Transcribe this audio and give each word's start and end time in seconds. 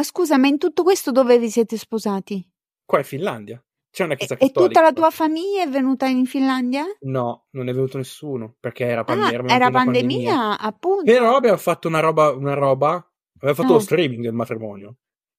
Ma 0.00 0.06
scusa, 0.06 0.38
ma 0.38 0.46
in 0.46 0.56
tutto 0.56 0.82
questo 0.82 1.12
dove 1.12 1.38
vi 1.38 1.50
siete 1.50 1.76
sposati? 1.76 2.42
Qua 2.86 2.98
in 3.00 3.04
Finlandia. 3.04 3.62
C'è 3.92 4.04
una 4.04 4.14
chiesa 4.14 4.32
E, 4.32 4.36
e 4.36 4.46
cattolica. 4.46 4.72
tutta 4.72 4.80
la 4.80 4.92
tua 4.94 5.10
famiglia 5.10 5.62
è 5.62 5.68
venuta 5.68 6.06
in 6.06 6.24
Finlandia? 6.24 6.84
No, 7.00 7.48
non 7.50 7.68
è 7.68 7.72
venuto 7.74 7.98
nessuno 7.98 8.54
perché 8.58 8.86
era, 8.86 9.04
pan- 9.04 9.20
Ah, 9.24 9.30
era 9.30 9.42
una 9.66 9.70
pandemia, 9.70 10.58
appunto. 10.58 11.02
Però 11.04 11.36
abbiamo 11.36 11.58
fatto 11.58 11.86
una 11.88 12.00
roba, 12.00 12.30
una 12.30 12.54
roba. 12.54 12.92
Abbiamo 13.36 13.54
fatto 13.54 13.68
Ah. 13.72 13.72
lo 13.74 13.78
streaming 13.80 14.22
del 14.22 14.32
matrimonio. 14.32 14.96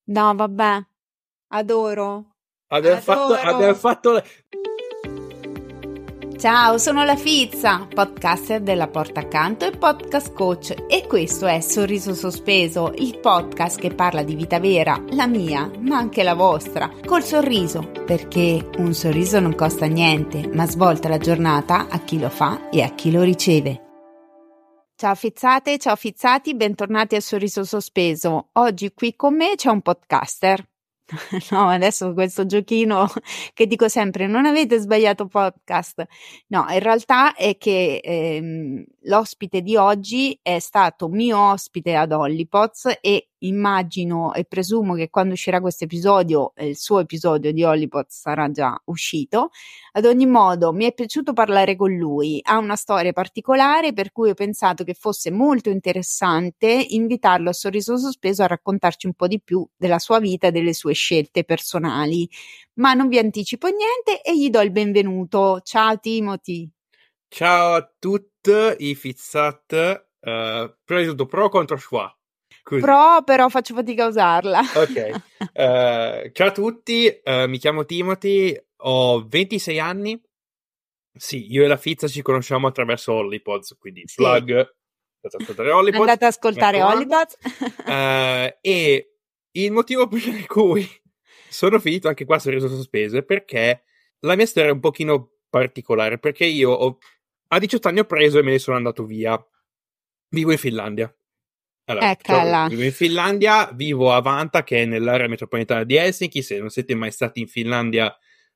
No, 0.09 0.35
vabbè. 0.35 0.85
Adoro. 1.53 2.35
Abbiamo 2.67 3.01
fatto, 3.01 3.33
Adoro. 3.33 3.55
abbiamo 3.55 3.73
fatto. 3.73 4.23
Ciao, 6.41 6.79
sono 6.79 7.03
la 7.03 7.15
Fizza, 7.15 7.85
podcaster 7.85 8.61
della 8.61 8.87
Porta 8.87 9.19
Accanto 9.19 9.67
e 9.67 9.77
podcast 9.77 10.33
coach 10.33 10.73
e 10.87 11.05
questo 11.05 11.45
è 11.45 11.59
Sorriso 11.61 12.15
Sospeso, 12.15 12.93
il 12.95 13.19
podcast 13.19 13.79
che 13.79 13.93
parla 13.93 14.23
di 14.23 14.33
vita 14.33 14.59
vera, 14.59 14.99
la 15.09 15.27
mia, 15.27 15.69
ma 15.81 15.97
anche 15.97 16.23
la 16.23 16.33
vostra, 16.33 16.89
col 17.05 17.21
sorriso, 17.21 17.91
perché 18.07 18.71
un 18.79 18.91
sorriso 18.95 19.39
non 19.39 19.53
costa 19.53 19.85
niente, 19.85 20.49
ma 20.51 20.65
svolta 20.65 21.09
la 21.09 21.19
giornata 21.19 21.87
a 21.87 21.99
chi 21.99 22.17
lo 22.17 22.29
fa 22.29 22.71
e 22.71 22.81
a 22.81 22.89
chi 22.95 23.11
lo 23.11 23.21
riceve. 23.21 23.81
Ciao 24.95 25.13
fizzate, 25.13 25.77
ciao 25.77 25.95
fizzati, 25.95 26.55
bentornati 26.55 27.15
a 27.15 27.21
Sorriso 27.21 27.63
Sospeso. 27.63 28.49
Oggi 28.53 28.91
qui 28.95 29.15
con 29.15 29.35
me 29.35 29.53
c'è 29.55 29.69
un 29.69 29.81
podcaster. 29.81 30.70
No, 31.51 31.67
adesso 31.67 32.13
questo 32.13 32.45
giochino 32.45 33.07
che 33.53 33.67
dico 33.67 33.87
sempre, 33.89 34.27
non 34.27 34.45
avete 34.45 34.79
sbagliato 34.79 35.27
podcast. 35.27 36.05
No, 36.47 36.65
in 36.69 36.79
realtà 36.79 37.35
è 37.35 37.57
che 37.57 37.99
ehm, 38.03 38.83
l'ospite 39.05 39.61
di 39.61 39.75
oggi 39.75 40.37
è 40.41 40.59
stato 40.59 41.07
mio 41.07 41.39
ospite 41.39 41.95
ad 41.95 42.11
Hollipots 42.11 42.97
e 43.01 43.29
immagino 43.39 44.33
e 44.33 44.45
presumo 44.45 44.93
che 44.93 45.09
quando 45.09 45.33
uscirà 45.33 45.59
questo 45.59 45.85
episodio, 45.85 46.53
eh, 46.55 46.67
il 46.67 46.77
suo 46.77 46.99
episodio 46.99 47.51
di 47.51 47.63
Hollipots 47.63 48.19
sarà 48.19 48.51
già 48.51 48.79
uscito. 48.85 49.49
Ad 49.93 50.05
ogni 50.05 50.25
modo, 50.27 50.71
mi 50.73 50.85
è 50.85 50.93
piaciuto 50.93 51.33
parlare 51.33 51.75
con 51.75 51.95
lui. 51.95 52.39
Ha 52.43 52.57
una 52.57 52.75
storia 52.75 53.13
particolare 53.13 53.93
per 53.93 54.11
cui 54.11 54.29
ho 54.29 54.33
pensato 54.33 54.83
che 54.83 54.93
fosse 54.93 55.31
molto 55.31 55.69
interessante 55.69 56.67
invitarlo 56.89 57.49
a 57.49 57.53
Sorriso 57.53 57.97
Sospeso 57.97 58.43
a 58.43 58.47
raccontarci 58.47 59.07
un 59.07 59.13
po' 59.13 59.27
di 59.27 59.41
più 59.41 59.67
della 59.75 59.99
sua 59.99 60.19
vita 60.19 60.47
e 60.47 60.51
delle 60.51 60.73
sue 60.73 60.93
scelte 60.93 61.43
personali. 61.43 62.29
Ma 62.75 62.93
non 62.93 63.07
vi 63.07 63.17
anticipo 63.17 63.67
niente 63.67 64.21
e 64.23 64.37
gli 64.37 64.49
do 64.49 64.61
il 64.61 64.71
benvenuto. 64.71 65.61
Ciao 65.63 65.99
Timothy. 65.99 66.80
Ciao 67.33 67.75
a 67.75 67.95
tutti 67.97 68.51
i 68.79 68.93
fizzat. 68.93 69.71
eh, 70.19 70.75
prima 70.83 70.99
di 71.01 71.07
tutto, 71.07 71.25
pro 71.27 71.47
contro 71.47 71.77
schwa. 71.77 72.13
Così. 72.61 72.81
Pro, 72.81 73.23
però 73.23 73.47
faccio 73.47 73.73
fatica 73.73 74.03
a 74.03 74.07
usarla. 74.07 74.59
Ok. 74.75 75.19
Eh, 75.53 76.31
ciao 76.33 76.47
a 76.47 76.51
tutti, 76.51 77.07
eh, 77.07 77.47
mi 77.47 77.57
chiamo 77.57 77.85
Timothy, 77.85 78.53
ho 78.83 79.25
26 79.27 79.79
anni. 79.79 80.21
Sì, 81.13 81.49
io 81.51 81.63
e 81.63 81.67
la 81.67 81.77
Fizza 81.77 82.07
ci 82.09 82.21
conosciamo 82.21 82.67
attraverso 82.67 83.13
Hollypods, 83.13 83.77
quindi 83.79 84.03
Sì. 84.05 84.15
plug. 84.15 84.49
Andate 84.51 84.75
ad 85.21 85.41
ascoltare 85.41 85.71
Hollypods. 85.71 85.99
Andate 86.01 86.25
ad 86.25 86.31
ascoltare. 86.31 86.77
Eh, 87.85 88.57
e 88.61 89.13
il 89.51 89.71
motivo 89.71 90.07
per 90.07 90.45
cui 90.47 90.85
sono 91.49 91.79
finito 91.79 92.07
anche 92.09 92.25
qua 92.25 92.39
sorriso 92.39 92.67
sospeso 92.67 93.17
è 93.17 93.23
perché 93.23 93.83
la 94.19 94.35
mia 94.35 94.45
storia 94.45 94.69
è 94.69 94.73
un 94.73 94.79
pochino 94.81 95.31
particolare, 95.49 96.17
perché 96.19 96.45
io 96.45 96.71
ho- 96.71 96.97
a 97.53 97.59
18 97.59 97.87
anni 97.87 97.99
ho 97.99 98.05
preso 98.05 98.39
e 98.39 98.43
me 98.43 98.51
ne 98.51 98.59
sono 98.59 98.77
andato 98.77 99.05
via. 99.05 99.39
Vivo 100.29 100.51
in 100.51 100.57
Finlandia. 100.57 101.13
Allora, 101.85 102.15
ciao, 102.15 102.67
vivo 102.69 102.83
in 102.83 102.91
Finlandia, 102.91 103.69
vivo 103.73 104.13
a 104.13 104.21
Vanta, 104.21 104.63
che 104.63 104.83
è 104.83 104.85
nell'area 104.85 105.27
metropolitana 105.27 105.83
di 105.83 105.95
Helsinki. 105.95 106.41
Se 106.41 106.57
non 106.59 106.69
siete 106.69 106.95
mai 106.95 107.11
stati 107.11 107.41
in 107.41 107.47
Finlandia, 107.47 108.15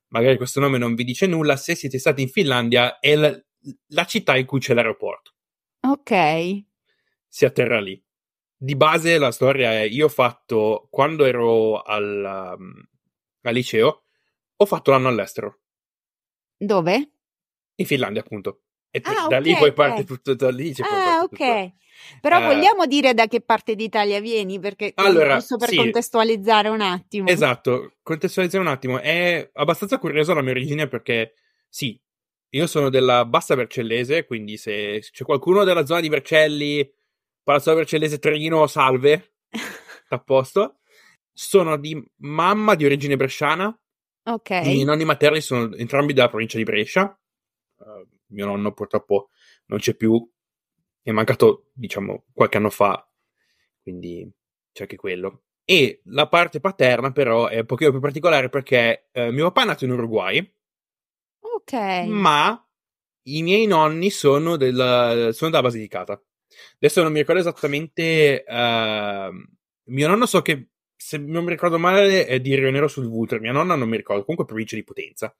magari 0.09 0.37
questo 0.37 0.59
nome 0.59 0.77
non 0.77 0.95
vi 0.95 1.03
dice 1.03 1.27
nulla. 1.27 1.57
Se 1.57 1.75
siete 1.75 1.99
stati 1.99 2.21
in 2.21 2.29
Finlandia, 2.29 2.99
è 2.99 3.15
la, 3.15 3.37
la 3.87 4.05
città 4.05 4.37
in 4.37 4.45
cui 4.45 4.59
c'è 4.59 4.73
l'aeroporto 4.73 5.35
ok. 5.91 6.63
si 7.27 7.45
atterra 7.45 7.79
lì. 7.79 8.01
Di 8.57 8.75
base 8.75 9.17
la 9.17 9.31
storia 9.31 9.73
è, 9.73 9.81
io 9.81 10.05
ho 10.05 10.09
fatto, 10.09 10.87
quando 10.89 11.25
ero 11.25 11.81
al, 11.81 12.55
um, 12.57 12.89
al 13.41 13.53
liceo, 13.53 14.05
ho 14.55 14.65
fatto 14.65 14.91
l'anno 14.91 15.09
all'estero, 15.09 15.59
Dove? 16.57 17.11
in 17.75 17.85
Finlandia 17.85 18.21
appunto. 18.21 18.61
E 18.95 19.01
Ah, 19.03 19.27
da 19.27 19.39
lì 19.39 19.51
ok, 19.51 19.57
poi 19.59 19.69
ok. 19.69 19.75
parte 19.75 20.03
tutto, 20.05 20.33
da 20.35 20.49
lì 20.51 20.71
poi 20.73 20.85
Ah, 20.87 21.03
parte 21.03 21.35
tutto. 21.35 21.43
ok. 21.43 21.73
Però 22.21 22.39
Eh, 22.39 22.45
vogliamo 22.45 22.85
dire 22.85 23.13
da 23.13 23.27
che 23.27 23.41
parte 23.41 23.75
d'Italia 23.75 24.21
vieni? 24.21 24.57
Perché 24.57 24.93
Allora, 24.95 25.35
giusto 25.35 25.57
per 25.57 25.67
sì. 25.69 25.75
contestualizzare 25.75 26.69
un 26.69 26.79
attimo. 26.79 27.27
Esatto, 27.27 27.95
contestualizzare 28.03 28.63
un 28.63 28.69
attimo, 28.69 28.99
è 28.99 29.49
abbastanza 29.53 29.97
curiosa 29.97 30.33
la 30.33 30.41
mia 30.41 30.51
origine 30.51 30.87
perché 30.87 31.33
sì, 31.67 31.99
io 32.51 32.67
sono 32.67 32.89
della 32.89 33.25
Bassa 33.25 33.55
Vercellese, 33.55 34.25
quindi 34.25 34.55
se 34.55 34.99
c'è 35.11 35.25
qualcuno 35.25 35.65
della 35.65 35.85
zona 35.85 35.99
di 35.99 36.07
Vercelli, 36.09 36.89
Palazzo 37.43 37.73
Vercellese, 37.73 38.17
Trino, 38.17 38.65
salve, 38.67 39.33
a 40.09 40.19
posto. 40.19 40.77
Sono 41.33 41.75
di 41.75 42.01
mamma 42.21 42.75
di 42.75 42.85
origine 42.85 43.17
bresciana, 43.17 43.77
Ok. 44.27 44.49
I 44.51 44.83
nonni 44.85 45.03
materni 45.05 45.41
sono 45.41 45.73
entrambi 45.75 46.13
della 46.13 46.29
provincia 46.29 46.57
di 46.57 46.63
Brescia. 46.63 47.15
Uh, 47.77 48.07
mio 48.35 48.45
nonno 48.45 48.73
purtroppo 48.73 49.29
non 49.67 49.79
c'è 49.79 49.95
più, 49.95 50.29
è 51.01 51.11
mancato, 51.11 51.69
diciamo, 51.73 52.25
qualche 52.33 52.57
anno 52.57 52.69
fa, 52.69 53.09
quindi 53.81 54.29
c'è 54.71 54.83
anche 54.83 54.95
quello. 54.97 55.43
E 55.63 56.01
la 56.05 56.27
parte 56.27 56.59
paterna, 56.59 57.11
però, 57.11 57.47
è 57.47 57.59
un 57.59 57.65
pochino 57.65 57.89
più 57.91 57.99
particolare 57.99 58.49
perché 58.49 59.07
eh, 59.11 59.31
mio 59.31 59.45
papà 59.45 59.63
è 59.63 59.65
nato 59.65 59.85
in 59.85 59.91
Uruguay, 59.91 60.53
Ok. 61.39 61.73
ma 62.07 62.59
i 63.27 63.41
miei 63.41 63.65
nonni 63.65 64.09
sono, 64.11 64.57
del, 64.57 65.29
sono 65.33 65.49
della 65.49 65.63
Basilicata. 65.63 66.21
Adesso 66.75 67.01
non 67.01 67.11
mi 67.11 67.19
ricordo 67.19 67.41
esattamente. 67.41 68.43
ehm, 68.43 69.45
mio 69.85 70.07
nonno 70.07 70.25
so 70.25 70.41
che, 70.41 70.69
se 70.95 71.17
non 71.17 71.43
mi 71.43 71.49
ricordo 71.51 71.77
male, 71.79 72.25
è 72.25 72.39
di 72.39 72.55
Rio 72.55 72.71
Nero 72.71 72.87
sul 72.87 73.07
Vulture. 73.07 73.39
Mia 73.39 73.51
nonna 73.51 73.75
non 73.75 73.89
mi 73.89 73.97
ricordo, 73.97 74.21
comunque 74.23 74.45
provincia 74.47 74.75
di 74.75 74.83
Potenza. 74.83 75.35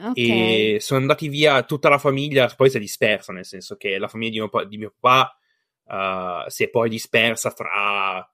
Ok. 0.00 0.16
E 0.16 0.78
sono 0.80 1.00
andati 1.00 1.28
via 1.28 1.62
tutta 1.62 1.88
la 1.88 1.98
famiglia, 1.98 2.52
poi 2.56 2.70
si 2.70 2.76
è 2.76 2.80
dispersa, 2.80 3.32
nel 3.32 3.44
senso 3.44 3.76
che 3.76 3.98
la 3.98 4.08
famiglia 4.08 4.30
di 4.32 4.38
mio, 4.38 4.48
pa- 4.48 4.64
di 4.64 4.76
mio 4.78 4.94
papà 4.98 5.36
eh, 6.46 6.50
si 6.50 6.64
è 6.64 6.68
poi 6.70 6.88
dispersa 6.88 7.50
tra. 7.52 8.30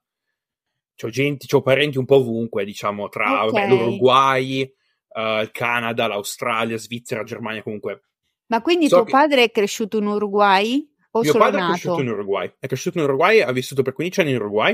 C'ho 0.97 1.08
gente, 1.08 1.47
c'ho 1.48 1.62
parenti 1.62 1.98
un 1.98 2.04
po' 2.04 2.16
ovunque, 2.16 2.64
diciamo, 2.64 3.08
tra 3.08 3.44
Ok. 3.44 3.52
vabbè, 3.52 3.69
l'Uruguay, 3.69 4.60
eh, 4.62 5.41
il 5.42 5.50
Canada, 5.50 6.06
l'Australia, 6.06 6.76
Svizzera, 6.76 7.25
Germania, 7.25 7.62
comunque. 7.62 8.02
Ma 8.46 8.62
quindi 8.62 8.88
so 8.88 8.96
tuo 8.96 9.04
che- 9.06 9.10
padre 9.10 9.42
è 9.44 9.50
cresciuto 9.50 9.98
in 9.98 10.06
Uruguay 10.06 10.88
o 11.12 11.20
Mio 11.20 11.31
solo 11.32 11.44
padre 11.44 11.58
è 11.58 11.62
nato? 11.62 11.72
cresciuto 11.72 12.00
in 12.02 12.08
Uruguay. 12.08 12.52
È 12.58 12.66
cresciuto 12.66 12.98
in 12.98 13.04
Uruguay, 13.04 13.41
ha 13.41 13.52
vissuto 13.52 13.82
per 13.82 13.92
15 13.92 14.20
anni 14.20 14.31
in 14.31 14.36
Uruguay. 14.36 14.72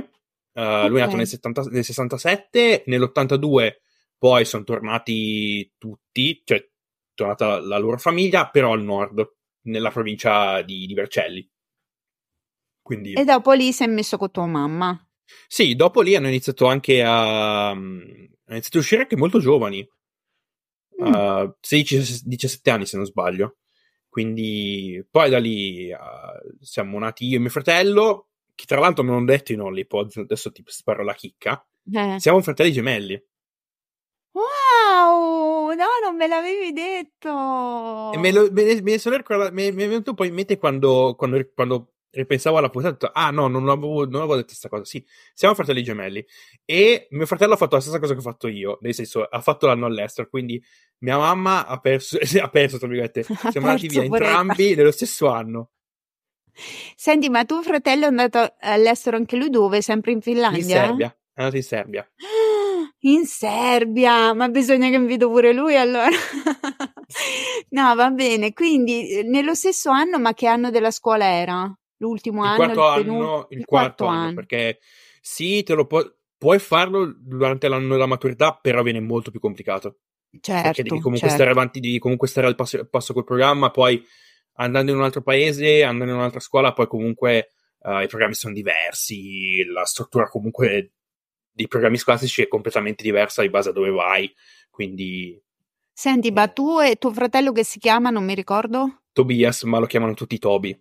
Uh, 0.52 0.88
Lui 0.88 0.98
è 0.98 1.04
nato 1.04 1.16
nel, 1.16 1.28
70 1.28 1.62
nel 1.70 1.84
67, 1.84 2.82
nell'82 2.86 3.76
poi 4.18 4.44
sono 4.44 4.64
tornati 4.64 5.72
tutti, 5.78 6.42
cioè 6.44 6.58
è 6.58 6.68
tornata 7.20 7.60
la, 7.60 7.78
loro 7.78 7.98
famiglia, 7.98 8.48
però 8.48 8.72
al 8.72 8.82
nord, 8.82 9.34
nella 9.62 9.90
provincia 9.90 10.62
di, 10.62 10.86
di 10.86 10.94
Vercelli. 10.94 11.48
Quindi 12.82 13.12
E 13.12 13.24
dopo 13.24 13.52
lì 13.52 13.72
si 13.72 13.84
è 13.84 13.86
messo 13.86 14.16
con 14.16 14.30
tua 14.30 14.46
mamma. 14.46 14.98
sì, 15.46 15.74
dopo 15.76 16.00
lì 16.00 16.16
hanno 16.16 16.28
iniziato 16.28 16.66
anche 16.66 17.02
a, 17.04 17.72
mm, 17.74 18.00
hanno 18.00 18.56
iniziato 18.56 18.78
a 18.78 18.80
uscire 18.80 19.02
anche 19.02 19.16
molto 19.16 19.38
giovani, 19.38 19.86
Mm. 21.00 21.14
uh, 21.14 21.54
16-17 21.60 22.70
anni 22.70 22.84
se 22.84 22.96
non 22.98 23.06
sbaglio. 23.06 23.56
Quindi 24.06 25.02
poi 25.10 25.30
da 25.30 25.38
lì 25.38 25.90
uh, 25.90 26.56
siamo 26.60 26.98
nati 26.98 27.26
io 27.26 27.36
e 27.36 27.40
mio 27.40 27.48
fratello, 27.48 28.28
che 28.54 28.66
tra 28.66 28.80
l'altro 28.80 29.02
me 29.02 29.12
l'hanno 29.12 29.24
detto 29.24 29.52
in 29.52 29.60
Hollipod, 29.62 30.12
adesso 30.16 30.52
ti 30.52 30.62
sparo 30.66 31.02
la 31.02 31.14
chicca. 31.14 31.64
Eh. 31.90 32.16
Siamo 32.18 32.42
fratelli 32.42 32.72
gemelli. 32.72 33.18
Wow! 34.32 35.49
No, 35.74 35.86
non 36.02 36.16
me 36.16 36.26
l'avevi 36.26 36.72
detto. 36.72 38.12
E 38.12 38.18
me, 38.18 38.32
lo, 38.32 38.48
me, 38.50 38.80
me 38.82 38.98
sono 38.98 39.16
ricordato, 39.16 39.52
mi, 39.52 39.66
è 39.66 39.72
venuto 39.72 40.14
poi 40.14 40.28
in 40.28 40.34
mente 40.34 40.58
quando, 40.58 41.14
quando, 41.16 41.50
quando 41.54 41.92
ripensavo 42.10 42.58
alla 42.58 42.70
puntata, 42.70 42.94
ho 42.94 42.98
detto, 42.98 43.10
ah 43.12 43.30
no, 43.30 43.48
non 43.48 43.68
avevo, 43.68 44.04
non 44.04 44.16
avevo 44.16 44.34
detto 44.34 44.48
questa 44.48 44.68
cosa. 44.68 44.84
Sì, 44.84 45.04
siamo 45.34 45.54
fratelli 45.54 45.82
gemelli. 45.82 46.24
E 46.64 47.06
mio 47.10 47.26
fratello 47.26 47.54
ha 47.54 47.56
fatto 47.56 47.76
la 47.76 47.80
stessa 47.80 47.98
cosa 47.98 48.12
che 48.12 48.18
ho 48.18 48.22
fatto 48.22 48.48
io, 48.48 48.78
nel 48.80 48.94
senso, 48.94 49.24
ha 49.24 49.40
fatto 49.40 49.66
l'anno 49.66 49.86
all'estero, 49.86 50.28
quindi 50.28 50.62
mia 50.98 51.18
mamma 51.18 51.66
ha 51.66 51.78
perso, 51.78 52.18
ha 52.40 52.48
perso, 52.48 52.78
tra 52.78 52.88
virgolette, 52.88 53.22
siamo 53.50 53.68
andati 53.68 53.88
via 53.88 54.06
poretta. 54.06 54.26
entrambi 54.26 54.74
nello 54.74 54.92
stesso 54.92 55.28
anno, 55.28 55.70
Senti, 56.96 57.28
ma 57.28 57.44
tuo 57.44 57.62
fratello 57.62 58.04
è 58.04 58.08
andato 58.08 58.54
all'estero 58.60 59.16
anche 59.16 59.36
lui 59.36 59.50
dove? 59.50 59.80
Sempre 59.82 60.12
in 60.12 60.20
Finlandia? 60.20 60.60
in 60.60 60.68
Serbia, 60.68 61.08
è 61.08 61.40
andato 61.40 61.56
in 61.56 61.62
Serbia. 61.62 62.10
In 63.00 63.24
Serbia, 63.26 64.34
ma 64.34 64.48
bisogna 64.48 64.88
che 64.88 64.96
invito 64.96 65.30
pure 65.30 65.52
lui 65.52 65.76
allora. 65.76 66.08
No, 67.70 67.94
va 67.94 68.10
bene. 68.10 68.52
Quindi 68.52 69.08
eh, 69.08 69.22
nello 69.22 69.54
stesso 69.54 69.90
anno, 69.90 70.18
ma 70.18 70.34
che 70.34 70.46
anno 70.46 70.70
della 70.70 70.90
scuola 70.90 71.24
era? 71.24 71.72
L'ultimo 71.98 72.42
Il 72.44 72.50
anno? 72.50 72.56
quarto 72.56 72.98
il 72.98 73.04
penu- 73.04 73.22
anno, 73.22 73.46
il 73.50 73.64
quarto 73.64 74.06
anno, 74.06 74.34
perché 74.34 74.78
sì, 75.20 75.62
te 75.62 75.74
lo 75.74 75.86
può, 75.86 76.02
puoi 76.38 76.58
farlo 76.58 77.14
durante 77.18 77.68
l'anno 77.68 77.88
della 77.88 78.06
maturità, 78.06 78.58
però 78.60 78.82
viene 78.82 79.00
molto 79.00 79.30
più 79.30 79.40
complicato. 79.40 79.98
Certo, 80.40 80.62
perché 80.62 80.82
devi 80.82 81.00
comunque 81.00 81.28
certo. 81.28 81.34
stare 81.34 81.50
avanti, 81.50 81.80
devi 81.80 81.98
comunque 81.98 82.28
stare 82.28 82.46
al 82.46 82.54
passo, 82.54 82.86
passo, 82.88 83.12
col 83.12 83.24
programma, 83.24 83.70
poi 83.70 84.02
andando 84.54 84.92
in 84.92 84.98
un 84.98 85.02
altro 85.02 85.22
paese, 85.22 85.82
andando 85.82 86.12
in 86.12 86.18
un'altra 86.18 86.40
scuola, 86.40 86.72
poi 86.72 86.86
comunque 86.86 87.50
uh, 87.80 88.00
i 88.00 88.06
programmi 88.06 88.34
sono 88.34 88.54
diversi, 88.54 89.64
la 89.64 89.84
struttura 89.84 90.28
comunque 90.28 90.92
dei 91.60 91.68
programmi 91.68 91.98
scolastici 91.98 92.40
è 92.42 92.48
completamente 92.48 93.02
diversa 93.02 93.44
in 93.44 93.50
base 93.50 93.68
a 93.68 93.72
dove 93.72 93.90
vai, 93.90 94.32
quindi... 94.70 95.38
Senti, 95.92 96.30
ma 96.30 96.48
tu 96.48 96.80
e 96.80 96.96
tuo 96.96 97.12
fratello 97.12 97.52
che 97.52 97.64
si 97.64 97.78
chiama, 97.78 98.08
non 98.08 98.24
mi 98.24 98.34
ricordo? 98.34 99.02
Tobias, 99.12 99.64
ma 99.64 99.78
lo 99.78 99.84
chiamano 99.84 100.14
tutti 100.14 100.38
Toby. 100.38 100.78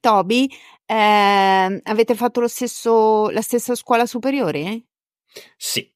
Toby, 0.00 0.48
eh, 0.86 1.80
avete 1.82 2.14
fatto 2.14 2.40
lo 2.40 2.48
stesso, 2.48 3.28
la 3.28 3.42
stessa 3.42 3.74
scuola 3.74 4.06
superiore? 4.06 4.84
Sì. 5.58 5.92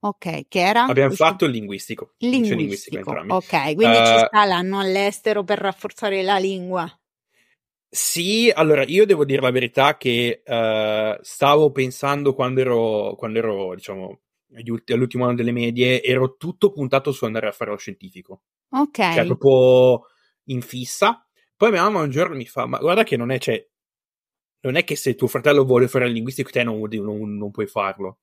Ok, 0.00 0.48
che 0.48 0.60
era? 0.60 0.84
Abbiamo 0.84 1.08
Questo... 1.08 1.26
fatto 1.26 1.44
il 1.44 1.50
linguistico. 1.50 2.14
Linguistico, 2.18 2.56
linguistico 2.56 3.34
ok, 3.34 3.74
quindi 3.74 3.98
uh, 3.98 4.04
ci 4.06 4.18
sta 4.26 4.44
l'anno 4.46 4.78
all'estero 4.78 5.44
per 5.44 5.58
rafforzare 5.58 6.22
la 6.22 6.38
lingua. 6.38 6.97
Sì, 7.90 8.52
allora 8.54 8.84
io 8.84 9.06
devo 9.06 9.24
dire 9.24 9.40
la 9.40 9.50
verità 9.50 9.96
che 9.96 10.42
uh, 10.44 11.18
stavo 11.22 11.72
pensando 11.72 12.34
quando 12.34 12.60
ero, 12.60 13.14
quando 13.16 13.38
ero 13.38 13.74
diciamo, 13.74 14.20
all'ultimo 14.86 15.24
anno 15.24 15.34
delle 15.34 15.52
medie, 15.52 16.02
ero 16.02 16.36
tutto 16.36 16.70
puntato 16.70 17.12
su 17.12 17.24
andare 17.24 17.48
a 17.48 17.52
fare 17.52 17.70
lo 17.70 17.76
scientifico. 17.76 18.42
Ok. 18.70 19.14
Cioè, 19.14 19.24
proprio 19.24 20.06
in 20.44 20.60
fissa. 20.60 21.26
Poi 21.56 21.70
mia 21.70 21.82
mamma 21.82 22.02
un 22.02 22.10
giorno 22.10 22.36
mi 22.36 22.44
fa, 22.44 22.66
ma 22.66 22.78
guarda 22.78 23.04
che 23.04 23.16
non 23.16 23.30
è, 23.30 23.38
cioè, 23.38 23.66
non 24.60 24.76
è 24.76 24.84
che 24.84 24.94
se 24.94 25.14
tuo 25.14 25.26
fratello 25.26 25.64
vuole 25.64 25.88
fare 25.88 26.06
il 26.06 26.12
linguistico, 26.12 26.50
te 26.50 26.62
non, 26.62 26.80
non, 26.80 27.36
non 27.36 27.50
puoi 27.50 27.66
farlo. 27.66 28.18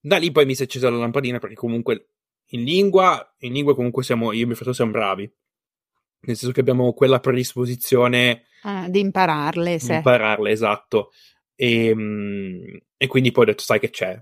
Da 0.00 0.16
lì 0.16 0.30
poi 0.32 0.46
mi 0.46 0.54
si 0.54 0.62
è 0.62 0.64
accesa 0.64 0.90
la 0.90 0.96
lampadina 0.96 1.38
perché 1.38 1.56
comunque 1.56 2.10
in 2.50 2.64
lingua, 2.64 3.34
in 3.40 3.52
lingua 3.52 3.74
comunque 3.74 4.02
siamo, 4.02 4.32
io 4.32 4.44
e 4.44 4.46
mio 4.46 4.54
fratello 4.54 4.74
siamo 4.74 4.92
bravi. 4.92 5.30
Nel 6.20 6.36
senso 6.36 6.52
che 6.52 6.60
abbiamo 6.60 6.92
quella 6.92 7.20
predisposizione 7.20 8.44
ah, 8.62 8.88
di 8.88 9.00
impararle. 9.00 9.78
Di 9.78 9.94
impararle, 9.94 10.50
esatto. 10.50 11.12
E, 11.54 12.82
e, 12.96 13.06
quindi 13.06 13.32
poi 13.32 13.44
ho 13.44 13.46
detto, 13.46 13.62
sai 13.62 13.78
che 13.78 13.90
c'è. 13.90 14.20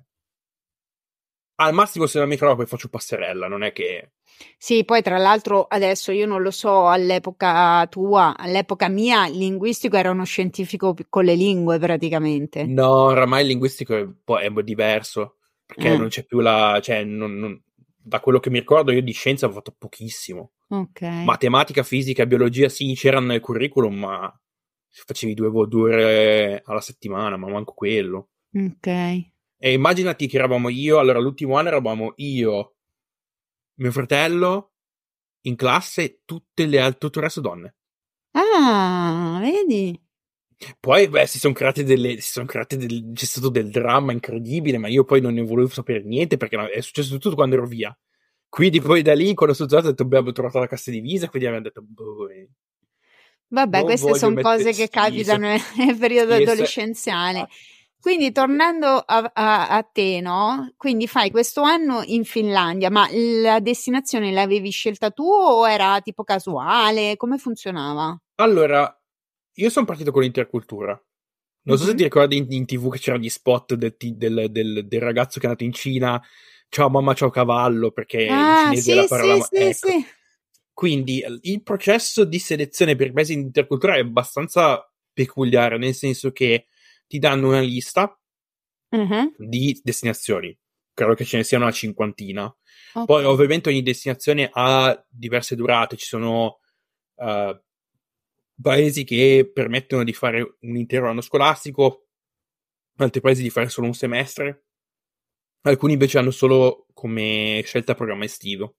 Al 1.59 1.73
massimo 1.73 2.07
se 2.07 2.19
non 2.19 2.29
mi 2.29 2.37
trovo 2.37 2.57
poi 2.57 2.67
faccio 2.67 2.89
passerella, 2.89 3.49
non 3.49 3.63
è 3.63 3.73
che... 3.73 4.13
Sì, 4.59 4.85
poi 4.85 5.01
tra 5.01 5.17
l'altro 5.17 5.65
adesso 5.65 6.13
io 6.13 6.27
non 6.27 6.43
lo 6.43 6.51
so, 6.51 6.89
all'epoca 6.89 7.87
tua, 7.89 8.37
all'epoca 8.37 8.89
mia, 8.89 9.27
il 9.27 9.39
linguistico 9.39 9.97
era 9.97 10.11
uno 10.11 10.25
scientifico 10.25 10.95
con 11.09 11.25
le 11.25 11.35
lingue 11.35 11.79
praticamente. 11.79 12.65
No, 12.65 12.91
oramai 12.91 13.41
il 13.43 13.49
linguistico 13.49 13.97
è, 13.97 14.07
è 14.43 14.63
diverso 14.63 15.37
perché 15.67 15.93
eh. 15.93 15.97
non 15.97 16.09
c'è 16.09 16.25
più 16.25 16.41
la. 16.41 16.79
Cioè, 16.81 17.05
non, 17.05 17.37
non, 17.39 17.61
da 17.97 18.21
quello 18.21 18.39
che 18.39 18.51
mi 18.51 18.61
ricordo, 18.61 18.93
io 18.93 19.03
di 19.03 19.13
scienza 19.13 19.47
ho 19.47 19.51
fatto 19.51 19.75
pochissimo. 19.77 20.53
Ok. 20.69 21.01
Matematica, 21.01 21.83
fisica, 21.83 22.27
biologia, 22.27 22.69
sì, 22.69 22.95
c'erano 22.95 23.27
nel 23.27 23.41
curriculum, 23.41 23.95
ma 23.99 24.41
facevi 24.89 25.35
due, 25.35 25.51
due 25.69 25.93
ore 25.93 26.63
alla 26.65 26.81
settimana, 26.81 27.37
ma 27.37 27.49
manco 27.49 27.73
quello. 27.73 28.31
Ok. 28.53 28.87
E 28.87 29.73
immaginati 29.73 30.27
che 30.27 30.37
eravamo 30.37 30.69
io, 30.69 30.99
allora 30.99 31.19
l'ultimo 31.19 31.57
anno 31.57 31.69
eravamo 31.69 32.13
io, 32.17 32.77
mio 33.79 33.93
fratello, 33.93 34.73
in 35.43 35.57
classe, 35.57 36.23
tutte 36.25 36.67
le 36.67 36.81
altre, 36.81 36.99
tutto 36.99 37.19
il 37.19 37.25
resto 37.25 37.41
donne. 37.41 37.77
Ah, 38.33 39.39
vedi? 39.41 39.99
Poi, 40.81 41.09
beh, 41.09 41.27
si 41.27 41.39
sono 41.39 41.53
create 41.53 41.85
delle. 41.85 42.21
Si 42.21 42.33
sono 42.33 42.47
create 42.47 42.77
del, 42.77 43.13
c'è 43.13 43.25
stato 43.27 43.51
del 43.51 43.71
dramma 43.71 44.13
incredibile, 44.13 44.79
ma 44.79 44.89
io 44.89 45.05
poi 45.05 45.21
non 45.21 45.35
ne 45.35 45.43
volevo 45.43 45.69
sapere 45.69 46.03
niente 46.03 46.37
perché 46.37 46.71
è 46.71 46.81
successo 46.81 47.19
tutto 47.19 47.35
quando 47.35 47.57
ero 47.57 47.67
via. 47.67 47.97
Quindi 48.57 48.81
poi 48.81 49.03
da 49.03 49.13
lì, 49.13 49.35
quando 49.35 49.55
sono 49.55 49.69
tornato, 49.69 50.03
abbiamo 50.03 50.33
trovato 50.33 50.59
la 50.59 50.67
cassa 50.67 50.91
divisa, 50.91 51.29
quindi 51.29 51.47
abbiamo 51.47 51.67
detto, 51.67 51.83
boh, 51.87 52.27
eh, 52.31 52.49
Vabbè, 53.49 53.83
queste 53.83 54.15
sono 54.15 54.41
cose 54.41 54.73
che 54.73 54.89
capitano 54.89 55.49
nel 55.77 55.99
periodo 55.99 56.35
sì, 56.35 56.43
adolescenziale. 56.43 57.49
Quindi 58.01 58.33
tornando 58.33 58.87
a, 58.87 59.31
a, 59.35 59.69
a, 59.69 59.83
te, 59.83 60.23
no? 60.23 60.73
Quindi 60.79 61.07
fai 61.07 61.31
questo 61.31 61.61
anno 61.61 62.01
in 62.07 62.25
Finlandia, 62.25 62.89
ma 62.89 63.07
la 63.11 63.61
destinazione 63.61 64.33
l'avevi 64.33 64.71
scelta 64.71 65.11
tu 65.11 65.25
o 65.25 65.69
era 65.69 66.01
tipo 66.01 66.25
casuale? 66.25 67.17
Come 67.19 67.37
funzionava? 67.37 68.19
Allora, 68.37 68.91
io 69.57 69.69
sono 69.69 69.85
partito 69.85 70.13
con 70.13 70.23
l'intercultura. 70.23 70.93
Non 70.93 71.77
mm-hmm. 71.77 71.85
so 71.85 71.91
se 71.91 71.95
ti 71.95 72.05
ricordi 72.05 72.39
in, 72.39 72.47
in 72.49 72.65
tv 72.65 72.91
che 72.91 73.01
c'erano 73.01 73.23
gli 73.23 73.29
spot 73.29 73.75
del, 73.75 73.95
del, 73.99 74.47
del, 74.51 74.87
del, 74.89 75.01
ragazzo 75.01 75.41
che 75.41 75.45
è 75.45 75.51
nato 75.51 75.65
in 75.65 75.75
Cina. 75.75 76.23
Ciao 76.69 76.91
mamma, 76.91 77.15
ciao 77.15 77.31
cavallo, 77.31 77.91
perché 77.91 78.27
ah, 78.29 78.63
in 78.63 78.65
cinese 78.67 78.91
sì, 78.91 78.95
la 78.95 79.07
parola... 79.07 79.41
Sì, 79.43 79.57
ecco. 79.57 79.89
sì, 79.89 80.07
Quindi 80.73 81.25
il 81.43 81.63
processo 81.63 82.25
di 82.25 82.39
selezione 82.39 82.97
per 82.97 83.07
i 83.07 83.13
paesi 83.13 83.33
in 83.33 83.41
intercultura 83.41 83.97
è 83.97 84.01
abbastanza 84.01 84.93
peculiare, 85.13 85.79
nel 85.79 85.95
senso 85.95 86.33
che 86.33 86.67
ti 87.07 87.19
danno 87.19 87.49
una 87.49 87.61
lista 87.61 88.19
mm-hmm. 88.95 89.27
di 89.39 89.81
destinazioni. 89.83 90.57
Credo 90.93 91.15
che 91.15 91.25
ce 91.25 91.39
ne 91.39 91.45
sia 91.45 91.59
una 91.59 91.71
cinquantina. 91.71 92.45
Okay. 92.45 93.07
Poi, 93.07 93.25
ovviamente, 93.25 93.69
ogni 93.69 93.83
destinazione 93.83 94.51
ha 94.53 95.07
diverse 95.09 95.57
durate. 95.57 95.97
Ci 95.97 96.07
sono 96.07 96.61
uh, 97.15 97.59
paesi 98.61 99.05
che 99.05 99.51
permettono 99.53 100.05
di 100.05 100.13
fare 100.13 100.57
un 100.61 100.77
intero 100.77 101.09
anno 101.09 101.21
scolastico, 101.21 102.09
altri 102.97 103.21
paesi 103.21 103.43
di 103.43 103.51
fare 103.51 103.69
solo 103.69 103.87
un 103.87 103.95
semestre, 103.95 104.66
alcuni 105.71 105.93
invece 105.95 106.19
hanno 106.19 106.31
solo 106.31 106.87
come 106.93 107.63
scelta 107.65 107.95
programma 107.95 108.25
estivo. 108.25 108.77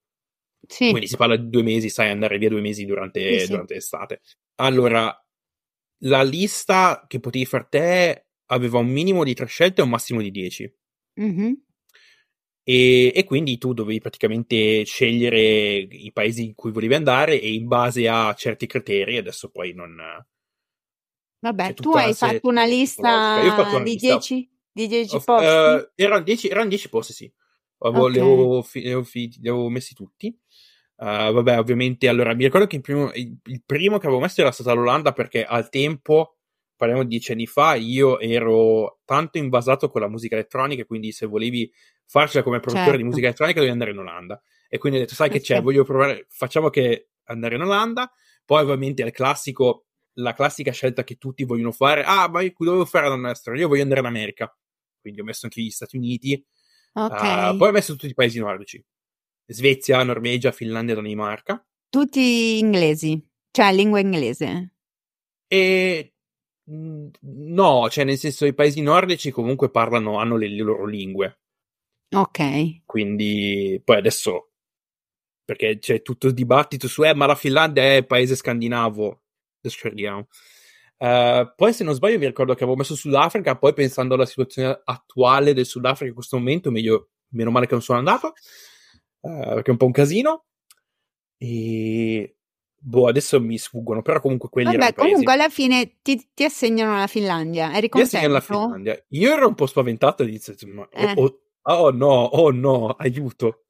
Sì. 0.65 0.89
Quindi 0.89 1.07
si 1.07 1.15
parla 1.17 1.35
di 1.35 1.49
due 1.49 1.63
mesi, 1.63 1.89
sai, 1.89 2.09
andare 2.09 2.37
via 2.37 2.49
due 2.49 2.61
mesi 2.61 2.85
durante, 2.85 3.39
sì, 3.39 3.47
durante 3.47 3.75
l'estate. 3.75 4.21
Allora, 4.55 5.13
la 6.01 6.23
lista 6.23 7.05
che 7.07 7.19
potevi 7.19 7.45
fare 7.45 7.67
te 7.69 8.27
aveva 8.47 8.79
un 8.79 8.87
minimo 8.87 9.23
di 9.23 9.33
tre 9.33 9.45
scelte 9.45 9.81
e 9.81 9.83
un 9.83 9.89
massimo 9.89 10.21
di 10.21 10.31
dieci. 10.31 10.71
Mm-hmm. 11.21 11.53
E, 12.63 13.13
e, 13.15 13.23
quindi 13.23 13.57
tu 13.57 13.73
dovevi 13.73 13.99
praticamente 13.99 14.83
scegliere 14.83 15.39
i 15.77 16.11
paesi 16.11 16.43
in 16.43 16.53
cui 16.53 16.71
volevi 16.71 16.95
andare 16.95 17.39
e 17.39 17.53
in 17.53 17.67
base 17.67 18.07
a 18.09 18.33
certi 18.33 18.65
criteri, 18.67 19.17
adesso 19.17 19.49
poi 19.49 19.73
non... 19.73 19.95
Vabbè, 21.39 21.75
tu 21.75 21.91
hai 21.91 22.13
fatto 22.13 22.47
una 22.47 22.65
lista, 22.65 23.39
fatto 23.55 23.79
di 23.83 23.95
10 23.95 24.56
di 24.81 24.87
10 24.87 25.21
posti? 25.23 25.45
Uh, 25.45 25.89
erano 25.95 26.23
10 26.23 26.49
erano 26.49 26.69
posti, 26.89 27.13
sì. 27.13 27.33
Avevo, 27.79 28.07
li, 28.07 28.19
avevo, 28.19 28.65
li, 28.73 29.49
avevo, 29.49 29.69
messi 29.69 29.93
tutti. 29.93 30.35
Uh, 30.95 31.31
vabbè, 31.31 31.59
ovviamente, 31.59 32.07
allora, 32.07 32.33
mi 32.33 32.43
ricordo 32.43 32.65
che 32.65 32.77
il 32.77 32.81
primo, 32.81 33.11
il, 33.13 33.37
il 33.43 33.63
primo 33.65 33.97
che 33.97 34.07
avevo 34.07 34.21
messo 34.21 34.41
era 34.41 34.51
stata 34.51 34.73
l'Olanda 34.73 35.13
perché 35.13 35.43
al 35.43 35.69
tempo 35.69 36.37
parliamo 36.75 37.01
di 37.01 37.09
dieci 37.09 37.31
anni 37.31 37.47
fa, 37.47 37.75
io 37.75 38.19
ero 38.19 38.99
tanto 39.03 39.37
invasato 39.37 39.89
con 39.89 40.01
la 40.01 40.07
musica 40.07 40.35
elettronica, 40.35 40.85
quindi 40.85 41.11
se 41.11 41.25
volevi 41.25 41.69
farcela 42.05 42.43
come 42.43 42.59
produttore 42.59 42.91
certo. 42.91 43.01
di 43.01 43.07
musica 43.07 43.25
elettronica 43.25 43.59
dovevi 43.59 43.73
andare 43.73 43.91
in 43.91 43.99
Olanda. 43.99 44.41
E 44.69 44.77
quindi 44.77 44.99
ho 44.99 45.01
detto, 45.01 45.15
sai 45.15 45.29
che 45.29 45.39
c'è, 45.39 45.61
voglio 45.61 45.83
provare, 45.83 46.25
facciamo 46.29 46.69
che 46.69 47.09
andare 47.25 47.55
in 47.55 47.61
Olanda. 47.61 48.11
Poi 48.45 48.61
ovviamente 48.61 49.03
è 49.03 49.05
il 49.07 49.11
classico, 49.11 49.87
la 50.13 50.33
classica 50.33 50.71
scelta 50.71 51.03
che 51.03 51.15
tutti 51.15 51.43
vogliono 51.43 51.71
fare. 51.71 52.03
Ah, 52.03 52.29
ma 52.29 52.41
io 52.41 52.53
dovevo 52.57 52.85
fare 52.85 53.07
all'estero, 53.07 53.57
io 53.57 53.67
voglio 53.67 53.81
andare 53.81 54.01
in 54.01 54.05
America. 54.05 54.55
Quindi 55.07 55.21
ho 55.21 55.25
messo 55.25 55.45
anche 55.45 55.61
gli 55.61 55.69
Stati 55.69 55.95
Uniti. 55.95 56.45
Okay. 56.93 57.53
Uh, 57.53 57.57
poi 57.57 57.69
ho 57.69 57.71
messo 57.71 57.93
tutti 57.93 58.07
i 58.07 58.13
paesi 58.13 58.39
nordici. 58.39 58.83
Svezia, 59.45 60.03
Norvegia, 60.03 60.51
Finlandia, 60.51 60.95
Danimarca. 60.95 61.65
Tutti 61.89 62.57
inglesi, 62.57 63.25
cioè 63.51 63.73
lingua 63.73 63.99
inglese. 63.99 64.73
E 65.47 66.11
No, 66.69 67.89
cioè 67.89 68.03
nel 68.03 68.17
senso 68.17 68.45
i 68.45 68.53
paesi 68.53 68.81
nordici 68.81 69.31
comunque 69.31 69.71
parlano, 69.71 70.17
hanno 70.19 70.35
le, 70.35 70.49
le 70.49 70.63
loro 70.63 70.85
lingue. 70.85 71.39
Ok. 72.13 72.81
Quindi 72.85 73.81
poi 73.83 73.97
adesso, 73.97 74.51
perché 75.45 75.79
c'è 75.79 76.01
tutto 76.01 76.27
il 76.27 76.33
dibattito 76.33 76.89
su, 76.89 77.03
eh, 77.03 77.13
ma 77.13 77.25
la 77.25 77.35
Finlandia 77.35 77.95
è 77.95 78.05
paese 78.05 78.35
scandinavo. 78.35 79.21
Adesso 79.59 79.77
ci 79.77 79.87
arriviamo. 79.87 80.27
Uh, 80.97 81.53
poi 81.55 81.73
se 81.73 81.83
non 81.83 81.93
sbaglio 81.93 82.17
mi 82.17 82.25
ricordo 82.25 82.53
che 82.53 82.63
avevo 82.63 82.77
messo 82.77 82.95
Sudafrica, 82.95 83.57
poi 83.57 83.73
pensando 83.73 84.15
alla 84.15 84.25
situazione 84.25 84.81
attuale 84.83 85.53
del 85.53 85.65
Sudafrica 85.65 86.09
in 86.09 86.15
questo 86.15 86.37
momento, 86.37 86.71
meglio, 86.71 87.09
meno 87.29 87.51
male 87.51 87.67
che 87.67 87.73
non 87.73 87.81
sono 87.81 87.99
andato, 87.99 88.33
uh, 89.21 89.53
perché 89.53 89.67
è 89.67 89.71
un 89.71 89.77
po' 89.77 89.85
un 89.85 89.91
casino. 89.91 90.45
E 91.37 92.37
Boh, 92.79 93.07
adesso 93.07 93.41
mi 93.41 93.57
sfuggono, 93.57 94.01
però 94.01 94.21
comunque 94.21 94.49
quelli 94.49 94.77
Vabbè, 94.77 94.93
comunque 94.93 95.33
alla 95.33 95.49
fine 95.49 95.97
ti, 96.01 96.29
ti, 96.33 96.43
assegnano 96.43 96.97
la 96.97 97.07
Finlandia. 97.07 97.75
Eri 97.75 97.89
contento? 97.89 98.09
Ti 98.09 98.15
assegnano 98.15 98.33
la 98.33 98.39
Finlandia. 98.39 99.05
Io 99.09 99.33
ero 99.33 99.47
un 99.47 99.55
po' 99.55 99.65
spaventato 99.65 100.23
di 100.23 100.39
ma, 100.67 100.87
eh. 100.91 101.13
oh, 101.15 101.41
oh, 101.63 101.73
oh, 101.73 101.91
no, 101.91 102.07
oh 102.07 102.51
no, 102.51 102.89
aiuto. 102.91 103.65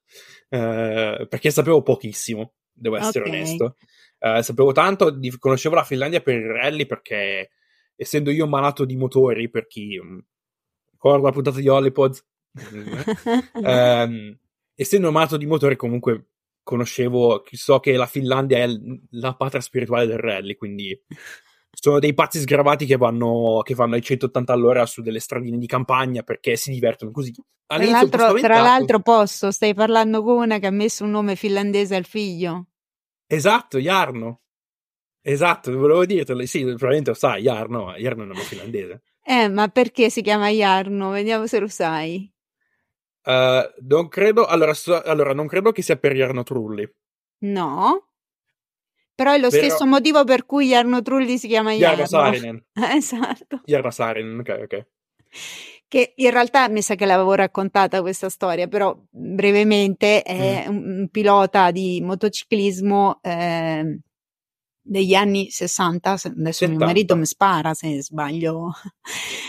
Uh, 0.50 1.27
perché 1.27 1.51
sapevo 1.51 1.81
pochissimo, 1.81 2.53
devo 2.72 2.98
essere 2.98 3.27
okay. 3.27 3.31
onesto. 3.31 3.75
Uh, 4.20 4.42
sapevo 4.42 4.72
tanto, 4.72 5.10
di, 5.12 5.36
conoscevo 5.38 5.76
la 5.76 5.84
Finlandia 5.84 6.22
per 6.22 6.36
il 6.36 6.48
rally 6.48 6.86
perché 6.86 7.52
essendo 7.96 8.32
io 8.32 8.48
malato 8.48 8.86
di 8.86 8.96
motori, 8.96 9.50
per 9.50 9.68
chi 9.68 9.98
um, 9.98 10.24
Ricordo 10.98 11.26
la 11.26 11.32
puntata 11.32 11.60
di 11.60 11.68
Hollypods. 11.68 12.26
um, 13.54 14.38
essendo 14.74 15.08
amato 15.08 15.38
di 15.38 15.46
motori, 15.46 15.76
comunque 15.76 16.30
conoscevo, 16.64 17.44
so 17.52 17.80
che 17.80 17.96
la 17.96 18.08
Finlandia 18.08 18.58
è 18.58 18.68
la 19.12 19.36
patria 19.36 19.62
spirituale 19.62 20.08
del 20.08 20.18
rally, 20.18 20.56
quindi 20.56 21.00
sono 21.70 22.00
dei 22.00 22.16
pazzi 22.16 22.40
sgravati 22.40 22.86
che 22.86 22.98
vanno, 22.98 23.62
che 23.64 23.76
vanno 23.76 23.94
ai 23.94 24.02
180 24.02 24.52
all'ora 24.52 24.86
su 24.88 25.02
delle 25.02 25.20
stradine 25.20 25.58
di 25.60 25.68
campagna 25.68 26.24
perché 26.24 26.56
si 26.56 26.72
divertono 26.72 27.12
così. 27.12 27.32
Tra 27.68 27.78
l'altro, 27.78 28.34
tra 28.40 28.60
l'altro, 28.60 29.00
posso, 29.00 29.52
stai 29.52 29.76
parlando 29.76 30.24
con 30.24 30.38
una 30.38 30.58
che 30.58 30.68
ha 30.68 30.72
messo 30.72 31.04
un 31.04 31.12
nome 31.12 31.36
finlandese 31.36 31.96
al 31.96 32.06
figlio. 32.06 32.66
Esatto, 33.27 33.77
Jarno. 33.77 34.41
Esatto, 35.22 35.75
volevo 35.77 36.05
dirtelo. 36.05 36.46
Sì, 36.46 36.62
probabilmente 36.62 37.10
lo 37.10 37.15
sai, 37.15 37.41
Jarno, 37.43 37.93
Jarno 37.98 38.22
è 38.22 38.25
un 38.25 38.31
nome 38.31 38.41
finlandese. 38.41 39.01
Eh, 39.22 39.50
ma 39.50 39.67
perché 39.67 40.10
si 40.10 40.22
chiama 40.22 40.48
Jarno? 40.50 41.10
Vediamo 41.10 41.48
se 41.48 41.60
lo 41.60 41.67
sai. 41.67 42.31
Uh, 43.24 43.69
non 43.81 44.07
credo, 44.07 44.46
allora, 44.46 44.74
so, 44.74 45.01
allora, 45.01 45.34
non 45.34 45.48
credo 45.48 45.74
che 45.74 45.81
sia 45.81 45.98
per 45.98 46.13
Jarno 46.13 46.43
Trulli. 46.43 46.89
No. 47.39 48.07
Però 49.13 49.34
è 49.34 49.38
lo 49.38 49.50
Però... 49.50 49.62
stesso 49.62 49.86
motivo 49.86 50.24
per 50.24 50.46
cui 50.46 50.67
Jarno 50.67 51.01
Trulli 51.01 51.38
si 51.38 51.48
chiama 51.50 51.74
Jarno. 51.74 52.05
Jarno 52.05 52.05
Saarinen. 52.05 52.65
esatto. 52.96 53.62
Jarno 53.65 53.91
Saarinen, 53.91 54.39
ok, 54.39 54.60
ok. 54.63 54.88
Che 55.89 56.13
in 56.17 56.32
realtà 56.32 56.67
mi 56.67 56.82
sa 56.82 56.96
che 56.96 57.06
l'avevo 57.06 57.34
raccontata 57.34 58.01
questa 58.01 58.29
storia, 58.29 58.67
però 58.67 58.98
brevemente 59.10 60.22
è 60.22 60.65
mm. 60.67 60.75
un, 60.75 61.00
un, 61.00 61.08
pilota 61.10 61.72
di 61.72 62.01
motociclismo 62.01 63.20
eh, 63.22 64.00
degli 64.88 65.13
anni 65.13 65.50
60, 65.50 66.10
adesso 66.10 66.32
70. 66.34 66.67
mio 66.77 66.86
marito 66.86 67.15
mi 67.15 67.25
spara 67.25 67.74
se 67.74 68.01
sbaglio. 68.01 68.72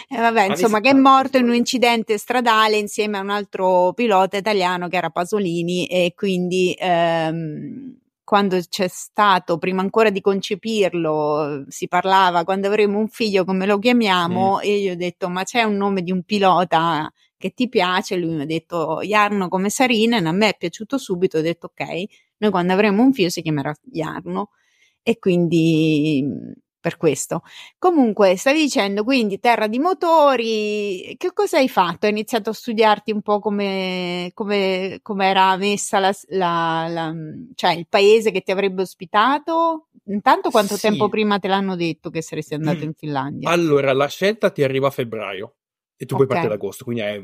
E 0.09 0.14
eh, 0.16 0.21
vabbè, 0.21 0.47
insomma, 0.50 0.80
che 0.80 0.90
è 0.90 0.95
morto 0.95 1.38
in 1.38 1.49
un 1.49 1.54
incidente 1.54 2.18
stradale 2.18 2.76
insieme 2.76 3.18
a 3.18 3.23
un 3.23 3.30
altro 3.30 3.92
pilota 3.92 4.37
italiano 4.37 4.88
che 4.88 4.97
era 4.97 5.11
Pasolini 5.11 5.87
e 5.87 6.12
quindi 6.14 6.75
ehm, 6.78 7.97
quando 8.28 8.61
c'è 8.61 8.88
stato, 8.88 9.56
prima 9.56 9.80
ancora 9.80 10.11
di 10.11 10.20
concepirlo, 10.20 11.64
si 11.68 11.88
parlava 11.88 12.44
quando 12.44 12.66
avremo 12.66 12.99
un 12.99 13.08
figlio 13.08 13.42
come 13.47 13.64
lo 13.64 13.78
chiamiamo 13.78 14.56
mm. 14.56 14.61
e 14.64 14.76
io 14.76 14.92
ho 14.92 14.97
detto 14.97 15.30
ma 15.30 15.44
c'è 15.44 15.62
un 15.62 15.76
nome 15.76 16.02
di 16.02 16.12
un 16.12 16.23
pilota 16.25 17.11
che 17.38 17.54
ti 17.54 17.70
piace? 17.70 18.16
Lui 18.16 18.35
mi 18.35 18.42
ha 18.42 18.44
detto 18.44 19.00
Jarno 19.00 19.49
come 19.49 19.70
Sarinen, 19.70 20.26
a 20.26 20.32
me 20.32 20.50
è 20.50 20.56
piaciuto 20.58 20.99
subito, 20.99 21.38
ho 21.38 21.40
detto 21.40 21.68
ok, 21.73 22.04
noi 22.37 22.50
quando 22.50 22.75
avremo 22.75 23.02
un 23.02 23.14
figlio 23.14 23.30
si 23.30 23.40
chiamerà 23.40 23.75
Jarno 23.82 24.50
e 25.02 25.18
quindi 25.18 26.23
per 26.80 26.97
questo. 26.97 27.42
Comunque, 27.78 28.37
stavi 28.37 28.61
dicendo 28.61 29.04
quindi 29.04 29.38
terra 29.38 29.66
di 29.66 29.78
motori, 29.78 31.14
che 31.16 31.32
cosa 31.32 31.58
hai 31.58 31.68
fatto? 31.68 32.06
Hai 32.06 32.12
iniziato 32.12 32.50
a 32.50 32.54
studiarti 32.54 33.11
un 33.11 33.23
po' 33.23 33.40
come, 33.40 34.30
come, 34.35 35.00
come 35.02 35.26
era 35.26 35.56
messa 35.56 35.99
la, 35.99 36.14
la, 36.28 36.87
la, 36.88 37.14
cioè 37.54 37.73
il 37.73 37.87
paese 37.88 38.30
che 38.30 38.42
ti 38.42 38.52
avrebbe 38.52 38.82
ospitato? 38.82 39.88
Intanto 40.04 40.50
quanto 40.50 40.76
sì. 40.76 40.82
tempo 40.82 41.08
prima 41.08 41.38
te 41.38 41.49
l'hanno 41.49 41.76
detto 41.76 42.11
che 42.11 42.23
saresti 42.23 42.54
andato 42.54 42.85
in 42.85 42.94
Finlandia? 42.94 43.50
Allora, 43.50 43.92
la 43.92 44.08
scelta 44.08 44.50
ti 44.50 44.62
arriva 44.62 44.87
a 44.87 44.90
febbraio 44.90 45.56
e 45.97 46.06
tu 46.06 46.14
okay. 46.14 46.26
puoi 46.26 46.28
partire 46.28 46.54
ad 46.54 46.61
agosto, 46.61 46.85
quindi 46.85 47.02
è, 47.02 47.20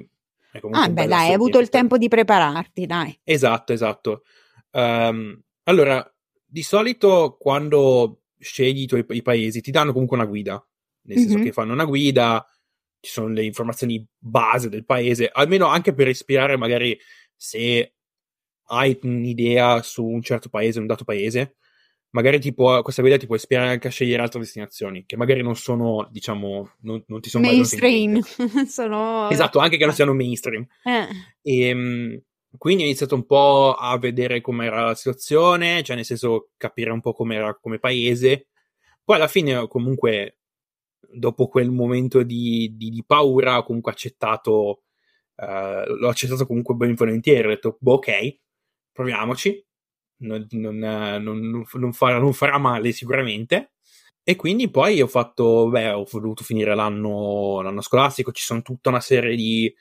è 0.53 0.61
comunque... 0.61 0.85
Ah, 0.85 0.91
beh, 0.91 1.07
dai, 1.07 1.29
hai 1.29 1.33
avuto 1.33 1.59
il 1.61 1.69
tempo 1.69 1.97
di 1.97 2.09
prepararti, 2.09 2.87
dai. 2.87 3.19
Esatto, 3.23 3.73
esatto. 3.73 4.23
Um, 4.73 5.41
allora, 5.63 6.07
di 6.45 6.63
solito 6.63 7.37
quando 7.39 8.24
scegli 8.45 8.83
i 8.83 8.87
tuoi 8.87 9.05
i 9.09 9.23
paesi, 9.23 9.61
ti 9.61 9.71
danno 9.71 9.93
comunque 9.93 10.17
una 10.17 10.27
guida, 10.27 10.65
nel 11.03 11.19
senso 11.19 11.35
mm-hmm. 11.35 11.45
che 11.45 11.53
fanno 11.53 11.73
una 11.73 11.85
guida, 11.85 12.47
ci 13.01 13.11
sono 13.11 13.29
le 13.29 13.45
informazioni 13.45 14.07
base 14.17 14.69
del 14.69 14.85
paese, 14.85 15.31
almeno 15.33 15.67
anche 15.67 15.95
per 15.95 16.09
ispirare 16.09 16.57
magari 16.57 16.99
se 17.35 17.95
hai 18.69 18.99
un'idea 19.03 19.83
su 19.83 20.05
un 20.05 20.23
certo 20.23 20.49
paese, 20.49 20.81
un 20.81 20.87
dato 20.87 21.05
paese, 21.05 21.57
magari 22.11 22.41
ti 22.41 22.55
può, 22.55 22.81
questa 22.83 23.03
guida 23.03 23.17
ti 23.17 23.27
può 23.27 23.35
ispirare 23.35 23.71
anche 23.71 23.89
a 23.89 23.91
scegliere 23.91 24.23
altre 24.23 24.41
destinazioni, 24.41 25.05
che 25.05 25.17
magari 25.17 25.43
non 25.43 25.57
sono, 25.57 26.09
diciamo, 26.11 26.77
non, 26.81 27.03
non 27.07 27.21
ti 27.21 27.29
sono 27.29 27.47
mainstream. 27.47 28.21
sono... 28.67 29.29
Esatto, 29.31 29.59
anche 29.59 29.77
che 29.77 29.85
non 29.85 29.95
siano 29.95 30.15
mainstream. 30.15 30.67
Eh. 30.85 31.09
E, 31.43 31.69
ehm, 31.69 32.23
quindi 32.59 32.83
ho 32.83 32.87
iniziato 32.87 33.15
un 33.15 33.27
po' 33.27 33.75
a 33.75 33.99
vedere 33.99 34.41
com'era 34.41 34.85
la 34.85 34.95
situazione, 34.95 35.83
cioè 35.83 35.97
nel 35.97 36.05
senso 36.05 36.51
capire 36.57 36.91
un 36.91 37.01
po' 37.01 37.13
com'era 37.13 37.55
come 37.57 37.79
paese. 37.79 38.49
Poi 39.05 39.17
alla 39.17 39.29
fine, 39.29 39.67
comunque, 39.69 40.39
dopo 41.01 41.49
quel 41.49 41.71
momento 41.71 42.23
di, 42.23 42.75
di, 42.77 42.91
di 42.91 43.05
paura, 43.05 43.59
ho 43.59 43.65
comunque 43.65 43.93
accettato, 43.93 44.83
uh, 45.37 45.95
l'ho 45.99 46.09
accettato 46.09 46.47
comunque 46.47 46.75
ben 46.75 46.95
volentieri. 46.95 47.47
Ho 47.47 47.51
detto, 47.51 47.77
boh, 47.81 47.95
ok, 47.95 48.39
proviamoci. 48.93 49.65
Non, 50.17 50.47
non, 50.51 50.79
non, 50.79 51.65
non, 51.73 51.93
farà, 51.93 52.33
farà 52.33 52.59
male 52.59 52.93
sicuramente. 52.93 53.73
E 54.23 54.37
quindi 54.37 54.71
poi 54.71 55.03
ho 55.03 55.07
fatto, 55.07 55.69
beh, 55.69 55.91
ho 55.91 56.07
voluto 56.11 56.45
finire 56.45 56.75
l'anno, 56.75 57.61
l'anno 57.61 57.83
scolastico, 57.83 58.33
ci 58.33 58.43
sono 58.43 58.63
tutta 58.63 58.89
una 58.89 59.01
serie 59.01 59.37
di 59.37 59.75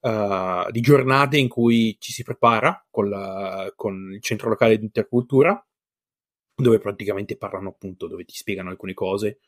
uh, 0.00 0.70
di 0.70 0.80
giornate 0.80 1.38
in 1.38 1.48
cui 1.48 1.96
ci 1.98 2.12
si 2.12 2.22
prepara 2.22 2.86
con, 2.90 3.08
la, 3.08 3.72
con 3.74 4.12
il 4.12 4.22
centro 4.22 4.48
locale 4.48 4.78
di 4.78 4.84
intercultura, 4.84 5.64
dove 6.54 6.78
praticamente 6.78 7.36
parlano 7.36 7.70
appunto, 7.70 8.06
dove 8.06 8.24
ti 8.24 8.34
spiegano 8.34 8.70
alcune 8.70 8.94
cose, 8.94 9.40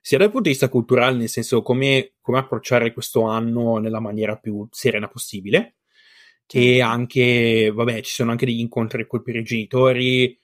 sia 0.00 0.18
dal 0.18 0.28
punto 0.28 0.44
di 0.44 0.50
vista 0.50 0.68
culturale, 0.68 1.16
nel 1.16 1.28
senso 1.28 1.62
come, 1.62 2.14
come 2.20 2.38
approcciare 2.38 2.92
questo 2.92 3.22
anno 3.22 3.78
nella 3.78 4.00
maniera 4.00 4.36
più 4.36 4.66
serena 4.70 5.08
possibile, 5.08 5.76
che 6.46 6.80
anche, 6.80 7.70
vabbè, 7.72 8.00
ci 8.00 8.12
sono 8.12 8.32
anche 8.32 8.46
degli 8.46 8.58
incontri 8.58 9.06
con 9.06 9.22
i 9.24 9.42
genitori 9.42 10.36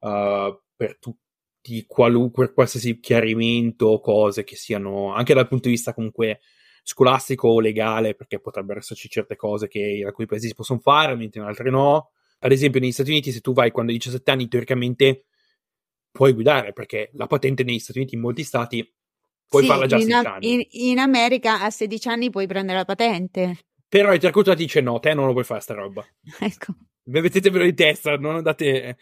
uh, 0.00 0.60
per 0.74 0.98
tutti, 0.98 1.84
qualunque, 1.86 2.52
qualsiasi 2.52 2.98
chiarimento 2.98 3.86
o 3.86 4.00
cose 4.00 4.42
che 4.42 4.56
siano, 4.56 5.12
anche 5.14 5.34
dal 5.34 5.46
punto 5.46 5.68
di 5.68 5.74
vista 5.74 5.94
comunque 5.94 6.40
scolastico 6.82 7.48
o 7.48 7.60
legale, 7.60 8.14
perché 8.14 8.40
potrebbero 8.40 8.80
esserci 8.80 9.08
certe 9.08 9.36
cose 9.36 9.68
che 9.68 9.78
in 9.78 10.06
alcuni 10.06 10.26
paesi 10.26 10.48
si 10.48 10.54
possono 10.54 10.80
fare, 10.80 11.14
mentre 11.14 11.40
in 11.40 11.46
altri 11.46 11.70
no. 11.70 12.10
Ad 12.40 12.52
esempio, 12.52 12.80
negli 12.80 12.92
Stati 12.92 13.10
Uniti, 13.10 13.30
se 13.30 13.40
tu 13.40 13.52
vai 13.52 13.70
quando 13.70 13.92
hai 13.92 13.98
17 13.98 14.30
anni, 14.30 14.48
teoricamente 14.48 15.26
puoi 16.10 16.32
guidare, 16.32 16.72
perché 16.72 17.10
la 17.14 17.26
patente 17.26 17.62
negli 17.62 17.78
Stati 17.78 17.98
Uniti, 17.98 18.16
in 18.16 18.20
molti 18.20 18.42
stati, 18.42 18.94
puoi 19.48 19.62
sì, 19.62 19.68
farla 19.68 19.86
già 19.86 19.96
a 19.96 20.00
16 20.00 20.26
anni. 20.26 20.52
In, 20.52 20.66
in, 20.70 20.98
America 20.98 21.60
a 21.60 21.70
16 21.70 22.08
anni 22.08 22.30
puoi 22.30 22.46
prendere 22.46 22.78
la 22.78 22.84
patente. 22.84 23.58
Però 23.88 24.12
il 24.12 24.20
Tercultura 24.20 24.56
ti 24.56 24.62
dice 24.62 24.80
no, 24.80 24.98
te 24.98 25.14
non 25.14 25.26
lo 25.26 25.32
puoi 25.32 25.44
fare 25.44 25.60
sta 25.60 25.74
roba. 25.74 26.04
Ecco. 26.40 26.74
Mettetevelo 27.04 27.64
in 27.64 27.74
testa, 27.74 28.16
non 28.16 28.36
andate... 28.36 28.96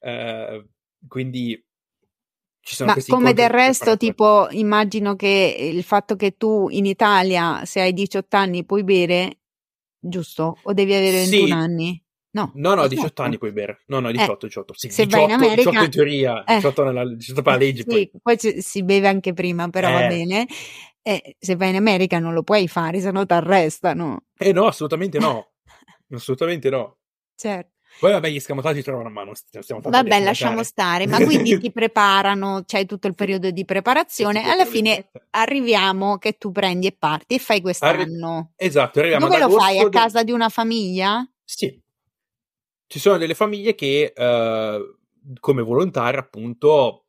Uh, 0.00 0.66
quindi 1.06 1.62
Ma 2.84 2.96
come 3.06 3.34
del 3.34 3.50
resto, 3.50 3.96
tipo, 3.96 4.48
immagino 4.50 5.16
che 5.16 5.56
il 5.58 5.82
fatto 5.82 6.16
che 6.16 6.36
tu 6.36 6.68
in 6.70 6.86
Italia, 6.86 7.64
se 7.64 7.80
hai 7.80 7.92
18 7.92 8.36
anni, 8.36 8.64
puoi 8.64 8.84
bere, 8.84 9.40
giusto? 9.98 10.58
O 10.62 10.72
devi 10.72 10.94
avere 10.94 11.18
21 11.18 11.46
sì. 11.46 11.52
anni? 11.52 12.04
No, 12.30 12.50
no, 12.54 12.74
no 12.74 12.88
18 12.88 13.22
anni 13.22 13.38
puoi 13.38 13.52
bere. 13.52 13.82
No, 13.86 14.00
no, 14.00 14.10
18, 14.10 14.46
eh, 14.46 14.48
18. 14.48 14.74
Sì, 14.74 14.88
se 14.88 15.04
18, 15.04 15.16
vai 15.16 15.24
in 15.24 15.42
America, 15.42 15.70
18 15.70 15.84
in 15.84 15.90
teoria, 15.90 16.44
eh, 16.44 16.54
18, 16.54 16.84
nella, 16.84 17.14
18 17.14 17.42
per 17.42 17.52
la 17.52 17.58
legge. 17.58 17.82
Sì, 17.82 17.86
poi, 17.86 18.10
poi 18.20 18.38
ci, 18.38 18.62
si 18.62 18.82
beve 18.82 19.08
anche 19.08 19.32
prima, 19.34 19.68
però 19.68 19.88
eh. 19.88 19.92
va 19.92 20.06
bene. 20.06 20.46
Se 21.38 21.56
vai 21.56 21.68
in 21.68 21.76
America 21.76 22.18
non 22.18 22.32
lo 22.32 22.42
puoi 22.42 22.66
fare, 22.66 22.98
se 23.00 23.10
no 23.10 23.26
ti 23.26 23.34
arrestano. 23.34 24.24
Eh 24.38 24.52
no, 24.52 24.66
assolutamente 24.66 25.18
no. 25.18 25.52
assolutamente 26.10 26.70
no. 26.70 26.96
Certo. 27.36 27.73
Poi 27.98 28.10
vabbè, 28.10 28.28
gli 28.28 28.40
scamotaggi 28.40 28.82
trovano 28.82 29.08
a 29.08 29.10
mano. 29.10 29.32
Vabbè, 29.82 30.22
lasciamo 30.22 30.62
stare, 30.62 31.06
ma 31.06 31.22
quindi 31.22 31.58
ti 31.60 31.70
preparano, 31.70 32.64
c'hai 32.66 32.86
tutto 32.86 33.06
il 33.06 33.14
periodo 33.14 33.50
di 33.50 33.64
preparazione. 33.64 34.42
Sì, 34.42 34.50
Alla 34.50 34.64
fine 34.64 35.10
arriviamo 35.30 36.18
che 36.18 36.32
tu 36.32 36.50
prendi 36.50 36.88
e 36.88 36.92
parti 36.92 37.36
e 37.36 37.38
fai 37.38 37.60
quest'anno. 37.60 38.36
Arri- 38.36 38.48
esatto, 38.56 38.98
arriviamo 38.98 39.26
Dove 39.26 39.38
lo 39.38 39.50
fai? 39.50 39.78
A 39.78 39.88
casa 39.88 40.22
di 40.22 40.32
una 40.32 40.48
famiglia? 40.48 41.26
Sì. 41.44 41.80
Ci 42.86 42.98
sono 42.98 43.16
delle 43.16 43.34
famiglie 43.34 43.74
che, 43.74 44.12
uh, 44.14 45.38
come 45.40 45.62
volontari, 45.62 46.16
appunto, 46.16 47.06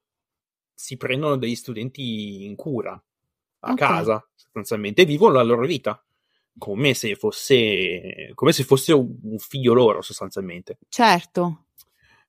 si 0.73 0.97
prendono 0.97 1.35
degli 1.35 1.55
studenti 1.55 2.45
in 2.45 2.55
cura 2.55 2.91
a 2.91 3.71
okay. 3.71 3.75
casa, 3.75 4.29
sostanzialmente, 4.35 5.01
e 5.01 5.05
vivono 5.05 5.33
la 5.33 5.43
loro 5.43 5.65
vita 5.65 6.04
come 6.57 6.93
se 6.93 7.15
fosse 7.15 8.31
come 8.33 8.51
se 8.51 8.63
fosse 8.63 8.93
un 8.93 9.37
figlio 9.37 9.73
loro 9.73 10.01
sostanzialmente. 10.01 10.77
Certo. 10.89 11.65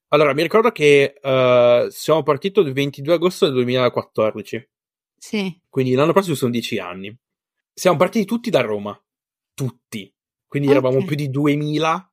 Allora, 0.09 0.33
mi 0.33 0.41
ricordo 0.41 0.71
che 0.71 1.15
uh, 1.21 1.89
siamo 1.89 2.23
partiti 2.23 2.59
il 2.61 2.71
22 2.71 3.13
agosto 3.13 3.45
del 3.45 3.55
2014. 3.55 4.69
Sì. 5.17 5.59
Quindi 5.67 5.93
l'anno 5.93 6.13
prossimo 6.13 6.35
sono 6.35 6.51
dieci 6.51 6.79
anni. 6.79 7.15
Siamo 7.73 7.97
partiti 7.97 8.25
tutti 8.25 8.49
da 8.49 8.61
Roma. 8.61 8.97
Tutti. 9.53 10.11
Quindi 10.47 10.69
okay. 10.69 10.79
eravamo 10.79 11.05
più 11.05 11.15
di 11.15 11.29
2000. 11.29 12.11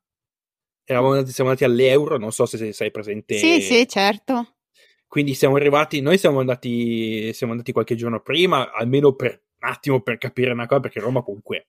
Eravamo, 0.86 1.24
siamo 1.24 1.50
andati 1.50 1.64
all'euro, 1.64 2.18
non 2.18 2.32
so 2.32 2.46
se 2.46 2.72
sei 2.72 2.90
presente. 2.90 3.38
Sì, 3.38 3.60
sì, 3.60 3.86
certo. 3.86 4.56
Quindi 5.06 5.34
siamo 5.34 5.54
arrivati, 5.54 6.00
noi 6.00 6.18
siamo 6.18 6.40
andati, 6.40 7.32
siamo 7.32 7.52
andati 7.52 7.70
qualche 7.70 7.94
giorno 7.94 8.20
prima, 8.20 8.72
almeno 8.72 9.14
per 9.14 9.44
un 9.60 9.68
attimo 9.68 10.00
per 10.00 10.18
capire 10.18 10.50
una 10.50 10.66
cosa, 10.66 10.80
perché 10.80 10.98
Roma 10.98 11.22
comunque 11.22 11.68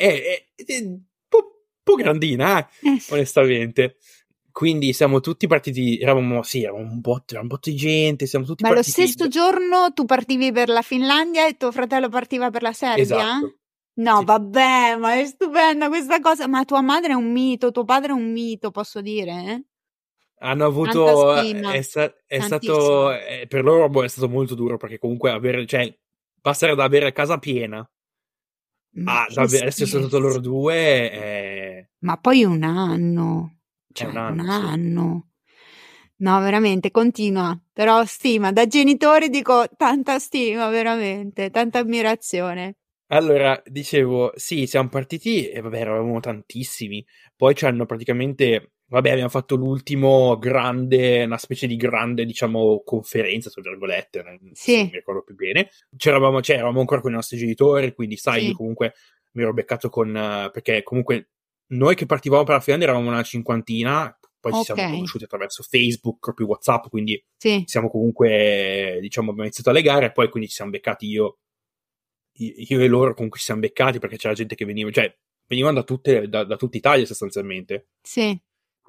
è, 0.00 0.46
è, 0.56 0.64
è 0.64 0.78
un 0.78 1.00
po', 1.28 1.64
po 1.82 1.94
grandina, 1.94 2.66
eh, 2.80 2.98
onestamente. 3.10 3.96
Quindi 4.50 4.92
siamo 4.92 5.20
tutti 5.20 5.46
partiti, 5.46 5.98
eravamo, 5.98 6.42
sì, 6.42 6.62
eravamo 6.62 6.90
un 6.90 7.00
botto, 7.00 7.38
un 7.38 7.46
botto 7.46 7.70
di 7.70 7.76
gente, 7.76 8.26
siamo 8.26 8.44
tutti 8.44 8.62
Ma 8.62 8.70
lo 8.70 8.76
partiti. 8.76 9.06
stesso 9.06 9.28
giorno 9.28 9.92
tu 9.92 10.04
partivi 10.04 10.50
per 10.52 10.68
la 10.68 10.82
Finlandia 10.82 11.46
e 11.46 11.56
tuo 11.56 11.70
fratello 11.70 12.08
partiva 12.08 12.50
per 12.50 12.62
la 12.62 12.72
Serbia? 12.72 13.02
Esatto. 13.02 13.54
No, 14.00 14.18
Sì. 14.18 14.24
vabbè, 14.24 14.96
ma 14.96 15.14
è 15.18 15.26
stupenda 15.26 15.88
questa 15.88 16.20
cosa. 16.20 16.48
Ma 16.48 16.64
tua 16.64 16.80
madre 16.80 17.12
è 17.12 17.14
un 17.14 17.30
mito, 17.30 17.70
tuo 17.70 17.84
padre 17.84 18.10
è 18.10 18.14
un 18.14 18.32
mito, 18.32 18.70
posso 18.70 19.00
dire? 19.00 19.30
eh? 19.32 19.64
Hanno 20.42 20.64
avuto, 20.64 21.34
è, 21.34 21.82
sta- 21.82 22.14
è 22.26 22.40
stato, 22.40 23.12
eh, 23.12 23.46
per 23.46 23.62
loro 23.62 23.88
boh, 23.90 24.04
è 24.04 24.08
stato 24.08 24.28
molto 24.28 24.54
duro 24.54 24.78
perché 24.78 24.98
comunque 24.98 25.30
avere, 25.30 25.66
cioè, 25.66 25.94
passare 26.40 26.74
da 26.74 26.84
avere 26.84 27.12
casa 27.12 27.38
piena 27.38 27.88
Ma 28.92 29.22
a 29.22 29.26
che 29.26 29.34
da 29.34 29.42
avere- 29.42 29.66
essere 29.66 29.88
soltanto 29.88 30.18
loro 30.18 30.38
due, 30.40 31.10
è, 31.10 31.88
Ma 32.00 32.16
poi 32.16 32.44
un 32.44 32.62
anno, 32.62 33.58
cioè 33.92 34.08
un 34.08 34.16
un 34.16 34.16
anno, 34.16 34.42
sì. 34.50 34.60
anno. 34.60 35.28
No, 36.16 36.40
veramente, 36.40 36.90
continua. 36.90 37.58
Però 37.72 38.04
stima, 38.04 38.52
da 38.52 38.66
genitore 38.66 39.28
dico 39.28 39.64
tanta 39.76 40.18
stima, 40.18 40.68
veramente, 40.68 41.50
tanta 41.50 41.78
ammirazione. 41.78 42.76
Allora, 43.12 43.60
dicevo, 43.66 44.32
sì, 44.36 44.66
siamo 44.66 44.88
partiti 44.88 45.48
e 45.48 45.60
vabbè, 45.60 45.80
eravamo 45.80 46.20
tantissimi. 46.20 47.04
Poi 47.34 47.54
ci 47.54 47.64
hanno 47.64 47.84
praticamente, 47.86 48.72
vabbè, 48.90 49.10
abbiamo 49.10 49.28
fatto 49.28 49.54
l'ultimo 49.54 50.36
grande, 50.38 51.22
una 51.24 51.38
specie 51.38 51.66
di 51.66 51.76
grande, 51.76 52.24
diciamo, 52.24 52.82
conferenza, 52.84 53.48
tra 53.48 53.62
virgolette, 53.62 54.22
non 54.22 54.38
Sì. 54.52 54.82
mi 54.84 54.90
ricordo 54.92 55.22
più 55.22 55.34
bene. 55.34 55.70
C'eravamo, 55.96 56.42
cioè, 56.42 56.56
eravamo 56.56 56.80
ancora 56.80 57.00
con 57.00 57.12
i 57.12 57.14
nostri 57.14 57.36
genitori, 57.38 57.94
quindi 57.94 58.16
sai, 58.16 58.40
Sì. 58.40 58.46
io 58.48 58.54
comunque 58.54 58.94
mi 59.32 59.42
ero 59.42 59.52
beccato 59.52 59.88
con, 59.88 60.12
perché 60.52 60.82
comunque 60.82 61.30
noi 61.68 61.94
che 61.94 62.04
partivamo 62.06 62.42
per 62.42 62.54
la 62.54 62.60
Finlandia 62.60 62.88
eravamo 62.88 63.10
una 63.10 63.22
cinquantina, 63.22 64.18
poi 64.40 64.52
ci 64.54 64.64
siamo 64.64 64.80
conosciuti 64.90 65.24
attraverso 65.24 65.62
Facebook, 65.62 66.34
più 66.34 66.46
WhatsApp, 66.46 66.86
quindi 66.88 67.22
Sì, 67.36 67.62
siamo 67.66 67.88
comunque, 67.88 68.98
diciamo, 69.00 69.28
abbiamo 69.28 69.44
iniziato 69.46 69.70
a 69.70 69.72
legare 69.72 70.06
e 70.06 70.12
poi 70.12 70.28
quindi 70.30 70.48
ci 70.48 70.56
siamo 70.56 70.70
beccati 70.72 71.06
io, 71.06 71.38
io 72.38 72.80
e 72.80 72.86
loro 72.88 73.14
comunque 73.14 73.38
ci 73.38 73.44
siamo 73.44 73.60
beccati 73.60 73.98
perché 73.98 74.16
c'era 74.16 74.34
gente 74.34 74.54
che 74.54 74.64
veniva, 74.64 74.90
cioè 74.90 75.14
venivano 75.46 75.74
da, 75.76 75.82
tutte, 75.84 76.28
da, 76.28 76.44
da 76.44 76.56
tutta 76.56 76.76
Italia 76.76 77.04
sostanzialmente, 77.04 77.88
sì, 78.02 78.36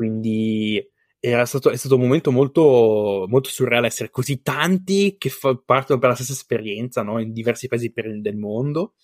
quindi 0.01 0.83
era 1.19 1.45
stato, 1.45 1.69
è 1.69 1.75
stato 1.75 1.93
un 1.93 2.01
momento 2.01 2.31
molto, 2.31 3.25
molto 3.27 3.49
surreale 3.49 3.85
essere 3.85 4.09
così 4.09 4.41
tanti 4.41 5.15
che 5.19 5.29
fa- 5.29 5.55
partono 5.55 5.99
per 5.99 6.09
la 6.09 6.15
stessa 6.15 6.31
esperienza, 6.31 7.03
no? 7.03 7.19
In 7.19 7.31
diversi 7.31 7.67
paesi 7.67 7.91
per- 7.91 8.19
del 8.19 8.35
mondo. 8.35 8.95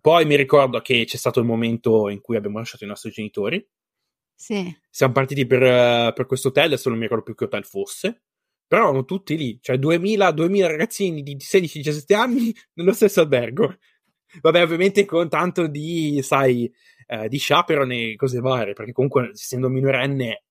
Poi 0.00 0.24
mi 0.24 0.36
ricordo 0.36 0.80
che 0.80 1.04
c'è 1.04 1.16
stato 1.16 1.40
il 1.40 1.46
momento 1.46 2.08
in 2.08 2.20
cui 2.20 2.36
abbiamo 2.36 2.58
lasciato 2.58 2.84
i 2.84 2.86
nostri 2.86 3.10
genitori, 3.10 3.68
sì. 4.32 4.72
siamo 4.88 5.12
partiti 5.12 5.44
per, 5.44 6.12
per 6.12 6.26
questo 6.26 6.48
hotel, 6.48 6.66
adesso 6.66 6.88
non 6.88 6.98
mi 6.98 7.04
ricordo 7.04 7.24
più 7.24 7.34
che 7.34 7.44
hotel 7.44 7.64
fosse, 7.64 8.22
però 8.64 8.82
eravamo 8.82 9.04
tutti 9.04 9.36
lì, 9.36 9.58
cioè 9.60 9.78
2000, 9.78 10.30
2000 10.30 10.66
ragazzini 10.68 11.24
di 11.24 11.36
16-17 11.36 12.14
anni 12.14 12.54
nello 12.74 12.92
stesso 12.92 13.20
albergo. 13.20 13.76
Vabbè, 14.40 14.62
ovviamente 14.62 15.04
con 15.04 15.28
tanto 15.28 15.66
di, 15.66 16.20
sai, 16.22 16.72
eh, 17.06 17.28
di 17.28 17.38
chaperone 17.40 18.10
e 18.12 18.16
cose 18.16 18.40
varie, 18.40 18.72
perché 18.74 18.92
comunque 18.92 19.30
essendo 19.32 19.68
minorenne 19.68 20.44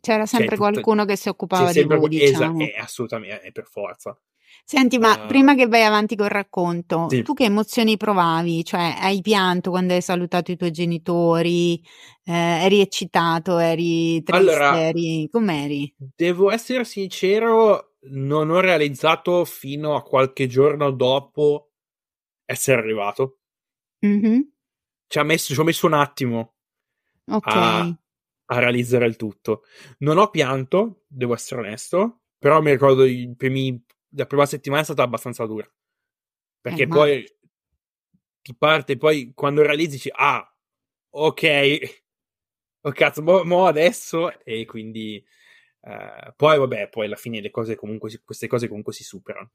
C'era 0.00 0.24
sempre 0.26 0.56
tutta- 0.56 0.70
qualcuno 0.70 1.04
che 1.04 1.16
si 1.16 1.28
occupava 1.28 1.72
di 1.72 1.82
voi, 1.82 1.98
que- 1.98 2.22
esa- 2.22 2.46
diciamo. 2.48 2.60
è 2.64 2.74
assolutamente, 2.78 3.40
è 3.40 3.52
per 3.52 3.66
forza. 3.66 4.18
Senti, 4.64 4.98
ma 4.98 5.24
Eh, 5.24 5.26
prima 5.26 5.54
che 5.54 5.66
vai 5.66 5.84
avanti 5.84 6.16
col 6.16 6.28
racconto, 6.28 7.08
Sì. 7.08 7.22
tu 7.22 7.34
che 7.34 7.44
emozioni 7.44 7.96
provavi? 7.96 8.64
Cioè, 8.64 8.96
hai 8.98 9.20
pianto 9.20 9.70
quando 9.70 9.94
hai 9.94 10.00
salutato 10.02 10.50
i 10.52 10.56
tuoi 10.56 10.70
genitori? 10.70 11.80
Eh, 12.24 12.32
eri 12.64 12.80
eccitato? 12.80 13.58
Eri 13.58 14.22
triste? 14.22 14.32
Allora- 14.50 14.80
eri... 14.80 15.28
Com'eri? 15.30 15.92
Devo 15.96 16.50
essere 16.50 16.84
sincero, 16.84 17.94
non 18.10 18.50
ho 18.50 18.60
realizzato 18.60 19.44
fino 19.44 19.94
a 19.96 20.02
qualche 20.02 20.46
giorno 20.46 20.90
dopo 20.90 21.70
essere 22.44 22.78
arrivato. 22.80 23.38
Mhm, 24.00 24.50
Ci 25.10 25.18
ha 25.18 25.24
messo, 25.24 25.52
ci 25.54 25.58
ho 25.60 25.64
messo 25.64 25.86
un 25.86 25.94
attimo 25.94 26.54
Ok, 27.28 27.56
a, 27.56 27.80
a 28.46 28.58
realizzare 28.60 29.06
il 29.06 29.16
tutto. 29.16 29.64
Non 29.98 30.18
ho 30.18 30.30
pianto, 30.30 31.02
devo 31.08 31.34
essere 31.34 31.62
onesto, 31.62 32.20
però 32.38 32.60
mi 32.62 32.70
ricordo 32.70 33.04
i 33.04 33.34
primi, 33.36 33.82
la 34.10 34.26
prima 34.26 34.46
settimana 34.46 34.82
è 34.82 34.84
stata 34.84 35.02
abbastanza 35.02 35.46
dura. 35.46 35.68
Perché 36.60 36.84
Eh, 36.84 36.88
ma- 36.88 37.04
poi 37.04 37.24
ti 38.42 38.54
parte, 38.56 38.96
poi 38.96 39.32
quando 39.34 39.62
realizzi, 39.62 39.90
dici, 39.96 40.10
ah, 40.14 40.46
ok, 41.10 42.02
oh 42.82 42.92
cazzo, 42.92 43.22
mo, 43.22 43.44
mo 43.44 43.66
adesso, 43.66 44.38
e 44.44 44.64
quindi 44.66 45.24
eh, 45.82 46.32
poi 46.36 46.58
vabbè, 46.58 46.88
poi 46.88 47.06
alla 47.06 47.16
fine 47.16 47.40
le 47.40 47.50
cose 47.50 47.76
comunque, 47.76 48.10
si- 48.10 48.20
queste 48.24 48.46
cose 48.46 48.68
comunque 48.68 48.92
si 48.92 49.04
superano. 49.04 49.52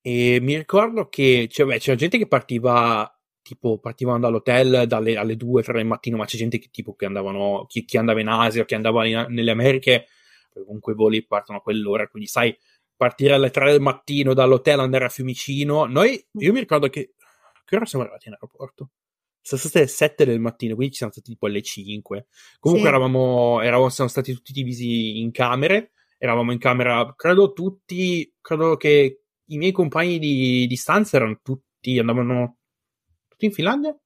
E 0.00 0.38
mi 0.40 0.56
ricordo 0.56 1.08
che 1.08 1.48
cioè, 1.50 1.66
beh, 1.66 1.78
c'era 1.78 1.96
gente 1.96 2.18
che 2.18 2.26
partiva, 2.28 3.10
tipo, 3.42 3.78
partivano 3.78 4.18
dall'hotel 4.20 4.86
dalle, 4.86 5.16
alle 5.16 5.36
2, 5.36 5.62
3 5.62 5.74
del 5.74 5.86
mattino, 5.86 6.16
ma 6.16 6.24
c'è 6.24 6.36
gente 6.36 6.58
che 6.58 6.68
tipo 6.70 6.94
che 6.94 7.06
andavano, 7.06 7.66
chi, 7.68 7.84
chi 7.84 7.96
andava 7.96 8.20
in 8.20 8.28
Asia, 8.28 8.64
chi 8.64 8.74
andava 8.74 9.06
in- 9.06 9.26
nelle 9.28 9.50
Americhe, 9.50 10.06
comunque 10.52 10.92
i 10.92 10.96
voli 10.96 11.24
partono 11.26 11.58
a 11.58 11.62
quell'ora, 11.62 12.06
quindi 12.08 12.28
sai, 12.28 12.56
partire 12.96 13.34
alle 13.34 13.50
3 13.50 13.72
del 13.72 13.80
mattino 13.80 14.32
dall'hotel, 14.34 14.78
andare 14.78 15.06
a 15.06 15.08
Fiumicino. 15.08 15.86
Noi, 15.86 16.24
io 16.32 16.52
mi 16.52 16.60
ricordo 16.60 16.88
che, 16.88 17.14
che 17.64 17.76
ora 17.76 17.84
siamo 17.84 18.04
arrivati 18.04 18.28
in 18.28 18.34
aeroporto? 18.34 18.90
Sono 19.40 19.60
state 19.60 19.80
le 19.80 19.86
7 19.88 20.24
del 20.24 20.38
mattino, 20.38 20.74
quindi 20.74 20.92
ci 20.92 20.98
siamo 20.98 21.12
stati 21.12 21.32
tipo 21.32 21.46
alle 21.46 21.62
5. 21.62 22.26
Comunque 22.60 22.88
Sì. 22.88 22.94
eravamo, 22.94 23.60
eravamo, 23.60 23.88
siamo 23.88 24.08
stati 24.08 24.32
tutti 24.32 24.52
divisi 24.52 25.18
in 25.18 25.32
camere, 25.32 25.90
eravamo 26.16 26.52
in 26.52 26.58
camera, 26.58 27.12
credo 27.16 27.52
tutti, 27.52 28.32
credo 28.40 28.76
che 28.76 29.22
i 29.46 29.56
miei 29.56 29.72
compagni 29.72 30.20
di, 30.20 30.66
di 30.68 30.76
stanza 30.76 31.16
erano 31.16 31.40
tutti, 31.42 31.98
andavano 31.98 32.58
in 33.46 33.52
Finlandia? 33.52 33.96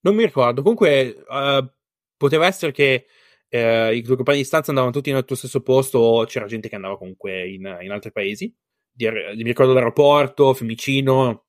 Non 0.00 0.14
mi 0.14 0.24
ricordo, 0.24 0.60
comunque 0.60 1.24
eh, 1.26 1.72
poteva 2.16 2.46
essere 2.46 2.72
che 2.72 3.06
eh, 3.48 3.96
i 3.96 4.02
tuoi 4.02 4.16
compagni 4.16 4.38
di 4.38 4.44
stanza 4.44 4.68
andavano 4.70 4.92
tutti 4.92 5.10
nel 5.12 5.24
tuo 5.24 5.36
stesso 5.36 5.62
posto 5.62 5.98
o 5.98 6.24
c'era 6.26 6.46
gente 6.46 6.68
che 6.68 6.74
andava 6.74 6.98
comunque 6.98 7.48
in, 7.48 7.78
in 7.80 7.90
altri 7.90 8.12
paesi. 8.12 8.54
Di- 8.90 9.08
mi 9.08 9.42
ricordo 9.42 9.72
l'aeroporto, 9.72 10.52
Fiumicino, 10.52 11.46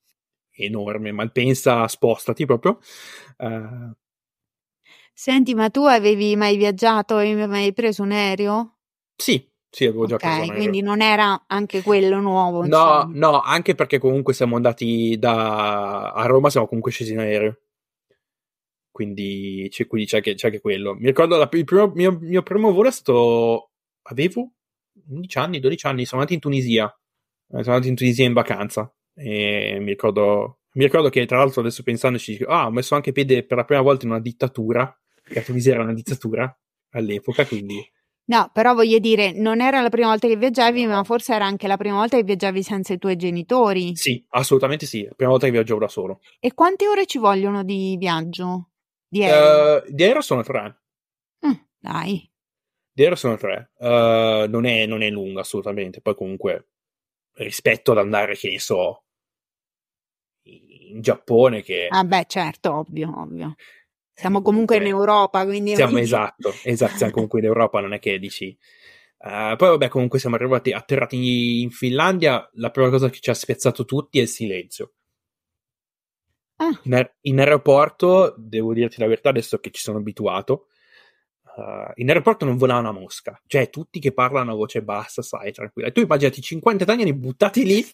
enorme, 0.52 1.12
Malpensa, 1.12 1.88
spostati 1.88 2.46
proprio. 2.46 2.80
Eh, 3.38 3.96
Senti, 5.14 5.56
ma 5.56 5.70
tu 5.72 5.82
avevi 5.86 6.36
mai 6.36 6.58
viaggiato? 6.58 7.16
Avevi 7.16 7.48
mai 7.48 7.74
preso 7.74 8.04
un 8.04 8.12
aereo? 8.12 8.78
sì, 9.18 9.50
sì, 9.76 9.84
avevo 9.86 10.06
già 10.06 10.16
Ok, 10.16 10.22
preso 10.22 10.54
quindi 10.54 10.82
non 10.82 11.02
era 11.02 11.44
anche 11.48 11.82
quello 11.82 12.22
nuovo, 12.22 12.60
No, 12.60 12.66
insomma. 12.66 13.10
no, 13.14 13.42
anche 13.42 13.76
perché 13.76 13.98
comunque 14.00 14.34
siamo 14.34 14.56
andati 14.56 15.18
da 15.20 16.12
a 16.14 16.26
Roma, 16.28 16.50
siamo 16.50 16.66
comunque 16.66 16.92
scesi 16.92 17.12
in 17.12 17.20
aereo. 17.20 17.60
Quindi 18.90 19.68
c'è, 19.70 19.86
quindi 19.88 20.08
c'è, 20.08 20.18
anche, 20.18 20.36
c'è 20.36 20.48
anche 20.48 20.62
quello. 20.62 20.94
Mi 20.96 21.08
ricordo 21.08 21.36
la- 21.36 21.50
il 21.52 21.66
primo, 21.66 21.92
mio, 21.94 22.18
mio 22.22 22.42
primo 22.44 22.72
volo 22.72 22.88
è 22.88 22.92
stato. 22.92 23.72
Avevo 24.04 24.54
11 25.10 25.38
anni, 25.38 25.60
12 25.60 25.86
anni. 25.88 26.06
Sono 26.06 26.22
andato 26.22 26.36
in 26.36 26.42
Tunisia. 26.42 26.86
Eh, 26.88 27.62
Sono 27.64 27.76
andato 27.76 27.88
in 27.88 27.96
Tunisia 27.96 28.26
in 28.26 28.32
vacanza. 28.34 28.90
E 29.14 29.78
mi 29.82 29.88
ricordo, 29.90 30.60
mi 30.76 30.86
ricordo 30.86 31.10
che, 31.10 31.26
tra 31.26 31.38
l'altro, 31.40 31.60
adesso 31.62 31.84
pensandoci, 31.84 32.42
ah, 32.48 32.68
ho 32.68 32.72
messo 32.72 32.96
anche 32.96 33.12
piede 33.12 33.44
per 33.46 33.58
la 33.58 33.66
prima 33.66 33.82
volta 33.82 34.06
in 34.06 34.12
una 34.12 34.22
dittatura. 34.22 34.98
La 35.34 35.42
Tunisia 35.42 35.74
era 35.74 35.84
una 35.84 35.94
dittatura 35.94 36.58
all'epoca, 36.92 37.46
quindi. 37.46 37.86
No, 38.28 38.50
però 38.52 38.74
voglio 38.74 38.98
dire, 38.98 39.34
non 39.34 39.62
era 39.62 39.82
la 39.82 39.90
prima 39.90 40.08
volta 40.08 40.28
che 40.28 40.36
viaggiavi, 40.36 40.88
ma 40.88 41.04
forse 41.04 41.34
era 41.36 41.46
anche 41.46 41.68
la 41.68 41.78
prima 41.78 41.98
volta 41.98 42.18
che 42.18 42.24
viaggiavi 42.24 42.64
senza 42.64 42.94
i 42.94 42.98
tuoi 42.98 43.16
genitori. 43.16 43.96
Sì, 43.96 44.24
assolutamente 44.30 44.88
sì. 44.88 45.04
La 45.04 45.14
prima 45.16 45.30
volta 45.32 45.46
che 45.46 45.52
viaggiavo 45.52 45.80
da 45.80 45.88
solo. 45.88 46.22
E 46.40 46.54
quante 46.56 46.88
ore 46.88 47.06
ci 47.06 47.20
vogliono 47.20 47.64
di 47.64 47.96
viaggio? 47.98 48.72
Di 49.08 49.24
aereo? 49.24 49.84
Eh, 49.84 49.92
di 49.94 50.04
aereo 50.04 50.22
sono 50.22 50.42
tre. 50.42 50.82
Mm, 51.46 51.52
dai. 51.78 52.28
Di 52.92 53.02
aereo 53.04 53.18
sono 53.18 53.38
tre. 53.38 53.72
Eh, 53.78 54.46
non, 54.50 54.66
è, 54.66 54.86
non 54.88 55.04
è 55.04 55.10
lunga 55.12 55.42
assolutamente. 55.42 56.02
Poi 56.02 56.16
comunque 56.16 56.70
rispetto 57.34 57.92
ad 57.92 58.00
andare, 58.00 58.36
che 58.36 58.50
ne 58.50 58.60
so, 58.60 59.04
in 60.44 61.02
Giappone, 61.02 61.62
che 61.62 61.88
Ah 61.90 62.04
beh, 62.04 62.26
certo, 62.28 62.74
ovvio, 62.74 63.14
ovvio. 63.16 63.56
Siamo 64.16 64.42
comunque 64.42 64.78
in 64.78 64.88
Europa, 64.88 65.44
quindi... 65.44 65.76
siamo 65.76 65.98
esatto, 66.00 66.54
esatto, 66.64 66.96
siamo 66.98 67.12
comunque 67.12 67.40
in 67.40 67.46
Europa, 67.46 67.82
non 67.82 67.94
è 67.94 68.00
che 68.00 68.18
dici. 68.18 68.48
Eh, 68.48 69.56
poi 69.58 69.70
vabbè, 69.70 69.90
comunque 69.90 70.20
siamo 70.20 70.36
arrivati 70.36 70.72
atterrati 70.72 71.62
in 71.62 71.70
Finlandia. 71.70 72.50
La 72.54 72.72
prima 72.72 72.90
cosa 72.90 73.10
che 73.10 73.20
ci 73.20 73.30
ha 73.30 73.34
spiazzato 73.34 73.84
tutti 73.84 74.20
è 74.20 74.22
il 74.22 74.28
silenzio. 74.30 74.94
Ah, 76.58 76.80
In, 76.84 76.94
aer- 76.94 77.16
in 77.22 77.40
aeroporto, 77.40 78.34
devo 78.38 78.74
dirti 78.74 79.00
la 79.02 79.08
verità, 79.08 79.30
adesso 79.30 79.58
che 79.60 79.72
ci 79.72 79.82
sono 79.82 79.98
abituato, 79.98 80.68
eh, 81.58 81.92
in 81.96 82.08
aeroporto 82.08 82.46
non 82.46 82.56
vola 82.56 82.78
una 82.78 82.94
mosca, 82.94 83.42
cioè 83.46 83.70
tutti 83.70 84.00
che 84.00 84.14
parlano 84.14 84.54
a 84.54 84.56
voce 84.56 84.82
bassa, 84.82 85.22
sai, 85.22 85.52
tranquilla. 85.52 85.90
E 85.90 85.92
tu 85.92 86.00
immaginati 86.00 86.42
50 86.42 86.84
italiani 86.84 87.14
buttati 87.14 87.66
lì, 87.66 87.86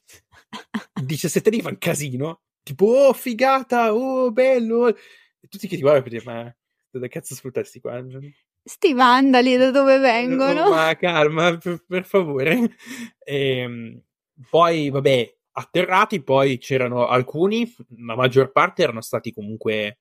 17 1.01 1.49
anni 1.49 1.61
fa 1.61 1.69
un 1.69 1.77
casino, 1.79 2.41
tipo, 2.61 2.85
oh, 2.85 3.13
figata, 3.13 3.93
oh, 3.95 4.31
bello. 4.31 4.95
E 5.41 5.47
tutti 5.47 5.67
che 5.67 5.75
ti 5.75 5.81
guardano 5.81 6.03
per 6.03 6.13
dire, 6.13 6.23
ma 6.31 6.55
dove 6.89 7.07
cazzo 7.07 7.35
sfruttasti 7.35 7.79
qua? 7.79 8.01
Sti 8.63 8.93
vandali 8.93 9.57
da 9.57 9.71
dove 9.71 9.97
vengono? 9.97 10.69
ma 10.69 10.95
calma, 10.95 11.57
per, 11.57 11.83
per 11.85 12.05
favore. 12.05 12.75
E, 13.23 13.57
ehm, 13.57 14.01
poi, 14.49 14.89
vabbè, 14.89 15.35
atterrati, 15.53 16.21
poi 16.23 16.57
c'erano 16.57 17.07
alcuni, 17.07 17.71
la 17.97 18.15
maggior 18.15 18.51
parte 18.51 18.83
erano 18.83 19.01
stati 19.01 19.33
comunque, 19.33 19.99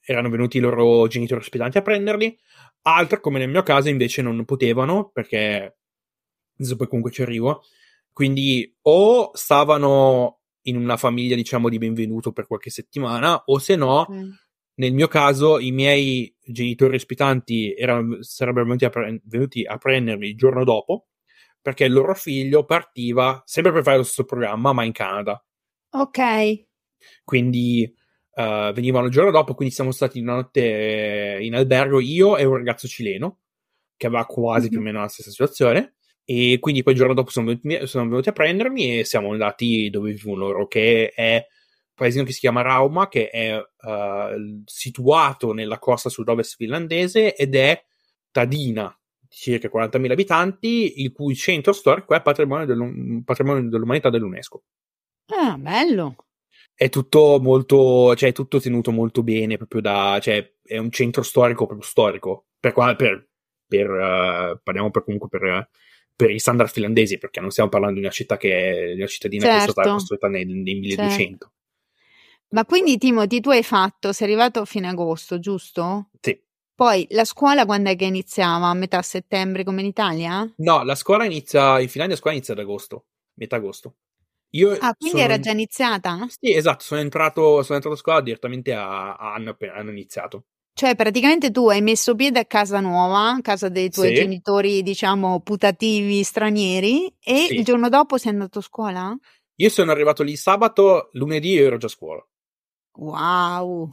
erano 0.00 0.28
venuti 0.30 0.56
i 0.56 0.60
loro 0.60 1.06
genitori 1.06 1.40
ospitanti 1.40 1.78
a 1.78 1.82
prenderli, 1.82 2.36
altri, 2.82 3.20
come 3.20 3.38
nel 3.38 3.48
mio 3.48 3.62
caso, 3.62 3.88
invece 3.88 4.22
non 4.22 4.44
potevano, 4.44 5.10
perché 5.10 5.76
adesso 6.56 6.76
poi 6.76 6.88
comunque 6.88 7.12
ci 7.12 7.22
arrivo, 7.22 7.62
quindi 8.12 8.76
o 8.82 9.30
stavano 9.34 10.40
in 10.62 10.76
una 10.76 10.96
famiglia, 10.96 11.36
diciamo, 11.36 11.68
di 11.68 11.78
benvenuto 11.78 12.32
per 12.32 12.46
qualche 12.46 12.70
settimana, 12.70 13.42
o 13.46 13.58
se 13.58 13.76
no, 13.76 14.06
mm. 14.10 14.30
Nel 14.74 14.94
mio 14.94 15.08
caso, 15.08 15.58
i 15.58 15.70
miei 15.70 16.34
genitori 16.44 16.96
ospitanti 16.96 17.74
erano, 17.74 18.22
sarebbero 18.22 18.64
venuti 18.64 18.84
a, 18.84 18.90
pre- 18.90 19.20
venuti 19.24 19.64
a 19.64 19.76
prendermi 19.76 20.28
il 20.28 20.36
giorno 20.36 20.64
dopo, 20.64 21.08
perché 21.60 21.84
il 21.84 21.92
loro 21.92 22.14
figlio 22.14 22.64
partiva 22.64 23.42
sempre 23.44 23.72
per 23.72 23.82
fare 23.82 23.98
lo 23.98 24.02
stesso 24.02 24.24
programma, 24.24 24.72
ma 24.72 24.84
in 24.84 24.92
Canada. 24.92 25.44
Ok. 25.90 26.64
Quindi 27.24 27.94
uh, 28.34 28.72
venivano 28.72 29.06
il 29.06 29.12
giorno 29.12 29.30
dopo, 29.30 29.54
quindi 29.54 29.74
siamo 29.74 29.90
stati 29.90 30.20
una 30.20 30.34
notte 30.34 31.38
in 31.40 31.54
albergo 31.54 32.00
io 32.00 32.36
e 32.36 32.44
un 32.44 32.56
ragazzo 32.56 32.88
cileno, 32.88 33.40
che 33.96 34.06
aveva 34.06 34.26
quasi 34.26 34.62
mm-hmm. 34.62 34.70
più 34.70 34.78
o 34.78 34.82
meno 34.82 35.00
la 35.00 35.08
stessa 35.08 35.30
situazione. 35.30 35.94
E 36.24 36.58
quindi 36.60 36.82
poi 36.82 36.92
il 36.92 36.98
giorno 36.98 37.14
dopo 37.14 37.30
sono 37.30 37.46
venuti, 37.46 37.86
sono 37.86 38.08
venuti 38.08 38.28
a 38.28 38.32
prendermi 38.32 38.98
e 38.98 39.04
siamo 39.04 39.32
andati 39.32 39.90
dove 39.90 40.12
vivono 40.12 40.36
loro, 40.36 40.66
che 40.66 41.10
è 41.10 41.44
paesino 42.02 42.24
che 42.24 42.32
si 42.32 42.40
chiama 42.40 42.62
Rauma, 42.62 43.08
che 43.08 43.28
è 43.30 43.56
uh, 43.56 44.62
situato 44.64 45.52
nella 45.52 45.78
costa 45.78 46.08
sud-ovest 46.08 46.56
finlandese 46.56 47.34
ed 47.34 47.54
è 47.54 47.82
Tadina, 48.30 48.94
circa 49.28 49.70
40.000 49.72 50.10
abitanti, 50.10 51.02
il 51.02 51.12
cui 51.12 51.34
centro 51.34 51.72
storico 51.72 52.14
è 52.14 52.22
patrimonio, 52.22 52.66
dell'um- 52.66 53.22
patrimonio 53.22 53.68
dell'umanità 53.68 54.10
dell'UNESCO. 54.10 54.62
Ah, 55.28 55.56
bello! 55.56 56.16
È 56.74 56.88
tutto 56.88 57.38
molto, 57.40 58.16
cioè 58.16 58.30
è 58.30 58.32
tutto 58.32 58.58
tenuto 58.58 58.90
molto 58.90 59.22
bene, 59.22 59.56
proprio 59.56 59.80
da, 59.80 60.18
cioè 60.20 60.54
è 60.62 60.78
un 60.78 60.90
centro 60.90 61.22
storico 61.22 61.66
proprio 61.66 61.86
storico, 61.86 62.46
per, 62.58 62.72
per, 62.96 63.28
per 63.66 63.90
uh, 63.90 64.60
parliamo 64.60 64.90
per, 64.90 65.04
comunque 65.04 65.28
per, 65.28 65.68
per 66.16 66.30
i 66.30 66.38
standard 66.38 66.70
finlandesi, 66.70 67.18
perché 67.18 67.40
non 67.40 67.50
stiamo 67.50 67.70
parlando 67.70 67.94
di 67.98 68.04
una 68.04 68.12
città 68.12 68.36
che 68.36 68.90
è 68.90 68.94
una 68.94 69.06
cittadina 69.06 69.44
certo. 69.44 69.56
che 69.56 69.62
è 69.62 69.70
stata 69.70 69.88
certo. 69.88 69.98
costruita 69.98 70.28
nel, 70.28 70.46
nel 70.46 70.62
1200. 70.62 71.16
Certo. 71.20 71.52
Ma 72.52 72.64
quindi 72.64 72.98
Timothy 72.98 73.40
tu 73.40 73.50
hai 73.50 73.62
fatto, 73.62 74.12
sei 74.12 74.28
arrivato 74.28 74.60
a 74.60 74.64
fine 74.64 74.88
agosto, 74.88 75.38
giusto? 75.38 76.10
Sì. 76.20 76.38
Poi 76.74 77.06
la 77.10 77.24
scuola 77.24 77.64
quando 77.64 77.90
è 77.90 77.96
che 77.96 78.04
iniziava? 78.04 78.68
A 78.68 78.74
metà 78.74 79.00
settembre 79.02 79.64
come 79.64 79.80
in 79.80 79.86
Italia? 79.86 80.52
No, 80.56 80.82
la 80.82 80.94
scuola 80.94 81.24
inizia, 81.24 81.80
in 81.80 81.88
Finlandia 81.88 82.16
la 82.16 82.20
scuola 82.20 82.36
inizia 82.36 82.54
ad 82.54 82.60
agosto, 82.60 83.06
metà 83.34 83.56
agosto. 83.56 83.96
Io 84.54 84.70
ah, 84.72 84.94
quindi 84.94 85.18
sono... 85.18 85.22
era 85.22 85.40
già 85.40 85.50
iniziata? 85.50 86.26
Sì, 86.28 86.54
esatto, 86.54 86.84
sono 86.84 87.00
entrato, 87.00 87.62
sono 87.62 87.76
entrato 87.76 87.96
a 87.96 87.98
scuola 87.98 88.20
direttamente 88.20 88.74
a, 88.74 89.14
a 89.14 89.34
hanno, 89.34 89.56
hanno 89.74 89.90
iniziato. 89.90 90.44
Cioè, 90.74 90.94
praticamente 90.94 91.50
tu 91.50 91.68
hai 91.68 91.80
messo 91.82 92.14
piede 92.14 92.40
a 92.40 92.44
casa 92.44 92.80
nuova, 92.80 93.38
casa 93.42 93.68
dei 93.68 93.90
tuoi 93.90 94.08
sì. 94.08 94.14
genitori, 94.14 94.82
diciamo, 94.82 95.40
putativi 95.40 96.22
stranieri, 96.22 97.14
e 97.22 97.46
sì. 97.48 97.54
il 97.56 97.64
giorno 97.64 97.88
dopo 97.88 98.18
sei 98.18 98.32
andato 98.32 98.58
a 98.58 98.62
scuola? 98.62 99.16
Io 99.56 99.68
sono 99.68 99.90
arrivato 99.90 100.22
lì 100.22 100.34
sabato, 100.36 101.10
lunedì 101.12 101.56
ero 101.56 101.76
già 101.76 101.86
a 101.86 101.90
scuola. 101.90 102.26
Wow! 102.94 103.90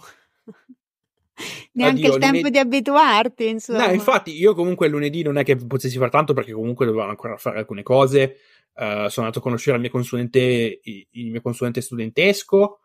Neanche 1.72 2.02
Addio, 2.02 2.16
il 2.16 2.20
tempo 2.20 2.38
lunedì... 2.38 2.52
di 2.52 2.58
abituarti, 2.58 3.48
insomma. 3.48 3.88
No, 3.88 3.94
infatti, 3.94 4.38
io 4.38 4.54
comunque 4.54 4.90
lunedì 4.90 5.22
non 5.24 5.38
è 5.38 5.44
che 5.44 5.56
potessi 5.56 5.98
fare 5.98 6.10
tanto 6.10 6.34
perché 6.34 6.52
comunque 6.52 6.86
dovevano 6.86 7.12
ancora 7.12 7.38
fare 7.38 7.60
alcune 7.60 7.84
cose. 7.84 8.38
Uh, 8.74 9.08
sono 9.08 9.26
andato 9.26 9.40
a 9.40 9.42
conoscere 9.42 9.76
il 9.76 9.82
mio 9.82 9.92
consulente, 9.92 10.80
il 10.84 11.32
mio 11.32 11.42
consulente 11.42 11.82
studentesco, 11.82 12.80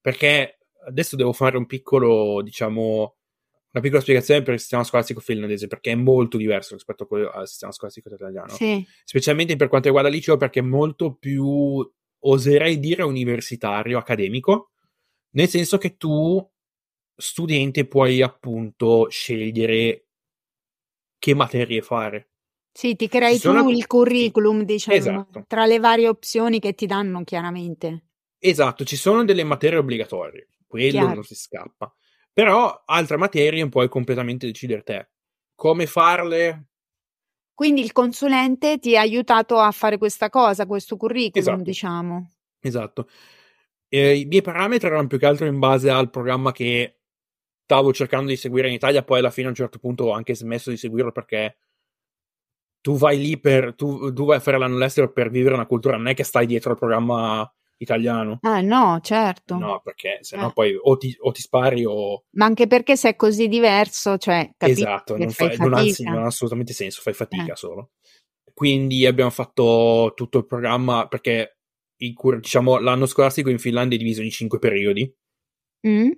perché 0.00 0.58
adesso 0.86 1.16
devo 1.16 1.32
fare 1.32 1.56
un 1.56 1.66
piccolo, 1.66 2.40
diciamo, 2.42 3.16
una 3.70 3.82
piccola 3.82 4.00
spiegazione 4.00 4.42
per 4.42 4.54
il 4.54 4.60
sistema 4.60 4.84
scolastico 4.84 5.20
finlandese, 5.20 5.66
perché 5.66 5.92
è 5.92 5.96
molto 5.96 6.38
diverso 6.38 6.74
rispetto 6.74 7.06
al 7.32 7.46
sistema 7.46 7.72
scolastico 7.72 8.12
italiano. 8.12 8.48
Sì. 8.48 8.84
Specialmente 9.04 9.56
per 9.56 9.68
quanto 9.68 9.88
riguarda 9.88 10.10
il 10.10 10.16
liceo, 10.16 10.36
perché 10.36 10.60
è 10.60 10.62
molto 10.62 11.14
più, 11.14 11.88
oserei 12.20 12.78
dire, 12.80 13.02
universitario, 13.02 13.98
accademico, 13.98 14.70
nel 15.30 15.48
senso 15.48 15.78
che 15.78 15.96
tu 15.96 16.44
studente 17.14 17.86
puoi 17.86 18.22
appunto 18.22 19.08
scegliere 19.08 20.06
che 21.18 21.34
materie 21.34 21.82
fare. 21.82 22.30
Sì, 22.72 22.94
ti 22.94 23.08
crei 23.08 23.34
tu 23.34 23.40
sono... 23.40 23.68
il 23.70 23.86
curriculum, 23.86 24.62
diciamo, 24.62 24.96
esatto. 24.96 25.44
tra 25.48 25.66
le 25.66 25.80
varie 25.80 26.08
opzioni 26.08 26.60
che 26.60 26.74
ti 26.74 26.86
danno 26.86 27.24
chiaramente. 27.24 28.04
Esatto, 28.38 28.84
ci 28.84 28.96
sono 28.96 29.24
delle 29.24 29.42
materie 29.42 29.78
obbligatorie, 29.78 30.48
quello 30.66 30.90
Chiaro. 30.90 31.14
non 31.14 31.24
si 31.24 31.34
scappa. 31.34 31.92
Però 32.32 32.84
altre 32.86 33.16
materie 33.16 33.68
puoi 33.68 33.88
completamente 33.88 34.46
decidere 34.46 34.82
te. 34.84 35.08
Come 35.56 35.86
farle? 35.86 36.68
Quindi 37.52 37.80
il 37.80 37.90
consulente 37.90 38.78
ti 38.78 38.96
ha 38.96 39.00
aiutato 39.00 39.58
a 39.58 39.72
fare 39.72 39.98
questa 39.98 40.30
cosa, 40.30 40.64
questo 40.66 40.96
curriculum, 40.96 41.48
esatto. 41.48 41.62
diciamo. 41.62 42.30
Esatto. 42.60 43.08
Eh, 43.88 44.18
I 44.18 44.24
miei 44.26 44.42
parametri 44.42 44.88
erano 44.88 45.06
più 45.06 45.18
che 45.18 45.26
altro 45.26 45.46
in 45.46 45.58
base 45.58 45.90
al 45.90 46.10
programma 46.10 46.52
che 46.52 46.98
stavo 47.64 47.92
cercando 47.92 48.30
di 48.30 48.36
seguire 48.36 48.68
in 48.68 48.74
Italia, 48.74 49.02
poi 49.02 49.18
alla 49.18 49.30
fine 49.30 49.46
a 49.46 49.50
un 49.50 49.56
certo 49.56 49.78
punto 49.78 50.04
ho 50.04 50.12
anche 50.12 50.34
smesso 50.34 50.70
di 50.70 50.76
seguirlo 50.76 51.12
perché 51.12 51.58
tu 52.80 52.96
vai 52.96 53.18
lì 53.18 53.38
per 53.38 53.74
tu, 53.74 54.12
tu 54.12 54.24
vai 54.24 54.38
a 54.38 54.40
fare 54.40 54.58
l'anno 54.58 54.76
all'estero 54.76 55.12
per 55.12 55.30
vivere 55.30 55.54
una 55.54 55.66
cultura, 55.66 55.96
non 55.96 56.08
è 56.08 56.14
che 56.14 56.24
stai 56.24 56.46
dietro 56.46 56.70
al 56.70 56.78
programma 56.78 57.50
italiano. 57.78 58.38
Ah, 58.42 58.60
no, 58.60 58.98
certo. 59.02 59.56
No, 59.56 59.80
perché 59.82 60.18
se 60.22 60.36
no 60.36 60.48
eh. 60.48 60.52
poi 60.52 60.78
o 60.80 60.96
ti, 60.96 61.14
o 61.20 61.30
ti, 61.30 61.40
spari 61.40 61.84
o. 61.84 62.24
Ma 62.30 62.44
anche 62.44 62.66
perché 62.66 62.96
se 62.96 63.10
è 63.10 63.16
così 63.16 63.48
diverso, 63.48 64.16
cioè. 64.18 64.50
Esatto, 64.56 65.16
non, 65.16 65.30
fai, 65.30 65.56
non, 65.58 65.74
anzi, 65.74 66.04
non, 66.04 66.22
ha 66.22 66.26
assolutamente 66.26 66.72
senso, 66.72 67.00
fai 67.00 67.14
fatica 67.14 67.52
eh. 67.52 67.56
solo. 67.56 67.90
Quindi 68.52 69.06
abbiamo 69.06 69.30
fatto 69.30 70.12
tutto 70.16 70.38
il 70.38 70.46
programma 70.46 71.06
perché 71.06 71.57
diciamo, 71.98 72.78
l'anno 72.78 73.06
scolastico 73.06 73.50
in 73.50 73.58
Finlandia 73.58 73.96
è 73.96 74.00
diviso 74.00 74.22
in 74.22 74.30
cinque 74.30 74.58
periodi. 74.58 75.12
Mm. 75.86 76.10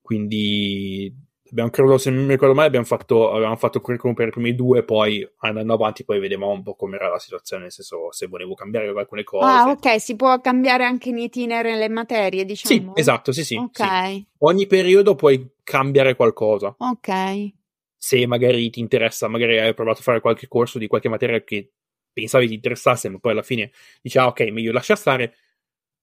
Quindi 0.00 1.14
abbiamo 1.50 1.70
credo 1.70 1.98
se 1.98 2.10
non 2.10 2.24
mi 2.24 2.32
ricordo 2.32 2.54
male 2.54 2.68
abbiamo 2.68 2.86
fatto, 2.86 3.30
avevamo 3.30 3.56
fatto 3.56 3.78
il 3.78 3.82
curriculum 3.82 4.14
per 4.14 4.28
i 4.28 4.30
primi 4.30 4.54
due 4.54 4.84
poi 4.84 5.28
andando 5.38 5.74
avanti 5.74 6.04
poi 6.04 6.18
vedevamo 6.18 6.52
un 6.52 6.62
po' 6.62 6.74
com'era 6.74 7.08
la 7.08 7.18
situazione 7.18 7.62
nel 7.62 7.72
senso 7.72 8.12
se 8.12 8.26
volevo 8.26 8.54
cambiare 8.54 8.88
alcune 8.88 9.24
cose. 9.24 9.44
Ah 9.44 9.70
ok 9.70 10.00
si 10.00 10.16
può 10.16 10.40
cambiare 10.40 10.84
anche 10.84 11.08
in 11.10 11.18
itinere 11.18 11.76
le 11.76 11.88
materie 11.88 12.44
diciamo? 12.44 12.94
Sì 12.94 13.00
esatto 13.00 13.32
sì 13.32 13.44
sì, 13.44 13.56
ok. 13.56 14.06
Sì. 14.06 14.26
ogni 14.38 14.66
periodo 14.66 15.14
puoi 15.14 15.54
cambiare 15.62 16.14
qualcosa. 16.14 16.74
Ok. 16.78 17.52
Se 17.96 18.26
magari 18.26 18.70
ti 18.70 18.80
interessa 18.80 19.28
magari 19.28 19.58
hai 19.58 19.74
provato 19.74 20.00
a 20.00 20.02
fare 20.02 20.20
qualche 20.20 20.48
corso 20.48 20.78
di 20.78 20.86
qualche 20.86 21.08
materia 21.08 21.42
che 21.42 21.72
pensavi 22.12 22.48
ti 22.48 22.54
interessasse 22.54 23.08
ma 23.08 23.18
poi 23.18 23.32
alla 23.32 23.42
fine 23.42 23.70
dici 24.00 24.18
ah 24.18 24.26
ok 24.26 24.40
meglio 24.50 24.72
lascia 24.72 24.96
stare 24.96 25.34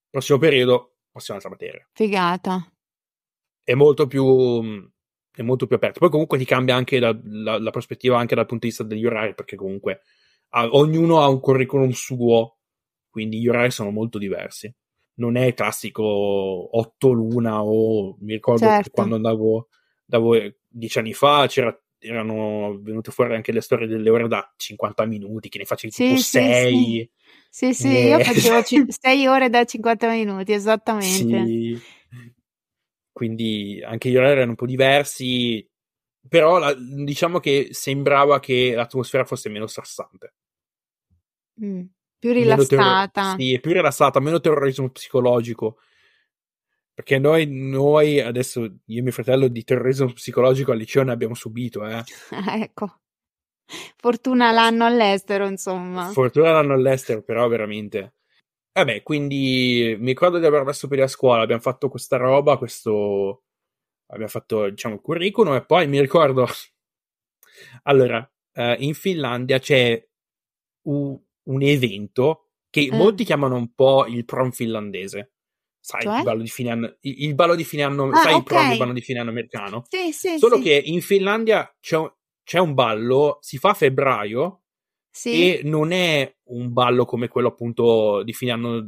prossimo 0.09 0.37
periodo 0.37 0.97
prossima 1.11 1.35
altra 1.37 1.51
materia 1.51 1.87
figata 1.93 2.71
è 3.63 3.73
molto 3.73 4.07
più 4.07 4.89
è 5.41 5.43
molto 5.43 5.67
più 5.67 5.75
aperto. 5.75 5.99
Poi 5.99 6.09
comunque 6.09 6.37
ti 6.37 6.45
cambia 6.45 6.75
anche 6.75 6.99
la, 6.99 7.17
la, 7.23 7.59
la, 7.59 7.69
prospettiva 7.69 8.17
anche 8.17 8.33
dal 8.33 8.47
punto 8.47 8.63
di 8.65 8.69
vista 8.69 8.83
degli 8.83 9.05
orari, 9.05 9.35
perché 9.35 9.55
comunque 9.55 10.01
ha, 10.49 10.67
ognuno 10.71 11.21
ha 11.21 11.27
un 11.27 11.39
curriculum 11.39 11.91
suo, 11.91 12.57
quindi 13.09 13.39
gli 13.39 13.47
orari 13.47 13.69
sono 13.69 13.91
molto 13.91 14.17
diversi. 14.17 14.73
Non 15.15 15.35
è 15.35 15.53
classico 15.53 16.03
8 16.03 17.11
l'una 17.11 17.63
o 17.63 18.17
mi 18.19 18.33
ricordo 18.33 18.65
certo. 18.65 18.91
quando 18.91 19.15
andavo, 19.15 19.67
andavo 20.09 20.37
dieci 20.67 20.99
anni 20.99 21.13
fa 21.13 21.45
c'era, 21.47 21.75
erano 21.99 22.79
venute 22.81 23.11
fuori 23.11 23.35
anche 23.35 23.51
le 23.51 23.61
storie 23.61 23.87
delle 23.87 24.09
ore 24.09 24.27
da 24.27 24.51
50 24.55 25.05
minuti, 25.05 25.49
che 25.49 25.57
ne 25.57 25.65
facevi 25.65 25.93
sì, 25.93 26.03
tipo 26.03 26.19
6. 26.19 27.11
Sì, 27.49 27.73
sì, 27.73 27.73
sì 27.73 27.87
eh. 27.87 28.07
io 28.09 28.19
facevo 28.19 28.61
6 28.87 29.27
ore 29.27 29.49
da 29.49 29.63
50 29.65 30.09
minuti, 30.09 30.53
esattamente. 30.53 31.45
Sì 31.45 31.95
quindi 33.17 33.81
anche 33.83 34.11
gli 34.11 34.15
orari 34.15 34.33
erano 34.33 34.51
un 34.51 34.55
po' 34.55 34.67
diversi, 34.67 35.67
però 36.29 36.59
la, 36.59 36.71
diciamo 36.75 37.39
che 37.39 37.69
sembrava 37.71 38.39
che 38.39 38.75
l'atmosfera 38.75 39.25
fosse 39.25 39.49
meno 39.49 39.65
stressante. 39.65 40.35
Mm, 41.65 41.81
più 42.19 42.31
rilassata. 42.31 43.09
Terror- 43.11 43.39
sì, 43.39 43.59
più 43.59 43.71
rilassata, 43.71 44.19
meno 44.19 44.39
terrorismo 44.39 44.91
psicologico. 44.91 45.79
Perché 46.97 47.19
noi, 47.19 47.45
noi, 47.45 48.19
adesso, 48.19 48.63
io 48.63 48.99
e 48.99 49.01
mio 49.03 49.11
fratello, 49.11 49.47
di 49.47 49.63
terrorismo 49.63 50.11
psicologico 50.13 50.71
al 50.71 50.79
liceo 50.79 51.03
ne 51.03 51.11
abbiamo 51.11 51.35
subito, 51.35 51.85
eh. 51.85 52.03
ecco. 52.61 53.01
Fortuna 53.95 54.51
l'anno 54.51 54.85
all'estero, 54.85 55.45
insomma. 55.45 56.07
Fortuna 56.07 56.53
l'anno 56.53 56.73
all'estero, 56.73 57.21
però 57.21 57.47
veramente 57.47 58.13
vabbè, 58.77 59.01
quindi 59.01 59.95
mi 59.99 60.07
ricordo 60.07 60.37
di 60.37 60.45
aver 60.45 60.63
messo 60.63 60.87
per 60.87 61.01
a 61.01 61.07
scuola, 61.07 61.41
abbiamo 61.41 61.61
fatto 61.61 61.89
questa 61.89 62.17
roba, 62.17 62.57
questo 62.57 63.43
abbiamo 64.07 64.29
fatto, 64.29 64.69
diciamo, 64.69 64.95
il 64.95 65.01
curriculum 65.01 65.55
e 65.55 65.65
poi 65.65 65.87
mi 65.87 65.99
ricordo 65.99 66.45
allora, 67.83 68.19
uh, 68.53 68.75
in 68.77 68.93
Finlandia 68.93 69.59
c'è 69.59 70.05
un, 70.83 71.19
un 71.43 71.61
evento 71.61 72.49
che 72.69 72.89
mm. 72.91 72.95
molti 72.95 73.23
chiamano 73.23 73.55
un 73.55 73.73
po' 73.73 74.05
il 74.05 74.25
prom 74.25 74.51
finlandese. 74.51 75.31
Sai, 75.87 76.01
cioè? 76.01 76.17
il 76.17 76.23
ballo 76.23 76.41
di 76.41 76.49
fine 76.49 76.69
anno, 76.69 76.97
il, 76.99 77.23
il 77.23 77.33
ballo 77.33 77.55
di 77.55 77.63
fine 77.63 77.83
anno, 77.83 78.09
ah, 78.09 78.15
sai 78.15 78.33
okay. 78.33 78.37
il 78.39 78.43
prom, 78.43 78.77
ballo 78.77 78.91
di 78.91 78.99
fine 78.99 79.19
anno 79.19 79.29
americano? 79.29 79.85
Sì, 79.87 80.11
sì, 80.11 80.37
Solo 80.37 80.57
sì. 80.57 80.63
che 80.63 80.81
in 80.83 80.99
Finlandia 80.99 81.73
c'è, 81.79 81.97
c'è 82.43 82.59
un 82.59 82.73
ballo, 82.73 83.37
si 83.39 83.57
fa 83.57 83.69
a 83.69 83.73
febbraio 83.73 84.63
sì. 85.09 85.29
e 85.31 85.61
non 85.63 85.93
è 85.93 86.29
un 86.47 86.73
ballo 86.73 87.05
come 87.05 87.29
quello 87.29 87.47
appunto 87.47 88.21
di 88.23 88.33
fine 88.33 88.51
anno 88.51 88.85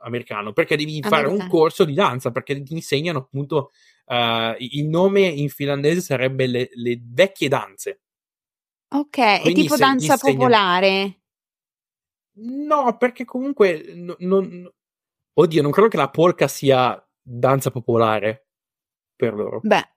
americano, 0.00 0.52
perché 0.52 0.76
devi 0.76 1.00
fare 1.00 1.28
un 1.28 1.48
corso 1.48 1.86
di 1.86 1.94
danza, 1.94 2.30
perché 2.30 2.62
ti 2.62 2.74
insegnano 2.74 3.20
appunto 3.20 3.70
uh, 4.04 4.54
il 4.58 4.86
nome 4.86 5.22
in 5.22 5.48
finlandese 5.48 6.02
sarebbe 6.02 6.46
le, 6.46 6.68
le 6.74 7.00
vecchie 7.02 7.48
danze. 7.48 8.02
Ok, 8.88 9.18
è 9.18 9.52
tipo 9.54 9.76
danza 9.76 10.18
popolare. 10.18 11.20
No, 12.34 12.98
perché 12.98 13.24
comunque 13.24 13.92
no, 13.94 14.14
non... 14.18 14.70
Oddio, 15.34 15.62
non 15.62 15.70
credo 15.70 15.88
che 15.88 15.96
la 15.96 16.10
polka 16.10 16.48
sia 16.48 17.02
danza 17.20 17.70
popolare 17.70 18.46
per 19.16 19.34
loro. 19.34 19.60
Beh. 19.62 19.88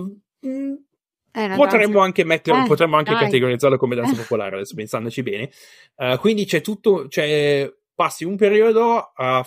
Mm, 0.00 0.74
potremmo 1.56 2.00
anche, 2.00 2.24
mettere, 2.24 2.62
eh, 2.62 2.66
potremmo 2.66 2.96
anche 2.96 3.14
categorizzarlo 3.14 3.76
come 3.76 3.94
danza 3.94 4.14
popolare, 4.14 4.56
adesso 4.56 4.74
pensandoci 4.74 5.22
bene. 5.22 5.50
Uh, 5.96 6.16
quindi 6.18 6.44
c'è 6.44 6.60
tutto, 6.60 7.08
cioè, 7.08 7.70
passi 7.94 8.24
un 8.24 8.36
periodo 8.36 9.12
a, 9.14 9.46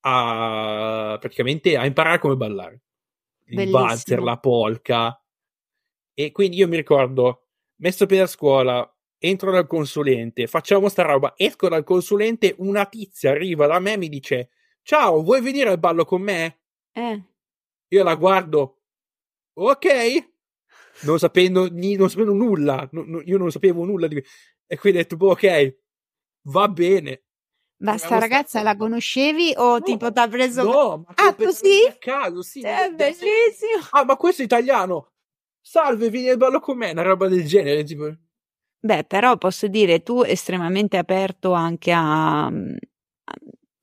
a 0.00 1.16
praticamente 1.18 1.76
a 1.76 1.86
imparare 1.86 2.18
come 2.18 2.36
ballare. 2.36 2.82
Il 3.46 3.70
valzer, 3.70 4.22
la 4.22 4.38
polka. 4.38 5.16
E 6.14 6.30
quindi 6.32 6.56
io 6.56 6.68
mi 6.68 6.76
ricordo 6.76 7.46
messo 7.76 8.06
piede 8.06 8.22
a 8.22 8.26
scuola, 8.26 8.91
entro 9.22 9.52
dal 9.52 9.68
consulente, 9.68 10.48
facciamo 10.48 10.88
sta 10.88 11.02
roba, 11.02 11.34
esco 11.36 11.68
dal 11.68 11.84
consulente, 11.84 12.54
una 12.58 12.86
tizia 12.86 13.30
arriva 13.30 13.66
da 13.66 13.78
me 13.78 13.92
e 13.92 13.96
mi 13.96 14.08
dice 14.08 14.50
ciao, 14.82 15.22
vuoi 15.22 15.40
venire 15.40 15.70
al 15.70 15.78
ballo 15.78 16.04
con 16.04 16.22
me? 16.22 16.60
Eh. 16.92 17.22
Io 17.88 18.02
la 18.02 18.16
guardo, 18.16 18.80
ok, 19.54 20.30
non 21.02 21.18
sapendo, 21.18 21.68
non 21.70 22.10
sapendo 22.10 22.32
nulla, 22.32 22.88
no, 22.90 23.20
io 23.20 23.38
non 23.38 23.50
sapevo 23.50 23.84
nulla 23.84 24.08
di... 24.08 24.22
E 24.66 24.78
quindi 24.78 24.98
ho 24.98 25.02
detto, 25.02 25.16
boh, 25.16 25.30
ok, 25.30 25.76
va 26.48 26.68
bene. 26.68 27.22
Ma 27.82 27.98
sta 27.98 28.18
ragazza 28.18 28.60
sta... 28.60 28.62
la 28.62 28.76
conoscevi 28.76 29.52
o 29.56 29.78
no, 29.78 29.82
tipo 29.82 30.10
ti 30.10 30.18
ha 30.18 30.28
preso... 30.28 30.62
No, 30.62 31.04
ma 31.06 31.14
ah, 31.14 31.34
così? 31.34 31.86
A 31.88 31.96
caso, 31.98 32.42
sì. 32.42 32.62
È 32.62 32.90
bellissimo. 32.90 33.86
Ah, 33.90 34.04
ma 34.04 34.16
questo 34.16 34.42
è 34.42 34.46
italiano 34.46 35.12
salve, 35.62 36.10
vieni 36.10 36.28
al 36.28 36.36
ballo 36.36 36.60
con 36.60 36.76
me, 36.76 36.90
una 36.90 37.02
roba 37.02 37.28
del 37.28 37.46
genere. 37.46 37.84
Tipo. 37.84 38.14
Beh, 38.84 39.04
però 39.04 39.36
posso 39.36 39.68
dire, 39.68 40.02
tu 40.02 40.22
estremamente 40.22 40.96
aperto 40.96 41.52
anche 41.52 41.92
a, 41.92 42.46
a 42.46 42.52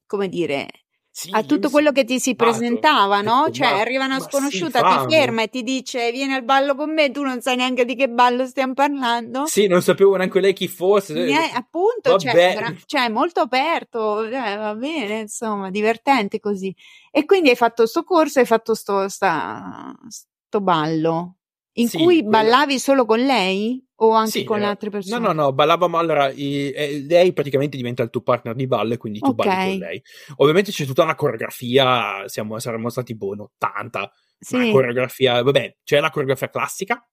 come 0.05 0.27
dire, 0.27 0.67
sì, 1.09 1.29
a 1.31 1.43
tutto 1.43 1.69
quello 1.69 1.93
che 1.93 2.03
ti 2.03 2.19
si 2.19 2.35
presentava, 2.35 3.21
no? 3.21 3.43
Detto, 3.45 3.55
cioè, 3.55 3.71
ma, 3.71 3.79
arriva 3.79 4.03
una 4.03 4.19
sconosciuta, 4.19 4.79
sì, 4.79 5.07
ti 5.07 5.13
ferma 5.13 5.43
e 5.43 5.47
ti 5.47 5.63
dice 5.63 6.11
vieni 6.11 6.33
al 6.33 6.43
ballo 6.43 6.75
con 6.75 6.93
me, 6.93 7.11
tu 7.11 7.23
non 7.23 7.39
sai 7.39 7.55
neanche 7.55 7.85
di 7.85 7.95
che 7.95 8.09
ballo 8.09 8.45
stiamo 8.45 8.73
parlando. 8.73 9.45
Sì, 9.45 9.67
non 9.67 9.81
sapevo 9.81 10.17
neanche 10.17 10.41
lei 10.41 10.51
chi 10.51 10.67
fosse. 10.67 11.13
Eh, 11.27 11.51
appunto, 11.53 12.17
cioè, 12.17 12.55
gra- 12.55 12.73
cioè, 12.85 13.07
molto 13.07 13.39
aperto, 13.39 14.25
eh, 14.25 14.29
va 14.31 14.75
bene, 14.75 15.19
insomma, 15.19 15.69
divertente 15.69 16.41
così. 16.41 16.75
E 17.09 17.23
quindi 17.23 17.47
hai 17.47 17.55
fatto 17.55 17.85
sto 17.85 18.03
corso, 18.03 18.39
hai 18.39 18.45
fatto 18.45 18.73
sto, 18.73 19.07
sta, 19.07 19.95
sto 20.09 20.59
ballo. 20.59 21.35
In 21.73 21.87
sì, 21.87 21.97
cui 21.97 22.21
ballavi 22.21 22.65
quella... 22.65 22.79
solo 22.79 23.05
con 23.05 23.19
lei 23.19 23.81
o 24.01 24.11
anche 24.11 24.31
sì, 24.31 24.43
con 24.43 24.59
le 24.59 24.65
altre 24.65 24.89
persone? 24.89 25.19
No, 25.19 25.33
no, 25.33 25.41
no, 25.41 25.53
ballavamo 25.53 25.97
allora, 25.97 26.29
i, 26.29 26.71
eh, 26.71 27.05
lei 27.07 27.33
praticamente 27.33 27.77
diventa 27.77 28.03
il 28.03 28.09
tuo 28.09 28.21
partner 28.21 28.55
di 28.55 28.67
ballo 28.67 28.93
e 28.93 28.97
quindi 28.97 29.19
tu 29.19 29.29
okay. 29.29 29.47
balli 29.47 29.69
con 29.69 29.87
lei. 29.87 30.03
Ovviamente 30.37 30.71
c'è 30.71 30.85
tutta 30.85 31.03
una 31.03 31.15
coreografia, 31.15 32.27
siamo, 32.27 32.59
saremmo 32.59 32.89
stati 32.89 33.15
boh 33.15 33.33
in 33.33 33.39
80, 33.41 34.11
sì. 34.39 34.55
una 34.55 34.71
coreografia, 34.71 35.41
vabbè, 35.41 35.77
c'è 35.83 35.99
la 35.99 36.09
coreografia 36.09 36.49
classica, 36.49 37.09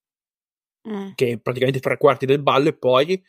eh. 0.82 1.12
che 1.14 1.30
è 1.32 1.38
praticamente 1.38 1.80
tre 1.80 1.96
quarti 1.96 2.26
del 2.26 2.42
ballo 2.42 2.68
e 2.68 2.76
poi 2.76 3.22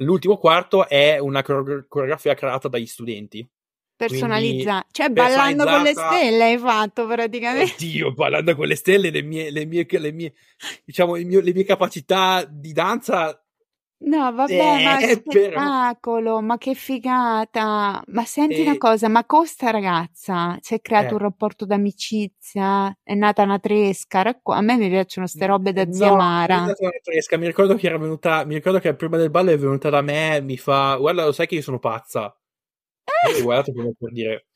l'ultimo 0.00 0.36
quarto 0.36 0.88
è 0.88 1.18
una 1.18 1.42
coreografia 1.42 2.34
creata 2.34 2.68
dagli 2.68 2.86
studenti. 2.86 3.48
Personalizzata, 3.96 4.86
cioè 4.90 5.08
ballando 5.08 5.64
con 5.64 5.80
le 5.80 5.92
stelle 5.92 6.44
hai 6.44 6.58
fatto 6.58 7.06
praticamente. 7.06 7.72
Oddio, 7.72 8.12
ballando 8.12 8.54
con 8.54 8.66
le 8.66 8.76
stelle, 8.76 9.10
le 9.10 9.22
mie, 9.22 9.50
le 9.50 9.64
mie, 9.64 9.86
le 9.88 10.12
mie 10.12 10.34
diciamo, 10.84 11.14
mio, 11.14 11.40
le 11.40 11.52
mie 11.54 11.64
capacità 11.64 12.44
di 12.46 12.72
danza. 12.72 13.40
No, 13.98 14.30
vabbè, 14.30 14.52
eh, 14.52 14.84
ma 14.84 15.00
spettacolo, 15.00 16.22
però... 16.22 16.40
ma 16.40 16.58
che 16.58 16.74
figata. 16.74 18.02
Ma 18.08 18.24
senti 18.26 18.56
eh, 18.56 18.62
una 18.62 18.76
cosa, 18.76 19.08
ma 19.08 19.24
con 19.24 19.46
sta 19.46 19.70
ragazza 19.70 20.58
si 20.60 20.74
è 20.74 20.82
creato 20.82 21.12
eh. 21.12 21.12
un 21.14 21.18
rapporto 21.20 21.64
d'amicizia? 21.64 22.98
È 23.02 23.14
nata 23.14 23.44
una 23.44 23.58
tresca? 23.58 24.20
Racco- 24.20 24.52
a 24.52 24.60
me 24.60 24.76
mi 24.76 24.90
piacciono 24.90 25.26
ste 25.26 25.46
robe 25.46 25.72
da 25.72 25.90
zia 25.90 26.10
no, 26.10 26.16
Mara. 26.16 26.54
È 26.54 26.66
nata 26.66 26.82
una 26.82 26.90
tresca, 27.02 27.38
mi 27.38 27.46
ricordo 27.46 27.74
che 27.76 27.86
era 27.86 27.96
venuta, 27.96 28.44
mi 28.44 28.56
ricordo 28.56 28.78
che 28.78 28.94
prima 28.94 29.16
del 29.16 29.30
ballo 29.30 29.52
è 29.52 29.58
venuta 29.58 29.88
da 29.88 30.02
me, 30.02 30.42
mi 30.42 30.58
fa, 30.58 30.96
guarda, 30.96 31.24
lo 31.24 31.32
sai 31.32 31.46
che 31.46 31.54
io 31.54 31.62
sono 31.62 31.78
pazza 31.78 32.36
io 33.28 33.42
guardate 33.42 33.72
come 33.72 33.94
per 33.98 34.12
dire 34.12 34.46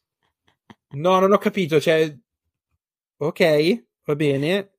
no 0.90 1.18
non 1.20 1.32
ho 1.32 1.38
capito 1.38 1.80
cioè 1.80 2.14
ok 3.18 3.88
va 4.10 4.16
bene. 4.16 4.72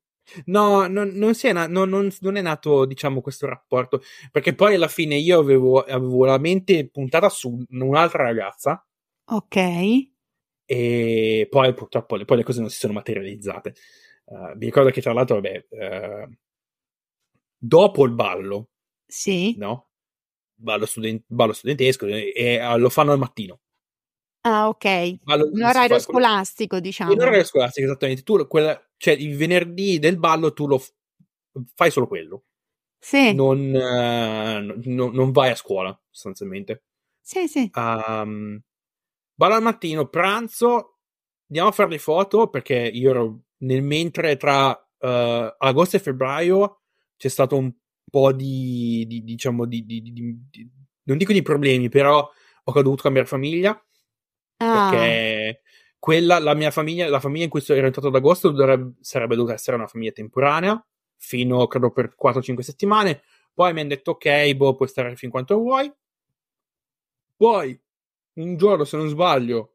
No 0.46 0.88
non, 0.88 1.10
non, 1.10 1.34
na- 1.52 1.68
non, 1.68 2.10
non, 2.20 2.36
è 2.36 2.42
nato 2.42 2.86
diciamo 2.86 3.22
questo 3.22 3.48
rapporto 3.48 4.02
perché 4.32 4.54
poi 4.54 4.76
alla 4.76 4.88
fine 4.88 5.16
io 5.16 5.40
avevo, 5.40 5.82
avevo 5.82 6.26
la 6.26 6.38
mente 6.38 6.90
puntata 6.90 7.28
su 7.30 7.64
un'altra 7.70 8.24
ragazza. 8.24 8.86
Ok. 9.26 10.10
E 10.66 11.48
poi 11.50 11.74
purtroppo 11.74 12.16
le, 12.16 12.26
poi 12.26 12.38
le 12.38 12.44
cose 12.44 12.62
non 12.62 12.70
si 12.70 12.78
sono 12.78 12.94
materializzate. 12.94 13.74
Uh, 14.26 14.56
mi 14.56 14.66
ricordo 14.66 14.92
che 14.92 15.02
tra 15.02 15.12
l'altro 15.12 15.42
vabbè 15.42 15.66
uh, 15.70 16.34
dopo 17.58 18.06
il 18.06 18.14
ballo 18.14 18.70
sì. 19.06 19.56
no? 19.58 19.90
Ballo, 20.56 20.86
student- 20.86 21.26
ballo 21.28 21.54
studentesco 21.54 22.06
e, 22.06 22.32
e, 22.36 22.78
lo 22.78 22.90
fanno 22.90 23.12
al 23.12 23.18
mattino 23.18 23.60
Ah, 24.42 24.68
ok. 24.68 25.20
Ballo, 25.22 25.50
un 25.52 25.64
orario 25.64 26.00
scolastico, 26.00 26.80
diciamo. 26.80 27.14
Un 27.14 27.22
orario 27.22 27.44
scolastico, 27.44 27.86
esattamente. 27.86 28.24
Tu, 28.24 28.48
quella, 28.48 28.80
cioè, 28.98 29.14
il 29.14 29.36
venerdì 29.36 30.00
del 30.00 30.18
ballo 30.18 30.54
tu 30.54 30.68
lo 30.68 30.80
f- 30.80 30.92
fai 31.76 31.92
solo 31.92 32.08
quello. 32.08 32.46
Sì. 32.98 33.34
Non, 33.34 33.60
uh, 33.60 34.90
no, 34.90 35.10
non 35.10 35.32
vai 35.32 35.52
a 35.52 35.56
scuola, 35.56 35.98
sostanzialmente. 36.10 36.84
Sì, 37.22 37.48
sì. 37.48 37.70
Um, 37.76 38.60
ballo 39.34 39.54
al 39.54 39.62
mattino, 39.62 40.08
pranzo, 40.08 40.98
andiamo 41.48 41.70
a 41.70 41.74
fare 41.74 41.90
le 41.90 42.00
foto 42.00 42.50
perché 42.50 42.76
io 42.76 43.10
ero 43.12 43.42
nel 43.58 43.84
mentre 43.84 44.38
tra 44.38 44.70
uh, 44.70 45.56
agosto 45.58 45.98
e 45.98 46.00
febbraio 46.00 46.82
c'è 47.16 47.28
stato 47.28 47.58
un 47.58 47.72
po' 48.10 48.32
di, 48.34 49.06
di 49.08 49.24
diciamo, 49.24 49.66
di, 49.66 49.86
di, 49.86 50.02
di, 50.02 50.72
non 51.04 51.18
dico 51.18 51.32
di 51.32 51.44
problemi, 51.44 51.90
però 51.90 52.28
ho 52.64 52.82
dovuto 52.82 53.04
cambiare 53.04 53.28
famiglia 53.28 53.80
Ah. 54.62 54.90
Perché 54.90 55.62
quella, 55.98 56.40
la 56.40 56.54
mia 56.54 56.72
famiglia, 56.72 57.10
la 57.10 57.20
famiglia 57.20 57.46
in 57.46 57.50
cui 57.50 57.64
ero 57.68 57.86
entrato 57.86 58.08
ad 58.08 58.16
agosto 58.16 58.52
dovrebbe, 58.52 58.94
sarebbe 59.02 59.36
dovuta 59.36 59.54
essere 59.54 59.76
una 59.76 59.88
famiglia 59.88 60.12
temporanea, 60.12 60.84
fino 61.18 61.68
credo 61.68 61.92
per 61.92 62.16
4-5 62.16 62.60
settimane. 62.60 63.22
Poi 63.54 63.74
mi 63.74 63.82
hanno 63.82 63.90
detto 63.90 64.12
ok, 64.12 64.54
boh, 64.54 64.76
puoi 64.76 64.88
stare 64.88 65.16
fin 65.16 65.30
quanto 65.30 65.58
vuoi. 65.58 65.92
Poi, 67.36 67.80
un 68.34 68.56
giorno, 68.56 68.84
se 68.84 68.98
non 68.98 69.10
sbaglio, 69.10 69.74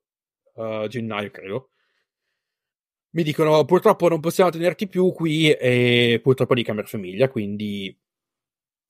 uh, 0.55 0.87
gennaio 0.87 1.31
credo, 1.31 1.71
mi 3.11 3.23
dicono 3.23 3.65
purtroppo 3.65 4.09
non 4.09 4.21
possiamo 4.21 4.51
tenerti 4.51 4.89
più 4.89 5.11
qui 5.13 5.51
e 5.51 6.21
purtroppo 6.23 6.55
di 6.55 6.63
cambiare 6.63 6.89
famiglia, 6.89 7.29
quindi 7.29 7.97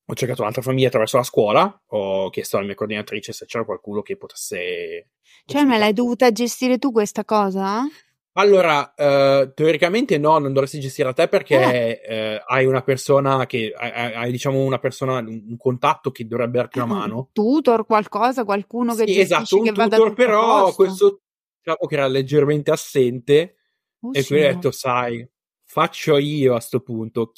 ho 0.09 0.13
cercato 0.13 0.41
un'altra 0.41 0.61
famiglia 0.61 0.87
attraverso 0.87 1.17
la 1.17 1.23
scuola, 1.23 1.81
ho 1.87 2.29
chiesto 2.29 2.55
alla 2.55 2.65
mia 2.65 2.75
coordinatrice 2.75 3.33
se 3.33 3.45
c'era 3.45 3.65
qualcuno 3.65 4.01
che 4.01 4.15
potesse... 4.15 5.09
Cioè, 5.45 5.63
me 5.63 5.77
l'hai 5.77 5.91
dovuta 5.91 6.31
gestire 6.31 6.77
tu 6.77 6.93
questa 6.93 7.25
cosa? 7.25 7.85
Allora, 8.33 8.93
eh, 8.93 9.51
teoricamente 9.53 10.17
no, 10.17 10.37
non 10.37 10.53
dovresti 10.53 10.79
gestire 10.79 11.09
a 11.09 11.13
te 11.13 11.27
perché 11.27 11.55
eh. 11.57 12.01
Eh, 12.07 12.43
hai 12.45 12.65
una 12.65 12.83
persona 12.83 13.45
che 13.47 13.73
hai, 13.75 14.13
hai, 14.13 14.31
diciamo 14.31 14.63
una 14.63 14.79
persona, 14.79 15.17
un 15.17 15.57
contatto 15.57 16.11
che 16.11 16.25
dovrebbe 16.25 16.59
darti 16.59 16.77
una 16.77 16.87
mano. 16.87 17.15
Un 17.17 17.31
tutor, 17.33 17.85
qualcosa, 17.85 18.45
qualcuno 18.45 18.93
che 18.93 19.07
sì, 19.07 19.19
esatto, 19.19 19.57
un 19.57 19.63
che 19.63 19.71
tutor, 19.71 20.13
però 20.13 20.71
questo 20.73 21.21
diciamo 21.57 21.85
che 21.85 21.95
era 21.95 22.07
leggermente 22.07 22.71
assente 22.71 23.55
oh, 23.99 24.11
e 24.13 24.23
quindi 24.23 24.45
ho 24.45 24.53
detto, 24.53 24.71
sai, 24.71 25.27
faccio 25.65 26.17
io 26.17 26.53
a 26.53 26.59
sto 26.59 26.79
punto 26.79 27.31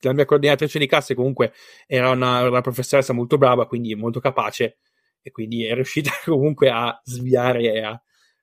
la 0.00 0.14
mia 0.14 0.24
coordinatrice 0.24 0.78
di 0.78 0.86
classe 0.86 1.14
comunque 1.14 1.52
era 1.86 2.10
una, 2.10 2.48
una 2.48 2.60
professoressa 2.60 3.12
molto 3.12 3.38
brava, 3.38 3.66
quindi 3.66 3.94
molto 3.94 4.20
capace. 4.20 4.78
e 5.22 5.30
quindi 5.30 5.64
è 5.64 5.74
riuscita 5.74 6.10
comunque 6.24 6.70
a 6.70 6.98
sviare 7.04 7.72
e 7.72 7.82
a 7.82 8.02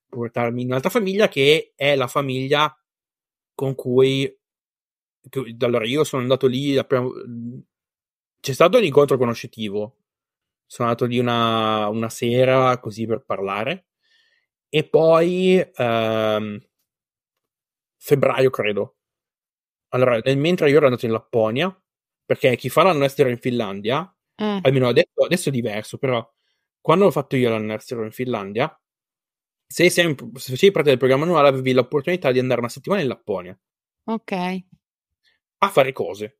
portarmi 0.09 0.61
in 0.61 0.69
un'altra 0.69 0.89
famiglia 0.89 1.27
che 1.27 1.73
è 1.75 1.95
la 1.95 2.07
famiglia 2.07 2.73
con 3.53 3.75
cui 3.75 4.31
che, 5.29 5.55
allora 5.59 5.85
io 5.85 6.03
sono 6.03 6.21
andato 6.21 6.47
lì 6.47 6.81
prima, 6.85 7.09
c'è 8.39 8.53
stato 8.53 8.77
un 8.77 8.83
incontro 8.83 9.17
conoscitivo 9.17 9.97
sono 10.65 10.89
andato 10.89 11.05
lì 11.05 11.17
una, 11.17 11.87
una 11.87 12.09
sera 12.09 12.77
così 12.79 13.05
per 13.05 13.23
parlare 13.25 13.87
e 14.69 14.83
poi 14.87 15.65
ehm, 15.75 16.59
febbraio 17.97 18.49
credo 18.49 18.96
allora 19.89 20.19
nel, 20.23 20.37
mentre 20.37 20.69
io 20.69 20.77
ero 20.77 20.85
andato 20.85 21.05
in 21.05 21.11
Lapponia 21.11 21.83
perché 22.25 22.55
chi 22.55 22.69
fa 22.69 22.83
l'anno 22.83 23.05
estero 23.05 23.29
in 23.29 23.37
Finlandia 23.37 24.13
eh. 24.35 24.59
almeno 24.61 24.87
adesso, 24.87 25.23
adesso, 25.23 25.49
è 25.49 25.51
diverso 25.51 25.97
però 25.97 26.27
quando 26.81 27.05
ho 27.05 27.11
fatto 27.11 27.35
io 27.35 27.49
l'anno 27.49 27.73
estero 27.73 28.03
in 28.03 28.11
Finlandia 28.11 28.79
se, 29.67 29.89
sei, 29.89 30.15
se 30.15 30.51
facevi 30.51 30.71
parte 30.71 30.89
del 30.89 30.97
programma 30.97 31.25
annuale 31.25 31.49
avevi 31.49 31.73
l'opportunità 31.73 32.31
di 32.31 32.39
andare 32.39 32.61
una 32.61 32.69
settimana 32.69 33.01
in 33.01 33.09
Lapponia. 33.09 33.59
Ok. 34.05 34.31
A 34.31 35.69
fare 35.69 35.91
cose. 35.91 36.39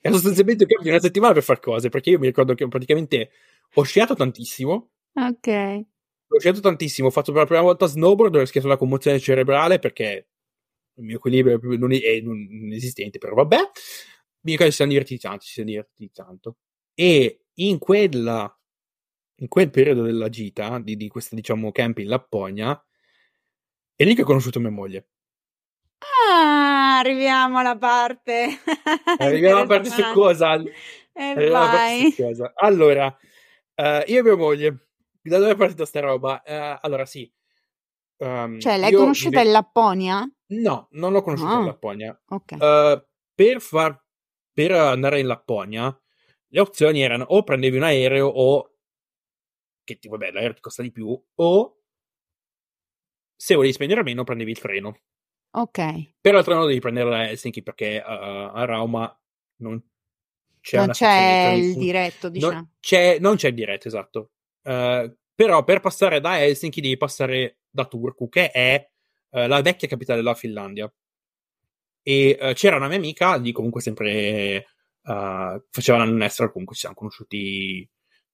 E 0.00 0.12
sostanzialmente 0.12 0.64
cambi 0.64 0.90
una 0.90 1.00
settimana 1.00 1.32
per 1.32 1.42
fare 1.42 1.58
cose 1.58 1.88
perché 1.88 2.10
io 2.10 2.20
mi 2.20 2.26
ricordo 2.26 2.54
che 2.54 2.68
praticamente 2.68 3.30
ho 3.74 3.82
sciato 3.82 4.14
tantissimo. 4.14 4.90
Ok. 5.14 5.48
Ho 6.28 6.38
sciato 6.38 6.60
tantissimo 6.60 7.08
ho 7.08 7.10
fatto 7.10 7.32
per 7.32 7.40
la 7.40 7.46
prima 7.46 7.62
volta 7.62 7.86
snowboard 7.86 8.36
ho 8.36 8.40
rischiato 8.40 8.66
una 8.66 8.76
commozione 8.76 9.18
cerebrale 9.18 9.78
perché 9.78 10.28
il 10.98 11.04
mio 11.04 11.16
equilibrio 11.16 11.58
non 11.76 11.92
è, 11.92 12.20
non 12.20 12.38
inesistente 12.38 13.18
però 13.18 13.34
vabbè 13.34 13.56
mi 13.56 14.52
ricordo 14.52 14.64
che 14.64 14.70
ci 14.70 14.76
siamo 14.76 14.92
divertiti 14.92 15.20
tanto 15.20 15.44
ci 15.44 15.52
siamo 15.52 15.68
divertiti 15.70 16.10
tanto 16.12 16.56
e 16.94 17.44
in 17.54 17.78
quella 17.78 18.52
in 19.40 19.48
quel 19.48 19.70
periodo 19.70 20.02
della 20.02 20.28
gita, 20.28 20.78
di, 20.80 20.96
di 20.96 21.08
questo 21.08 21.34
diciamo 21.34 21.70
camp 21.70 21.98
in 21.98 22.08
Lapponia, 22.08 22.82
è 23.94 24.04
lì 24.04 24.14
che 24.14 24.22
ho 24.22 24.24
conosciuto 24.24 24.60
mia 24.60 24.70
moglie. 24.70 25.08
Ah, 25.98 26.98
arriviamo 26.98 27.58
alla 27.58 27.76
parte. 27.76 28.60
Arriviamo 29.18 29.58
alla 29.58 29.66
parte 29.66 29.90
su 29.90 30.02
cosa? 30.12 30.60
E 31.12 31.48
vai. 31.48 32.14
Cosa. 32.14 32.52
Allora, 32.54 33.06
uh, 33.06 34.02
io 34.06 34.18
e 34.18 34.22
mia 34.22 34.36
moglie, 34.36 34.88
da 35.20 35.38
dove 35.38 35.52
è 35.52 35.56
partita 35.56 35.84
sta 35.84 36.00
roba? 36.00 36.42
Uh, 36.44 36.78
allora, 36.84 37.04
sì. 37.04 37.30
Um, 38.18 38.58
cioè, 38.60 38.76
l'hai 38.76 38.92
conosciuta 38.92 39.40
in 39.40 39.50
Lapponia? 39.50 40.28
No, 40.50 40.88
non 40.92 41.12
l'ho 41.12 41.22
conosciuta 41.22 41.56
oh. 41.56 41.60
in 41.60 41.66
Lapponia. 41.66 42.22
Ok. 42.28 42.52
Uh, 42.52 43.06
per, 43.34 43.60
far, 43.60 44.02
per 44.52 44.72
andare 44.72 45.20
in 45.20 45.26
Lapponia, 45.26 45.96
le 46.48 46.60
opzioni 46.60 47.02
erano 47.02 47.24
o 47.24 47.42
prendevi 47.42 47.76
un 47.76 47.82
aereo 47.82 48.26
o 48.26 48.72
che 49.84 49.98
ti, 49.98 50.08
vabbè, 50.08 50.30
l'aereo 50.30 50.54
ti 50.54 50.60
costa 50.60 50.82
di 50.82 50.90
più, 50.90 51.08
o 51.34 51.82
se 53.34 53.54
volevi 53.54 53.72
spendere 53.72 54.02
meno 54.02 54.24
prendevi 54.24 54.50
il 54.50 54.58
treno. 54.58 55.00
Ok. 55.50 56.14
Però 56.20 56.38
il 56.38 56.44
treno 56.44 56.66
devi 56.66 56.80
prendere 56.80 57.08
da 57.08 57.28
Helsinki 57.28 57.62
perché 57.62 58.02
uh, 58.04 58.10
a 58.10 58.64
Rauma 58.64 59.18
non 59.60 59.82
c'è, 60.60 60.76
non 60.76 60.90
c'è 60.90 61.52
il 61.52 61.76
diretto, 61.76 62.28
diciamo. 62.28 62.52
Non 62.52 62.72
c'è, 62.80 63.18
non 63.18 63.36
c'è 63.36 63.48
il 63.48 63.54
diretto, 63.54 63.88
esatto. 63.88 64.32
Uh, 64.62 65.16
però 65.34 65.64
per 65.64 65.80
passare 65.80 66.20
da 66.20 66.42
Helsinki 66.42 66.80
devi 66.80 66.96
passare 66.96 67.60
da 67.70 67.86
Turku, 67.86 68.28
che 68.28 68.50
è 68.50 68.90
uh, 69.30 69.46
la 69.46 69.60
vecchia 69.62 69.88
capitale 69.88 70.18
della 70.20 70.34
Finlandia. 70.34 70.92
E 72.02 72.38
uh, 72.40 72.52
c'era 72.52 72.76
una 72.76 72.88
mia 72.88 72.96
amica, 72.96 73.36
lì 73.36 73.52
comunque 73.52 73.80
sempre 73.80 74.66
uh, 75.02 75.64
faceva 75.70 75.98
l'anno 75.98 76.24
estero, 76.24 76.50
comunque 76.50 76.74
ci 76.74 76.82
siamo 76.82 76.94
conosciuti 76.94 77.88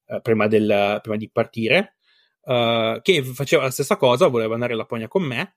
uh, 0.07 0.20
prima, 0.20 0.46
del, 0.46 0.98
prima, 1.02 1.16
di 1.16 1.30
partire, 1.30 1.96
che 2.44 3.24
faceva 3.24 3.62
la 3.62 3.70
stessa 3.70 3.96
cosa, 3.96 4.26
voleva 4.26 4.52
andare 4.52 4.72
in 4.72 4.78
Lapponia 4.78 5.09
con 5.09 5.22
me, 5.22 5.57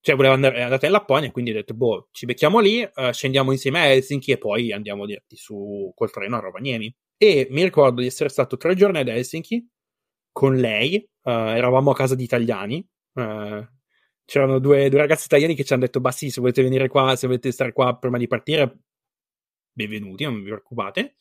cioè 0.00 0.14
voleva 0.14 0.34
andare, 0.34 0.62
andare 0.62 0.86
in 0.86 0.92
Lapponia, 0.92 1.30
quindi 1.30 1.52
ho 1.52 1.54
detto, 1.54 1.72
boh, 1.72 2.08
ci 2.10 2.26
becchiamo 2.26 2.58
lì, 2.60 2.86
scendiamo 3.12 3.50
insieme 3.50 3.80
a 3.80 3.86
Helsinki 3.86 4.32
e 4.32 4.36
poi 4.36 4.70
andiamo 4.72 5.06
diretti 5.06 5.36
su 5.36 5.90
col 5.94 6.10
treno 6.10 6.36
a 6.36 6.40
Rovaniemi. 6.40 6.94
E 7.16 7.46
mi 7.50 7.62
ricordo 7.62 8.02
di 8.02 8.06
essere 8.08 8.28
stato 8.28 8.58
tre 8.58 8.74
giorni 8.74 8.98
ad 8.98 9.08
Helsinki 9.08 9.66
con 10.30 10.56
lei, 10.56 11.08
eravamo 11.22 11.92
a 11.92 11.94
casa 11.94 12.14
di 12.14 12.24
italiani, 12.24 12.86
Uh, 13.18 13.66
c'erano 14.28 14.58
due, 14.58 14.90
due, 14.90 14.98
ragazzi 14.98 15.24
italiani 15.24 15.54
che 15.54 15.64
ci 15.64 15.72
hanno 15.72 15.84
detto: 15.84 16.00
Bah, 16.00 16.10
sì, 16.10 16.28
se 16.28 16.40
volete 16.42 16.62
venire 16.62 16.88
qua, 16.88 17.16
se 17.16 17.26
volete 17.26 17.50
stare 17.50 17.72
qua 17.72 17.96
prima 17.96 18.18
di 18.18 18.26
partire, 18.26 18.80
benvenuti, 19.72 20.24
non 20.24 20.42
vi 20.42 20.50
preoccupate. 20.50 21.14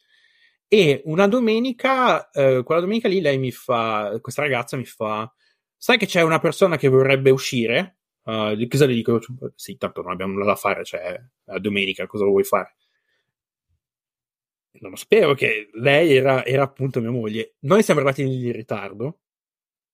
E 0.68 1.02
una 1.06 1.26
domenica, 1.28 2.30
eh, 2.32 2.64
quella 2.64 2.82
domenica 2.82 3.08
lì, 3.08 3.22
lei 3.22 3.38
mi 3.38 3.52
fa, 3.52 4.20
questa 4.22 4.42
ragazza 4.42 4.76
mi 4.76 4.84
fa: 4.84 5.34
Sai 5.78 5.98
che 5.98 6.06
c'è 6.06 6.22
una 6.22 6.40
persona 6.40 6.76
che 6.76 6.90
vorrebbe 6.90 7.30
uscire? 7.30 8.00
Uh, 8.24 8.68
cosa 8.68 8.86
le 8.86 8.94
dico? 8.94 9.22
Sì, 9.56 9.78
tanto 9.78 10.02
non 10.02 10.12
abbiamo 10.12 10.34
nulla 10.34 10.46
da 10.46 10.56
fare, 10.56 10.84
cioè, 10.84 11.18
è 11.46 11.60
domenica, 11.60 12.08
cosa 12.08 12.26
vuoi 12.26 12.44
fare? 12.44 12.76
Non 14.80 14.92
lo 14.92 14.98
sapevo 14.98 15.34
che 15.34 15.70
lei 15.76 16.14
era, 16.14 16.44
era 16.46 16.64
appunto 16.64 17.00
mia 17.00 17.10
moglie. 17.10 17.56
Noi 17.60 17.84
siamo 17.84 18.02
arrivati 18.02 18.22
in 18.24 18.52
ritardo 18.52 19.20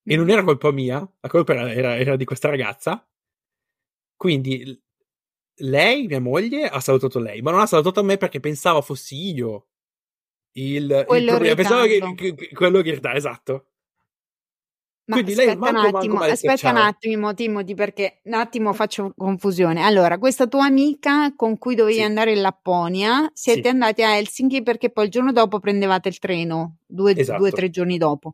e 0.04 0.16
non 0.16 0.30
era 0.30 0.44
colpa 0.44 0.72
mia, 0.72 1.00
la 1.20 1.30
colpa 1.30 1.54
era, 1.54 1.72
era, 1.72 1.98
era 1.98 2.16
di 2.16 2.26
questa 2.26 2.50
ragazza. 2.50 3.08
Quindi 4.16 4.82
lei, 5.58 6.08
mia 6.08 6.22
moglie, 6.22 6.68
ha 6.68 6.80
salutato 6.80 7.20
lei, 7.20 7.42
ma 7.42 7.52
non 7.52 7.62
ha 7.62 7.66
salutato 7.66 8.04
me 8.04 8.18
perché 8.18 8.39
pensava 8.39 8.82
fossi 8.82 9.34
io 9.34 9.68
il, 10.54 11.04
quello 11.08 11.24
il 11.24 11.30
problema. 11.30 11.56
Pensavo 11.56 11.86
che, 11.86 12.13
che, 12.16 12.36
che 12.36 12.56
quello 12.56 12.82
che 12.82 13.00
esatto. 13.13 13.68
Ma 15.06 15.16
Quindi 15.16 15.32
aspetta 15.34 15.52
lei 15.52 15.60
manco, 15.60 15.80
un 15.89 15.96
attimo, 15.96 16.13
manco 16.13 16.32
aspetta 16.32 16.70
un 16.70 16.78
attimo, 16.78 17.34
Timothy, 17.34 17.74
perché 17.74 18.22
un 18.24 18.34
attimo 18.36 18.72
faccio 18.72 19.13
confusione. 19.18 19.84
Allora, 19.84 20.18
questa 20.18 20.48
tua 20.48 20.63
amica 20.63 21.34
con 21.36 21.58
cui 21.58 21.76
dovevi 21.76 21.98
sì. 21.98 22.04
andare 22.04 22.32
in 22.32 22.39
Lapponia, 22.39 23.30
siete 23.34 23.63
sì. 23.63 23.68
andati 23.68 24.02
a 24.02 24.16
Helsinki 24.16 24.63
perché 24.63 24.92
poi 24.92 25.06
il 25.06 25.12
giorno 25.12 25.34
dopo 25.34 25.60
prendevate 25.60 26.08
il 26.08 26.20
treno, 26.20 26.78
due 26.86 27.12
o 27.12 27.20
esatto. 27.20 27.50
tre 27.50 27.70
giorni 27.70 27.98
dopo. 27.98 28.32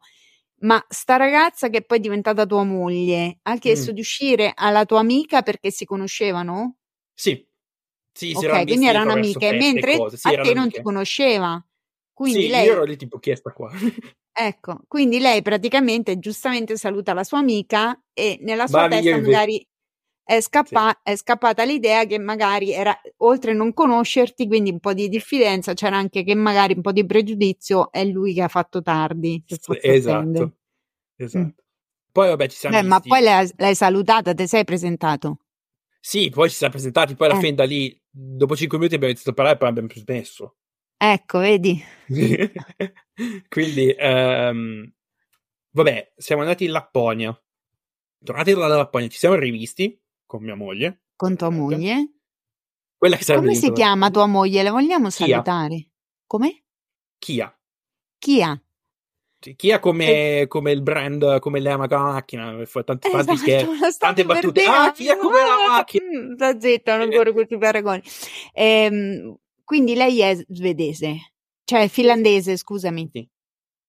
Ma 0.61 0.83
sta 0.89 1.15
ragazza 1.15 1.69
che 1.69 1.83
poi 1.83 1.97
è 1.97 2.01
diventata 2.01 2.45
tua 2.45 2.63
moglie 2.63 3.39
ha 3.43 3.57
chiesto 3.57 3.91
mm. 3.91 3.93
di 3.93 3.99
uscire 4.01 4.51
alla 4.53 4.85
tua 4.85 4.99
amica 4.99 5.41
perché 5.41 5.71
si 5.71 5.85
conoscevano? 5.85 6.75
Sì. 7.13 7.45
Sì, 8.11 8.33
ok, 8.35 8.65
quindi 8.65 8.87
erano 8.87 9.13
amiche, 9.13 9.53
mentre 9.53 9.97
sì, 10.09 10.27
a 10.27 10.41
te 10.41 10.53
non 10.53 10.69
ti 10.69 10.81
conosceva. 10.81 11.63
Quindi 12.11 12.41
sì, 12.41 12.47
lei... 12.49 12.65
io 12.65 12.73
ero 12.73 12.83
lì 12.83 12.97
tipo 12.97 13.17
chi 13.17 13.29
è 13.29 13.35
sta 13.35 13.53
qua? 13.53 13.71
ecco, 14.33 14.81
quindi 14.87 15.19
lei 15.19 15.41
praticamente 15.41 16.19
giustamente 16.19 16.75
saluta 16.75 17.13
la 17.13 17.23
sua 17.23 17.39
amica 17.39 17.97
e 18.13 18.37
nella 18.41 18.67
sua 18.67 18.89
Bavi 18.89 19.03
testa 19.03 19.21
magari 19.21 19.65
è, 20.29 20.41
scappa- 20.41 20.91
sì. 20.91 21.11
è, 21.11 21.15
scappata 21.15 21.63
l'idea 21.63 22.05
che 22.05 22.19
magari 22.19 22.71
era 22.71 22.95
oltre 23.17 23.49
a 23.49 23.53
non 23.55 23.73
conoscerti, 23.73 24.45
quindi 24.45 24.69
un 24.69 24.79
po' 24.79 24.93
di 24.93 25.09
diffidenza, 25.09 25.73
c'era 25.73 25.97
anche 25.97 26.23
che 26.23 26.35
magari 26.35 26.75
un 26.75 26.81
po' 26.81 26.91
di 26.91 27.03
pregiudizio 27.03 27.91
è 27.91 28.05
lui 28.05 28.35
che 28.35 28.43
ha 28.43 28.47
fatto 28.47 28.83
tardi. 28.83 29.43
Esatto. 29.81 30.53
Esatto. 31.15 31.45
Mm. 31.45 31.49
Poi 32.11 32.27
vabbè, 32.27 32.47
ci 32.47 32.57
siamo 32.57 32.79
Beh, 32.79 32.87
ma 32.87 32.99
poi 32.99 33.21
l'hai, 33.21 33.49
l'hai, 33.57 33.73
salutata, 33.73 34.35
ti 34.35 34.45
sei 34.45 34.63
presentato? 34.65 35.39
Sì, 35.99 36.29
poi 36.29 36.47
ci 36.49 36.57
siamo 36.57 36.73
presentati, 36.73 37.15
poi 37.15 37.27
alla 37.27 37.37
eh. 37.37 37.41
fine 37.41 37.55
da 37.55 37.63
lì, 37.63 37.99
dopo 38.07 38.55
cinque 38.55 38.77
minuti 38.77 38.95
abbiamo 38.95 39.13
iniziato 39.13 39.31
a 39.31 39.43
parlare 39.43 39.55
e 39.55 39.59
poi 39.59 39.69
abbiamo 39.69 39.89
smesso. 39.91 40.57
Ecco, 40.95 41.39
vedi? 41.39 41.83
Quindi, 43.49 43.95
um, 43.97 44.93
vabbè, 45.71 46.13
siamo 46.17 46.43
andati 46.43 46.65
in 46.65 46.71
Lapponia. 46.71 47.35
Tornati 48.23 48.53
dalla 48.53 48.75
Lapponia, 48.75 49.07
ci 49.07 49.17
siamo 49.17 49.33
rivisti 49.33 49.99
con 50.29 50.43
mia 50.43 50.53
moglie. 50.53 51.05
Con 51.15 51.35
tua 51.35 51.49
moglie? 51.49 52.13
Quella 52.95 53.15
che 53.17 53.33
Come 53.33 53.55
si 53.55 53.71
chiama 53.71 54.11
tua 54.11 54.27
moglie? 54.27 54.61
La 54.61 54.69
vogliamo 54.69 55.09
salutare? 55.09 55.75
Chia. 55.75 55.91
Come? 56.27 56.63
Kia. 57.17 57.59
Kia. 58.19 58.63
Chia 59.55 59.79
come, 59.79 60.45
come, 60.47 60.71
il 60.71 60.83
brand, 60.83 61.39
come 61.39 61.59
le 61.59 61.71
ama 61.71 61.87
la 61.87 61.99
macchina, 61.99 62.63
fa 62.65 62.83
tanti, 62.83 63.07
esatto, 63.07 63.25
tanti 63.25 63.41
scherzi, 63.41 63.97
tante 63.97 64.25
battute. 64.25 64.63
Ah, 64.65 64.91
Chia 64.91 65.17
come 65.17 65.37
la 65.37 65.55
macchina. 65.73 66.33
Sta 66.35 66.59
zitto, 66.59 66.95
non 66.95 67.09
corro 67.09 67.33
questi 67.33 67.57
paragoni. 67.57 68.03
Ehm, 68.53 69.35
quindi 69.63 69.95
lei 69.95 70.19
è 70.19 70.37
svedese, 70.47 71.31
cioè 71.63 71.87
finlandese, 71.87 72.55
scusami. 72.55 73.09
Sì. 73.11 73.27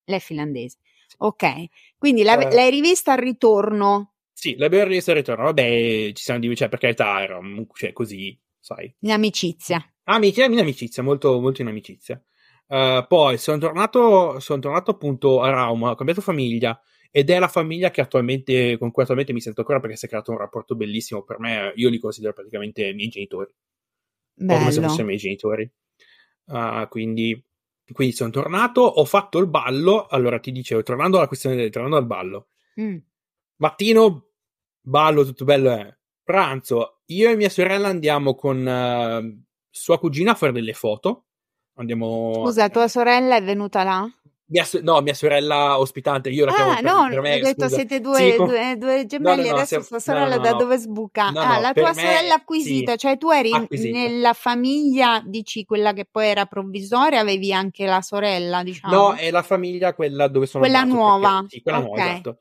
Lei 0.05 0.17
è 0.17 0.21
finlandese. 0.21 0.77
Ok, 1.17 1.65
quindi 1.97 2.23
la, 2.23 2.35
uh, 2.35 2.47
l'hai 2.51 2.71
rivista 2.71 3.11
al 3.11 3.19
ritorno? 3.19 4.10
Sì, 4.41 4.55
l'abbiamo 4.57 4.85
rivista 4.85 5.11
al 5.11 5.17
ritorno. 5.17 5.43
Vabbè, 5.43 6.13
ci 6.13 6.23
siamo 6.23 6.39
di 6.39 6.55
cioè, 6.55 6.67
per 6.67 6.79
carità, 6.79 7.21
era 7.21 7.39
cioè, 7.75 7.93
così, 7.93 8.35
sai. 8.59 8.91
In 9.01 9.11
amicizia. 9.11 9.79
Amici, 10.05 10.43
in 10.43 10.57
amicizia, 10.57 11.03
molto, 11.03 11.39
molto 11.39 11.61
in 11.61 11.67
amicizia. 11.67 12.19
Uh, 12.65 13.05
poi 13.07 13.37
sono 13.37 13.59
tornato, 13.59 14.39
sono 14.39 14.59
tornato 14.59 14.89
appunto 14.89 15.41
a 15.41 15.51
Rauma, 15.51 15.91
ho 15.91 15.95
cambiato 15.95 16.21
famiglia 16.21 16.81
ed 17.11 17.29
è 17.29 17.37
la 17.37 17.49
famiglia 17.49 17.91
che 17.91 18.01
attualmente, 18.01 18.79
con 18.79 18.89
cui 18.89 19.03
attualmente 19.03 19.31
mi 19.31 19.41
sento 19.41 19.59
ancora 19.59 19.79
perché 19.79 19.95
si 19.95 20.07
è 20.07 20.09
creato 20.09 20.31
un 20.31 20.39
rapporto 20.39 20.73
bellissimo 20.73 21.21
per 21.21 21.37
me. 21.39 21.71
Io 21.75 21.89
li 21.89 21.99
considero 21.99 22.33
praticamente 22.33 22.87
i 22.87 22.95
miei 22.95 23.09
genitori. 23.09 23.53
Bello. 24.33 24.57
come 24.57 24.71
se 24.71 24.81
fossero 24.81 25.03
i 25.03 25.05
miei 25.05 25.17
genitori. 25.19 25.71
Uh, 26.45 26.87
quindi 26.89 27.39
Quindi 27.91 28.15
sono 28.15 28.31
tornato, 28.31 28.81
ho 28.81 29.05
fatto 29.05 29.37
il 29.37 29.45
ballo. 29.45 30.07
Allora 30.07 30.39
ti 30.39 30.51
dicevo, 30.51 30.81
tornando 30.81 31.17
alla 31.17 31.27
questione 31.27 31.55
del 31.55 31.69
tornando 31.69 31.97
al 31.97 32.07
ballo. 32.07 32.47
Mm. 32.81 32.97
Mattino, 33.57 34.30
ballo, 34.81 35.23
tutto 35.25 35.45
bello 35.45 35.71
è. 35.71 35.95
Pranzo, 36.23 37.01
io 37.07 37.29
e 37.29 37.35
mia 37.35 37.49
sorella 37.49 37.87
andiamo 37.87 38.35
con 38.35 38.65
uh, 38.65 39.43
sua 39.69 39.99
cugina 39.99 40.31
a 40.31 40.35
fare 40.35 40.51
delle 40.51 40.73
foto. 40.73 41.25
Andiamo. 41.75 42.31
Scusa, 42.35 42.69
tua 42.69 42.87
sorella 42.87 43.35
è 43.35 43.43
venuta 43.43 43.83
là? 43.83 44.07
Mia, 44.51 44.67
no, 44.81 44.99
mia 44.99 45.13
sorella 45.13 45.79
ospitante, 45.79 46.29
io 46.29 46.43
la 46.43 46.51
chiamo 46.51 46.71
ah, 46.71 46.75
per, 46.75 46.83
no, 46.83 47.07
per 47.09 47.21
me, 47.21 47.35
ho 47.35 47.39
detto 47.39 47.63
scusa. 47.63 47.75
siete 47.75 48.01
due, 48.01 48.17
Sì, 48.31 48.35
com- 48.35 48.47
due, 48.47 48.75
due 48.77 49.05
gemelli, 49.05 49.43
No, 49.43 49.49
no, 49.49 49.55
adesso 49.55 49.81
sua 49.81 49.99
sorella 49.99 50.37
da 50.39 50.53
dove 50.53 50.77
sbuca? 50.77 51.27
Ah, 51.27 51.59
la 51.59 51.71
tua 51.71 51.93
sorella 51.93 52.33
acquisita, 52.33 52.91
sì, 52.91 52.97
cioè 52.97 53.17
tu 53.17 53.29
eri 53.29 53.53
acquisita. 53.53 53.97
nella 53.97 54.33
famiglia, 54.33 55.23
dici 55.25 55.63
quella 55.63 55.93
che 55.93 56.05
poi 56.09 56.27
era 56.27 56.45
provvisoria, 56.47 57.21
avevi 57.21 57.53
anche 57.53 57.85
la 57.85 58.01
sorella, 58.01 58.61
diciamo? 58.61 58.93
No, 58.93 59.13
è 59.13 59.31
la 59.31 59.41
famiglia 59.41 59.93
quella 59.93 60.27
dove 60.27 60.45
sono 60.47 60.65
Quella 60.65 60.83
nuova, 60.83 61.29
perché- 61.39 61.55
sì, 61.55 61.61
quella 61.61 61.79
nuova, 61.79 61.95
ok. 61.95 62.09
esatto. 62.09 62.39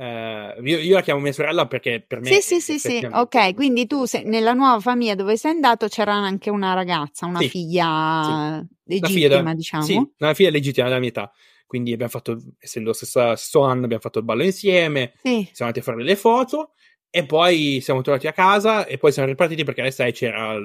Eh, 0.00 0.54
io, 0.64 0.78
io 0.78 0.94
la 0.94 1.02
chiamo 1.02 1.20
mia 1.20 1.30
sorella 1.32 1.66
perché 1.66 2.00
per 2.00 2.20
me 2.22 2.40
Sì, 2.40 2.40
sì, 2.40 2.60
sì, 2.60 2.78
sì, 2.78 3.04
ok, 3.04 3.52
quindi 3.54 3.86
tu 3.86 4.06
sei, 4.06 4.24
nella 4.24 4.54
nuova 4.54 4.80
famiglia 4.80 5.14
dove 5.14 5.36
sei 5.36 5.50
andato 5.50 5.88
c'era 5.88 6.14
anche 6.14 6.48
una 6.48 6.72
ragazza, 6.72 7.26
una 7.26 7.40
Sì, 7.40 7.48
figlia 7.48 7.84
La 7.84 8.64
legittima, 8.84 9.08
figlia 9.08 9.42
da- 9.42 9.52
diciamo. 9.52 9.84
Sì, 9.84 10.10
una 10.18 10.32
figlia 10.32 10.48
legittima 10.50 10.86
della 10.88 11.00
mia 11.00 11.10
età. 11.10 11.30
Quindi 11.66 11.92
abbiamo 11.92 12.10
fatto, 12.10 12.40
essendo 12.58 12.94
stessa, 12.94 13.36
stesso 13.36 13.60
anno, 13.60 13.84
abbiamo 13.84 14.00
fatto 14.02 14.18
il 14.20 14.24
ballo 14.24 14.42
insieme, 14.42 15.12
Sì. 15.22 15.46
siamo 15.52 15.70
andati 15.70 15.80
a 15.80 15.82
fare 15.82 15.96
delle 15.98 16.16
foto 16.16 16.72
e 17.10 17.26
poi 17.26 17.80
siamo 17.82 18.00
tornati 18.00 18.26
a 18.26 18.32
casa 18.32 18.86
e 18.86 18.96
poi 18.96 19.12
siamo 19.12 19.28
ripartiti 19.28 19.64
perché 19.64 19.90
6 19.90 20.12
c'era 20.12 20.56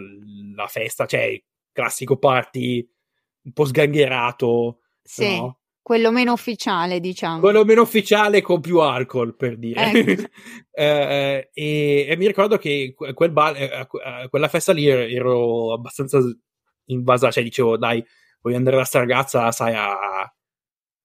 la 0.56 0.68
festa, 0.68 1.06
cioè 1.06 1.24
il 1.24 1.44
classico 1.74 2.16
party 2.18 2.90
un 3.44 3.52
po' 3.52 3.66
sgangherato, 3.66 4.80
Sì, 5.04 5.36
no? 5.36 5.60
Quello 5.86 6.12
meno 6.12 6.34
ufficiale, 6.34 7.00
diciamo. 7.00 7.40
Quello 7.42 7.64
meno 7.64 7.84
ufficiale 7.84 8.42
con 8.42 8.60
più 8.60 8.80
alcol, 8.80 9.36
per 9.36 9.56
dire. 9.56 9.92
Ecco. 9.92 10.24
Eh, 10.78 11.52
e, 11.54 12.06
e 12.10 12.18
mi 12.18 12.28
ricordo 12.28 12.58
che 12.58 12.94
que- 12.94 13.14
quel 13.14 13.32
bal- 13.32 13.56
eh, 13.56 13.88
quella 14.30 14.50
festa 14.50 14.74
lì 14.74 14.88
ero, 14.88 15.04
ero 15.04 15.74
abbastanza 15.74 16.20
invasa, 16.88 17.32
cioè 17.32 17.44
dicevo, 17.44 17.78
dai, 17.78 18.04
voglio 18.42 18.58
andare 18.58 18.76
da 18.76 18.84
sta 18.84 19.00
ragazza, 19.00 19.50
sai, 19.54 19.74
a, 19.74 20.22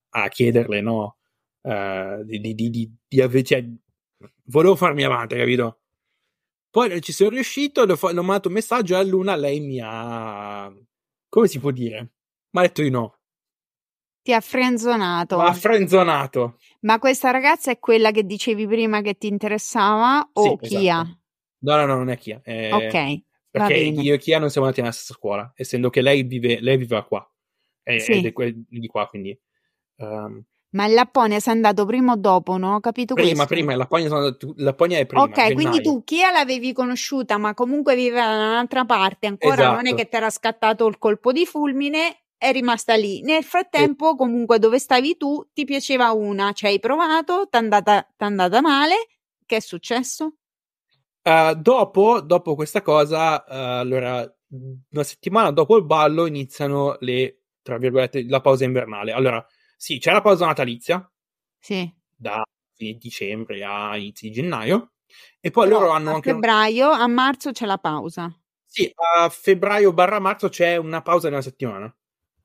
a 0.08 0.28
chiederle, 0.28 0.80
no? 0.80 1.18
Eh, 1.62 2.22
di, 2.24 2.40
di, 2.40 2.54
di, 2.54 2.70
di, 2.70 2.90
di 3.06 3.44
cioè, 3.44 3.64
volevo 4.46 4.74
farmi 4.74 5.04
avanti, 5.04 5.36
capito? 5.36 5.82
Poi 6.70 7.00
ci 7.00 7.12
sono 7.12 7.30
riuscito, 7.30 7.84
le 7.84 7.92
ho, 7.92 7.98
ho 8.00 8.12
mandato 8.14 8.48
un 8.48 8.54
messaggio 8.54 8.94
e 8.94 8.98
a 8.98 9.02
Luna 9.02 9.36
lei 9.36 9.60
mi 9.60 9.78
ha... 9.80 10.72
come 11.28 11.46
si 11.46 11.60
può 11.60 11.70
dire? 11.70 12.00
Mi 12.50 12.60
ha 12.60 12.62
detto 12.62 12.82
di 12.82 12.90
no. 12.90 13.19
Ti 14.30 14.36
ha 14.36 14.40
frenzonato. 14.40 15.36
Mi 15.38 15.42
ha 15.46 15.52
frenzonato. 15.52 16.58
Ma 16.82 17.00
questa 17.00 17.32
ragazza 17.32 17.72
è 17.72 17.80
quella 17.80 18.12
che 18.12 18.24
dicevi 18.24 18.64
prima 18.64 19.00
che 19.00 19.14
ti 19.18 19.26
interessava 19.26 20.30
o 20.34 20.42
Sì, 20.42 20.68
Kia? 20.68 21.00
esatto. 21.00 21.18
No, 21.62 21.76
no, 21.76 21.86
no, 21.86 21.96
non 21.96 22.10
è 22.10 22.16
Chia. 22.16 22.40
è- 22.44 22.70
Ok, 22.72 23.22
Perché 23.50 23.74
io 23.78 24.14
e 24.14 24.18
Chia 24.18 24.38
non 24.38 24.48
siamo 24.48 24.66
andati 24.68 24.82
nella 24.82 24.94
stessa 24.94 25.14
scuola, 25.14 25.52
essendo 25.56 25.90
che 25.90 26.00
lei 26.02 26.22
vive, 26.22 26.60
lei 26.60 26.76
viveva 26.76 27.04
qua. 27.04 27.28
E, 27.82 27.98
Sì. 27.98 28.12
È 28.12 28.52
di 28.68 28.86
qua, 28.86 29.08
quindi. 29.08 29.36
ehm, 29.96 30.44
Ma 30.72 30.86
in 30.86 30.94
Lapponia 30.94 31.40
sei 31.40 31.54
andato 31.54 31.84
prima 31.84 32.12
o 32.12 32.16
dopo, 32.16 32.56
no? 32.56 32.76
Ho 32.76 32.80
capito 32.80 33.14
prima, 33.14 33.28
questo? 33.34 33.46
prima, 33.54 33.74
la 33.74 33.86
Pogna, 33.86 34.06
sono 34.06 34.20
andato- 34.20 34.52
la 34.58 34.72
Pogna 34.74 34.98
è 34.98 35.06
prima. 35.06 35.24
Ok, 35.24 35.32
gennaio. 35.34 35.54
quindi 35.54 35.80
tu 35.82 36.04
Kia 36.04 36.30
l'avevi 36.30 36.72
conosciuta, 36.72 37.36
ma 37.38 37.52
comunque 37.54 37.96
viveva 37.96 38.26
da 38.26 38.46
un'altra 38.50 38.84
parte, 38.84 39.26
ancora 39.26 39.66
non 39.70 39.78
è 39.78 39.80
Esatto. 39.80 39.94
che 39.96 40.08
ti 40.08 40.14
era 40.16 40.30
scattato 40.30 40.86
il 40.86 40.96
colpo 40.98 41.32
di 41.32 41.44
fulmine, 41.44 42.19
è 42.40 42.52
rimasta 42.52 42.94
lì. 42.94 43.20
Nel 43.20 43.44
frattempo, 43.44 44.14
comunque, 44.16 44.58
dove 44.58 44.78
stavi 44.78 45.18
tu, 45.18 45.46
ti 45.52 45.64
piaceva 45.66 46.12
una, 46.12 46.52
ci 46.52 46.64
hai 46.64 46.78
provato, 46.78 47.46
ti 47.50 47.56
è 47.58 47.60
andata, 47.60 48.02
t'è 48.16 48.24
andata 48.24 48.62
male, 48.62 48.94
che 49.44 49.56
è 49.56 49.60
successo? 49.60 50.36
Eh, 51.22 51.54
dopo, 51.58 52.20
dopo 52.22 52.54
questa 52.54 52.80
cosa, 52.80 53.44
eh, 53.44 53.54
allora, 53.80 54.20
una 54.90 55.02
settimana 55.04 55.50
dopo 55.52 55.76
il 55.76 55.84
ballo 55.84 56.24
iniziano 56.26 56.96
le, 57.00 57.42
tra 57.62 57.76
virgolette, 57.76 58.24
la 58.26 58.40
pausa 58.40 58.64
invernale. 58.64 59.12
Allora, 59.12 59.44
sì, 59.76 59.98
c'è 59.98 60.12
la 60.12 60.22
pausa 60.22 60.46
natalizia, 60.46 61.06
Sì. 61.60 61.92
da 62.16 62.42
fine 62.74 62.96
dicembre 62.98 63.62
a 63.64 63.96
inizi 63.98 64.28
di 64.28 64.32
gennaio, 64.34 64.92
e 65.40 65.50
poi 65.50 65.68
Però 65.68 65.80
loro 65.80 65.90
hanno 65.92 66.10
a 66.10 66.14
anche... 66.14 66.30
un- 66.30 66.34
febbraio, 66.36 66.88
a 66.90 67.06
marzo 67.06 67.52
c'è 67.52 67.66
la 67.66 67.76
pausa. 67.78 68.34
Sì, 68.64 68.90
a 68.94 69.28
febbraio 69.28 69.92
barra 69.92 70.18
marzo 70.20 70.48
c'è 70.48 70.76
una 70.76 71.02
pausa 71.02 71.26
di 71.28 71.34
una 71.34 71.42
settimana. 71.42 71.94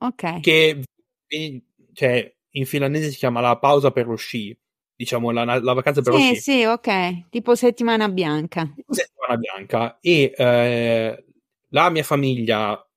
Ok. 0.05 0.39
che 0.39 0.81
eh, 1.27 1.63
cioè, 1.93 2.35
in 2.51 2.65
finlandese 2.65 3.09
si 3.09 3.17
chiama 3.17 3.41
la 3.41 3.57
pausa 3.57 3.91
per 3.91 4.07
lo 4.07 4.15
sci, 4.15 4.57
diciamo 4.95 5.31
la, 5.31 5.43
la 5.43 5.73
vacanza 5.73 6.01
per 6.01 6.13
lo 6.13 6.19
Sì, 6.19 6.35
sci, 6.35 6.41
sì, 6.41 6.63
ok. 6.63 7.29
Tipo 7.29 7.55
settimana 7.55 8.09
bianca. 8.09 8.73
settimana 8.87 9.37
bianca. 9.37 9.97
E 9.99 10.33
eh, 10.35 11.25
la 11.69 11.89
mia 11.89 12.03
famiglia, 12.03 12.87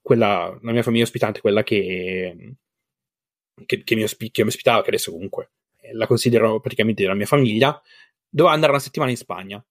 quella, 0.00 0.58
la 0.62 0.72
mia 0.72 0.82
famiglia 0.82 1.04
ospitante, 1.04 1.40
quella 1.40 1.62
che, 1.62 2.56
che, 3.66 3.82
che 3.82 3.94
mi, 3.94 4.02
ospi- 4.02 4.30
che 4.30 4.42
mi 4.42 4.48
ospitava, 4.48 4.82
che 4.82 4.88
adesso 4.88 5.10
comunque 5.10 5.52
eh, 5.80 5.94
la 5.94 6.06
considero 6.06 6.60
praticamente 6.60 7.04
la 7.04 7.14
mia 7.14 7.26
famiglia, 7.26 7.80
doveva 8.28 8.54
andare 8.54 8.72
una 8.72 8.80
settimana 8.80 9.10
in 9.10 9.16
Spagna. 9.16 9.64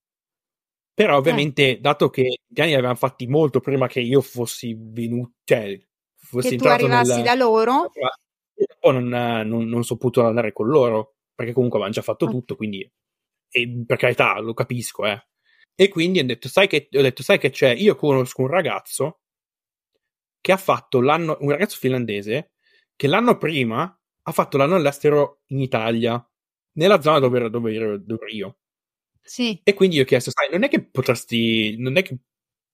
Però 0.94 1.16
ovviamente, 1.16 1.80
dato 1.80 2.10
che 2.10 2.22
i 2.22 2.40
piani 2.52 2.72
li 2.72 2.76
avevamo 2.76 2.98
fatti 2.98 3.28
molto 3.28 3.60
prima 3.60 3.88
che 3.88 4.00
io 4.00 4.20
fossi 4.20 4.76
venuto, 4.76 5.34
cioè 5.44 5.80
fossi 6.28 6.50
Che 6.50 6.56
tu 6.58 6.66
arrivassi 6.68 7.16
nel, 7.16 7.24
da 7.24 7.34
loro. 7.36 7.92
poi 8.80 8.94
non, 8.94 9.08
non, 9.48 9.68
non 9.68 9.84
sono 9.84 10.00
potuto 10.00 10.26
andare 10.26 10.52
con 10.54 10.68
loro 10.68 11.16
perché 11.34 11.54
comunque 11.54 11.78
avevano 11.80 12.00
già 12.00 12.02
fatto 12.06 12.26
Ok. 12.26 12.32
tutto 12.32 12.56
quindi 12.56 12.90
e 13.50 13.84
per 13.86 13.98
carità 13.98 14.40
lo 14.40 14.54
capisco 14.54 15.06
eh. 15.06 15.26
e 15.76 15.88
quindi 15.90 16.20
ho 16.20 16.26
detto 16.26 16.48
sai 16.50 16.68
che, 16.68 16.90
ho 16.92 17.02
detto 17.02 17.24
sai 17.24 17.38
che 17.40 17.50
c'è 17.50 17.70
io 17.72 17.96
conosco 17.96 18.42
un 18.42 18.48
ragazzo 18.48 19.22
che 20.42 20.52
ha 20.52 20.58
fatto 20.58 21.00
l'anno 21.02 21.38
un 21.42 21.50
ragazzo 21.52 21.78
finlandese 21.78 22.54
che 22.96 23.08
l'anno 23.08 23.38
prima 23.38 23.84
ha 24.24 24.32
fatto 24.32 24.58
l'anno 24.58 24.76
all'estero 24.76 25.42
in 25.48 25.62
Italia 25.62 26.24
nella 26.74 27.02
zona 27.02 27.20
dove 27.20 27.38
ero, 27.38 27.50
dove 27.50 27.74
ero, 27.74 27.98
dove 27.98 28.26
ero 28.26 28.28
io 28.34 28.58
Sì. 29.22 29.60
e 29.64 29.74
quindi 29.74 29.96
io 29.98 30.04
ho 30.04 30.06
chiesto 30.06 30.32
sai 30.32 30.50
non 30.52 30.64
è 30.64 30.68
che 30.70 30.84
potresti 30.84 31.76
non 31.78 31.96
è 31.98 32.02
che 32.02 32.18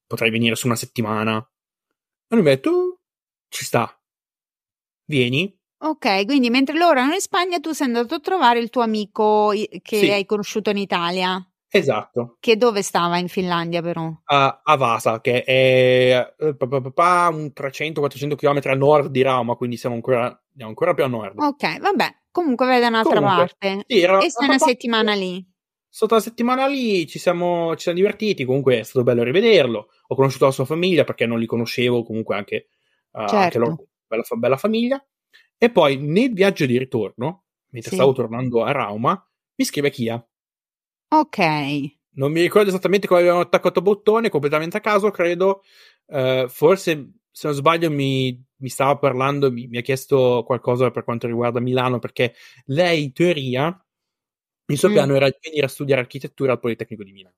potrai 0.07 0.29
venire 0.31 0.55
su 0.55 0.65
una 0.67 0.75
settimana 0.75 1.37
e 1.37 2.35
lui 2.35 2.43
mi 2.43 2.49
ha 2.51 2.55
detto 2.55 2.92
ci 3.53 3.63
sta 3.63 3.95
vieni 5.05 5.55
Ok, 5.83 6.23
quindi 6.25 6.49
mentre 6.49 6.77
loro 6.77 6.93
erano 6.93 7.13
in 7.13 7.19
Spagna, 7.19 7.59
tu 7.59 7.73
sei 7.73 7.87
andato 7.87 8.15
a 8.15 8.19
trovare 8.21 8.57
il 8.59 8.69
tuo 8.69 8.81
amico 8.83 9.49
che 9.81 9.97
Sì. 9.97 10.09
hai 10.09 10.25
conosciuto 10.25 10.69
in 10.69 10.77
Italia. 10.77 11.45
esatto 11.67 12.37
Che 12.39 12.55
dove 12.55 12.81
stava 12.81 13.17
in 13.17 13.27
Finlandia, 13.27 13.81
però? 13.81 14.09
a, 14.25 14.61
a 14.63 14.75
Vasa, 14.77 15.19
che 15.19 15.43
è 15.43 16.33
eh, 16.37 16.55
un 16.57 17.51
300-400 17.53 18.35
km 18.35 18.59
a 18.63 18.75
nord 18.75 19.09
di 19.11 19.21
Rauma, 19.23 19.55
quindi 19.55 19.75
siamo 19.75 19.95
ancora, 19.95 20.21
andiamo 20.51 20.69
ancora 20.69 20.93
più 20.93 21.03
a 21.03 21.07
nord. 21.07 21.39
Ok, 21.39 21.79
vabbè, 21.79 22.15
comunque 22.31 22.65
vai 22.65 22.79
da 22.79 22.87
un'altra 22.87 23.15
Comunque, 23.19 23.49
parte. 23.59 23.83
Sì, 23.85 23.99
era- 23.99 24.19
E 24.23 24.29
sei 24.29 24.47
una 24.47 24.57
settimana 24.59 25.13
lì. 25.13 25.45
Sotto 25.89 26.15
la 26.15 26.21
settimana 26.21 26.65
lì 26.65 27.05
ci 27.07 27.19
siamo, 27.19 27.75
ci 27.75 27.81
siamo 27.83 27.97
divertiti, 27.97 28.45
comunque 28.45 28.79
è 28.79 28.83
stato 28.83 29.03
bello 29.03 29.21
rivederlo. 29.21 29.89
Ho 30.07 30.15
conosciuto 30.15 30.45
la 30.45 30.51
sua 30.51 30.65
famiglia 30.65 31.03
perché 31.03 31.25
non 31.25 31.39
li 31.39 31.45
conoscevo, 31.45 32.03
comunque 32.03 32.35
anche, 32.37 32.69
anche 33.13 33.57
Certo. 33.57 33.59
loro, 33.59 33.85
bella, 34.07 34.23
bella 34.37 34.57
famiglia. 34.57 35.05
E 35.57 35.69
poi 35.71 35.97
nel 35.97 36.33
viaggio 36.33 36.65
di 36.65 36.77
ritorno, 36.77 37.45
mentre 37.69 37.91
Sì. 37.91 37.95
stavo 37.95 38.13
tornando 38.13 38.63
a 38.63 38.71
Rauma, 38.71 39.11
mi 39.55 39.65
scrive 39.65 39.89
Kia. 39.91 40.25
Ok, 41.11 41.37
Non 42.15 42.31
mi 42.31 42.41
ricordo 42.41 42.69
esattamente 42.69 43.07
come 43.07 43.21
avevano 43.21 43.41
attaccato 43.41 43.81
bottone, 43.81 44.29
completamente 44.29 44.77
a 44.77 44.81
caso, 44.81 45.09
credo. 45.09 45.63
Eh, 46.05 46.45
forse, 46.47 47.13
se 47.31 47.47
non 47.47 47.55
sbaglio, 47.55 47.89
mi, 47.89 48.39
mi 48.57 48.69
stava 48.69 48.97
parlando, 48.97 49.51
mi, 49.51 49.67
mi 49.67 49.77
ha 49.77 49.81
chiesto 49.81 50.43
qualcosa 50.45 50.91
per 50.91 51.03
quanto 51.03 51.25
riguarda 51.27 51.59
Milano, 51.59 51.97
perché 51.99 52.35
lei, 52.65 53.03
in 53.03 53.13
teoria, 53.13 53.83
il 54.67 54.77
suo 54.77 54.89
Mm. 54.89 54.93
piano 54.93 55.15
era 55.15 55.27
di 55.29 55.37
venire 55.41 55.65
a 55.65 55.69
studiare 55.69 56.01
architettura 56.01 56.51
al 56.53 56.59
Politecnico 56.59 57.03
di 57.03 57.11
Milano. 57.13 57.35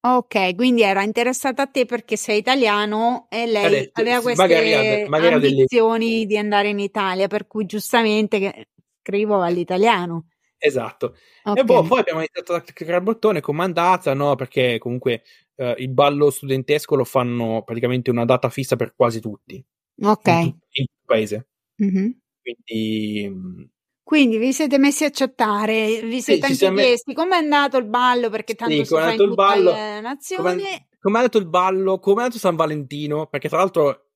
Ok, 0.00 0.54
quindi 0.54 0.82
era 0.82 1.02
interessata 1.02 1.62
a 1.62 1.66
te 1.66 1.84
perché 1.84 2.16
sei 2.16 2.38
italiano 2.38 3.26
e 3.28 3.46
lei 3.46 3.64
Ha 3.64 3.68
detto, 3.68 4.00
aveva 4.00 4.20
queste 4.20 4.42
magari 4.42 5.08
magari 5.08 5.34
ha 5.34 5.38
delle- 5.38 5.54
ambizioni 5.54 6.26
di 6.26 6.38
andare 6.38 6.68
in 6.68 6.78
Italia, 6.78 7.26
per 7.28 7.46
cui 7.46 7.66
giustamente 7.66 8.68
scrivo 9.02 9.40
all'italiano. 9.42 10.28
Esatto. 10.58 11.16
Ok. 11.44 11.58
E 11.58 11.64
boh, 11.64 11.82
poi 11.82 12.00
abbiamo 12.00 12.20
iniziato 12.20 12.54
a 12.54 12.60
cliccare 12.62 12.96
il 12.98 13.02
bottone, 13.02 13.40
comandata, 13.40 14.14
no? 14.14 14.34
Perché 14.36 14.78
comunque 14.78 15.22
eh, 15.56 15.74
il 15.78 15.90
ballo 15.90 16.30
studentesco 16.30 16.94
lo 16.96 17.04
fanno 17.04 17.62
praticamente 17.64 18.10
una 18.10 18.24
data 18.24 18.48
fissa 18.48 18.74
per 18.76 18.94
quasi 18.94 19.20
tutti, 19.20 19.62
Ok. 20.02 20.26
in, 20.28 20.40
tut- 20.40 20.66
in 20.70 20.84
tutto 20.86 21.00
il 21.00 21.04
paese. 21.04 21.48
Mhm. 21.76 22.18
Quindi, 22.40 23.28
mh, 23.28 23.70
Quindi 24.06 24.38
vi 24.38 24.52
siete 24.52 24.78
messi 24.78 25.04
a 25.04 25.10
chattare, 25.10 26.00
vi 26.00 26.20
siete 26.20 26.38
ci 26.38 26.44
anche 26.44 26.54
siamo 26.54 26.76
me- 26.76 26.82
chiesti 26.84 27.12
com'è 27.12 27.38
andato 27.38 27.76
il 27.76 27.86
ballo, 27.86 28.30
perché 28.30 28.54
tanto 28.54 28.84
Sì, 28.84 28.88
com'è 28.88 29.00
fa 29.00 29.06
in 29.06 29.10
andato 29.10 29.28
il 29.28 29.34
ballo, 29.34 29.70
come 29.72 30.86
come 31.00 31.14
è 31.18 31.22
andato 31.22 31.38
il 31.38 31.48
ballo, 31.48 31.98
come 31.98 32.20
è 32.20 32.22
andato 32.22 32.38
San 32.38 32.54
Valentino, 32.54 33.26
perché 33.26 33.48
tra 33.48 33.58
l'altro 33.58 34.10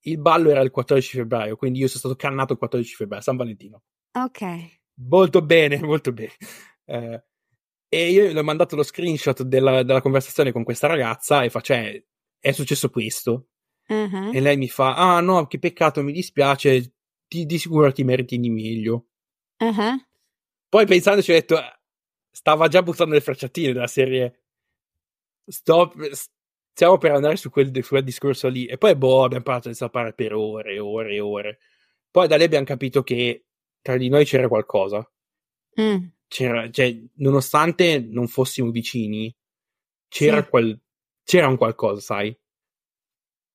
il 0.00 0.18
ballo 0.18 0.50
era 0.50 0.62
il 0.62 0.72
14 0.72 1.18
febbraio, 1.18 1.54
quindi 1.54 1.78
io 1.78 1.86
sono 1.86 2.00
stato 2.00 2.16
cannato 2.16 2.54
il 2.54 2.58
14 2.58 2.94
febbraio, 2.96 3.22
San 3.22 3.36
Valentino. 3.36 3.82
Ok. 4.18 4.80
Molto 4.94 5.42
bene, 5.42 5.78
molto 5.78 6.12
bene. 6.12 6.32
Eh, 6.84 7.24
e 7.88 8.10
io 8.10 8.26
gli 8.26 8.36
ho 8.36 8.42
mandato 8.42 8.74
lo 8.74 8.82
screenshot 8.82 9.44
della, 9.44 9.84
della 9.84 10.00
conversazione 10.00 10.50
con 10.50 10.64
questa 10.64 10.88
ragazza 10.88 11.44
e 11.44 11.50
faccio, 11.50 11.72
eh, 11.72 12.04
è 12.40 12.50
successo 12.50 12.90
questo. 12.90 13.50
Uh-huh. 13.86 14.32
E 14.32 14.40
lei 14.40 14.56
mi 14.56 14.68
fa, 14.68 14.96
ah 14.96 15.20
no, 15.20 15.46
che 15.46 15.60
peccato, 15.60 16.02
mi 16.02 16.10
dispiace, 16.10 16.94
ti, 17.28 17.46
di 17.46 17.58
sicuro 17.58 17.92
ti 17.92 18.02
meriti 18.02 18.40
di 18.40 18.50
meglio. 18.50 19.06
Uh-huh. 19.58 20.04
Poi 20.68 20.86
pensandoci 20.86 21.30
ho 21.30 21.34
detto, 21.34 21.58
stava 22.30 22.68
già 22.68 22.82
buttando 22.82 23.14
le 23.14 23.20
frecciatine 23.20 23.72
della 23.72 23.86
serie, 23.86 24.40
sto, 25.46 25.92
stiamo 26.72 26.98
per 26.98 27.12
andare 27.12 27.36
su 27.36 27.50
quel, 27.50 27.70
su 27.82 27.88
quel 27.88 28.04
discorso 28.04 28.48
lì. 28.48 28.66
E 28.66 28.76
poi, 28.76 28.94
boh, 28.96 29.24
abbiamo 29.24 29.44
parlato 29.44 29.68
di 29.68 29.74
sapere 29.74 30.12
per 30.12 30.34
ore 30.34 30.74
e 30.74 30.78
ore 30.78 31.14
e 31.14 31.20
ore. 31.20 31.58
Poi 32.10 32.28
da 32.28 32.36
lì 32.36 32.44
abbiamo 32.44 32.66
capito 32.66 33.02
che 33.02 33.46
tra 33.80 33.96
di 33.96 34.08
noi 34.08 34.24
c'era 34.24 34.48
qualcosa. 34.48 35.08
Mm. 35.80 36.06
C'era, 36.28 36.70
cioè, 36.70 36.94
nonostante 37.16 38.00
non 38.00 38.26
fossimo 38.26 38.70
vicini, 38.70 39.34
c'era, 40.08 40.42
Sì. 40.42 40.48
quel, 40.48 40.80
c'era 41.22 41.46
un 41.48 41.56
qualcosa, 41.56 42.00
sai? 42.00 42.36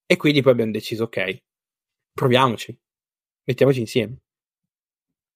E 0.06 0.18
quindi 0.18 0.42
poi 0.42 0.54
abbiamo 0.54 0.72
deciso, 0.72 1.04
ok, 1.04 1.44
proviamoci, 2.14 2.78
mettiamoci 3.44 3.80
insieme. 3.82 4.22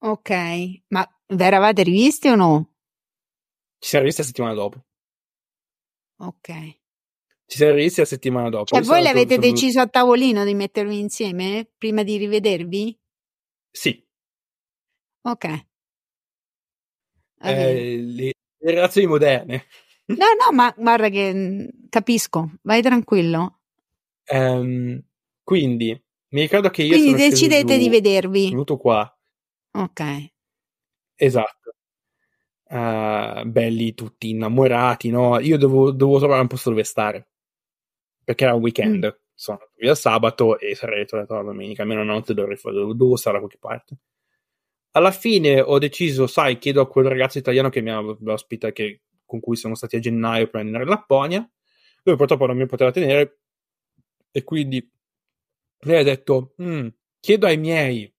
Ok, 0.05 0.29
ma 0.89 1.03
vi 1.27 1.43
eravate 1.43 1.81
rivisti 1.81 2.27
o 2.27 2.35
no? 2.35 2.73
Ci 3.79 3.89
siamo 3.89 4.03
rivisti 4.03 4.21
la 4.21 4.27
settimana 4.27 4.53
dopo. 4.53 4.85
Ok. 6.17 6.47
Ci 7.47 7.57
siamo 7.57 7.73
rivisti 7.73 7.99
la 8.01 8.05
settimana 8.05 8.49
dopo. 8.49 8.65
Cioè, 8.65 8.79
Io 8.79 8.85
voi 8.85 9.01
sono- 9.01 9.07
l'avete 9.13 9.35
sono- 9.35 9.47
deciso 9.51 9.79
a 9.79 9.87
tavolino 9.87 10.43
di 10.45 10.53
mettervi 10.53 10.99
insieme 10.99 11.67
prima 11.77 12.03
di 12.03 12.17
rivedervi? 12.17 12.99
Sì, 13.71 14.03
Ok. 15.27 15.65
Eh, 17.41 17.97
le, 17.97 18.33
relazioni 18.59 19.07
moderne. 19.07 19.65
No, 20.07 20.25
no, 20.39 20.51
ma 20.55 20.71
guarda 20.77 21.09
che 21.09 21.33
mm, 21.33 21.67
capisco, 21.89 22.51
vai 22.61 22.83
tranquillo. 22.83 23.61
Ehm, 24.25 25.03
quindi, 25.41 25.99
mi 26.29 26.41
ricordo 26.41 26.69
che 26.69 26.83
io 26.83 26.89
Quindi 26.89 27.19
sono 27.19 27.29
decidete 27.29 27.77
di 27.79 27.89
vedervi. 27.89 28.49
venuto 28.49 28.77
qua, 28.77 29.11
Ok. 29.75 30.01
esatto. 31.17 31.73
Eh, 32.67 33.43
belli 33.45 33.93
tutti 33.93 34.29
innamorati, 34.29 35.09
no? 35.09 35.39
Io 35.39 35.57
dovevo, 35.57 35.91
dovevo 35.91 36.19
trovare 36.19 36.41
un 36.41 36.47
posto 36.47 36.69
dove 36.71 36.83
stare. 36.83 37.29
Perché 38.23 38.43
era 38.45 38.53
un 38.55 38.61
weekend. 38.61 39.05
Mm. 39.05 39.09
Sono 39.33 39.57
andato 39.59 39.77
via 39.79 39.95
sabato 39.95 40.59
e 40.59 40.75
sarei 40.75 40.99
ritornato 40.99 41.35
la 41.35 41.43
domenica. 41.43 41.81
Almeno 41.83 42.01
una 42.01 42.13
notte 42.13 42.33
dovrei 42.33 42.57
fare, 42.57 42.75
dovevo 42.75 43.15
stare 43.17 43.35
da 43.35 43.41
qualche 43.41 43.59
parte. 43.59 43.97
Alla 44.91 45.11
fine 45.11 45.59
ho 45.61 45.77
deciso, 45.79 46.27
sai, 46.27 46.57
chiedo 46.57 46.81
a 46.81 46.87
quel 46.87 47.07
ragazzo 47.07 47.37
italiano 47.37 47.69
che 47.69 47.81
mi 47.81 47.91
ha 47.91 47.99
ospita, 48.01 48.71
che, 48.71 49.01
con 49.25 49.39
cui 49.41 49.57
siamo 49.57 49.75
stati 49.75 49.97
a 49.97 49.99
gennaio 49.99 50.47
per 50.49 50.61
andare 50.61 50.83
in 50.83 50.89
Lapponia. 50.89 51.49
Lui 52.03 52.15
purtroppo 52.15 52.45
non 52.47 52.57
mi 52.57 52.65
poteva 52.65 52.91
tenere. 52.91 53.39
E 54.31 54.43
quindi 54.43 54.89
lei 55.81 55.99
ha 55.99 56.03
detto, 56.03 56.55
"Mm, 56.61 56.87
chiedo 57.19 57.45
ai 57.47 57.57
miei. 57.57 58.13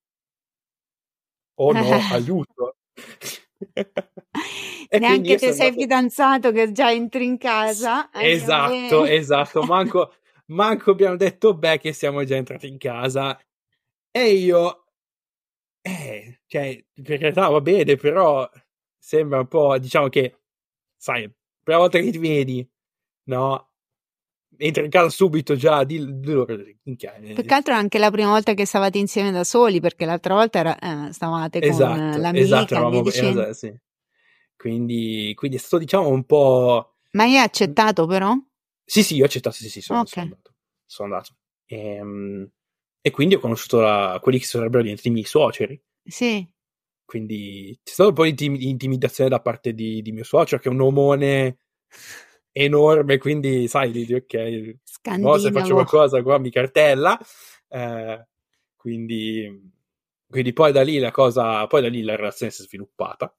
Oh 1.59 1.73
no, 1.73 1.81
aiuto. 2.13 2.77
E 4.89 4.99
quindi 4.99 5.29
Neanche 5.31 5.39
sono 5.39 5.53
sei 5.53 5.67
andato- 5.69 5.81
fidanzato 5.81 6.53
che 6.53 6.71
già 6.73 6.93
entri 6.93 7.25
in 7.25 7.39
casa. 7.39 8.09
Esatto, 8.13 9.03
me. 9.03 9.11
esatto. 9.15 9.63
Manco, 9.63 10.15
manco 10.47 10.93
abbiamo 10.93 11.17
detto 11.17 11.55
beh 11.55 11.79
che 11.79 11.93
siamo 11.93 12.23
già 12.23 12.37
entrati 12.37 12.69
in 12.69 12.79
casa. 12.79 13.37
E 14.13 14.31
io, 14.33 14.85
eh, 15.83 16.41
cioè, 16.47 16.85
per 17.03 17.19
carità 17.19 17.49
va 17.49 17.61
bene, 17.61 17.97
però 17.97 18.49
sembra 18.97 19.41
un 19.41 19.49
po', 19.49 19.77
diciamo 19.79 20.09
che, 20.09 20.39
sai, 20.97 21.29
prima 21.63 21.81
volta 21.81 21.99
che 21.99 22.11
ti 22.13 22.19
vedi, 22.19 22.69
no? 23.25 23.71
Entri 24.59 24.85
in 24.85 24.91
casa 24.91 25.09
subito 25.11 25.55
già, 25.57 25.85
di, 25.85 26.19
di 26.21 26.31
loro, 26.33 26.57
minchia, 26.85 27.13
Più 27.13 27.45
che 27.45 27.55
altro 27.55 27.75
è 27.75 27.77
anche 27.77 27.99
la 27.99 28.11
prima 28.11 28.31
volta 28.31 28.55
che 28.55 28.65
stavate 28.65 28.99
insieme 28.99 29.31
da 29.31 29.45
soli, 29.45 29.81
perché 29.81 30.05
l'altra 30.05 30.35
volta 30.35 30.59
era, 30.61 30.79
eh, 30.79 31.13
stavate 31.13 31.61
con 31.61 31.69
esatto, 31.71 32.01
eh, 32.01 32.19
l'amica, 32.21 32.45
esatto, 32.45 32.75
e 32.75 32.77
eravamo- 32.77 33.09
esatto, 33.09 33.53
sì. 33.53 33.79
Quindi, 34.57 35.33
quindi 35.35 35.57
è 35.57 35.61
stato, 35.61 35.79
diciamo, 35.79 36.09
un 36.09 36.25
po'... 36.25 36.97
Ma 37.13 37.25
hai 37.25 37.37
accettato 37.39 38.07
però? 38.07 38.35
Sì, 38.85 39.03
sì, 39.03 39.17
io 39.17 39.23
ho 39.25 39.27
accettato, 39.27 39.57
sì, 39.57 39.69
sì, 39.69 39.81
sono, 39.81 40.01
Ok. 40.01 40.09
sono 40.09 40.23
andato. 40.25 40.55
Sono 40.87 41.13
andato. 41.15 41.35
Ehm, 41.67 42.51
E, 43.03 43.11
quindi 43.13 43.37
ho 43.37 43.39
conosciuto 43.41 43.79
la- 43.81 44.19
quelli 44.21 44.39
che 44.41 44.47
sarebbero 44.47 44.83
diventati 44.83 45.07
i 45.09 45.13
miei 45.13 45.25
suoceri. 45.25 45.81
Sì. 46.03 46.45
Quindi 47.05 47.79
c'è 47.85 47.93
stato 47.93 48.09
un 48.09 48.15
po' 48.17 48.25
di 48.29 48.69
intimidazione 48.69 49.31
da 49.31 49.41
parte 49.41 49.75
di, 49.75 50.03
di 50.03 50.11
mio 50.11 50.25
suocero, 50.25 50.61
che 50.61 50.69
è 50.69 50.73
un 50.73 50.81
omone 50.81 51.59
enorme, 52.59 53.19
quindi 53.19 53.69
sai, 53.69 53.91
dici, 53.91 54.15
ok, 54.15 55.19
mo 55.19 55.37
se 55.37 55.53
faccio 55.53 55.75
qualcosa 55.75 56.23
qua 56.23 56.39
mi 56.39 56.51
cartella. 56.51 57.19
Eh, 57.69 58.27
quindi, 58.75 59.73
quindi 60.27 60.53
poi 60.55 60.73
da 60.73 60.83
lì 60.83 60.99
la 60.99 61.11
cosa, 61.11 61.67
poi 61.67 61.83
da 61.83 61.89
lì 61.89 62.03
la 62.03 62.17
relazione 62.17 62.51
si 62.51 62.63
è 62.63 62.65
sviluppata. 62.65 63.35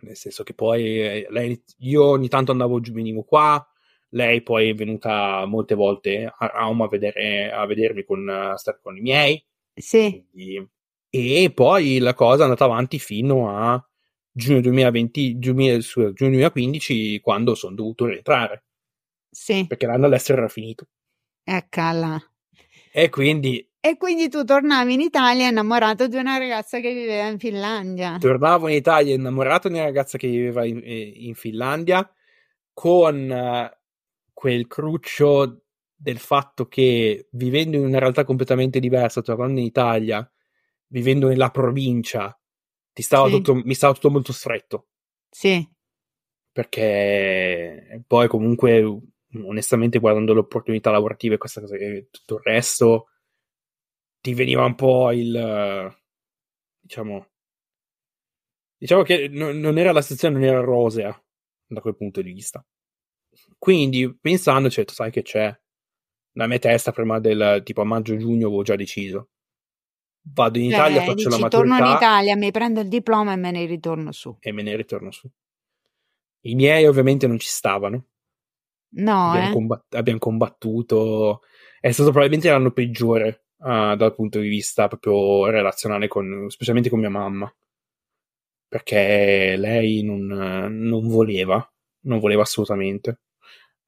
Nel 0.00 0.16
senso 0.16 0.42
che 0.42 0.54
poi 0.54 1.00
eh, 1.00 1.26
lei, 1.30 1.62
io 1.78 2.04
ogni 2.04 2.28
tanto 2.28 2.50
andavo 2.50 2.80
giù, 2.80 2.92
venivo 2.92 3.22
qua, 3.22 3.64
lei 4.10 4.42
poi 4.42 4.70
è 4.70 4.74
venuta 4.74 5.44
molte 5.46 5.76
volte 5.76 6.24
a 6.24 6.46
Rauma 6.46 6.86
a, 6.86 6.88
vedere, 6.88 7.52
a 7.52 7.64
vedermi 7.64 8.04
con, 8.04 8.28
a 8.28 8.56
stare 8.56 8.80
con 8.82 8.96
i 8.96 9.00
miei. 9.00 9.44
Sì. 9.72 10.26
Quindi- 10.32 10.68
e 11.12 11.50
poi 11.52 11.98
la 11.98 12.14
cosa 12.14 12.40
è 12.40 12.44
andata 12.44 12.64
avanti 12.64 12.98
fino 12.98 13.50
a 13.50 13.89
giugno 14.40 14.60
2020, 14.60 15.38
giugno, 15.38 15.78
giugno 15.78 16.12
2015, 16.16 17.20
quando 17.20 17.54
sono 17.54 17.74
dovuto 17.74 18.06
rientrare, 18.06 18.64
Sì. 19.30 19.66
perché 19.66 19.86
l'anno 19.86 20.06
all'estero 20.06 20.38
era 20.38 20.48
finito. 20.48 20.88
Eccola. 21.44 22.20
E 22.92 23.08
quindi 23.08 23.64
E 23.82 23.96
quindi 23.96 24.28
tu 24.28 24.44
tornavi 24.44 24.92
in 24.94 25.00
Italia 25.00 25.48
innamorato 25.48 26.06
di 26.06 26.16
una 26.16 26.36
ragazza 26.38 26.80
che 26.80 26.92
viveva 26.92 27.28
in 27.28 27.38
Finlandia. 27.38 28.18
tornavo 28.18 28.68
in 28.68 28.74
Italia 28.76 29.14
innamorato 29.14 29.68
di 29.68 29.74
una 29.74 29.84
ragazza 29.84 30.18
che 30.18 30.28
viveva 30.28 30.64
in, 30.64 30.80
eh, 30.84 31.12
in 31.16 31.34
Finlandia, 31.34 32.10
con 32.72 33.30
eh, 33.30 33.78
quel 34.32 34.66
cruccio 34.66 35.62
del 35.94 36.18
fatto 36.18 36.66
che 36.66 37.28
vivendo 37.32 37.76
in 37.76 37.84
una 37.84 37.98
realtà 37.98 38.24
completamente 38.24 38.80
diversa, 38.80 39.20
tornando 39.22 39.60
in 39.60 39.66
Italia, 39.66 40.28
vivendo 40.88 41.28
nella 41.28 41.50
provincia, 41.50 42.38
ti 42.92 43.02
stava 43.02 43.26
Sì. 43.28 43.32
tutto, 43.32 43.54
mi 43.54 43.74
stava 43.74 43.94
tutto 43.94 44.10
molto 44.10 44.32
stretto. 44.32 44.88
Sì. 45.30 45.66
perché 46.52 48.02
poi 48.06 48.26
comunque 48.28 48.82
onestamente 49.44 50.00
guardando 50.00 50.32
le 50.34 50.40
opportunità 50.40 50.90
lavorative 50.90 51.36
e 51.36 51.38
questa 51.38 51.60
cosa 51.60 51.76
e 51.76 52.08
tutto 52.10 52.34
il 52.36 52.40
resto 52.42 53.06
ti 54.20 54.34
veniva 54.34 54.64
un 54.64 54.74
po' 54.74 55.12
il 55.12 55.94
diciamo 56.80 57.26
diciamo 58.76 59.02
che 59.02 59.28
no- 59.28 59.52
non 59.52 59.78
era 59.78 59.92
la 59.92 60.02
situazione 60.02 60.34
non 60.38 60.44
era 60.48 60.60
rosea 60.60 61.24
da 61.66 61.80
quel 61.80 61.96
punto 61.96 62.20
di 62.22 62.32
vista 62.32 62.64
quindi 63.58 64.12
pensandoci 64.18 64.80
ho 64.80 64.82
detto 64.82 64.94
sai 64.94 65.10
che 65.10 65.22
c'è 65.22 65.56
la 66.32 66.46
mia 66.46 66.58
testa 66.58 66.92
prima 66.92 67.20
del 67.20 67.62
tipo 67.64 67.80
a 67.82 67.84
maggio 67.84 68.16
giugno 68.16 68.46
avevo 68.48 68.62
già 68.62 68.76
deciso 68.76 69.30
vado 70.22 70.58
in 70.58 70.64
Italia 70.64 70.98
Cioè, 70.98 71.06
faccio 71.06 71.28
dici, 71.28 71.40
la 71.40 71.48
torno 71.48 71.74
in 71.74 71.80
maturità 71.80 72.06
Italia, 72.06 72.36
mi 72.36 72.50
prendo 72.50 72.80
il 72.80 72.88
diploma 72.88 73.32
e 73.32 73.36
me 73.36 73.50
ne 73.50 73.64
ritorno 73.66 74.12
su. 74.12 74.36
e 74.38 74.52
me 74.52 74.62
ne 74.62 74.76
ritorno 74.76 75.10
su 75.10 75.30
i 76.42 76.54
miei 76.54 76.86
ovviamente 76.86 77.26
non 77.26 77.38
ci 77.38 77.48
stavano 77.48 78.06
No, 78.92 79.28
abbiamo, 79.28 79.48
eh? 79.48 79.52
combat- 79.52 79.94
abbiamo 79.94 80.18
combattuto. 80.18 81.42
È 81.78 81.90
stato 81.92 82.10
probabilmente 82.10 82.50
l'anno 82.50 82.72
peggiore 82.72 83.44
ah, 83.58 83.94
dal 83.94 84.14
punto 84.14 84.40
di 84.40 84.48
vista 84.48 84.88
proprio 84.88 85.46
relazionale, 85.48 86.08
con, 86.08 86.46
specialmente 86.48 86.90
con 86.90 86.98
mia 86.98 87.08
mamma. 87.08 87.54
Perché 88.66 89.56
lei 89.56 90.02
non, 90.02 90.26
non 90.26 91.08
voleva, 91.08 91.64
non 92.04 92.18
voleva 92.20 92.42
assolutamente. 92.42 93.20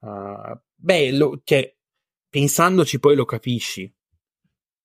Ah, 0.00 0.60
beh, 0.74 1.12
lo- 1.12 1.40
cioè, 1.44 1.74
pensandoci 2.28 2.98
poi 2.98 3.14
lo 3.14 3.24
capisci. 3.24 3.92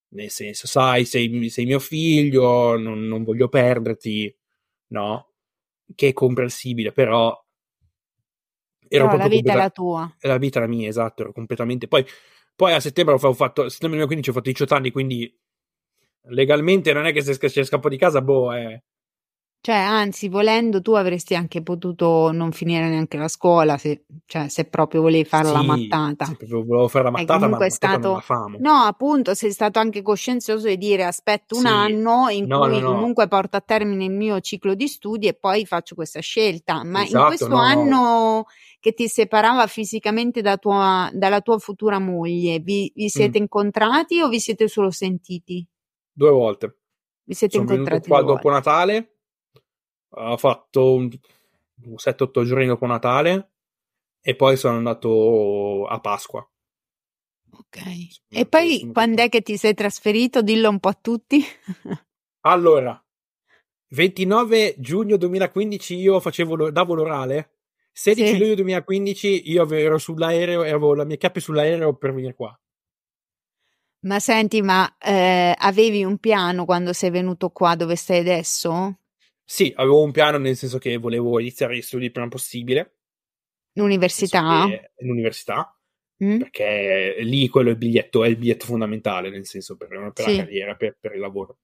Nel 0.10 0.30
senso, 0.30 0.68
sai, 0.68 1.05
sei, 1.05 1.49
sei 1.49 1.66
mio 1.66 1.80
figlio, 1.80 2.78
non, 2.78 3.05
non 3.08 3.24
voglio 3.24 3.49
perderti, 3.49 4.34
no? 4.88 5.32
Che 5.93 6.08
è 6.08 6.14
comprensibile, 6.14 6.91
però. 6.91 7.30
Ero 8.89 9.08
Però 9.08 9.18
la 9.18 9.28
vita 9.28 9.51
è 9.51 9.55
la 9.55 9.70
tua. 9.70 10.16
è 10.18 10.28
la 10.28 10.38
vita 10.38 10.60
la 10.62 10.68
mia, 10.68 10.88
esatto, 10.88 11.24
ero 11.24 11.34
completamente. 11.34 11.88
Poi, 11.88 12.05
poi 12.55 12.74
a 12.74 12.80
settembre 12.80 13.16
ho 13.16 13.18
fa- 13.18 13.28
ho 13.28 13.34
fatto, 13.34 13.64
a 13.64 13.70
settembre 13.70 13.99
2015 13.99 14.30
ho 14.30 14.34
fatto 14.34 14.49
18 14.49 14.74
anni, 14.76 14.91
quindi 14.91 15.39
legalmente 16.30 16.93
non 16.93 17.05
è 17.05 17.12
che 17.14 17.22
se, 17.22 17.34
se 17.49 17.64
scappo 17.64 17.89
di 17.89 17.97
casa, 17.97 18.22
boh, 18.22 18.53
è, 18.55 18.82
Cioè, 19.68 19.76
anzi, 19.76 20.30
volendo 20.30 20.82
tu 20.82 20.93
avresti 20.93 21.36
anche 21.36 21.61
potuto 21.61 22.32
non 22.32 22.53
finire 22.53 22.88
neanche 22.88 23.18
la 23.18 23.28
scuola, 23.28 23.78
se, 23.78 24.05
cioè, 24.26 24.47
se 24.47 24.63
proprio 24.63 25.01
volevi 25.01 25.26
fare 25.26 25.49
la 25.51 25.59
Sì, 25.59 25.65
mattata. 25.65 26.26
se 26.26 26.36
proprio 26.38 26.63
volevo 26.63 26.88
fare 26.88 27.03
la 27.03 27.09
E 27.09 27.11
mattata, 27.11 27.47
ma 27.49 27.57
la 27.57 27.65
è 27.65 27.70
stato, 27.70 28.11
la 28.13 28.55
no, 28.59 28.72
appunto, 28.84 29.34
sei 29.34 29.51
stato 29.51 29.80
anche 29.80 30.01
coscienzioso 30.01 30.68
di 30.70 30.78
dire 30.78 31.03
aspetto 31.03 31.57
un 31.57 31.63
Sì, 31.63 31.68
anno 31.68 32.30
in 32.30 32.47
no, 32.47 32.59
no, 32.59 32.68
cui 32.70 32.80
no, 32.80 32.93
comunque 32.93 33.28
porto 33.28 33.57
a 33.57 33.59
termine 33.59 34.05
il 34.05 34.11
mio 34.11 34.39
ciclo 34.39 34.74
di 34.74 34.88
studi 34.88 35.28
e 35.28 35.34
poi 35.34 35.65
faccio 35.65 35.95
questa 35.95 36.22
scelta. 36.22 36.86
Ma 36.86 37.01
in 37.01 37.07
esatto, 37.07 37.26
questo 37.26 37.49
no, 37.49 37.55
no, 37.57 37.61
anno 37.61 38.45
che 38.80 38.93
ti 38.93 39.09
separava 39.09 39.68
fisicamente 39.68 40.39
da 40.39 40.55
tua- 40.55 41.09
dalla 41.11 41.41
tua 41.41 41.57
futura 41.57 41.99
moglie, 41.99 42.59
vi, 42.59 42.89
vi 42.95 43.03
Mm, 43.03 43.09
siete 43.09 43.38
incontrati 43.38 44.22
o 44.22 44.30
vi 44.30 44.39
siete 44.39 44.70
solo 44.70 44.91
sentiti? 44.91 45.68
due 46.13 46.30
volte. 46.32 46.78
Vi 47.26 47.34
siete 47.34 47.57
Sono 47.57 47.70
incontrati 47.70 48.07
qua 48.09 48.22
dopo. 48.22 48.49
Natale, 48.49 49.16
ho 50.18 50.38
fatto 50.38 50.93
un, 50.93 51.09
un 51.86 51.97
7-8 51.97 52.43
giorni 52.43 52.65
dopo 52.68 52.86
Natale 52.86 53.51
e 54.22 54.36
poi 54.36 54.57
sono 54.57 54.78
andato 54.78 55.86
a 55.88 55.99
Pasqua. 55.99 56.47
Ok. 57.51 57.78
Sono 58.30 58.41
E 58.41 58.45
poi 58.45 58.80
sono 58.80 58.93
quando 58.93 59.22
qua. 59.22 59.24
è 59.24 59.30
che 59.30 59.41
ti 59.41 59.57
sei 59.57 59.74
trasferito? 59.74 60.41
Dillo 60.41 60.70
un 60.70 60.80
po' 60.80 60.89
a 60.89 60.97
tutti. 60.99 61.43
Allora, 62.47 62.99
29 63.89 64.74
giugno 64.80 65.18
2015 65.18 65.95
io 65.95 66.20
facevo, 66.20 66.72
davo 66.72 66.95
l'orale. 66.95 67.51
16 67.91 68.36
Sì. 68.36 68.38
luglio 68.38 68.55
2015 68.55 69.49
io 69.51 69.70
ero 69.72 69.97
sull'aereo 69.99 70.63
e 70.63 70.70
avevo 70.70 70.95
la 70.95 71.03
mia 71.05 71.18
chiappe 71.18 71.39
sull'aereo 71.39 71.95
per 71.95 72.13
venire 72.13 72.34
qua. 72.34 72.59
Ma 74.07 74.20
senti, 74.20 74.61
ma 74.63 74.97
eh, 74.97 75.53
avevi 75.55 76.03
un 76.03 76.18
piano 76.18 76.65
quando 76.65 76.93
sei 76.93 77.09
venuto 77.11 77.49
qua 77.51 77.76
dove 77.76 77.95
stai 77.95 78.20
adesso? 78.20 78.99
Sì, 79.50 79.72
avevo 79.78 80.02
un 80.04 80.12
piano 80.12 80.38
nel 80.38 80.58
senso 80.58 80.78
che 80.78 80.98
volevo 80.98 81.39
iniziare 81.39 81.78
gli 81.78 81.82
studi 81.82 82.06
il 82.06 82.12
prima 82.12 82.28
possibile, 82.28 82.98
L'università? 83.78 84.68
l'università, 84.98 85.72
Mm? 86.22 86.39
perché 86.39 87.18
lì 87.20 87.48
quello 87.48 87.70
è 87.70 87.72
il 87.74 87.78
biglietto, 87.78 88.24
è 88.24 88.28
il 88.28 88.36
biglietto 88.38 88.66
fondamentale, 88.66 89.30
nel 89.30 89.45
senso 89.45 89.78
per, 89.78 89.88
per 89.88 90.00
la 90.00 90.12
Sì. 90.16 90.36
carriera, 90.36 90.76
per, 90.76 90.98
per 91.00 91.14
il 91.14 91.20
lavoro. 91.22 91.60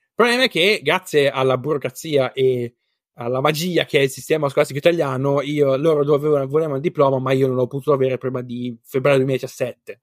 Il 0.00 0.12
problema 0.14 0.44
è 0.44 0.48
che 0.48 0.80
grazie 0.82 1.28
alla 1.28 1.58
burocrazia 1.58 2.32
e 2.32 2.76
alla 3.18 3.40
magia 3.40 3.84
che 3.84 3.98
è 3.98 4.02
il 4.02 4.08
sistema 4.10 4.48
scolastico 4.48 4.78
italiano, 4.78 5.42
io, 5.42 5.76
loro 5.76 6.04
dovevano, 6.04 6.46
volevano 6.46 6.76
il 6.76 6.82
diploma, 6.82 7.18
ma 7.18 7.32
io 7.32 7.48
non 7.48 7.56
l'ho 7.56 7.66
potuto 7.66 7.92
avere 7.92 8.16
prima 8.16 8.40
di 8.40 8.78
febbraio 8.82 9.16
2017. 9.18 10.00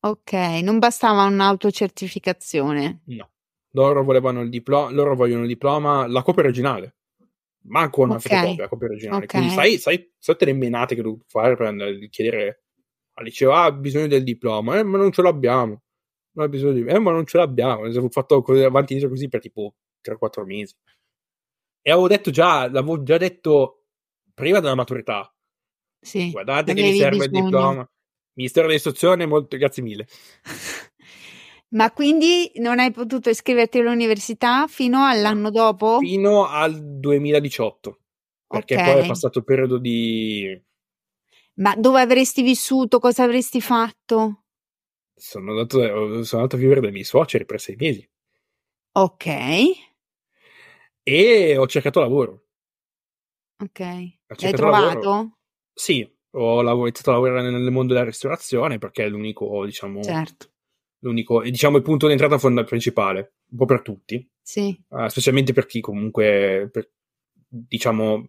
Ok, 0.00 0.32
non 0.62 0.78
bastava 0.78 1.24
un'autocertificazione. 1.24 3.00
No. 3.06 3.30
Loro 3.76 4.02
volevano 4.02 4.40
il 4.40 4.48
diploma, 4.48 4.90
loro 4.90 5.14
vogliono 5.14 5.42
il 5.42 5.48
diploma, 5.48 6.06
la 6.06 6.22
copia 6.22 6.42
originale. 6.44 6.96
Manco 7.66 8.00
una 8.02 8.14
Ok, 8.14 8.20
fotocopia, 8.22 8.62
la 8.62 8.68
copia 8.68 8.86
originale. 8.86 9.24
ok. 9.24 9.30
Quindi 9.30 9.48
sai, 9.50 9.76
sai, 9.78 10.12
sai 10.18 10.36
le 10.38 10.52
menate 10.54 10.94
che 10.94 11.02
devo 11.02 11.18
fare 11.26 11.56
per 11.56 11.66
andare 11.66 11.90
a 12.02 12.08
chiedere 12.08 12.62
al 13.18 13.24
liceo, 13.24 13.52
ah, 13.52 13.70
bisogno 13.72 14.06
del 14.06 14.24
diploma, 14.24 14.78
eh, 14.78 14.82
ma 14.82 14.96
non 14.96 15.12
ce 15.12 15.20
l'abbiamo. 15.20 15.82
Non 16.36 16.46
ha 16.46 16.48
bisogno 16.48 16.72
di... 16.72 16.84
Eh, 16.86 16.98
ma 16.98 17.10
non 17.10 17.26
ce 17.26 17.36
l'abbiamo. 17.36 17.82
Ho 17.86 18.08
fatto 18.08 18.40
così, 18.40 18.62
avanti 18.62 18.92
e 18.92 18.96
indietro 18.96 19.08
così 19.10 19.28
per 19.28 19.40
tipo 19.40 19.74
3-4 20.02 20.44
mesi. 20.44 20.74
E 21.82 21.90
avevo 21.90 22.08
detto 22.08 22.30
già, 22.30 22.70
l'avevo 22.70 23.02
già 23.02 23.16
detto 23.18 23.84
prima 24.32 24.60
della 24.60 24.74
maturità. 24.74 25.30
Sì, 26.00 26.30
Guardate 26.30 26.72
che 26.72 26.80
mi 26.82 26.96
serve 26.96 27.24
il 27.24 27.30
bisogno. 27.30 27.44
diploma. 27.50 27.90
Ministero 28.34 28.66
dell'istruzione, 28.68 29.26
molto, 29.26 29.56
grazie 29.56 29.82
mille. 29.82 30.06
Ma 31.76 31.92
quindi 31.92 32.50
non 32.56 32.78
hai 32.78 32.90
potuto 32.90 33.28
iscriverti 33.28 33.78
all'università 33.78 34.66
fino 34.66 35.04
all'anno 35.04 35.50
dopo? 35.50 35.98
Fino 35.98 36.46
al 36.46 36.98
2018. 36.98 38.00
Perché 38.48 38.76
poi 38.80 39.02
è 39.02 39.04
passato 39.04 39.38
il 39.38 39.44
periodo 39.44 39.78
di... 39.78 40.58
ma 41.56 41.74
dove 41.76 42.00
avresti 42.00 42.42
vissuto? 42.42 42.98
Cosa 42.98 43.24
avresti 43.24 43.60
fatto? 43.60 44.44
Sono 45.14 45.50
andato, 45.50 45.78
sono 46.24 46.42
andato 46.42 46.56
a 46.56 46.58
vivere 46.58 46.80
dai 46.80 46.90
miei 46.92 47.04
suoceri 47.04 47.44
per 47.44 47.60
sei 47.60 47.76
mesi. 47.76 48.08
Ok, 48.94 49.26
E 51.04 51.56
ho 51.56 51.66
cercato 51.66 52.00
lavoro. 52.00 52.42
ok. 53.60 53.80
L'hai 53.80 54.38
cercato 54.38 54.62
lavoro. 54.64 55.00
trovato? 55.00 55.38
Sì, 55.72 56.08
ho 56.30 56.62
lav- 56.62 56.80
iniziato 56.80 57.10
a 57.10 57.14
lavorare 57.14 57.50
nel 57.50 57.70
mondo 57.72 57.92
della 57.94 58.04
ristorazione 58.04 58.78
perché 58.78 59.04
è 59.04 59.08
l'unico, 59.08 59.64
diciamo, 59.64 60.00
Certo, 60.00 60.48
l'unico, 61.00 61.42
diciamo 61.42 61.76
il 61.76 61.82
punto 61.82 62.06
di 62.06 62.12
entrata 62.12 62.38
fonda- 62.38 62.64
principale, 62.64 63.34
un 63.50 63.58
po' 63.58 63.64
per 63.64 63.82
tutti, 63.82 64.28
sì. 64.40 64.78
eh, 64.90 65.08
specialmente 65.08 65.52
per 65.52 65.66
chi 65.66 65.80
comunque, 65.80 66.68
per, 66.72 66.90
diciamo, 67.48 68.26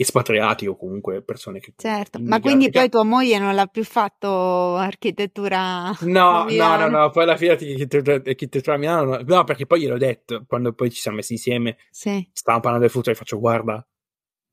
espatriati 0.00 0.66
o 0.68 0.76
comunque 0.76 1.22
persone 1.22 1.58
che 1.58 1.72
Certo, 1.76 2.20
ma 2.22 2.38
quindi 2.38 2.70
poi 2.70 2.88
tua 2.88 3.02
moglie 3.02 3.38
non 3.38 3.54
l'ha 3.56 3.66
più 3.66 3.82
fatto 3.82 4.76
architettura 4.76 5.90
No, 6.02 6.46
no, 6.48 6.76
no, 6.76 6.88
no, 6.88 7.10
poi 7.10 7.24
alla 7.24 7.36
fine 7.36 7.52
architettura 7.52 8.74
a 8.74 8.78
Milano, 8.78 9.20
no, 9.22 9.44
perché 9.44 9.66
poi 9.66 9.80
gliel'ho 9.80 9.98
detto, 9.98 10.44
quando 10.46 10.72
poi 10.72 10.90
ci 10.90 11.00
siamo 11.00 11.16
messi 11.16 11.32
insieme, 11.32 11.78
Sì, 11.90 12.28
stavamo 12.32 12.62
parlando 12.62 12.86
del 12.86 12.94
futuro 12.94 13.12
e 13.12 13.18
faccio, 13.18 13.40
guarda, 13.40 13.84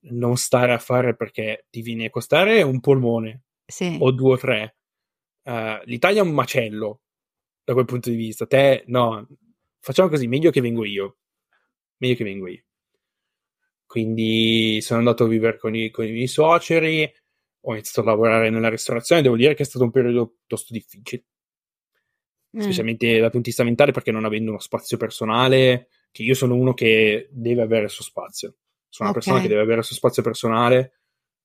non 0.07 0.35
stare 0.35 0.73
a 0.73 0.79
fare 0.79 1.15
perché 1.15 1.67
ti 1.69 1.81
viene 1.81 2.05
a 2.05 2.09
costare 2.09 2.61
un 2.63 2.79
polmone 2.79 3.43
sì, 3.65 3.97
o 3.99 4.11
due 4.11 4.33
o 4.33 4.37
tre. 4.37 4.77
Eh, 5.43 5.81
L'Italia 5.85 6.21
è 6.21 6.25
un 6.25 6.33
macello 6.33 7.01
da 7.66 7.74
quel 7.74 7.86
punto 7.86 8.09
di 8.09 8.16
vista. 8.16 8.45
Te, 8.45 8.84
no, 8.88 9.28
facciamo 9.80 10.07
così, 10.07 10.28
meglio 10.28 10.51
che 10.51 10.61
vengo 10.61 10.86
io. 10.86 11.18
Meglio 11.97 12.16
che 12.16 12.24
vengo 12.24 12.47
io. 12.47 12.63
Quindi 13.86 14.80
sono 14.82 14.99
andato 14.99 15.26
a 15.26 15.28
vivere 15.28 15.57
con 15.57 15.76
i, 15.76 15.89
con 15.89 16.05
i 16.05 16.11
miei 16.11 16.28
suoceri, 16.28 17.11
ho 17.61 17.74
iniziato 17.74 18.07
a 18.07 18.11
lavorare 18.11 18.49
nella 18.49 18.70
ristorazione, 18.70 19.22
devo 19.22 19.36
dire 19.36 19.53
che 19.53 19.63
è 19.63 19.66
stato 19.66 19.84
un 19.84 19.91
periodo 19.91 20.28
piuttosto 20.28 20.72
difficile, 20.74 21.26
Mm, 22.55 22.61
specialmente 22.61 23.07
dal 23.11 23.32
punto 23.32 23.38
di 23.39 23.43
vista 23.43 23.63
mentale, 23.63 23.91
perché 23.91 24.11
non 24.11 24.24
avendo 24.24 24.51
uno 24.51 24.59
spazio 24.59 24.95
personale, 24.95 25.89
che 26.11 26.24
io 26.24 26.34
sono 26.34 26.55
uno 26.55 26.74
che 26.74 27.28
deve 27.32 27.61
avere 27.61 27.86
il 27.86 27.89
suo 27.89 28.03
spazio. 28.03 28.55
Sono 28.88 29.09
una 29.09 29.18
persona 29.18 29.38
ok, 29.38 29.43
che 29.43 29.49
deve 29.49 29.61
avere 29.61 29.80
il 29.80 29.86
suo 29.86 29.95
spazio 29.95 30.24
personale, 30.24 30.93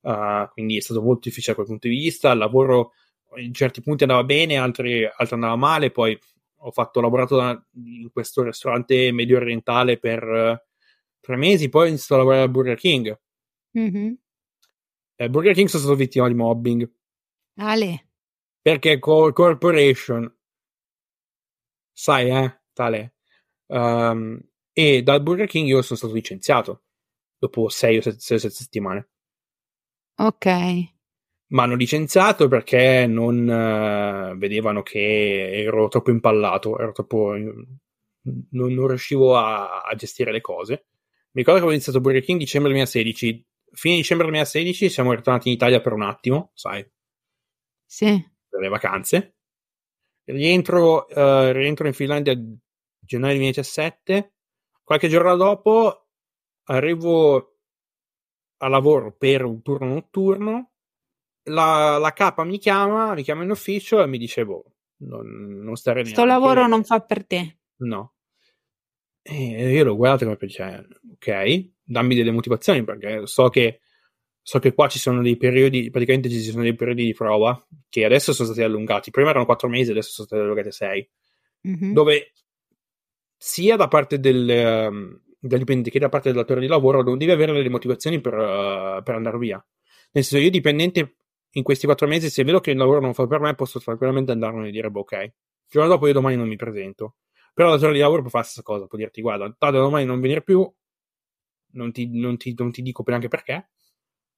uh, 0.03 0.49
quindi 0.53 0.77
è 0.77 0.81
stato 0.81 1.03
molto 1.03 1.23
difficile 1.25 1.55
da 1.55 1.55
quel 1.55 1.67
punto 1.67 1.89
di 1.89 1.95
vista. 1.95 2.31
Il 2.31 2.39
lavoro 2.39 2.93
in 3.37 3.53
certi 3.55 3.81
punti 3.83 4.03
andava 4.05 4.25
bene, 4.25 4.57
altri, 4.57 5.05
altri 5.05 5.35
andava 5.35 5.57
male. 5.57 5.91
Poi 5.91 6.19
ho 6.63 6.71
fatto, 6.71 6.99
ho 6.99 7.03
lavorato 7.03 7.37
da- 7.37 7.67
in 7.75 8.11
questo 8.13 8.43
ristorante 8.43 9.13
medio 9.13 9.37
orientale 9.39 9.99
per 9.99 10.23
eh, 10.23 10.67
tre 11.21 11.37
mesi, 11.37 11.69
poi 11.69 11.85
ho 11.85 11.89
iniziato 11.89 12.15
a 12.15 12.19
lavorare 12.19 12.43
al 12.43 12.51
Burger 12.51 12.77
King. 12.77 13.21
Mhm. 13.73 14.19
Eh, 15.17 15.29
Burger 15.29 15.55
King 15.55 15.69
sono 15.69 15.83
stato 15.83 15.97
vittima 15.97 16.29
di 16.29 16.35
mobbing 16.35 16.91
Ale, 17.57 18.09
perché 18.63 18.99
co- 18.99 19.33
corporation, 19.33 20.35
sai, 21.93 22.31
eh, 22.31 22.61
tale. 22.73 23.15
Um, 23.67 24.41
e 24.73 25.03
dal 25.03 25.23
Burger 25.23 25.47
King 25.47 25.69
io 25.69 25.83
sono 25.83 25.99
stato 25.99 26.15
licenziato 26.15 26.85
dopo 27.39 27.69
sei 27.69 27.99
o 27.99 28.01
sette, 28.03 28.19
sei 28.21 28.37
o 28.37 28.41
sette 28.41 28.55
settimane. 28.55 29.09
ok, 30.19 30.47
Mi 31.51 31.61
hanno 31.61 31.75
licenziato 31.75 32.49
perché 32.49 33.07
non 33.07 33.49
eh, 33.49 34.35
vedevano 34.37 34.83
che 34.83 35.63
ero 35.63 35.89
troppo 35.89 36.11
impallato, 36.11 36.79
ero 36.79 36.93
troppo. 36.93 37.35
Non, 37.37 38.73
non 38.73 38.87
riuscivo 38.87 39.37
a, 39.37 39.83
a 39.83 39.95
gestire 39.95 40.31
le 40.31 40.41
cose. 40.41 40.87
Mi 41.33 41.43
ricordo 41.43 41.61
che 41.61 41.67
avevo 41.67 41.73
iniziato 41.73 42.01
Burger 42.01 42.23
King 42.23 42.39
dicembre 42.39 42.71
2016. 42.71 43.47
Fine 43.73 43.97
dicembre 43.97 44.27
2016 44.27 44.89
siamo 44.89 45.13
ritornati 45.13 45.49
in 45.49 45.55
Italia 45.55 45.81
per 45.81 45.93
un 45.93 46.03
attimo, 46.03 46.51
sai, 46.55 46.85
sì, 47.85 48.07
per 48.49 48.61
le 48.61 48.69
vacanze. 48.69 49.35
Rientro, 50.25 51.09
eh, 51.09 51.53
rientro 51.53 51.89
in 51.89 51.93
Finlandia 51.93 52.35
gennaio 53.01 53.35
2017. 53.35 54.35
Qualche 54.85 55.09
giorno 55.09 55.35
dopo 55.37 56.09
arrivo 56.65 57.59
a 58.59 58.69
lavoro 58.69 59.13
per 59.17 59.45
un 59.45 59.61
turno 59.63 59.87
notturno. 59.87 60.73
La, 61.51 61.99
la 61.99 62.13
capa 62.13 62.45
mi 62.45 62.59
chiama, 62.59 63.15
mi 63.15 63.23
chiama 63.23 63.43
in 63.43 63.51
ufficio 63.51 64.03
e 64.03 64.07
mi 64.07 64.19
dice: 64.19 64.45
Boh, 64.45 64.65
non, 64.99 65.61
non 65.63 65.77
stare 65.77 66.05
sto 66.05 66.25
neanche. 66.25 66.33
lavoro 66.33 66.67
non 66.67 66.85
fa 66.85 67.01
per 67.01 67.27
te. 67.27 67.59
No. 67.79 68.15
E 69.23 69.73
io 69.73 69.85
l'ho 69.85 69.97
guardato 69.97 70.25
come 70.25 70.37
dice, 70.41 70.87
ok, 71.13 71.71
dammi 71.85 72.15
delle 72.15 72.31
motivazioni 72.31 72.83
perché 72.85 73.27
so 73.27 73.49
che, 73.49 73.81
so 74.41 74.59
che 74.59 74.73
qua 74.73 74.89
ci 74.89 74.99
sono 74.99 75.23
dei 75.23 75.37
periodi, 75.37 75.91
praticamente 75.91 76.31
ci 76.31 76.41
sono 76.41 76.63
dei 76.63 76.75
periodi 76.75 77.05
di 77.05 77.13
prova 77.13 77.63
che 77.89 78.05
adesso 78.05 78.33
sono 78.33 78.49
stati 78.49 78.63
allungati. 78.63 79.11
Prima 79.11 79.31
erano 79.31 79.45
quattro 79.45 79.69
mesi, 79.69 79.91
adesso 79.91 80.11
sono 80.11 80.27
stati 80.27 80.43
allungati 80.43 80.69
a 80.69 80.73
sei. 80.73 81.09
Mhm. 81.63 81.93
Dove 81.93 82.33
sia 83.37 83.77
da 83.77 83.89
parte 83.89 84.19
del, 84.19 84.47
del 84.47 85.59
dipendente 85.59 85.91
che 85.91 85.99
da 85.99 86.09
parte 86.09 86.29
del 86.29 86.39
datore 86.39 86.61
di 86.61 86.67
lavoro 86.67 87.03
non 87.03 87.19
devi 87.19 87.31
avere 87.31 87.53
delle 87.53 87.69
motivazioni 87.69 88.21
per, 88.21 88.35
eh, 88.35 89.01
per 89.03 89.15
andare 89.15 89.39
via. 89.39 89.65
Nel 90.13 90.25
senso, 90.25 90.43
io 90.43 90.51
dipendente 90.51 91.17
in 91.53 91.63
questi 91.63 91.87
quattro 91.87 92.07
mesi, 92.07 92.31
se 92.31 92.45
vedo 92.45 92.61
che 92.61 92.71
il 92.73 92.77
lavoro 92.77 93.01
non 93.01 93.15
fa 93.15 93.27
per 93.27 93.41
me, 93.41 93.55
posso 93.55 93.81
tranquillamente 93.81 94.33
andarmene 94.33 94.69
e 94.69 94.71
dire, 94.71 94.91
boh, 94.91 95.01
ok. 95.01 95.13
Il 95.13 95.33
giorno 95.69 95.89
dopo 95.89 96.07
io 96.07 96.13
domani 96.13 96.37
non 96.37 96.49
mi 96.49 96.57
presento. 96.57 97.17
Però 97.55 97.69
il 97.69 97.75
datore 97.75 97.95
di 97.95 98.01
lavoro 98.01 98.23
può 98.23 98.31
fare 98.31 98.45
la 98.45 98.51
stessa 98.51 98.65
cosa, 98.65 98.87
può 98.87 98.99
dirti, 98.99 99.21
guarda, 99.21 99.55
da 99.59 99.71
domani 99.71 100.05
non 100.05 100.21
venire 100.21 100.43
più, 100.43 100.71
non 101.73 101.93
ti, 101.93 102.09
non 102.19 102.37
ti, 102.37 102.55
non 102.57 102.71
ti 102.73 102.83
dico 102.83 103.03
neanche 103.07 103.29
perché. 103.29 103.71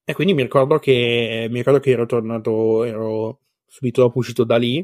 E 0.05 0.15
quindi 0.15 0.35
mi 0.35 0.43
ricordo 0.43 0.79
che, 0.79 1.47
mi 1.51 1.59
ricordo 1.59 1.81
che 1.81 1.91
ero 1.91 2.07
tornato, 2.07 2.85
ero 2.85 3.41
subito 3.67 4.03
dopo 4.03 4.19
uscito 4.19 4.45
da 4.45 4.57
lì, 4.57 4.79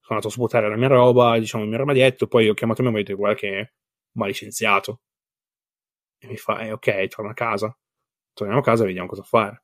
sono 0.00 0.18
andato 0.18 0.28
a 0.28 0.30
svuotare 0.30 0.68
la 0.68 0.76
mia 0.76 0.88
roba, 0.88 1.38
diciamo 1.38 1.64
il 1.64 1.70
mio 1.70 1.78
armadietto, 1.78 2.26
poi 2.26 2.48
ho 2.48 2.54
chiamato 2.54 2.82
ho 2.82 2.90
detto 2.90 3.16
guarda 3.16 3.38
che 3.38 3.72
mi 4.12 4.24
ha 4.24 4.26
licenziato. 4.26 5.00
E 6.18 6.26
mi 6.26 6.36
fa, 6.36 6.58
eh, 6.60 6.72
ok, 6.72 7.06
torno 7.08 7.30
a 7.30 7.34
casa. 7.34 7.76
Torniamo 8.32 8.60
a 8.60 8.64
casa 8.64 8.82
e 8.82 8.86
vediamo 8.86 9.08
cosa 9.08 9.22
fare. 9.22 9.63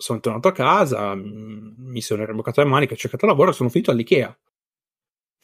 Sono 0.00 0.20
tornato 0.20 0.48
a 0.48 0.52
casa, 0.52 1.14
mi 1.14 2.00
sono 2.00 2.24
rimboccato 2.24 2.62
le 2.62 2.68
maniche, 2.68 2.94
ho 2.94 2.96
cercato 2.96 3.26
lavoro 3.26 3.50
e 3.50 3.52
sono 3.52 3.68
finito 3.68 3.90
all'Ikea. 3.90 4.34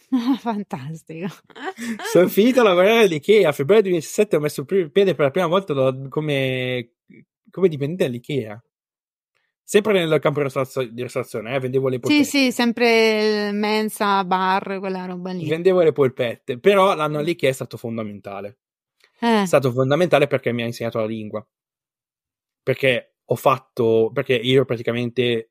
Fantastico. 0.41 1.29
sono 2.11 2.29
finito 2.29 2.61
a 2.61 2.65
lavorare 2.65 3.01
all'Ikea. 3.01 3.51
A 3.51 3.53
febbraio 3.53 3.83
2017 3.83 4.37
ho 4.37 4.41
messo 4.41 4.65
il 4.67 4.91
piede 4.91 5.15
per 5.15 5.27
la 5.27 5.31
prima 5.31 5.47
volta 5.47 5.75
come, 6.09 6.93
come 7.51 7.69
dipendente 7.69 8.05
all'Ikea. 8.05 8.59
Sempre 9.63 9.93
nel 9.93 10.21
campo 10.21 10.41
di 10.41 11.03
ristorazione, 11.03 11.55
eh? 11.55 11.59
vendevo 11.59 11.89
le 11.89 11.99
polpette. 11.99 12.25
Sì, 12.25 12.39
sì, 12.45 12.53
sempre 12.53 13.51
mensa, 13.53 14.25
bar, 14.25 14.79
quella 14.79 15.05
roba 15.05 15.33
lì. 15.33 15.47
Vendevo 15.47 15.83
le 15.83 15.93
polpette, 15.93 16.59
però 16.59 16.95
l'anno 16.95 17.19
all'Ikea 17.19 17.51
è 17.51 17.53
stato 17.53 17.77
fondamentale. 17.77 18.59
Eh. 19.19 19.43
È 19.43 19.47
stato 19.47 19.71
fondamentale 19.71 20.29
perché 20.29 20.53
mi 20.53 20.63
ha 20.63 20.67
insegnato 20.67 20.99
la 20.99 21.07
lingua. 21.07 21.47
Perché 22.63 23.16
ho 23.29 23.35
fatto, 23.35 24.11
perché 24.13 24.35
io 24.35 24.65
praticamente, 24.65 25.51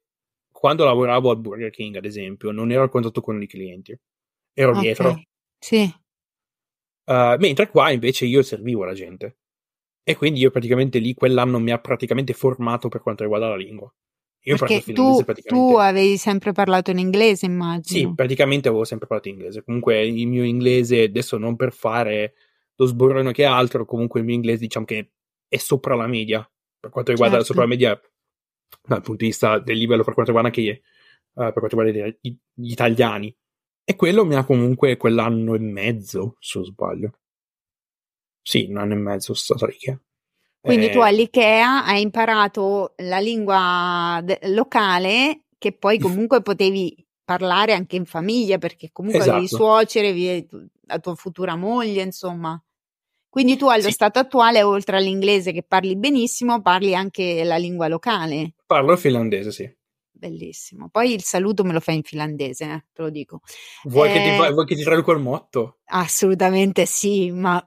quando 0.51 0.85
lavoravo 0.85 1.29
al 1.29 1.39
Burger 1.39 1.69
King, 1.69 1.95
ad 1.97 2.05
esempio, 2.05 2.51
non 2.51 2.71
ero 2.71 2.83
a 2.83 2.89
contatto 2.89 3.21
con 3.21 3.41
i 3.41 3.47
clienti 3.47 3.97
ero 4.55 4.71
okay. 4.71 4.81
dietro. 4.81 5.21
Sì. 5.59 5.93
Uh, 7.05 7.35
mentre 7.37 7.69
qua 7.69 7.91
invece 7.91 8.25
io 8.25 8.41
servivo 8.41 8.83
la 8.83 8.93
gente. 8.93 9.37
E 10.03 10.15
quindi 10.15 10.39
io 10.39 10.51
praticamente 10.51 10.99
lì 10.99 11.13
quell'anno 11.13 11.59
mi 11.59 11.71
ha 11.71 11.79
praticamente 11.79 12.33
formato 12.33 12.89
per 12.89 13.01
quanto 13.01 13.23
riguarda 13.23 13.49
la 13.49 13.57
lingua. 13.57 13.93
Io 14.47 14.57
Perché 14.57 14.93
tu, 14.93 15.23
tu 15.47 15.75
avevi 15.77 16.17
sempre 16.17 16.51
parlato 16.51 16.91
in 16.91 16.99
inglese, 16.99 17.47
immagino. 17.47 18.09
Sì, 18.09 18.13
praticamente 18.13 18.67
avevo 18.67 18.83
sempre 18.83 19.07
parlato 19.07 19.29
in 19.29 19.35
inglese. 19.35 19.63
Comunque 19.63 20.05
il 20.05 20.27
mio 20.27 20.43
inglese, 20.43 21.01
adesso 21.01 21.39
non 21.39 21.55
per 21.55 21.73
fare 21.73 22.35
lo 22.75 22.85
sborrone 22.85 23.33
che 23.33 23.43
altro, 23.43 23.85
comunque 23.85 24.19
il 24.19 24.25
mio 24.27 24.35
inglese 24.35 24.59
diciamo 24.59 24.85
che 24.85 25.13
è 25.47 25.57
sopra 25.57 25.95
la 25.95 26.05
media. 26.05 26.47
Per 26.85 26.93
quanto 26.93 27.11
riguarda 27.11 27.37
certo. 27.37 27.51
sopra 27.51 27.63
la 27.63 27.69
media 27.69 27.99
dal 28.83 29.01
punto 29.01 29.21
di 29.21 29.25
vista 29.25 29.57
del 29.57 29.75
livello 29.75 30.03
per 30.03 30.13
quanto 30.13 30.31
riguarda 30.31 30.55
anche 30.55 30.81
uh, 31.33 31.51
per 31.51 31.53
quanto 31.53 31.81
riguarda 31.81 32.17
gli, 32.21 32.37
gli 32.53 32.71
italiani. 32.71 33.35
E 33.83 33.95
quello 33.95 34.23
mi 34.23 34.35
ha 34.35 34.45
comunque 34.45 34.95
quell'anno 34.97 35.55
e 35.55 35.59
mezzo, 35.59 36.35
se 36.39 36.59
non 36.59 36.67
sbaglio. 36.67 37.19
Sì, 38.39 38.67
un 38.69 38.77
anno 38.77 38.93
e 38.93 38.97
mezzo 38.97 39.33
stato 39.33 39.65
all'IKEA. 39.65 39.99
Quindi 40.61 40.87
eh, 40.87 40.91
tu 40.91 40.99
all'IKEA 40.99 41.85
hai 41.85 42.01
imparato 42.01 42.93
la 42.97 43.17
lingua 43.17 44.21
de- 44.23 44.39
locale 44.43 45.45
che 45.57 45.71
poi 45.71 45.97
comunque 45.97 46.43
potevi 46.43 47.03
parlare 47.23 47.73
anche 47.73 47.95
in 47.95 48.05
famiglia 48.05 48.59
perché 48.59 48.91
comunque 48.91 49.21
esatto. 49.21 49.37
avevi 49.37 49.47
suocere, 49.47 50.09
avevi 50.09 50.47
la 50.81 50.99
tua 50.99 51.15
futura 51.15 51.55
moglie, 51.55 52.03
insomma. 52.03 52.59
Quindi 53.35 53.57
tu 53.57 53.67
allo 53.67 53.81
sì. 53.81 53.91
stato 53.91 54.17
attuale, 54.17 54.63
oltre 54.63 54.95
all'inglese 54.95 55.51
che 55.51 55.61
parli 55.61 55.97
benissimo, 55.97 56.61
parli 56.61 56.95
anche 56.95 57.43
la 57.43 57.57
lingua 57.57 57.89
locale. 57.89 58.53
Parlo 58.65 58.95
finlandese, 58.95 59.51
sì 59.51 59.69
bellissimo. 60.09 60.87
Poi 60.89 61.13
il 61.13 61.21
saluto 61.21 61.65
me 61.65 61.73
lo 61.73 61.81
fai 61.81 61.95
in 61.95 62.03
finlandese, 62.03 62.63
eh, 62.63 62.85
te 62.93 63.01
lo 63.01 63.09
dico. 63.09 63.41
Vuoi, 63.83 64.09
eh, 64.09 64.13
che 64.13 64.21
ti, 64.21 64.53
vuoi 64.53 64.65
che 64.65 64.75
ti 64.75 64.83
traduca 64.83 65.11
il 65.11 65.19
motto? 65.19 65.79
Assolutamente 65.87 66.85
sì, 66.85 67.29
ma 67.29 67.61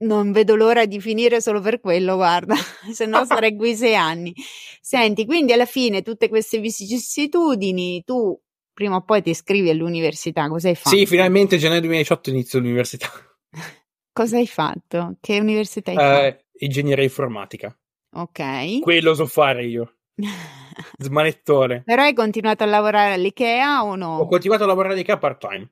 non 0.00 0.32
vedo 0.32 0.54
l'ora 0.54 0.84
di 0.84 1.00
finire 1.00 1.40
solo 1.40 1.62
per 1.62 1.80
quello, 1.80 2.16
guarda, 2.16 2.54
se 2.92 3.06
no 3.06 3.24
sarei 3.24 3.56
qui 3.56 3.74
sei 3.74 3.96
anni. 3.96 4.34
Senti, 4.82 5.24
quindi 5.24 5.54
alla 5.54 5.64
fine 5.64 6.02
tutte 6.02 6.28
queste 6.28 6.58
vicissitudini, 6.58 8.04
tu 8.04 8.38
prima 8.74 8.96
o 8.96 9.02
poi 9.02 9.22
ti 9.22 9.30
iscrivi 9.30 9.70
all'università, 9.70 10.46
cosa 10.48 10.68
hai 10.68 10.74
fatto? 10.74 10.94
Sì, 10.94 11.06
finalmente 11.06 11.56
gennaio 11.56 11.80
2018 11.80 12.28
inizio 12.28 12.58
l'università. 12.58 13.08
cosa 14.16 14.38
hai 14.38 14.46
fatto? 14.46 15.18
Che 15.20 15.38
università 15.38 15.90
hai 15.90 15.96
uh, 15.96 16.00
fatto? 16.32 16.44
Ingegneria 16.60 17.04
informatica. 17.04 17.78
Ok. 18.14 18.80
Quello 18.80 19.12
so 19.12 19.26
fare 19.26 19.66
io. 19.66 19.96
Smanettone. 20.96 21.82
Però 21.84 22.00
hai 22.00 22.14
continuato 22.14 22.62
a 22.62 22.66
lavorare 22.66 23.12
all'IKEA 23.12 23.84
o 23.84 23.94
no? 23.94 24.16
Ho 24.16 24.26
continuato 24.26 24.64
a 24.64 24.66
lavorare 24.66 24.94
all'IKEA 24.94 25.18
part 25.18 25.46
time. 25.46 25.70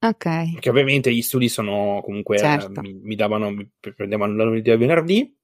Ok. 0.00 0.52
Perché 0.52 0.68
ovviamente 0.68 1.10
gli 1.10 1.22
studi 1.22 1.48
sono 1.48 2.02
comunque 2.04 2.36
eh, 2.36 2.40
certo. 2.40 2.78
eh, 2.78 2.82
mi, 2.82 2.92
mi, 2.92 3.14
davano, 3.14 3.50
mi 3.50 3.66
prendevano 3.80 4.36
la 4.36 4.44
lunedì 4.44 4.70
e 4.70 4.76
venerdì. 4.76 5.36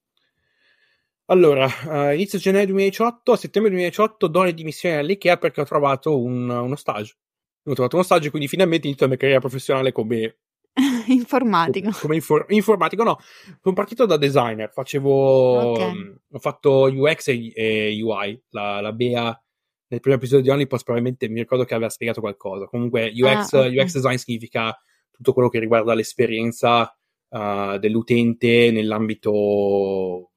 Allora, 1.28 1.64
uh, 1.64 2.12
inizio 2.12 2.38
gennaio 2.38 2.66
2018, 2.66 3.32
a 3.32 3.36
settembre 3.38 3.70
2018 3.70 4.26
do 4.26 4.42
le 4.42 4.52
dimissioni 4.52 4.96
all'IKEA 4.96 5.38
perché 5.38 5.62
ho 5.62 5.64
trovato 5.64 6.20
un, 6.20 6.50
uno 6.50 6.76
stage. 6.76 7.16
Ho 7.64 7.72
trovato 7.72 7.96
uno 7.96 8.04
stage, 8.04 8.28
quindi 8.28 8.48
finalmente 8.48 8.86
inizio 8.86 9.06
la 9.06 9.12
mia 9.12 9.20
carriera 9.20 9.40
professionale 9.40 9.92
come 9.92 10.36
informatico. 11.06 11.90
Come 12.00 12.16
infor- 12.16 12.46
informatico, 12.48 13.02
no. 13.04 13.18
Sono 13.62 13.74
partito 13.74 14.06
da 14.06 14.16
designer, 14.16 14.70
facevo. 14.72 15.72
Okay. 15.72 15.90
Um, 15.90 16.18
ho 16.32 16.38
fatto 16.38 16.90
UX 16.92 17.28
e, 17.28 17.52
e 17.54 18.00
UI. 18.02 18.42
La, 18.50 18.80
la, 18.80 18.92
Bea 18.92 19.38
nel 19.86 20.00
primo 20.00 20.16
episodio 20.16 20.42
di 20.42 20.50
Onlypost 20.50 20.84
probabilmente 20.84 21.28
mi 21.28 21.40
ricordo 21.40 21.64
che 21.64 21.74
aveva 21.74 21.90
spiegato 21.90 22.20
qualcosa. 22.20 22.66
Comunque, 22.66 23.12
UX, 23.14 23.52
ah, 23.52 23.60
okay. 23.60 23.78
UX 23.78 23.92
design 23.92 24.16
significa 24.16 24.76
tutto 25.10 25.32
quello 25.32 25.48
che 25.48 25.60
riguarda 25.60 25.94
l'esperienza 25.94 26.96
uh, 27.28 27.78
dell'utente 27.78 28.70
nell'ambito 28.72 30.30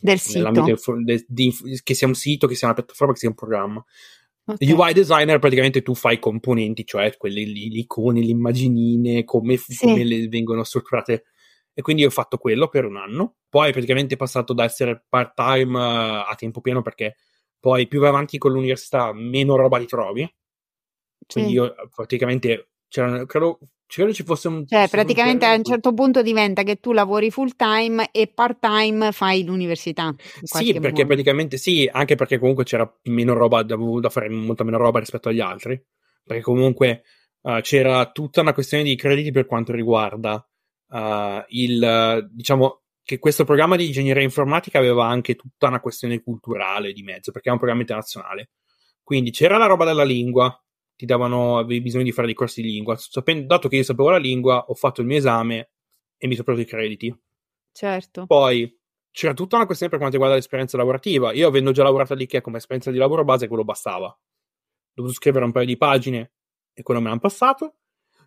del 0.00 0.18
sito. 0.18 0.50
De, 1.04 1.24
di, 1.28 1.54
che 1.82 1.94
sia 1.94 2.06
un 2.06 2.14
sito, 2.14 2.46
che 2.46 2.54
sia 2.54 2.66
una 2.66 2.76
piattaforma, 2.76 3.12
che 3.12 3.20
sia 3.20 3.28
un 3.28 3.34
programma. 3.34 3.84
Okay. 4.48 4.70
UI 4.70 4.92
designer 4.92 5.40
praticamente 5.40 5.82
tu 5.82 5.94
fai 5.94 6.20
componenti, 6.20 6.84
cioè 6.84 7.16
quelle 7.16 7.44
le 7.44 7.78
icone, 7.78 8.20
le 8.20 8.30
immaginine, 8.30 9.24
come, 9.24 9.56
sì. 9.56 9.76
come 9.84 10.04
le 10.04 10.28
vengono 10.28 10.62
strutturate. 10.62 11.24
E 11.74 11.82
quindi 11.82 12.04
ho 12.04 12.10
fatto 12.10 12.38
quello 12.38 12.68
per 12.68 12.84
un 12.84 12.96
anno. 12.96 13.36
Poi 13.48 13.72
praticamente 13.72 14.14
è 14.14 14.16
passato 14.16 14.52
da 14.52 14.64
essere 14.64 15.04
part 15.08 15.34
time 15.34 15.76
uh, 15.76 16.24
a 16.28 16.34
tempo 16.36 16.60
pieno 16.60 16.80
perché 16.80 17.16
poi 17.58 17.88
più 17.88 17.98
vai 17.98 18.10
avanti 18.10 18.38
con 18.38 18.52
l'università 18.52 19.12
meno 19.12 19.56
roba 19.56 19.78
li 19.78 19.86
trovi. 19.86 20.34
Quindi 21.26 21.50
sì. 21.50 21.56
io 21.56 21.74
praticamente 21.94 22.70
c'erano, 22.88 23.26
credo, 23.26 23.58
credo 23.86 24.12
ci 24.12 24.24
fosse 24.24 24.48
un... 24.48 24.66
Cioè 24.66 24.88
praticamente 24.88 25.46
a 25.46 25.54
un 25.54 25.64
certo 25.64 25.92
punto 25.94 26.22
diventa 26.22 26.62
che 26.62 26.76
tu 26.76 26.92
lavori 26.92 27.30
full 27.30 27.50
time 27.56 28.08
e 28.10 28.26
part 28.26 28.58
time 28.58 29.12
fai 29.12 29.44
l'università. 29.44 30.14
Sì, 30.42 30.72
perché 30.74 30.90
modo. 30.90 31.06
praticamente 31.06 31.56
sì, 31.56 31.88
anche 31.90 32.14
perché 32.14 32.38
comunque 32.38 32.64
c'era 32.64 32.90
meno 33.04 33.34
roba, 33.34 33.60
avevo 33.60 34.00
da 34.00 34.10
fare 34.10 34.28
molta 34.28 34.64
meno 34.64 34.78
roba 34.78 34.98
rispetto 34.98 35.28
agli 35.28 35.40
altri. 35.40 35.80
Perché 36.26 36.42
comunque 36.42 37.02
uh, 37.42 37.60
c'era 37.60 38.10
tutta 38.10 38.40
una 38.40 38.52
questione 38.52 38.82
di 38.82 38.96
crediti 38.96 39.30
per 39.30 39.46
quanto 39.46 39.72
riguarda 39.72 40.44
uh, 40.88 41.44
il, 41.48 42.28
diciamo, 42.32 42.82
che 43.04 43.20
questo 43.20 43.44
programma 43.44 43.76
di 43.76 43.86
ingegneria 43.86 44.24
informatica 44.24 44.78
aveva 44.78 45.06
anche 45.06 45.36
tutta 45.36 45.68
una 45.68 45.78
questione 45.78 46.20
culturale 46.20 46.92
di 46.92 47.04
mezzo, 47.04 47.30
perché 47.30 47.48
è 47.48 47.52
un 47.52 47.58
programma 47.58 47.82
internazionale. 47.82 48.50
Quindi 49.04 49.30
c'era 49.30 49.56
la 49.56 49.66
roba 49.66 49.84
della 49.84 50.02
lingua, 50.02 50.52
ti 50.96 51.04
davano, 51.04 51.58
avevi 51.58 51.82
bisogno 51.82 52.04
di 52.04 52.12
fare 52.12 52.26
dei 52.26 52.34
corsi 52.34 52.62
di 52.62 52.70
lingua. 52.70 52.96
Sapendo, 52.96 53.46
dato 53.46 53.68
che 53.68 53.76
io 53.76 53.82
sapevo 53.82 54.10
la 54.10 54.16
lingua, 54.16 54.64
ho 54.66 54.74
fatto 54.74 55.02
il 55.02 55.06
mio 55.06 55.18
esame 55.18 55.70
e 56.16 56.26
mi 56.26 56.32
sono 56.32 56.44
preso 56.44 56.62
i 56.62 56.64
crediti. 56.64 57.14
Certo. 57.70 58.26
Poi 58.26 58.74
c'era 59.10 59.34
tutta 59.34 59.56
una 59.56 59.66
questione 59.66 59.90
per 59.90 60.00
quanto 60.00 60.16
riguarda 60.16 60.38
l'esperienza 60.38 60.76
lavorativa. 60.78 61.32
Io, 61.32 61.46
avendo 61.48 61.72
già 61.72 61.82
lavorato 61.82 62.14
all'IKEA 62.14 62.40
come 62.40 62.56
esperienza 62.56 62.90
di 62.90 62.98
lavoro 62.98 63.24
base, 63.24 63.48
quello 63.48 63.64
bastava. 63.64 64.06
Ho 64.06 64.18
dovuto 64.94 65.14
scrivere 65.14 65.44
un 65.44 65.52
paio 65.52 65.66
di 65.66 65.76
pagine 65.76 66.32
e 66.72 66.82
quello 66.82 67.00
me 67.00 67.08
l'hanno 67.08 67.20
passato. 67.20 67.76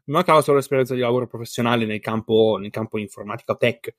Mi 0.06 0.14
mancava 0.14 0.42
solo 0.42 0.58
l'esperienza 0.58 0.94
di 0.94 1.02
lavoro 1.02 1.28
professionale 1.28 1.86
nel 1.86 2.00
campo, 2.00 2.58
nel 2.60 2.70
campo 2.70 2.98
informatica 3.00 3.56
tech. 3.56 3.96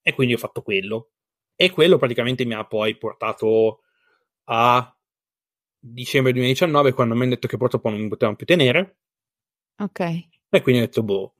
E 0.00 0.14
quindi 0.14 0.34
ho 0.34 0.38
fatto 0.38 0.62
quello. 0.62 1.10
E 1.54 1.70
quello 1.70 1.98
praticamente 1.98 2.44
mi 2.44 2.54
ha 2.54 2.64
poi 2.64 2.96
portato 2.96 3.82
a 4.44 4.96
dicembre 5.84 6.32
2019 6.32 6.92
quando 6.92 7.14
mi 7.14 7.22
hanno 7.22 7.30
detto 7.30 7.48
che 7.48 7.56
purtroppo 7.56 7.90
non 7.90 8.00
mi 8.00 8.08
potevano 8.08 8.36
più 8.36 8.46
tenere. 8.46 8.98
Ok. 9.78 10.00
E 10.48 10.60
quindi 10.62 10.82
ho 10.82 10.84
detto, 10.84 11.02
boh, 11.02 11.34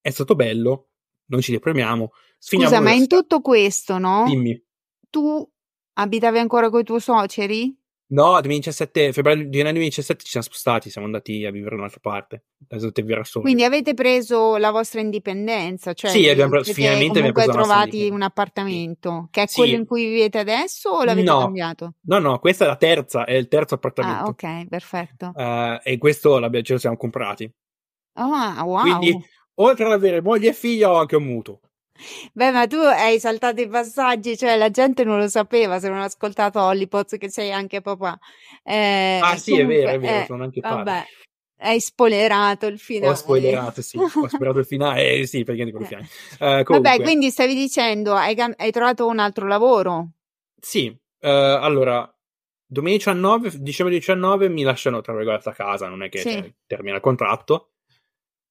è 0.00 0.10
stato 0.10 0.34
bello, 0.34 0.90
non 1.26 1.40
ci 1.40 1.52
deprimiamo. 1.52 2.10
Scusa, 2.38 2.80
ma 2.80 2.92
in 2.92 3.06
tutto 3.06 3.40
questo, 3.40 3.98
no? 3.98 4.24
Dimmi. 4.26 4.60
Tu 5.10 5.52
abitavi 5.94 6.38
ancora 6.38 6.70
con 6.70 6.80
i 6.80 6.84
tuoi 6.84 7.00
suoceri? 7.00 7.76
No, 8.12 8.38
2017, 8.42 9.12
febbraio 9.12 9.48
2017 9.48 10.22
ci 10.22 10.30
siamo 10.30 10.44
spostati, 10.44 10.90
siamo 10.90 11.06
andati 11.06 11.46
a 11.46 11.50
vivere 11.50 11.70
da 11.70 11.80
un'altra 11.80 12.00
parte. 12.02 12.44
Quindi 13.40 13.64
avete 13.64 13.94
preso 13.94 14.58
la 14.58 14.70
vostra 14.70 15.00
indipendenza, 15.00 15.94
cioè 15.94 16.10
sì, 16.10 16.28
abbiamo 16.28 16.50
preso, 16.50 16.74
finalmente 16.74 17.20
abbiamo 17.20 17.32
preso 17.32 17.52
trovati 17.52 18.10
un 18.10 18.20
appartamento, 18.20 19.28
che 19.30 19.44
è 19.44 19.46
sì. 19.46 19.60
quello 19.60 19.76
in 19.76 19.86
cui 19.86 20.04
vivete 20.04 20.38
adesso 20.38 20.90
o 20.90 21.04
l'avete 21.04 21.30
no. 21.30 21.38
cambiato? 21.38 21.94
No, 22.02 22.18
no, 22.18 22.38
questa 22.38 22.64
è 22.64 22.68
la 22.68 22.76
terza, 22.76 23.24
è 23.24 23.32
il 23.32 23.48
terzo 23.48 23.76
appartamento. 23.76 24.24
Ah, 24.24 24.28
ok, 24.28 24.68
perfetto. 24.68 25.32
Uh, 25.34 25.80
e 25.82 25.96
questo 25.96 26.38
ce 26.62 26.72
lo 26.74 26.78
siamo 26.78 26.96
comprati. 26.98 27.50
Ah, 28.18 28.62
wow. 28.62 28.82
Quindi, 28.82 29.18
oltre 29.54 29.86
ad 29.86 29.92
avere 29.92 30.20
moglie 30.20 30.50
e 30.50 30.52
figlia, 30.52 30.90
ho 30.90 30.96
anche 30.96 31.16
un 31.16 31.24
mutuo. 31.24 31.60
Beh, 32.32 32.50
ma 32.50 32.66
tu 32.66 32.76
hai 32.76 33.18
saltato 33.18 33.60
i 33.60 33.68
passaggi, 33.68 34.36
cioè 34.36 34.56
la 34.56 34.70
gente 34.70 35.04
non 35.04 35.18
lo 35.18 35.28
sapeva 35.28 35.78
se 35.78 35.88
non 35.88 35.98
ha 35.98 36.04
ascoltato 36.04 36.60
Hollypots 36.60 37.16
che 37.18 37.30
sei 37.30 37.52
anche 37.52 37.80
papà. 37.80 38.18
Eh, 38.62 39.20
ah 39.22 39.36
sì, 39.36 39.52
comunque, 39.52 39.74
è 39.74 39.78
vero, 39.78 39.90
è 39.90 39.98
vero, 39.98 40.22
eh, 40.22 40.26
sono 40.26 40.42
anche 40.44 40.60
vabbè, 40.60 40.84
padre. 40.84 41.06
hai 41.58 41.80
spoilerato 41.80 42.66
il 42.66 42.78
finale. 42.78 43.12
Ho 43.12 43.14
spoilerato, 43.14 43.82
sì, 43.82 43.98
ho 43.98 44.08
spoilerato 44.08 44.58
il 44.58 44.66
finale, 44.66 45.12
eh, 45.12 45.26
sì, 45.26 45.44
perché 45.44 45.70
quello 45.70 45.86
finale. 45.86 46.08
Uh, 46.38 46.62
Vabbè, 46.64 47.02
quindi 47.02 47.30
stavi 47.30 47.54
dicendo, 47.54 48.14
hai, 48.14 48.36
hai, 48.38 48.70
trovato 48.70 49.06
un 49.06 49.18
altro 49.18 49.46
lavoro? 49.46 50.10
Sì, 50.60 50.88
uh, 50.88 51.26
allora, 51.26 52.08
2019, 52.66 53.52
dicembre 53.58 53.94
19 53.96 54.48
mi 54.48 54.62
lasciano, 54.62 55.00
tra 55.00 55.14
virgolette, 55.14 55.48
a 55.48 55.52
casa, 55.52 55.88
non 55.88 56.02
è 56.02 56.08
che 56.08 56.18
sì. 56.18 56.30
cioè, 56.30 56.52
termina 56.66 56.96
il 56.96 57.02
contratto. 57.02 57.68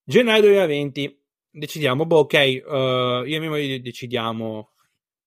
Gennaio 0.03 0.41
2020 0.41 1.20
decidiamo, 1.51 2.05
boh, 2.05 2.19
ok, 2.19 2.33
uh, 2.33 2.73
io 3.25 3.35
e 3.35 3.39
mia 3.39 3.49
moglie 3.49 3.81
decidiamo, 3.81 4.71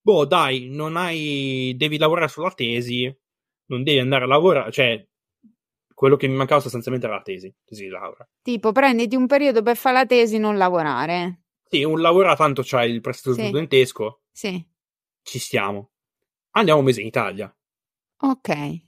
boh, 0.01 0.25
dai, 0.25 0.67
non 0.69 0.97
hai, 0.97 1.73
devi 1.77 1.97
lavorare 1.97 2.27
sulla 2.27 2.51
tesi, 2.51 3.13
non 3.67 3.83
devi 3.83 3.99
andare 3.99 4.25
a 4.25 4.27
lavorare, 4.27 4.71
cioè, 4.71 5.07
quello 5.93 6.17
che 6.17 6.27
mi 6.27 6.35
mancava 6.35 6.61
sostanzialmente 6.61 7.07
era 7.07 7.15
la 7.17 7.23
tesi, 7.23 7.53
tesi 7.63 7.83
di 7.83 7.89
laurea. 7.89 8.27
Tipo, 8.41 8.71
prenditi 8.71 9.15
un 9.15 9.27
periodo 9.27 9.61
per 9.61 9.77
fare 9.77 9.95
la 9.95 10.05
tesi, 10.05 10.37
non 10.37 10.57
lavorare. 10.57 11.43
Sì, 11.67 11.83
un 11.83 12.01
lavoro, 12.01 12.35
tanto 12.35 12.61
c'hai 12.63 12.91
il 12.91 13.01
prestito 13.01 13.33
sì. 13.33 13.45
studentesco. 13.45 14.23
Sì. 14.31 14.63
Ci 15.21 15.39
stiamo. 15.39 15.91
Andiamo 16.51 16.79
un 16.79 16.85
mese 16.85 17.01
in 17.01 17.07
Italia. 17.07 17.53
Ok. 18.17 18.83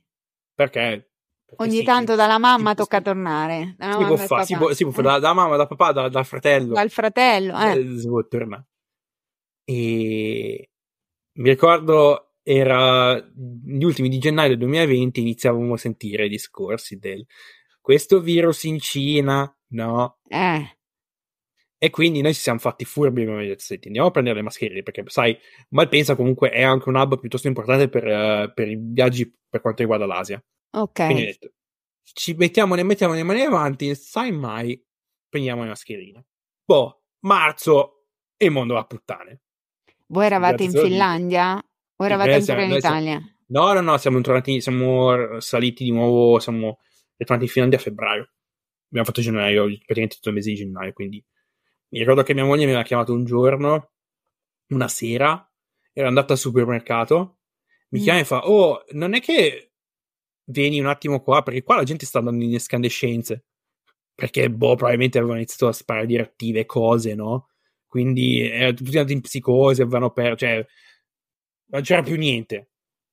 Perché 0.54 1.12
Ogni 1.56 1.78
sì, 1.78 1.84
tanto 1.84 2.16
dalla 2.16 2.38
mamma 2.38 2.72
sì, 2.72 2.76
tocca 2.76 3.02
tornare. 3.02 3.76
Dalla 3.78 3.98
si, 3.98 4.04
può 4.04 4.16
fa, 4.18 4.44
si, 4.44 4.56
può, 4.56 4.74
si 4.74 4.84
può 4.84 4.92
fare 4.92 5.08
da, 5.08 5.20
da, 5.20 5.34
mamma, 5.34 5.56
da 5.56 5.66
papà, 5.66 5.92
da, 5.94 6.10
dal 6.10 6.26
fratello. 6.26 6.74
Dal 6.74 6.90
fratello, 6.90 7.58
eh. 7.60 7.80
eh. 7.80 7.98
Si 7.98 8.08
può 8.08 8.26
tornare. 8.28 8.68
E 9.64 10.70
mi 11.34 11.50
ricordo 11.50 12.34
era 12.44 13.18
gli 13.20 13.84
ultimi 13.84 14.08
di 14.08 14.20
gennaio 14.20 14.50
del 14.50 14.60
2020 14.60 15.20
iniziavamo 15.20 15.74
a 15.74 15.78
sentire 15.78 16.28
i 16.28 16.30
discorsi 16.30 16.98
del 16.98 17.26
questo 17.82 18.20
virus 18.20 18.64
in 18.64 18.80
Cina, 18.80 19.54
no? 19.70 20.20
Eh. 20.28 20.78
E 21.78 21.90
quindi 21.90 22.22
noi 22.22 22.34
ci 22.34 22.42
siamo 22.42 22.60
fatti 22.60 22.84
furbi 22.86 23.22
e 23.22 23.24
abbiamo 23.24 23.42
detto, 23.42 23.64
senti, 23.64 23.88
andiamo 23.88 24.08
a 24.08 24.12
prendere 24.12 24.38
le 24.38 24.42
mascherine, 24.42 24.84
perché 24.84 25.04
sai, 25.08 25.38
Malpensa 25.70 26.16
comunque 26.16 26.50
è 26.50 26.64
anche 26.64 26.90
un 26.90 26.96
hub 26.96 27.20
piuttosto 27.20 27.48
importante 27.48 27.88
per, 27.88 28.04
uh, 28.06 28.54
per 28.54 28.68
i 28.68 28.78
viaggi 28.78 29.34
per 29.50 29.62
quanto 29.62 29.84
riguarda 29.84 30.06
l'Asia. 30.06 30.44
Ok. 30.82 31.06
Quindi 31.06 31.22
ho 31.22 31.26
detto, 31.26 31.52
ci 32.04 32.34
mettiamo, 32.34 32.76
ne 32.76 32.84
mettiamo 32.84 33.14
le 33.14 33.24
mani 33.24 33.42
avanti, 33.42 33.94
sai 33.96 34.32
mai, 34.32 34.82
prendiamo 35.28 35.64
le 35.64 35.70
mascherine. 35.70 36.26
Boh, 36.64 37.04
marzo 37.22 38.06
e 38.38 38.46
il 38.46 38.52
mondo 38.52 38.76
va 38.76 38.82
a 38.82 38.86
puttane. 38.86 39.42
Voi 40.08 40.26
eravate 40.26 40.64
in 40.64 40.72
Finlandia? 40.72 41.62
O 42.00 42.06
eravate 42.06 42.34
ancora 42.34 42.64
in 42.64 42.72
Italia? 42.72 43.20
Siamo, 43.20 43.66
no, 43.66 43.74
no, 43.74 43.82
no, 43.82 43.98
siamo 43.98 44.22
tornati, 44.22 44.62
siamo 44.62 45.40
saliti 45.40 45.84
di 45.84 45.92
nuovo, 45.92 46.40
siamo 46.40 46.80
ritornati 47.16 47.48
in 47.48 47.52
Finlandia 47.52 47.80
a 47.80 47.82
febbraio. 47.82 48.30
Abbiamo 48.88 49.06
fatto 49.06 49.22
gennaio, 49.22 49.66
praticamente 49.66 50.16
tutto 50.16 50.30
il 50.30 50.36
mese 50.36 50.52
di 50.52 50.56
gennaio, 50.58 50.94
quindi 50.94 51.26
mi 51.90 52.00
ricordo 52.00 52.24
che 52.24 52.34
mia 52.34 52.46
moglie 52.46 52.66
mi 52.66 52.72
aveva 52.72 52.84
chiamato 52.84 53.14
un 53.14 53.26
giorno, 53.26 53.92
una 54.68 54.88
sera, 54.88 55.50
ero 55.92 56.08
andato 56.08 56.34
al 56.34 56.40
supermercato, 56.40 57.40
mi 57.90 58.00
mm. 58.00 58.04
chiama 58.04 58.20
e 58.20 58.26
fa, 58.26 58.48
oh, 58.48 58.84
non 58.92 59.14
è 59.14 59.20
che 59.20 59.67
vieni 60.50 60.80
un 60.80 60.88
attimo 60.88 61.22
qua, 61.22 61.42
perché 61.44 61.64
qua 61.64 61.76
la 61.76 61.84
gente 61.84 62.06
sta 62.06 62.20
andando 62.20 62.44
in 62.44 62.56
escandescenze. 62.56 63.46
Perché, 64.14 64.50
boh, 64.50 64.76
probabilmente 64.76 65.18
avevano 65.18 65.40
iniziato 65.40 65.68
a 65.68 65.74
sparare 65.74 66.08
direttive 66.08 66.66
cose, 66.66 67.14
no? 67.14 67.50
Quindi 67.86 68.42
erano 68.42 68.74
tutti 68.74 68.98
andati 68.98 69.14
in 69.14 69.22
psicosi, 69.22 69.82
avevano 69.82 70.12
perso, 70.12 70.38
cioè, 70.38 70.66
non 71.68 71.82
c'era 71.82 72.02
più 72.02 72.16
niente. 72.18 72.70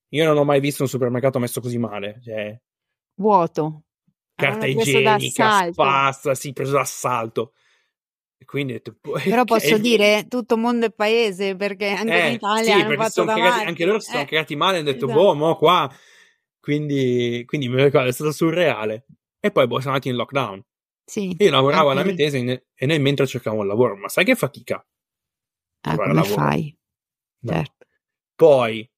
Io 0.08 0.24
non 0.24 0.36
ho 0.36 0.44
mai 0.44 0.60
visto 0.60 0.82
un 0.82 0.88
supermercato 0.88 1.38
messo 1.38 1.60
così 1.60 1.76
male, 1.78 2.20
cioè... 2.24 2.58
Vuoto. 3.16 3.82
Carta 4.34 4.66
igienica, 4.66 5.70
pasta, 5.74 6.34
sì, 6.34 6.52
preso 6.52 6.72
d'assalto. 6.72 7.52
Quindi 8.44 8.74
detto, 8.74 8.96
Però 9.00 9.44
posso 9.44 9.76
dire 9.78 10.26
tutto 10.28 10.56
mondo 10.56 10.86
e 10.86 10.90
paese, 10.90 11.56
perché 11.56 11.88
anche 11.88 12.22
eh, 12.22 12.26
in 12.28 12.32
Italia 12.34 12.76
sì, 12.76 12.80
hanno 12.80 12.96
fatto 12.96 13.24
cagati, 13.24 13.64
anche 13.64 13.84
loro 13.84 14.00
si 14.00 14.10
sono 14.10 14.22
eh, 14.22 14.26
cagati 14.26 14.56
male 14.56 14.76
e 14.76 14.80
hanno 14.80 14.90
detto, 14.90 15.06
esatto. 15.06 15.20
boh, 15.20 15.34
mo 15.34 15.56
qua 15.56 15.90
quindi, 16.64 17.44
quindi 17.44 17.68
mi 17.68 17.76
ricordo, 17.76 18.08
è 18.08 18.12
stato 18.12 18.32
surreale. 18.32 19.04
E 19.38 19.50
poi 19.50 19.66
boh, 19.66 19.80
siamo 19.80 19.92
andati 19.92 20.08
in 20.08 20.16
lockdown. 20.16 20.64
Sì. 21.04 21.36
Io 21.38 21.50
lavoravo 21.50 21.90
alla 21.90 22.02
mia 22.02 22.14
tesi 22.14 22.38
e 22.38 22.86
nel 22.86 23.02
mentre 23.02 23.26
cercavo 23.26 23.60
un 23.60 23.66
lavoro, 23.66 23.96
ma 23.96 24.08
sai 24.08 24.24
che 24.24 24.34
fatica? 24.34 24.82
Ah, 25.82 25.94
come 25.94 26.14
lavoro. 26.14 26.32
fai? 26.32 26.74
No. 27.40 27.52
Certo. 27.52 27.86
Poi, 28.34 28.90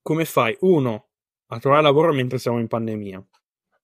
come 0.00 0.24
fai? 0.24 0.56
Uno, 0.60 1.10
a 1.48 1.58
trovare 1.58 1.82
lavoro 1.82 2.14
mentre 2.14 2.38
siamo 2.38 2.58
in 2.58 2.68
pandemia, 2.68 3.28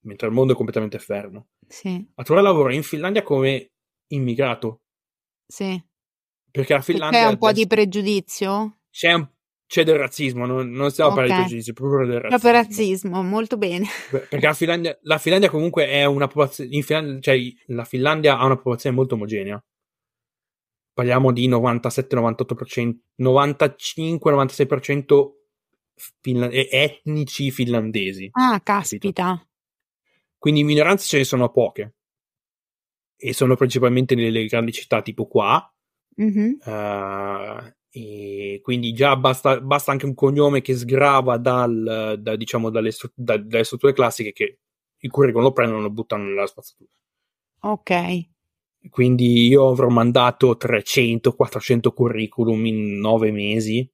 mentre 0.04 0.28
il 0.28 0.32
mondo 0.32 0.54
è 0.54 0.56
completamente 0.56 0.98
fermo. 0.98 1.50
Sì. 1.68 2.02
A 2.14 2.22
trovare 2.22 2.46
lavoro 2.46 2.72
in 2.72 2.82
Finlandia 2.82 3.22
come 3.22 3.72
immigrato. 4.06 4.84
Sì. 5.46 5.78
Perché 6.50 6.72
la 6.72 6.80
Finlandia... 6.80 7.20
C'è 7.20 7.26
un 7.26 7.36
po' 7.36 7.52
di 7.52 7.66
pregiudizio? 7.66 8.78
C'è 8.88 9.12
un 9.12 9.28
c'è 9.70 9.84
del 9.84 9.98
razzismo, 9.98 10.46
non, 10.46 10.72
non 10.72 10.90
stiamo 10.90 11.12
okay. 11.12 11.28
parlando 11.28 11.44
di 11.44 11.54
pregiudizio, 11.54 11.74
proprio 11.74 12.04
del 12.04 12.20
razzismo. 12.20 12.38
Proprio 12.38 12.60
razzismo, 12.60 13.22
molto 13.22 13.56
bene. 13.56 13.86
Perché 14.10 14.40
la 14.40 14.52
Finlandia, 14.52 14.98
la 15.02 15.18
Finlandia 15.18 15.48
comunque 15.48 15.86
è 15.86 16.04
una 16.06 16.26
popolazione, 16.26 16.74
in 16.74 16.82
Finlandia, 16.82 17.20
cioè 17.20 17.38
la 17.66 17.84
Finlandia 17.84 18.36
ha 18.36 18.46
una 18.46 18.56
popolazione 18.56 18.96
molto 18.96 19.14
omogenea. 19.14 19.64
Parliamo 20.92 21.30
di 21.30 21.48
97-98%, 21.48 22.96
95-96% 23.20 25.30
finla- 26.20 26.50
etnici 26.50 27.52
finlandesi. 27.52 28.28
Ah, 28.32 28.60
caspita. 28.60 29.24
Capito? 29.24 29.48
Quindi 30.36 30.64
minoranze 30.64 31.06
ce 31.06 31.18
ne 31.18 31.24
sono 31.24 31.48
poche. 31.48 31.94
E 33.16 33.32
sono 33.32 33.54
principalmente 33.54 34.16
nelle 34.16 34.46
grandi 34.46 34.72
città 34.72 35.00
tipo 35.00 35.28
qua. 35.28 35.64
Mm-hmm. 36.20 36.54
Uh, 36.64 37.72
e 37.92 38.60
quindi 38.62 38.92
già 38.92 39.16
basta, 39.16 39.60
basta, 39.60 39.90
anche 39.90 40.06
un 40.06 40.14
cognome 40.14 40.60
che 40.60 40.76
sgrava 40.76 41.36
dal, 41.38 42.16
da, 42.20 42.36
diciamo, 42.36 42.70
dalle, 42.70 42.92
da, 43.14 43.36
dalle, 43.36 43.64
strutture 43.64 43.92
classiche 43.92 44.32
che 44.32 44.60
il 44.96 45.10
curriculum 45.10 45.46
lo 45.46 45.52
prendono 45.52 45.80
e 45.80 45.82
lo 45.82 45.90
buttano 45.90 46.24
nella 46.24 46.46
spazzatura. 46.46 46.90
Ok. 47.62 48.28
Quindi 48.88 49.48
io 49.48 49.68
avrò 49.68 49.88
mandato 49.88 50.56
300-400 50.56 51.92
curriculum 51.92 52.64
in 52.64 52.98
nove 52.98 53.32
mesi, 53.32 53.92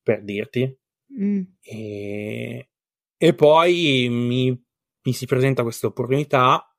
per 0.00 0.22
dirti. 0.22 0.78
Mm. 1.20 1.42
E, 1.60 2.70
e, 3.16 3.34
poi 3.34 4.08
mi, 4.08 4.50
mi, 5.02 5.12
si 5.12 5.26
presenta 5.26 5.64
questa 5.64 5.88
opportunità 5.88 6.74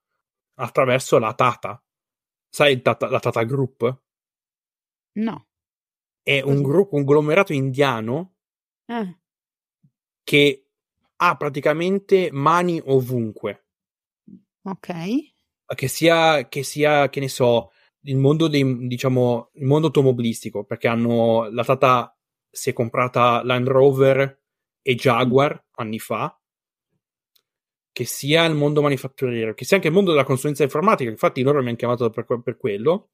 attraverso 0.55 1.19
la 1.19 1.33
Tata. 1.33 1.83
Sai 2.49 2.81
tata, 2.81 3.09
la 3.09 3.19
Tata 3.19 3.43
Group? 3.43 4.01
No 5.15 5.47
è 6.23 6.41
un 6.41 6.63
gruppo 6.63 7.03
conglomerato 7.03 7.53
indiano 7.53 8.35
eh. 8.85 9.19
che 10.23 10.67
ha 11.17 11.35
praticamente 11.35 12.29
mani 12.31 12.81
ovunque. 12.85 13.65
Ok. 14.63 15.31
Che 15.75 15.87
sia, 15.87 16.47
che 16.47 16.63
sia, 16.63 17.09
che 17.09 17.19
ne 17.19 17.27
so, 17.27 17.71
il 18.01 18.17
mondo 18.17 18.47
dei, 18.47 18.87
diciamo, 18.87 19.49
il 19.53 19.65
mondo 19.65 19.87
automobilistico, 19.87 20.63
perché 20.63 20.87
hanno, 20.87 21.49
la 21.49 21.63
Tata 21.63 22.17
si 22.49 22.69
è 22.69 22.73
comprata 22.73 23.43
Land 23.43 23.67
Rover 23.67 24.41
e 24.81 24.95
Jaguar 24.95 25.65
anni 25.75 25.99
fa, 25.99 26.37
che 27.91 28.05
sia 28.05 28.45
il 28.45 28.55
mondo 28.55 28.81
manifatturiero, 28.81 29.53
che 29.53 29.65
sia 29.65 29.77
anche 29.77 29.89
il 29.89 29.93
mondo 29.93 30.11
della 30.11 30.23
consulenza 30.23 30.63
informatica, 30.63 31.09
infatti 31.09 31.41
loro 31.41 31.61
mi 31.61 31.69
hanno 31.69 31.77
chiamato 31.77 32.09
per, 32.09 32.25
per 32.43 32.57
quello, 32.57 33.09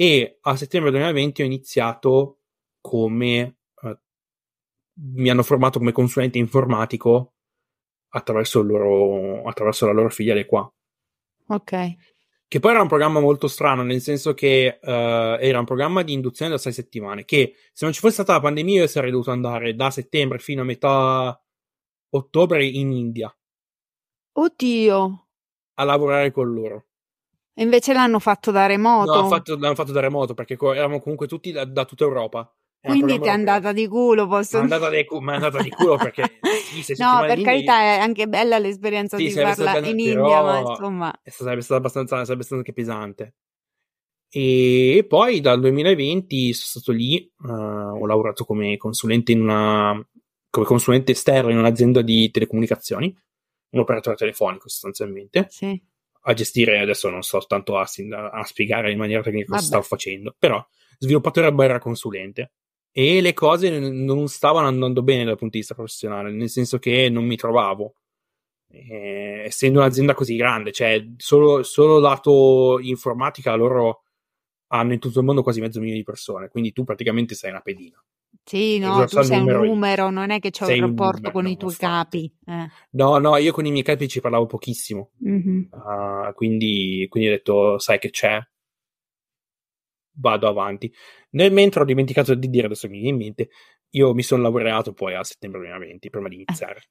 e 0.00 0.38
a 0.42 0.54
settembre 0.54 0.92
2020 0.92 1.42
ho 1.42 1.44
iniziato 1.44 2.38
come 2.80 3.56
uh, 3.82 3.98
mi 5.16 5.28
hanno 5.28 5.42
formato 5.42 5.80
come 5.80 5.90
consulente 5.90 6.38
informatico 6.38 7.34
attraverso, 8.10 8.62
loro, 8.62 9.42
attraverso 9.42 9.86
la 9.86 9.92
loro 9.92 10.08
filiale 10.08 10.46
qua. 10.46 10.72
Ok. 11.48 11.96
Che 12.46 12.60
poi 12.60 12.70
era 12.70 12.80
un 12.80 12.86
programma 12.86 13.18
molto 13.18 13.48
strano, 13.48 13.82
nel 13.82 14.00
senso 14.00 14.34
che 14.34 14.78
uh, 14.80 14.88
era 14.88 15.58
un 15.58 15.64
programma 15.64 16.02
di 16.02 16.12
induzione 16.12 16.52
da 16.52 16.58
sei 16.58 16.72
settimane, 16.72 17.24
che 17.24 17.54
se 17.72 17.84
non 17.84 17.92
ci 17.92 17.98
fosse 17.98 18.14
stata 18.14 18.34
la 18.34 18.40
pandemia 18.40 18.82
io 18.82 18.86
sarei 18.86 19.10
dovuto 19.10 19.32
andare 19.32 19.74
da 19.74 19.90
settembre 19.90 20.38
fino 20.38 20.62
a 20.62 20.64
metà 20.64 21.44
ottobre 22.10 22.64
in 22.64 22.92
India. 22.92 23.36
Oddio! 24.32 25.26
A 25.74 25.82
lavorare 25.82 26.30
con 26.30 26.54
loro. 26.54 26.87
E 27.58 27.62
invece 27.64 27.92
l'hanno 27.92 28.20
fatto 28.20 28.52
da 28.52 28.66
remoto. 28.66 29.20
No, 29.20 29.26
fatto, 29.26 29.58
l'hanno 29.58 29.74
fatto 29.74 29.90
da 29.90 29.98
remoto 29.98 30.32
perché 30.32 30.56
eravamo 30.60 31.00
comunque 31.00 31.26
tutti 31.26 31.50
da, 31.50 31.64
da 31.64 31.84
tutta 31.84 32.04
Europa. 32.04 32.48
Quindi 32.80 33.18
ti 33.18 33.26
è 33.26 33.30
andata 33.30 33.72
di 33.72 33.88
culo, 33.88 34.28
posso 34.28 34.60
dire. 34.60 34.70
È 34.70 34.74
andata 35.34 35.60
di 35.60 35.68
culo 35.70 35.96
perché... 35.96 36.38
Sì, 36.68 36.94
no, 36.98 37.24
per 37.26 37.40
carità 37.40 37.80
è 37.80 37.98
anche 37.98 38.28
bella 38.28 38.58
l'esperienza 38.58 39.16
sì, 39.16 39.24
di 39.24 39.30
farla 39.30 39.78
in 39.78 39.98
India, 39.98 40.42
ma 40.42 40.60
insomma... 40.60 41.20
Sarebbe 41.24 41.62
stata 41.62 41.80
abbastanza, 41.80 42.22
sarebbe 42.24 42.42
stato 42.42 42.58
anche 42.58 42.72
pesante. 42.72 43.34
E 44.30 45.04
poi 45.08 45.40
dal 45.40 45.58
2020 45.58 46.52
sono 46.52 46.66
stato 46.66 46.92
lì, 46.92 47.32
uh, 47.38 47.48
ho 47.48 48.06
lavorato 48.06 48.44
come 48.44 48.76
consulente 48.76 49.32
in 49.32 49.40
una 49.40 50.06
come 50.50 50.66
consulente 50.66 51.12
esterno 51.12 51.50
in 51.50 51.58
un'azienda 51.58 52.02
di 52.02 52.30
telecomunicazioni, 52.30 53.12
un 53.70 53.80
operatore 53.80 54.14
telefonico 54.14 54.68
sostanzialmente. 54.68 55.46
Sì. 55.48 55.82
A 56.22 56.32
gestire, 56.34 56.80
adesso 56.80 57.08
non 57.08 57.22
sto 57.22 57.38
tanto 57.46 57.78
a, 57.78 57.88
a 58.32 58.44
spiegare 58.44 58.90
in 58.90 58.98
maniera 58.98 59.22
tecnica 59.22 59.52
cosa 59.52 59.64
stavo 59.64 59.82
facendo, 59.82 60.34
però 60.38 60.64
sviluppatore 60.98 61.52
barra 61.52 61.78
consulente. 61.78 62.52
E 62.90 63.20
le 63.20 63.32
cose 63.32 63.78
non 63.78 64.28
stavano 64.28 64.66
andando 64.66 65.02
bene 65.02 65.24
dal 65.24 65.36
punto 65.36 65.52
di 65.52 65.58
vista 65.58 65.74
professionale, 65.74 66.30
nel 66.30 66.48
senso 66.48 66.78
che 66.78 67.08
non 67.08 67.24
mi 67.24 67.36
trovavo. 67.36 67.94
Eh, 68.70 69.44
essendo 69.46 69.78
un'azienda 69.78 70.12
così 70.12 70.36
grande, 70.36 70.72
cioè 70.72 71.02
solo, 71.16 71.62
solo 71.62 71.98
lato 71.98 72.78
informatica 72.80 73.54
loro 73.54 74.02
hanno 74.68 74.92
in 74.92 74.98
tutto 74.98 75.20
il 75.20 75.24
mondo 75.24 75.42
quasi 75.42 75.60
mezzo 75.60 75.78
milione 75.78 75.98
di 75.98 76.04
persone, 76.04 76.48
quindi 76.48 76.72
tu 76.72 76.84
praticamente 76.84 77.34
sei 77.34 77.50
una 77.50 77.60
pedina. 77.60 78.02
Sì, 78.48 78.78
no, 78.78 79.04
tu 79.04 79.20
sei 79.20 79.40
un 79.40 79.44
numero, 79.44 80.08
non 80.08 80.30
è 80.30 80.38
che 80.38 80.48
c'è 80.48 80.72
un 80.72 80.80
rapporto 80.80 81.16
numero, 81.16 81.32
con 81.32 81.42
no, 81.42 81.50
i 81.50 81.56
tuoi 81.58 81.74
capi. 81.74 82.32
Eh. 82.46 82.68
No, 82.92 83.18
no, 83.18 83.36
io 83.36 83.52
con 83.52 83.66
i 83.66 83.70
miei 83.70 83.82
capi 83.82 84.08
ci 84.08 84.22
parlavo 84.22 84.46
pochissimo. 84.46 85.10
Mm-hmm. 85.22 85.64
Uh, 85.70 86.32
quindi, 86.32 87.06
quindi 87.10 87.28
ho 87.28 87.32
detto, 87.32 87.78
sai 87.78 87.98
che 87.98 88.08
c'è? 88.08 88.40
Vado 90.12 90.48
avanti. 90.48 90.90
Nel 91.32 91.52
mentre 91.52 91.82
ho 91.82 91.84
dimenticato 91.84 92.34
di 92.34 92.48
dire, 92.48 92.64
adesso 92.64 92.88
mi 92.88 93.00
viene 93.00 93.10
in 93.10 93.16
mente, 93.16 93.50
io 93.90 94.14
mi 94.14 94.22
sono 94.22 94.40
laureato 94.44 94.94
poi 94.94 95.14
a 95.14 95.22
settembre 95.24 95.60
2020, 95.60 96.08
prima 96.08 96.28
di 96.28 96.36
iniziare. 96.36 96.88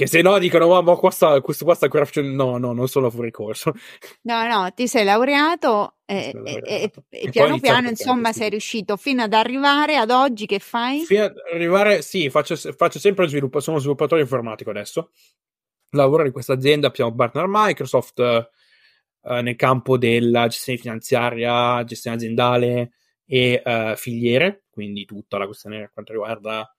Che 0.00 0.06
se 0.06 0.22
no 0.22 0.38
dicono, 0.38 0.66
ma, 0.66 0.80
ma 0.80 0.96
qua 0.96 1.10
sta, 1.10 1.42
questo 1.42 1.66
qua 1.66 1.74
sta 1.74 1.84
ancora 1.84 2.06
facendo. 2.06 2.32
No, 2.42 2.56
no, 2.56 2.72
non 2.72 2.88
sono 2.88 3.10
fuori 3.10 3.30
corso. 3.30 3.74
No, 4.22 4.46
no, 4.46 4.72
ti 4.72 4.88
sei 4.88 5.04
laureato 5.04 5.96
e, 6.06 6.30
laureato. 6.32 6.66
e, 6.66 6.90
e, 7.10 7.26
e 7.26 7.28
piano 7.28 7.60
piano, 7.60 7.90
insomma, 7.90 8.32
sei 8.32 8.48
riuscito 8.48 8.96
fino 8.96 9.24
ad 9.24 9.34
arrivare 9.34 9.96
ad 9.96 10.10
oggi. 10.10 10.46
Che 10.46 10.58
fai? 10.58 11.04
Fino 11.04 11.24
ad 11.24 11.34
arrivare, 11.52 12.00
sì, 12.00 12.30
faccio, 12.30 12.56
faccio 12.56 12.98
sempre 12.98 13.28
sviluppo. 13.28 13.60
Sono 13.60 13.76
sviluppatore 13.76 14.22
informatico 14.22 14.70
adesso. 14.70 15.10
Lavoro 15.90 16.24
in 16.24 16.32
questa 16.32 16.54
azienda, 16.54 16.90
siamo 16.94 17.14
partner 17.14 17.44
Microsoft 17.46 18.20
eh, 18.20 19.42
nel 19.42 19.56
campo 19.56 19.98
della 19.98 20.46
gestione 20.46 20.78
finanziaria, 20.78 21.84
gestione 21.84 22.16
aziendale 22.16 22.92
e 23.26 23.60
eh, 23.62 23.94
filiere, 23.98 24.64
quindi 24.70 25.04
tutta 25.04 25.36
la 25.36 25.44
questione 25.44 25.78
per 25.80 25.90
quanto 25.92 26.12
riguarda 26.12 26.74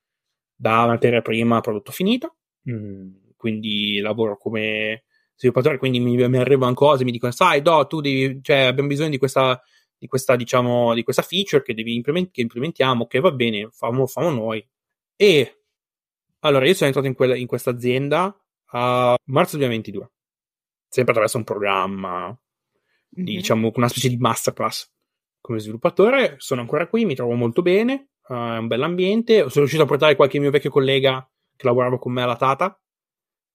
da 0.55 0.87
materia 0.87 1.21
prima 1.21 1.57
a 1.57 1.61
prodotto 1.61 1.91
finito. 1.91 2.37
Mm, 2.69 3.13
quindi 3.35 3.99
lavoro 3.99 4.37
come 4.37 5.03
sviluppatore, 5.35 5.77
quindi 5.77 5.99
mi, 5.99 6.15
mi 6.15 6.37
arrivano 6.37 6.73
cose, 6.73 7.03
mi 7.03 7.11
dicono, 7.11 7.31
sai, 7.31 7.61
do, 7.61 7.87
tu 7.87 7.99
devi, 7.99 8.41
cioè, 8.43 8.57
abbiamo 8.57 8.87
bisogno 8.89 9.09
di 9.09 9.17
questa, 9.17 9.59
di 9.97 10.07
questa, 10.07 10.35
diciamo, 10.35 10.93
di 10.93 11.03
questa 11.03 11.23
feature 11.23 11.63
che, 11.63 11.73
devi 11.73 11.95
implement- 11.95 12.31
che 12.31 12.41
implementiamo, 12.41 13.07
che 13.07 13.19
va 13.19 13.31
bene, 13.31 13.69
famo, 13.71 14.05
famo 14.05 14.29
noi. 14.29 14.65
E 15.15 15.63
allora 16.41 16.65
io 16.65 16.73
sono 16.73 16.87
entrato 16.87 17.07
in, 17.07 17.15
quella, 17.15 17.35
in 17.35 17.47
questa 17.47 17.71
azienda 17.71 18.35
a 18.73 19.15
marzo 19.25 19.57
2022, 19.57 20.11
sempre 20.87 21.11
attraverso 21.11 21.37
un 21.37 21.43
programma, 21.43 22.27
mm-hmm. 22.27 22.35
di, 23.25 23.35
diciamo, 23.35 23.71
una 23.75 23.87
specie 23.87 24.09
di 24.09 24.17
masterclass 24.17 24.91
come 25.39 25.59
sviluppatore. 25.59 26.35
Sono 26.37 26.61
ancora 26.61 26.87
qui, 26.87 27.05
mi 27.05 27.15
trovo 27.15 27.33
molto 27.33 27.61
bene, 27.61 28.09
uh, 28.27 28.33
è 28.33 28.57
un 28.57 28.67
bel 28.67 28.83
ambiente. 28.83 29.37
Sono 29.37 29.51
riuscito 29.65 29.83
a 29.83 29.87
portare 29.87 30.15
qualche 30.15 30.39
mio 30.39 30.51
vecchio 30.51 30.69
collega 30.69 31.27
che 31.61 31.67
lavorava 31.67 31.99
con 31.99 32.11
me 32.11 32.23
alla 32.23 32.35
Tata. 32.35 32.75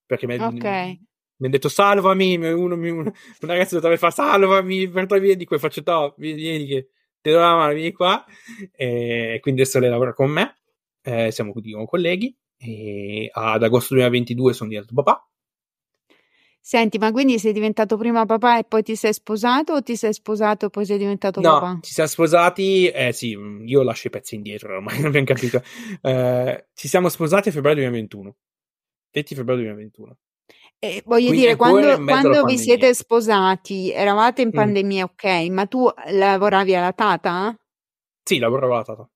Perché 0.07 0.27
mi, 0.27 0.37
okay. 0.37 1.01
mi 1.39 1.47
ha 1.49 1.51
detto 1.51 1.69
salvami, 1.69 2.37
uno, 2.37 2.77
uno, 2.77 2.77
un 2.77 3.13
ragazzo 3.41 3.81
dove 3.81 3.99
fa 3.99 4.11
salvami, 4.11 4.87
via 4.87 5.35
di 5.35 5.45
qua, 5.45 5.59
faccio 5.59 5.83
no, 5.85 6.15
vieni, 6.17 6.41
vieni 6.41 6.67
che 6.67 6.91
ti 7.21 7.31
do 7.31 7.39
la 7.39 7.57
mano, 7.57 7.75
vieni 7.75 7.93
qua. 7.93 8.25
E 8.73 9.39
quindi 9.43 9.63
adesso 9.63 9.81
lei 9.81 9.91
lavora 9.91 10.13
con 10.15 10.31
me, 10.31 10.59
eh, 11.03 11.33
siamo 11.33 11.53
diciamo, 11.57 11.87
colleghi. 11.87 12.35
E 12.57 13.29
ad 13.33 13.63
agosto 13.63 13.95
2022 13.95 14.53
sono 14.53 14.69
diventato 14.71 14.95
papà. 14.95 15.29
Senti, 16.67 16.99
ma 16.99 17.13
quindi 17.13 17.39
sei 17.39 17.53
diventato 17.53 17.97
prima 17.97 18.27
papà 18.27 18.59
e 18.59 18.65
poi 18.65 18.83
ti 18.83 18.97
sei 18.97 19.13
sposato 19.13 19.75
o 19.75 19.83
ti 19.85 19.95
sei 19.95 20.13
sposato 20.13 20.67
e 20.67 20.69
poi 20.69 20.85
sei 20.85 20.99
diventato 20.99 21.41
no, 21.41 21.61
papà? 21.61 21.79
ci 21.81 21.93
siamo 21.93 22.09
sposati, 22.09 22.89
eh 22.89 23.13
sì, 23.13 23.39
io 23.65 23.83
lascio 23.85 24.09
i 24.09 24.11
pezzi 24.11 24.35
indietro 24.35 24.75
ormai, 24.75 24.97
non 24.99 25.07
abbiamo 25.07 25.27
capito. 25.27 25.63
eh, 26.03 26.67
ci 26.75 26.89
siamo 26.89 27.09
sposati 27.09 27.51
a 27.51 27.53
febbraio 27.53 27.77
2021, 27.77 28.37
20 29.13 29.35
febbraio 29.37 29.61
2021. 29.61 30.17
Eh, 30.81 31.03
voglio 31.07 31.27
Quindi 31.27 31.41
dire, 31.47 31.55
quando, 31.55 32.05
quando 32.05 32.43
vi 32.43 32.59
siete 32.59 32.93
sposati, 32.95 33.93
eravate 33.93 34.43
in 34.43 34.49
mm. 34.49 34.51
pandemia, 34.51 35.05
mm. 35.05 35.09
ok, 35.09 35.49
ma 35.51 35.67
tu 35.67 35.89
lavoravi 36.09 36.75
alla 36.75 36.93
Tata? 36.93 37.57
Sì, 38.25 38.39
lavoravo 38.39 38.75
alla 38.75 38.83
Tata. 38.83 39.09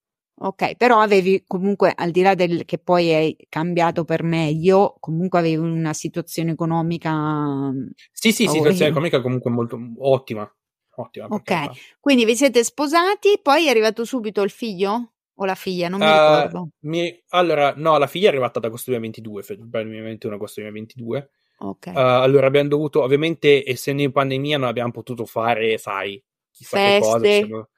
Ok, 0.43 0.77
però 0.77 1.01
avevi 1.01 1.45
comunque, 1.47 1.93
al 1.95 2.11
di 2.11 2.23
là 2.23 2.35
del 2.35 2.65
che 2.65 2.79
poi 2.79 3.09
è 3.09 3.37
cambiato 3.51 4.05
per 4.05 4.23
meglio, 4.23 4.97
comunque 4.99 5.39
avevi 5.39 5.57
una 5.57 5.93
situazione 5.93 6.53
economica. 6.53 7.71
Sì, 8.11 8.33
sì, 8.33 8.45
favorevole. 8.45 8.73
situazione 8.73 8.91
economica 8.91 9.21
comunque 9.21 9.51
molto 9.51 9.79
ottima. 9.99 10.51
Ottima. 10.95 11.27
Ok, 11.27 11.99
quindi 12.01 12.25
vi 12.25 12.35
siete 12.37 12.65
sposati, 12.65 13.39
poi 13.43 13.67
è 13.67 13.71
arrivato 13.71 14.05
subito 14.05 14.43
il 14.43 14.51
figlio? 14.51 15.13
O 15.35 15.45
la 15.45 15.55
figlia? 15.55 15.89
Non 15.89 16.01
mi 16.01 16.07
uh, 16.07 16.09
ricordo. 16.09 16.69
Mi, 16.81 17.23
allora, 17.31 17.75
no, 17.77 17.99
la 17.99 18.07
figlia 18.07 18.27
è 18.27 18.31
arrivata 18.31 18.59
ad 18.59 18.65
agosto 18.65 18.91
2022, 18.91 19.43
febbraio 19.43 19.87
2021, 19.87 20.35
agosto 20.35 20.61
2022. 20.63 21.31
Ok. 21.59 21.87
Uh, 21.87 21.99
allora 21.99 22.47
abbiamo 22.47 22.69
dovuto, 22.69 23.03
ovviamente, 23.03 23.63
essendo 23.67 24.01
in 24.01 24.13
pandemia, 24.13 24.57
non 24.57 24.69
abbiamo 24.69 24.91
potuto 24.91 25.27
fare, 25.27 25.77
sai, 25.77 26.23
chissà 26.51 26.79
Feste. 26.79 26.99
che 26.99 27.07
cosa. 27.07 27.27
Siamo, 27.27 27.69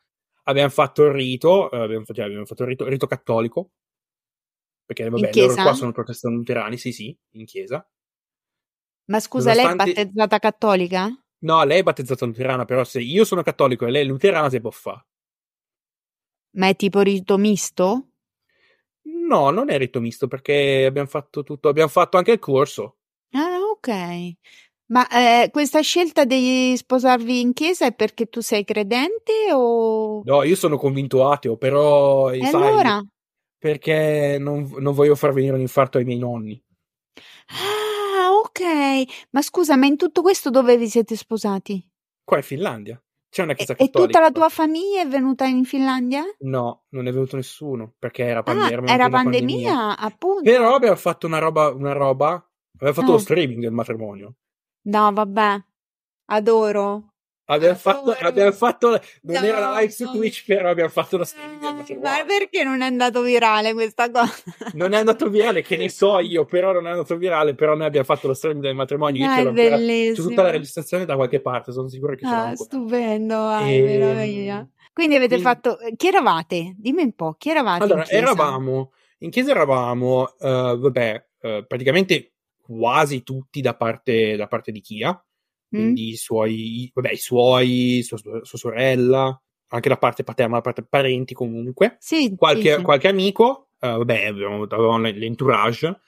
abbiamo 0.45 0.71
fatto 0.71 1.05
il 1.05 1.13
rito, 1.13 1.69
abbiamo, 1.69 2.05
cioè, 2.05 2.25
abbiamo, 2.25 2.45
fatto 2.45 2.63
il 2.63 2.69
rito, 2.69 2.85
il 2.85 2.91
rito 2.91 3.07
cattolico, 3.07 3.71
perché 4.85 5.09
vabbè, 5.09 5.31
loro 5.35 5.55
qua 5.55 5.75
sono 5.75 5.93
protestanti 5.93 6.37
luterani, 6.37 6.77
sì 6.77 6.93
sì, 6.93 7.17
in 7.33 7.45
chiesa. 7.45 7.87
Ma 9.07 9.21
scusa, 9.21 9.53
Nonostante... 9.53 9.85
lei 9.85 9.93
è 9.93 9.97
battezzata 9.97 10.39
cattolica? 10.39 11.25
No, 11.39 11.65
lei 11.65 11.81
è 11.81 11.83
battezzata 11.83 12.25
luterana, 12.25 12.65
però 12.65 12.85
se 12.85 13.01
io 13.01 13.25
sono 13.25 13.43
cattolico 13.43 13.87
e 13.87 13.91
lei 13.91 14.03
è 14.03 14.07
luterana, 14.07 14.49
si 14.49 14.61
può 14.61 14.71
fare. 14.71 15.07
Ma 16.55 16.69
è 16.69 16.77
tipo 16.77 17.01
rito 17.01 17.37
misto? 17.39 18.09
No, 19.05 19.51
non 19.51 19.71
è 19.71 19.79
rito 19.79 20.01
misto 20.01 20.29
perché 20.29 20.85
abbiamo 20.87 21.09
fatto 21.09 21.43
tutto, 21.43 21.69
abbiamo 21.69 21.89
fatto 21.89 22.17
anche 22.17 22.33
il 22.33 22.39
corso. 22.39 22.99
Ah, 23.33 23.59
ok. 23.73 24.33
Ma 24.93 25.09
eh, 25.09 25.49
questa 25.51 25.81
scelta 25.81 26.27
di 26.27 26.75
sposarvi 26.77 27.41
in 27.41 27.55
chiesa 27.55 27.87
è 27.87 27.95
perché 27.95 28.27
tu 28.27 28.41
sei 28.41 28.63
credente 28.63 29.33
o... 29.51 30.21
No, 30.23 30.43
io 30.43 30.55
sono 30.55 30.77
convinto 30.77 31.31
ateo, 31.31 31.57
però... 31.57 32.31
E 32.31 32.45
sai, 32.45 32.63
allora? 32.63 33.03
Perché 33.57 34.37
non, 34.39 34.71
non, 34.79 34.93
voglio 34.93 35.15
far 35.15 35.33
venire 35.33 35.55
un 35.55 35.61
infarto 35.61 35.97
ai 35.97 36.05
miei 36.05 36.19
nonni. 36.19 36.63
Ah, 37.47 38.33
ok. 38.33 39.29
Ma 39.31 39.41
scusa, 39.41 39.77
ma 39.77 39.87
in 39.87 39.97
tutto 39.97 40.21
questo 40.21 40.51
dove 40.51 40.77
vi 40.77 40.89
siete 40.89 41.17
sposati? 41.17 41.83
Qua 42.23 42.37
in 42.37 42.43
Finlandia. 42.43 43.03
C'è 43.31 43.45
una 43.45 43.55
chiesa 43.55 43.73
e, 43.73 43.77
cattolica. 43.77 43.99
E 43.99 44.07
tutta 44.07 44.21
la 44.21 44.31
tua 44.31 44.51
famiglia 44.51 45.01
è 45.01 45.07
venuta 45.07 45.47
in 45.47 45.65
Finlandia? 45.65 46.23
No, 46.41 46.85
non 46.91 47.07
è 47.07 47.13
venuto 47.13 47.37
nessuno, 47.37 47.95
perché 47.99 48.25
era, 48.25 48.43
pand- 48.43 48.61
ah, 48.61 48.71
era, 48.71 48.83
pandemia, 48.83 49.09
pandemia, 49.09 49.97
appunto. 49.97 50.43
Però 50.43 50.75
abbiamo 50.75 50.97
fatto 50.97 51.27
una 51.27 51.39
roba, 51.39 51.73
una 51.73 51.93
roba 51.93 52.47
abbiamo 52.75 52.93
fatto 52.93 53.09
ah. 53.09 53.15
lo 53.15 53.19
streaming 53.19 53.63
del 53.63 53.73
matrimonio. 53.73 54.35
No, 54.83 55.13
vabbè, 55.13 55.63
adoro. 56.27 57.13
Abbiamo 57.47 57.75
fatto, 57.75 58.17
abbiamo 58.21 58.53
fatto, 58.53 58.89
non 58.89 59.41
no, 59.41 59.45
era 59.45 59.59
la 59.59 59.81
live 59.81 59.93
su 59.93 60.11
Twitch, 60.11 60.45
però 60.47 60.71
abbiamo 60.71 60.89
fatto 60.89 61.19
lo 61.19 61.25
streaming. 61.25 62.01
Ma 62.01 62.25
perché 62.25 62.63
non 62.65 62.81
è 62.81 62.87
andato 62.87 63.21
virale 63.21 63.75
questa 63.75 64.11
cosa? 64.11 64.33
Non 64.73 64.93
è 64.95 64.99
andato 64.99 65.29
virale, 65.29 65.61
che 65.63 65.77
ne 65.77 65.89
so 65.89 66.19
io, 66.21 66.45
però 66.45 66.73
non 66.73 66.87
è 66.87 66.91
andato 66.91 67.17
virale, 67.17 67.55
però 67.55 67.75
noi 67.75 67.87
abbiamo 67.87 68.07
fatto 68.07 68.29
lo 68.29 68.35
streaming 68.35 68.63
del 68.65 68.75
matrimonio. 68.75 69.29
Ah, 69.29 69.41
è 69.41 69.51
bellissimo. 69.51 70.15
C'è 70.15 70.31
tutta 70.31 70.43
la 70.43 70.51
registrazione 70.51 71.05
da 71.05 71.17
qualche 71.17 71.41
parte, 71.41 71.73
sono 71.73 71.89
sicuro 71.89 72.15
che 72.15 72.25
ah, 72.27 72.55
stupendo, 72.55 73.37
ah, 73.37 73.69
e... 73.69 73.83
meraviglia. 73.83 74.67
Quindi 74.93 75.17
avete 75.17 75.35
Quindi... 75.41 75.45
fatto, 75.45 75.79
chi 75.97 76.07
eravate? 76.07 76.75
Dimmi 76.79 77.03
un 77.03 77.13
po', 77.13 77.35
chi 77.37 77.51
eravate 77.51 77.83
Allora, 77.85 78.07
in 78.09 78.17
eravamo, 78.17 78.93
in 79.19 79.31
chiesa 79.31 79.51
eravamo, 79.51 80.23
uh, 80.39 80.79
vabbè, 80.79 81.27
uh, 81.41 81.67
praticamente 81.67 82.32
quasi 82.77 83.23
tutti 83.23 83.61
da 83.61 83.75
parte, 83.75 84.37
da 84.37 84.47
parte 84.47 84.73
di 84.73 84.81
Kia, 84.81 85.11
mm. 85.13 85.69
quindi 85.69 86.03
mm. 86.03 86.09
i 86.09 86.17
suoi, 86.17 86.91
vabbè, 86.95 87.13
i 87.13 87.17
suoi, 87.17 88.01
sua, 88.03 88.19
sua, 88.19 88.59
sorella, 88.59 89.41
anche 89.69 89.89
da 89.89 89.97
parte 89.97 90.25
paterna, 90.25 90.57
da 90.57 90.61
parte 90.63 90.83
parenti 90.83 91.35
comunque. 91.35 91.97
Sì, 91.99 92.35
qualche, 92.37 92.77
sì, 92.77 92.83
qualche 92.83 93.09
amico, 93.09 93.69
uh, 93.81 93.99
vabbè, 93.99 94.27
avevamo, 94.27 94.99
l'entourage, 94.99 96.01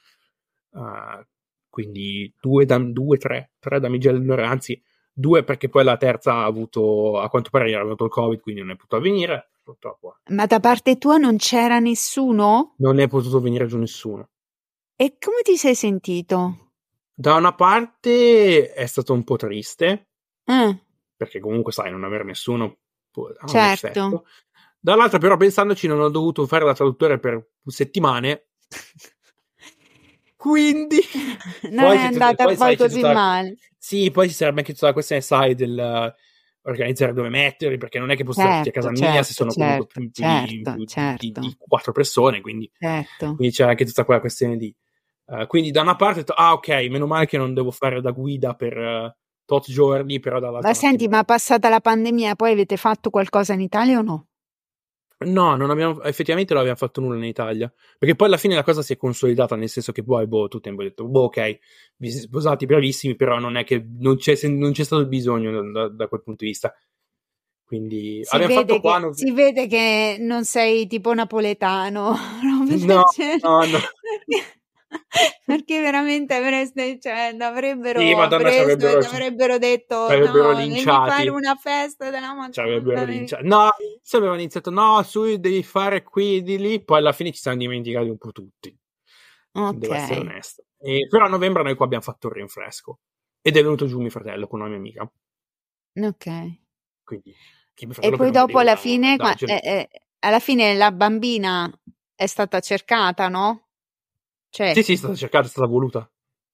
uh, 0.71 1.25
quindi 1.69 2.33
due, 2.41 2.65
da, 2.65 2.79
due, 2.79 3.19
tre, 3.19 3.53
tre 3.59 3.81
da 3.81 3.89
Miguel 3.89 4.31
anzi 4.31 4.81
due 5.15 5.45
perché 5.45 5.69
poi 5.69 5.85
la 5.85 5.97
terza 5.97 6.35
ha 6.35 6.45
avuto, 6.45 7.19
a 7.19 7.29
quanto 7.29 7.51
pare 7.51 7.71
era 7.71 7.83
avuto 7.83 8.05
il 8.05 8.11
covid, 8.11 8.41
quindi 8.41 8.61
non 8.61 8.73
è 8.73 8.77
potuto 8.77 9.01
venire, 9.01 9.51
purtroppo. 9.63 10.17
Ma 10.31 10.47
da 10.47 10.61
parte 10.61 10.99
tua 10.99 11.17
non 11.17 11.37
c'era 11.37 11.79
nessuno? 11.79 12.75
Non 12.79 12.99
è 12.99 13.09
potuto 13.09 13.41
venire 13.41 13.67
giù 13.67 13.79
nessuno. 13.79 14.29
E 14.97 15.17
come 15.19 15.43
ti 15.43 15.57
sei 15.57 15.75
sentito? 15.75 16.73
Da 17.13 17.35
una 17.35 17.55
parte 17.55 18.73
è 18.73 18.87
stato 18.87 19.13
un 19.13 19.25
po' 19.25 19.37
triste, 19.37 20.09
Eh. 20.45 20.79
perché 21.17 21.41
comunque 21.41 21.73
sai, 21.73 21.91
non 21.91 22.05
avere 22.05 22.25
nessuno 22.25 22.79
certo. 23.47 24.25
Dall'altra, 24.79 25.19
però, 25.19 25.37
pensandoci, 25.37 25.87
non 25.87 26.01
ho 26.01 26.09
dovuto 26.11 26.47
fare 26.47 26.65
la 26.65 26.75
traduttore 26.75 27.19
per 27.19 27.53
settimane. 27.67 28.49
Quindi 30.37 31.01
non 31.71 31.93
è 31.93 32.05
andata 32.05 32.45
poi, 32.45 32.57
poi 32.57 32.77
così 32.77 33.01
male. 33.01 33.57
Sì, 33.79 34.11
poi 34.11 34.29
ci 34.29 34.35
sarebbe 34.35 34.61
anche 34.61 34.75
tutta 34.75 34.87
la 34.87 34.93
questione, 34.93 35.23
sai, 35.23 35.55
del 35.55 36.15
organizzare 36.65 37.13
dove 37.13 37.29
metterli, 37.29 37.79
perché 37.79 37.99
non 37.99 38.11
è 38.11 38.17
che 38.17 38.25
possono 38.25 38.49
certo, 38.49 38.69
a 38.69 38.73
casa 38.73 38.89
certo, 38.95 39.13
mia 39.13 39.23
se 39.23 39.33
sono 39.33 39.51
certo, 39.51 39.65
comunque 39.65 39.87
più, 39.87 40.11
certo, 40.13 40.75
più, 40.75 40.85
certo. 40.85 41.27
Di, 41.27 41.33
di, 41.33 41.57
quattro 41.59 41.93
persone, 41.93 42.41
quindi, 42.41 42.71
certo. 42.79 43.35
quindi 43.35 43.55
c'è 43.55 43.65
anche 43.65 43.85
tutta 43.85 44.05
quella 44.05 44.21
questione 44.21 44.57
di... 44.57 44.75
Uh, 45.27 45.47
quindi 45.47 45.71
da 45.71 45.81
una 45.81 45.97
parte, 45.97 46.25
ah 46.35 46.53
ok, 46.53 46.69
meno 46.91 47.07
male 47.07 47.27
che 47.27 47.39
non 47.39 47.55
devo 47.55 47.71
fare 47.71 48.01
da 48.01 48.11
guida 48.11 48.55
per 48.55 48.77
uh, 48.77 49.11
tot 49.45 49.71
giorni, 49.71 50.21
però 50.21 50.39
dall'altra 50.39 50.69
Ma 50.69 50.75
senti, 50.75 51.09
ma 51.09 51.25
passata 51.25 51.69
la 51.69 51.81
pandemia 51.81 52.35
poi 52.35 52.53
avete 52.53 52.77
fatto 52.77 53.11
qualcosa 53.11 53.55
in 53.55 53.61
Italia 53.61 53.99
o 53.99 54.03
no? 54.03 54.27
No, 55.27 55.57
non 55.57 55.71
abbiamo, 55.71 56.03
effettivamente 56.03 56.53
non 56.53 56.63
abbiamo 56.63 56.79
fatto 56.79 57.01
nulla 57.01 57.17
in 57.17 57.25
Italia. 57.25 57.73
Perché 57.99 58.15
poi 58.15 58.27
alla 58.27 58.37
fine 58.37 58.55
la 58.55 58.63
cosa 58.63 58.83
si 58.83 58.93
è 58.93 58.97
consolidata, 58.97 59.57
nel 59.57 59.69
senso 59.69 59.93
che 59.93 60.03
poi, 60.03 60.27
boh, 60.27 60.49
tutti 60.49 60.69
abbiamo 60.69 60.87
detto, 60.87 61.07
boh, 61.07 61.25
ok, 61.25 61.59
vi 61.97 62.11
siete 62.11 62.27
sposati 62.27 62.67
bravissimi, 62.67 63.15
però 63.15 63.39
non 63.39 63.57
è 63.57 63.65
che 63.65 63.83
non 63.99 64.17
c'è, 64.17 64.37
non 64.49 64.73
c'è 64.73 64.85
stato 64.85 65.07
bisogno 65.07 65.71
da, 65.71 65.89
da, 65.89 66.09
quel 66.09 66.23
punto 66.23 66.45
di 66.45 66.51
vista. 66.51 66.75
Quindi 67.65 68.21
si 68.23 68.39
fatto 68.39 68.81
qua. 68.81 68.99
non... 68.99 69.15
Si 69.15 69.31
vede 69.33 69.67
che 69.67 70.17
non 70.21 70.45
sei 70.45 70.87
tipo 70.87 71.15
napoletano. 71.15 72.15
No, 72.45 73.03
no, 73.43 73.65
no. 73.65 73.79
perché 75.45 75.81
veramente 75.81 76.35
avreste, 76.35 76.99
cioè, 77.01 77.37
avrebbero 77.39 78.01
sì, 78.01 78.15
Madonna, 78.15 78.43
preso 78.43 78.63
avrebbero, 78.63 78.99
avrebbero 78.99 79.59
detto 79.59 80.05
avrebbero 80.05 80.53
no, 80.53 80.59
linciati. 80.59 81.11
fare 81.11 81.29
una 81.29 81.55
festa 81.55 82.11
della 82.11 82.35
Madonna 82.35 83.41
no, 83.43 83.71
se 84.03 84.17
avevano 84.17 84.39
iniziato 84.39 84.71
no, 84.71 85.03
su 85.03 85.37
devi 85.37 85.63
fare 85.63 86.03
qui 86.03 86.43
di 86.43 86.59
lì. 86.59 86.83
Poi 86.83 86.99
alla 86.99 87.13
fine 87.13 87.33
ci 87.33 87.41
siamo 87.41 87.57
dimenticati 87.57 88.09
un 88.09 88.19
po' 88.19 88.33
tutti 88.33 88.77
okay. 89.55 89.79
devo 89.79 89.95
essere 89.95 90.21
onesto. 90.21 90.65
E, 90.79 91.07
però 91.09 91.27
a 91.27 91.29
novembre 91.29 91.63
noi 91.63 91.75
qua 91.75 91.87
abbiamo 91.87 92.05
fatto 92.05 92.29
il 92.29 92.35
rinfresco. 92.35 92.99
Ed 93.41 93.57
è 93.57 93.63
venuto 93.63 93.87
giù 93.87 94.01
mio 94.01 94.11
fratello 94.11 94.47
con 94.47 94.61
una 94.61 94.69
mia 94.69 94.79
amica. 94.79 95.11
Ok. 96.01 96.59
Quindi 97.05 97.35
e 98.01 98.13
poi 98.13 98.31
dopo 98.31 98.61
alla 98.61 98.77
fine, 98.77 99.17
qua, 99.17 99.35
eh, 99.35 99.61
eh, 99.63 99.89
alla 100.21 100.39
fine 100.39 100.75
la 100.75 100.93
bambina 100.93 101.71
è 102.15 102.27
stata 102.27 102.61
cercata, 102.61 103.29
no? 103.29 103.64
Cioè, 104.55 104.73
sì, 104.73 104.85
sì, 104.85 104.93
è 104.93 104.97
stata 104.97 105.15
cercata, 105.17 105.47
è 105.47 105.49
stata 105.49 105.67
voluta. 105.67 106.09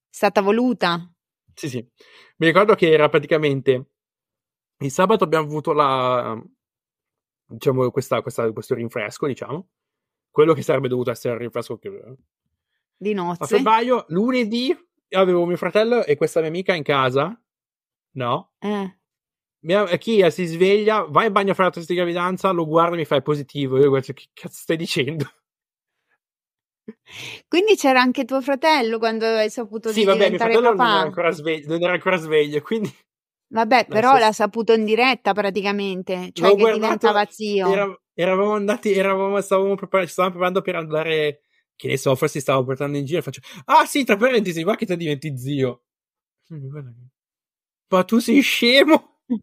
Stata 0.08 0.40
voluta? 0.40 1.12
Sì, 1.52 1.68
sì. 1.68 1.86
Mi 2.38 2.46
ricordo 2.46 2.74
che 2.74 2.90
era 2.90 3.10
praticamente 3.10 3.90
il 4.78 4.90
sabato 4.90 5.24
abbiamo 5.24 5.44
avuto 5.44 5.74
la 5.74 6.42
diciamo 7.46 7.90
questa, 7.90 8.22
questa, 8.22 8.50
questo 8.52 8.74
rinfresco, 8.74 9.26
diciamo. 9.26 9.68
Quello 10.30 10.54
che 10.54 10.62
sarebbe 10.62 10.88
dovuto 10.88 11.10
essere 11.10 11.34
il 11.34 11.40
rinfresco 11.40 11.76
che 11.76 11.90
di 12.96 13.12
nozze. 13.12 13.42
A 13.42 13.46
febbraio, 13.46 14.06
lunedì, 14.08 14.74
avevo 15.10 15.44
mio 15.44 15.58
fratello 15.58 16.02
e 16.02 16.16
questa 16.16 16.40
mia 16.40 16.48
amica 16.48 16.72
in 16.72 16.82
casa. 16.82 17.38
No? 18.12 18.52
Eh. 18.60 18.98
Mia, 19.64 19.84
Chia 19.98 20.30
si 20.30 20.46
sveglia, 20.46 21.02
va 21.02 21.26
in 21.26 21.32
bagno 21.32 21.50
a 21.50 21.54
fare 21.54 21.68
la 21.68 21.74
testa 21.74 21.92
di 21.92 21.98
gravidanza, 21.98 22.50
lo 22.50 22.64
guarda 22.64 22.94
e 22.94 22.98
mi 22.98 23.04
fa 23.04 23.16
è 23.16 23.22
positivo. 23.22 23.76
Io 23.76 23.90
guardo, 23.90 24.14
che 24.14 24.28
cazzo 24.32 24.58
stai 24.62 24.78
dicendo? 24.78 25.30
Quindi 27.46 27.76
c'era 27.76 28.00
anche 28.00 28.24
tuo 28.24 28.40
fratello 28.40 28.98
quando 28.98 29.26
hai 29.26 29.50
saputo 29.50 29.90
sì, 29.90 30.00
di 30.00 30.04
vabbè, 30.06 30.24
diventare 30.24 30.50
mio 30.50 30.60
fratello 30.60 30.76
papà? 30.76 30.90
Non 30.90 30.98
era 30.98 31.06
ancora 31.06 31.30
sveglio, 31.30 31.68
non 31.68 31.82
era 31.82 31.92
ancora 31.92 32.16
sveglio 32.16 32.60
quindi... 32.62 32.94
Vabbè, 33.52 33.86
però 33.86 34.16
l'ha 34.16 34.30
saputo 34.30 34.72
in 34.72 34.84
diretta 34.84 35.32
praticamente, 35.32 36.30
cioè 36.32 36.50
L'ho 36.50 36.54
che 36.54 36.60
guardato, 36.60 36.82
diventava 36.82 37.26
zio. 37.28 37.72
Era, 37.72 38.00
eravamo 38.14 38.52
andati, 38.52 38.92
eravamo, 38.92 39.40
stavamo 39.40 39.74
preparando, 39.74 40.08
stavamo 40.08 40.34
preparando 40.34 40.62
per 40.62 40.76
andare, 40.76 41.40
che 41.74 41.88
ne 41.88 41.96
so, 41.96 42.14
forse 42.14 42.38
stavo 42.38 42.62
portando 42.62 42.96
in 42.96 43.04
giro 43.04 43.18
e 43.18 43.22
faccio, 43.22 43.40
ah 43.64 43.84
sì, 43.86 44.04
tra 44.04 44.16
parentesi, 44.16 44.62
va 44.62 44.76
che 44.76 44.86
te 44.86 44.96
diventi 44.96 45.36
zio. 45.36 45.82
Ma 47.88 48.04
tu 48.04 48.18
sei 48.18 48.40
scemo? 48.40 49.22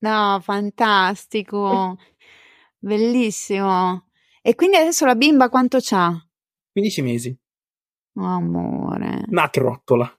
No, 0.00 0.38
fantastico, 0.40 1.98
bellissimo. 2.78 4.10
E 4.40 4.54
quindi 4.54 4.76
adesso 4.76 5.04
la 5.04 5.16
bimba 5.16 5.48
quanto 5.48 5.78
c'ha? 5.80 6.27
15 6.78 7.02
mesi. 7.02 7.36
Oh, 8.14 8.24
amore. 8.24 9.24
Una 9.28 9.48
trottola. 9.48 10.12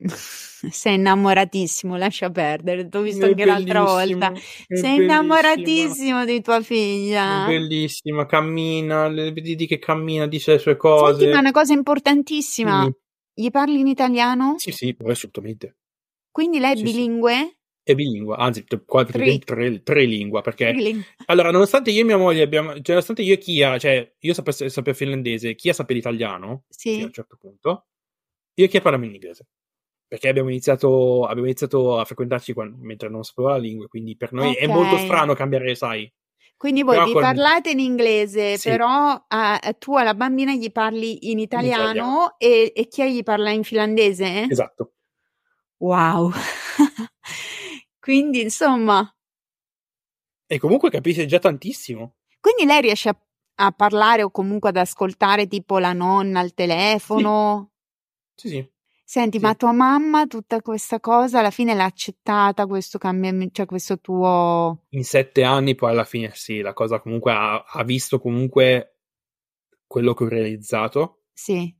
Sei 0.08 0.94
innamoratissimo, 0.94 1.96
lascia 1.96 2.30
perdere. 2.30 2.88
T'ho 2.88 3.00
visto 3.00 3.24
è 3.24 3.28
anche 3.28 3.44
l'altra 3.44 3.82
volta. 3.82 4.32
Sei 4.66 4.96
innamoratissimo 4.96 6.24
di 6.24 6.40
tua 6.40 6.60
figlia. 6.62 7.44
È 7.44 7.48
bellissima, 7.48 8.26
cammina, 8.26 9.08
vedi 9.08 9.66
che 9.66 9.78
cammina, 9.78 10.26
dice 10.26 10.52
le 10.52 10.58
sue 10.58 10.76
cose. 10.76 11.18
Senti, 11.18 11.32
ma 11.32 11.40
una 11.40 11.52
cosa 11.52 11.72
importantissima. 11.72 12.86
Mm. 12.86 12.90
Gli 13.34 13.50
parli 13.50 13.78
in 13.78 13.86
italiano? 13.86 14.54
Sì, 14.58 14.72
sì, 14.72 14.96
assolutamente. 15.06 15.76
Quindi 16.30 16.58
lei 16.58 16.72
è 16.72 16.76
sì, 16.76 16.82
bilingue? 16.82 17.34
Sì 17.34 17.57
è 17.92 17.94
bilingua, 17.94 18.36
anzi, 18.36 18.66
quasi 18.84 19.12
tre, 19.12 19.38
tre, 19.38 19.82
tre 19.82 20.04
lingua, 20.04 20.42
perché 20.42 20.74
allora, 21.26 21.50
nonostante 21.50 21.90
io 21.90 22.02
e 22.02 22.04
mia 22.04 22.18
moglie 22.18 22.42
abbiamo, 22.42 22.72
cioè, 22.72 22.82
nonostante 22.88 23.22
io 23.22 23.34
e 23.34 23.38
Kia, 23.38 23.78
cioè, 23.78 24.12
io 24.18 24.34
sapevo, 24.34 24.68
sapevo 24.68 24.96
finlandese, 24.96 25.54
Kia 25.54 25.72
sapeva 25.72 25.98
l'italiano, 25.98 26.64
sì. 26.68 27.00
a 27.00 27.04
un 27.04 27.12
certo 27.12 27.36
punto, 27.40 27.86
io 28.54 28.64
e 28.66 28.68
Kia 28.68 28.82
parliamo 28.82 29.06
in 29.06 29.14
inglese, 29.14 29.46
perché 30.06 30.28
abbiamo 30.28 30.50
iniziato, 30.50 31.24
abbiamo 31.24 31.46
iniziato 31.46 31.98
a 31.98 32.04
frequentarci 32.04 32.52
quando, 32.52 32.76
mentre 32.80 33.08
non 33.08 33.22
sapevo 33.22 33.48
la 33.48 33.56
lingua, 33.56 33.86
quindi 33.86 34.16
per 34.16 34.32
noi 34.32 34.50
okay. 34.50 34.62
è 34.62 34.66
molto 34.66 34.98
strano 34.98 35.34
cambiare, 35.34 35.74
sai. 35.74 36.12
Quindi 36.58 36.82
voi 36.82 36.94
però 36.94 37.06
vi 37.06 37.12
con... 37.12 37.22
parlate 37.22 37.70
in 37.70 37.78
inglese, 37.78 38.58
sì. 38.58 38.68
però 38.68 39.14
uh, 39.14 39.70
tu 39.78 39.96
alla 39.96 40.14
bambina 40.14 40.52
gli 40.54 40.70
parli 40.72 41.30
in 41.30 41.38
italiano, 41.38 41.84
in 41.84 41.90
italiano. 41.90 42.34
E, 42.36 42.72
e 42.74 42.88
Chia 42.88 43.06
gli 43.06 43.22
parla 43.22 43.50
in 43.50 43.62
finlandese? 43.62 44.46
Esatto. 44.50 44.92
Wow. 45.78 46.32
Quindi, 48.08 48.40
insomma. 48.40 49.06
E 50.46 50.58
comunque 50.58 50.88
capisce 50.88 51.26
già 51.26 51.38
tantissimo. 51.38 52.14
Quindi 52.40 52.64
lei 52.64 52.80
riesce 52.80 53.10
a, 53.10 53.18
a 53.56 53.70
parlare 53.70 54.22
o 54.22 54.30
comunque 54.30 54.70
ad 54.70 54.78
ascoltare 54.78 55.46
tipo 55.46 55.78
la 55.78 55.92
nonna 55.92 56.40
al 56.40 56.54
telefono? 56.54 57.72
Sì, 58.34 58.48
sì. 58.48 58.54
sì. 58.54 58.70
Senti, 59.04 59.36
sì. 59.36 59.44
ma 59.44 59.54
tua 59.54 59.72
mamma 59.72 60.26
tutta 60.26 60.62
questa 60.62 61.00
cosa 61.00 61.40
alla 61.40 61.50
fine 61.50 61.74
l'ha 61.74 61.84
accettata, 61.84 62.66
questo 62.66 62.96
cambiamento, 62.96 63.52
cioè 63.56 63.66
questo 63.66 64.00
tuo... 64.00 64.86
In 64.88 65.04
sette 65.04 65.42
anni 65.42 65.74
poi 65.74 65.90
alla 65.90 66.04
fine 66.04 66.30
sì, 66.32 66.62
la 66.62 66.72
cosa 66.72 67.00
comunque 67.00 67.32
ha, 67.32 67.62
ha 67.62 67.84
visto 67.84 68.18
comunque 68.18 69.00
quello 69.86 70.14
che 70.14 70.24
ho 70.24 70.28
realizzato. 70.28 71.24
Sì. 71.34 71.76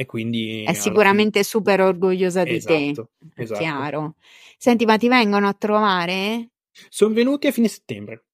E 0.00 0.06
quindi... 0.06 0.62
È 0.62 0.74
sicuramente 0.74 1.42
fine... 1.42 1.42
super 1.42 1.80
orgogliosa 1.80 2.44
di 2.44 2.54
esatto, 2.54 3.10
te. 3.34 3.42
Esatto. 3.42 3.58
Chiaro. 3.60 4.14
Senti, 4.56 4.84
ma 4.84 4.96
ti 4.96 5.08
vengono 5.08 5.48
a 5.48 5.54
trovare? 5.54 6.50
Sono 6.88 7.12
venuti 7.12 7.48
a 7.48 7.50
fine 7.50 7.66
settembre. 7.66 8.26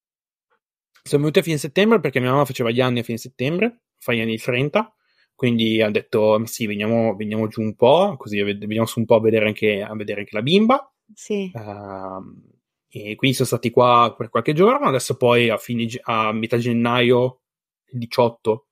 Sono 1.02 1.22
venuti 1.22 1.38
a 1.38 1.42
fine 1.42 1.56
settembre 1.56 2.00
perché 2.00 2.20
mia 2.20 2.32
mamma 2.32 2.44
faceva 2.44 2.70
gli 2.70 2.82
anni 2.82 2.98
a 2.98 3.02
fine 3.02 3.16
settembre, 3.16 3.84
fa 3.96 4.12
gli 4.12 4.20
anni 4.20 4.36
30, 4.36 4.94
quindi 5.34 5.80
ha 5.80 5.90
detto 5.90 6.44
sì, 6.44 6.66
veniamo, 6.66 7.16
veniamo 7.16 7.48
giù 7.48 7.62
un 7.62 7.74
po', 7.74 8.14
così 8.18 8.42
veniamo 8.42 8.84
su 8.84 8.98
un 8.98 9.06
po' 9.06 9.14
a 9.14 9.20
vedere 9.22 9.46
anche, 9.46 9.80
a 9.80 9.94
vedere 9.96 10.20
anche 10.20 10.34
la 10.34 10.42
bimba. 10.42 10.94
Sì. 11.14 11.50
Uh, 11.54 12.52
e 12.90 13.14
quindi 13.14 13.34
sono 13.34 13.48
stati 13.48 13.70
qua 13.70 14.14
per 14.14 14.28
qualche 14.28 14.52
giorno, 14.52 14.86
adesso 14.86 15.16
poi 15.16 15.48
a, 15.48 15.56
fine, 15.56 15.88
a 16.02 16.30
metà 16.32 16.58
gennaio, 16.58 17.40
il 17.86 18.00
18 18.00 18.66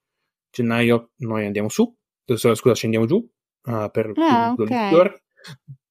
gennaio, 0.51 1.13
noi 1.21 1.47
andiamo 1.47 1.71
su 1.71 1.91
scusa, 2.25 2.75
scendiamo 2.75 3.07
giù 3.07 3.17
uh, 3.17 3.91
per 3.91 4.13
ah, 4.17 4.55
okay. 4.57 5.13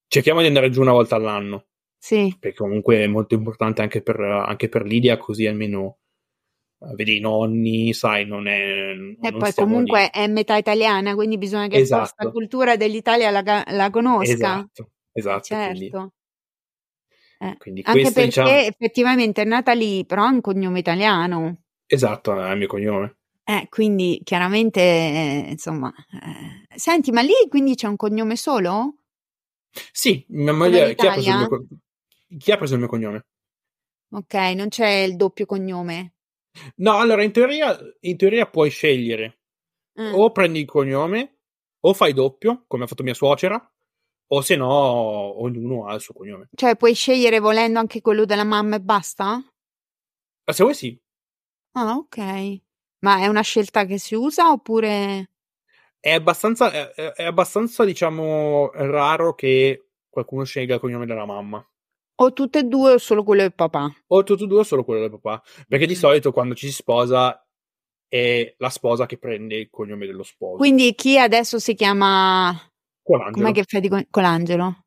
Cerchiamo 0.07 0.41
di 0.41 0.47
andare 0.47 0.69
giù 0.69 0.81
una 0.81 0.91
volta 0.91 1.15
all'anno. 1.15 1.67
Sì. 1.97 2.35
Perché 2.39 2.57
comunque 2.57 3.03
è 3.03 3.07
molto 3.07 3.35
importante 3.35 3.81
anche 3.81 4.01
per, 4.01 4.19
anche 4.19 4.67
per 4.69 4.83
Lidia, 4.83 5.17
così 5.17 5.45
almeno 5.45 5.99
uh, 6.79 6.95
vedi 6.95 7.17
i 7.17 7.19
nonni, 7.19 7.93
sai, 7.93 8.25
non 8.25 8.47
è... 8.47 8.93
Non 8.93 9.17
e 9.21 9.31
poi 9.31 9.53
comunque 9.53 10.01
lì. 10.01 10.09
è 10.11 10.27
metà 10.27 10.57
italiana, 10.57 11.13
quindi 11.13 11.37
bisogna 11.37 11.67
che 11.67 11.77
esatto. 11.77 12.01
questa 12.15 12.31
cultura 12.31 12.75
dell'Italia 12.75 13.29
la, 13.29 13.63
la 13.67 13.89
conosca. 13.89 14.33
Esatto, 14.33 14.91
esatto. 15.13 15.43
Certo. 15.43 15.73
Quindi, 15.77 16.11
eh. 17.39 17.57
quindi 17.57 17.81
anche 17.85 18.01
questo, 18.01 18.13
perché 18.13 18.41
diciamo... 18.41 18.49
effettivamente 18.49 19.41
è 19.43 19.45
nata 19.45 19.73
lì, 19.73 20.05
però 20.05 20.23
ha 20.23 20.29
un 20.29 20.41
cognome 20.41 20.79
italiano. 20.79 21.63
Esatto, 21.85 22.39
è 22.39 22.51
il 22.51 22.57
mio 22.57 22.67
cognome. 22.67 23.17
Eh, 23.51 23.67
quindi 23.67 24.21
chiaramente, 24.23 24.79
eh, 24.79 25.45
insomma, 25.49 25.93
eh. 26.13 26.77
senti, 26.77 27.11
ma 27.11 27.19
lì 27.19 27.33
quindi 27.49 27.75
c'è 27.75 27.85
un 27.85 27.97
cognome 27.97 28.37
solo? 28.37 28.99
Sì, 29.91 30.25
mia 30.29 30.53
moglie, 30.53 30.95
chi 30.95 31.05
ha, 31.05 31.11
preso 31.11 31.29
il 31.29 31.35
mio, 31.35 31.67
chi 32.37 32.51
ha 32.53 32.57
preso 32.57 32.73
il 32.75 32.79
mio 32.79 32.87
cognome? 32.87 33.25
Ok, 34.11 34.33
non 34.55 34.69
c'è 34.69 34.87
il 34.87 35.17
doppio 35.17 35.45
cognome. 35.45 36.13
No, 36.75 36.97
allora 36.97 37.23
in 37.23 37.33
teoria, 37.33 37.77
in 38.01 38.15
teoria 38.15 38.45
puoi 38.45 38.69
scegliere 38.69 39.39
mm. 39.99 40.13
o 40.13 40.31
prendi 40.31 40.59
il 40.59 40.65
cognome 40.65 41.39
o 41.81 41.93
fai 41.93 42.13
doppio, 42.13 42.63
come 42.67 42.85
ha 42.85 42.87
fatto 42.87 43.03
mia 43.03 43.13
suocera, 43.13 43.69
o 44.27 44.41
se 44.41 44.55
no 44.55 44.69
ognuno 44.69 45.87
ha 45.87 45.95
il 45.95 46.01
suo 46.01 46.13
cognome. 46.13 46.47
Cioè 46.55 46.77
puoi 46.77 46.93
scegliere 46.93 47.39
volendo 47.39 47.79
anche 47.79 47.99
quello 47.99 48.23
della 48.23 48.45
mamma 48.45 48.77
e 48.77 48.81
basta? 48.81 49.43
se 50.45 50.63
vuoi 50.63 50.75
sì. 50.75 50.97
Ah, 51.73 51.95
ok. 51.95 52.61
Ma 53.01 53.19
è 53.19 53.27
una 53.27 53.41
scelta 53.41 53.85
che 53.85 53.97
si 53.97 54.15
usa 54.15 54.51
oppure... 54.51 55.29
È 55.99 56.13
abbastanza, 56.13 56.71
è, 56.71 57.13
è 57.13 57.23
abbastanza, 57.23 57.83
diciamo, 57.83 58.71
raro 58.73 59.35
che 59.35 59.89
qualcuno 60.09 60.43
scelga 60.43 60.75
il 60.75 60.79
cognome 60.79 61.05
della 61.05 61.25
mamma. 61.25 61.63
O 62.15 62.33
tutte 62.33 62.59
e 62.59 62.63
due 62.63 62.93
o 62.93 62.97
solo 62.97 63.23
quello 63.23 63.41
del 63.41 63.53
papà? 63.53 63.91
O 64.07 64.23
tutte 64.23 64.43
e 64.43 64.47
due 64.47 64.59
o 64.59 64.63
solo 64.63 64.83
quello 64.83 65.01
del 65.01 65.19
papà. 65.19 65.43
Perché 65.67 65.85
di 65.85 65.93
mm. 65.93 65.97
solito 65.97 66.31
quando 66.31 66.55
ci 66.55 66.67
si 66.67 66.73
sposa 66.73 67.43
è 68.07 68.53
la 68.57 68.69
sposa 68.69 69.05
che 69.05 69.17
prende 69.17 69.55
il 69.55 69.69
cognome 69.69 70.05
dello 70.05 70.23
sposo. 70.23 70.57
Quindi 70.57 70.93
chi 70.95 71.17
adesso 71.17 71.59
si 71.59 71.73
chiama... 71.73 72.53
Colangelo. 73.01 73.43
Com'è 73.43 73.51
che 73.53 73.63
fai 73.63 73.81
di 73.81 74.07
Colangelo? 74.09 74.85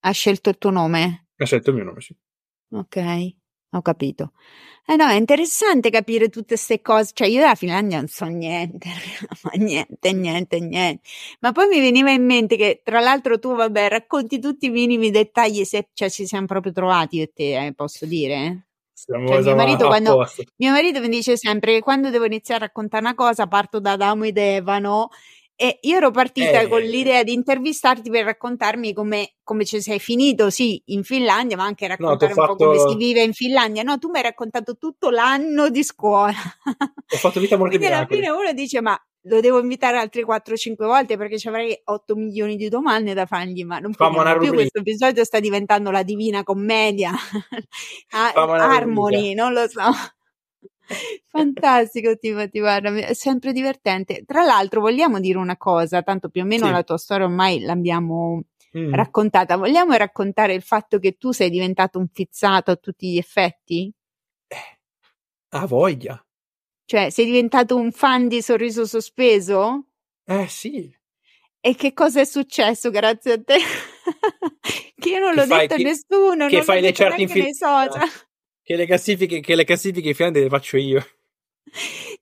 Ha 0.00 0.10
scelto 0.10 0.48
il 0.48 0.58
tuo 0.58 0.70
nome? 0.70 1.28
Ha 1.36 1.44
scelto 1.44 1.70
il 1.70 1.76
mio 1.76 1.84
nome, 1.84 2.00
sì. 2.00 2.16
Ok. 2.70 3.40
Ho 3.72 3.82
capito. 3.82 4.32
Eh 4.84 4.96
no, 4.96 5.06
è 5.06 5.14
interessante 5.14 5.90
capire 5.90 6.28
tutte 6.28 6.54
queste 6.54 6.82
cose. 6.82 7.12
Cioè, 7.14 7.28
io 7.28 7.40
della 7.40 7.54
Finlandia 7.54 7.98
non 7.98 8.08
so 8.08 8.24
niente, 8.26 8.88
ma 9.42 9.50
niente, 9.54 10.12
niente, 10.12 10.58
niente. 10.58 11.08
Ma 11.40 11.52
poi 11.52 11.68
mi 11.68 11.80
veniva 11.80 12.10
in 12.10 12.24
mente 12.24 12.56
che, 12.56 12.82
tra 12.84 13.00
l'altro, 13.00 13.38
tu, 13.38 13.54
vabbè, 13.54 13.88
racconti 13.88 14.40
tutti 14.40 14.66
i 14.66 14.70
minimi 14.70 15.10
dettagli, 15.10 15.64
se 15.64 15.88
cioè, 15.92 16.10
ci 16.10 16.26
siamo 16.26 16.46
proprio 16.46 16.72
trovati 16.72 17.16
io 17.16 17.22
e 17.22 17.32
te, 17.32 17.66
eh, 17.66 17.74
posso 17.74 18.06
dire? 18.06 18.66
Siamo 18.92 19.26
cioè, 19.28 19.40
mio, 19.42 19.54
marito, 19.54 19.86
quando, 19.86 20.26
mio 20.56 20.70
marito 20.70 21.00
mi 21.00 21.08
dice 21.08 21.36
sempre 21.36 21.74
che 21.74 21.80
quando 21.80 22.10
devo 22.10 22.24
iniziare 22.24 22.64
a 22.64 22.66
raccontare 22.66 23.04
una 23.04 23.14
cosa 23.14 23.46
parto 23.46 23.80
da 23.80 23.92
Adamo 23.92 24.24
ed 24.24 24.36
Eva, 24.36 24.78
no? 24.78 25.10
E 25.62 25.78
io 25.82 25.98
ero 25.98 26.10
partita 26.10 26.58
eh. 26.62 26.68
con 26.68 26.80
l'idea 26.80 27.22
di 27.22 27.32
intervistarti 27.32 28.10
per 28.10 28.24
raccontarmi 28.24 28.92
come, 28.92 29.34
come 29.44 29.64
ci 29.64 29.80
sei 29.80 30.00
finito, 30.00 30.50
sì, 30.50 30.82
in 30.86 31.04
Finlandia, 31.04 31.56
ma 31.56 31.62
anche 31.62 31.86
raccontare 31.86 32.34
no, 32.34 32.40
un 32.40 32.46
fatto... 32.48 32.56
po' 32.56 32.64
come 32.64 32.90
si 32.90 32.96
vive 32.96 33.22
in 33.22 33.32
Finlandia. 33.32 33.84
No, 33.84 33.96
tu 33.96 34.10
mi 34.10 34.16
hai 34.16 34.24
raccontato 34.24 34.76
tutto 34.76 35.10
l'anno 35.10 35.70
di 35.70 35.84
scuola. 35.84 36.34
Ho 36.66 37.16
fatto 37.16 37.38
vita 37.38 37.56
molto 37.56 37.76
Quindi 37.76 37.94
alla 37.94 38.06
fine 38.06 38.28
uno 38.28 38.52
dice, 38.52 38.80
ma 38.80 39.00
lo 39.26 39.38
devo 39.38 39.60
invitare 39.60 39.98
altre 39.98 40.24
4-5 40.24 40.84
volte 40.84 41.16
perché 41.16 41.38
ci 41.38 41.46
avrei 41.46 41.80
8 41.84 42.16
milioni 42.16 42.56
di 42.56 42.68
domande 42.68 43.14
da 43.14 43.26
fargli, 43.26 43.62
ma 43.64 43.78
non 43.78 43.94
più 43.94 44.52
questo 44.52 44.80
episodio 44.80 45.22
sta 45.22 45.38
diventando 45.38 45.92
la 45.92 46.02
divina 46.02 46.42
commedia. 46.42 47.12
Harmony, 48.10 49.34
non 49.34 49.52
lo 49.52 49.68
so. 49.68 49.82
Fantastico, 51.26 52.16
Timothy, 52.16 52.60
guarda, 52.60 52.94
è 52.94 53.14
sempre 53.14 53.52
divertente. 53.52 54.24
Tra 54.26 54.42
l'altro, 54.42 54.80
vogliamo 54.80 55.20
dire 55.20 55.38
una 55.38 55.56
cosa, 55.56 56.02
tanto 56.02 56.28
più 56.28 56.42
o 56.42 56.44
meno 56.44 56.66
sì. 56.66 56.72
la 56.72 56.82
tua 56.82 56.98
storia 56.98 57.26
ormai 57.26 57.60
l'abbiamo 57.60 58.42
mm. 58.76 58.92
raccontata. 58.94 59.56
Vogliamo 59.56 59.94
raccontare 59.94 60.54
il 60.54 60.62
fatto 60.62 60.98
che 60.98 61.16
tu 61.16 61.32
sei 61.32 61.50
diventato 61.50 61.98
un 61.98 62.08
fizzato 62.12 62.70
a 62.70 62.76
tutti 62.76 63.12
gli 63.12 63.18
effetti? 63.18 63.92
Eh, 64.46 64.78
a 65.50 65.66
voglia. 65.66 66.24
Cioè, 66.84 67.10
sei 67.10 67.24
diventato 67.24 67.76
un 67.76 67.90
fan 67.92 68.28
di 68.28 68.42
Sorriso 68.42 68.84
Sospeso? 68.84 69.86
Eh 70.24 70.46
sì. 70.48 70.94
E 71.64 71.74
che 71.74 71.92
cosa 71.92 72.20
è 72.20 72.24
successo 72.24 72.90
grazie 72.90 73.32
a 73.32 73.42
te? 73.42 73.56
che 74.98 75.08
io 75.08 75.20
non 75.20 75.30
che 75.30 75.40
l'ho 75.40 75.46
fai, 75.46 75.68
detto 75.68 75.80
a 75.80 75.84
nessuno, 75.84 76.46
che 76.48 76.56
non 76.56 76.64
fai 76.64 76.80
le 76.80 76.92
certi 76.92 77.22
infi- 77.22 77.42
nei 77.42 77.54
social. 77.54 78.08
Che 78.72 78.78
le 78.78 78.86
classifiche, 78.86 79.40
che 79.40 79.54
le 79.54 79.64
classifiche 79.64 80.14
finali 80.14 80.40
le 80.40 80.48
faccio 80.48 80.78
io. 80.78 81.06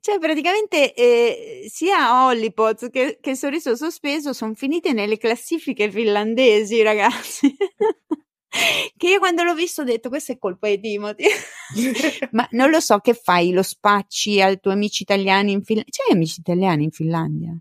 Cioè, 0.01 0.19
praticamente 0.19 0.93
eh, 0.95 1.69
sia 1.69 2.27
Hollypods 2.27 2.89
che, 2.91 3.19
che 3.21 3.37
Sorriso 3.37 3.77
Sospeso 3.77 4.33
sono 4.33 4.55
finite 4.55 4.93
nelle 4.93 5.17
classifiche 5.17 5.93
finlandesi, 5.93 6.83
ragazzi. 6.83 7.55
che 8.97 9.09
io 9.09 9.21
quando 9.21 9.45
l'ho 9.45 9.55
visto 9.55 9.83
ho 9.83 9.85
detto 9.85 10.09
questa 10.09 10.33
è 10.33 10.39
colpa 10.39 10.67
di 10.67 10.81
Timothy. 10.81 11.27
Ma 12.33 12.49
non 12.51 12.71
lo 12.71 12.81
so, 12.81 12.99
che 12.99 13.15
fai? 13.15 13.53
Lo 13.53 13.63
spacci 13.63 14.43
ai 14.43 14.59
tuoi 14.59 14.75
amici 14.75 15.05
italiani 15.05 15.53
in 15.53 15.63
Finlandia? 15.63 15.93
C'hai 15.97 16.17
amici 16.17 16.41
italiani 16.41 16.83
in 16.83 16.91
Finlandia? 16.91 17.57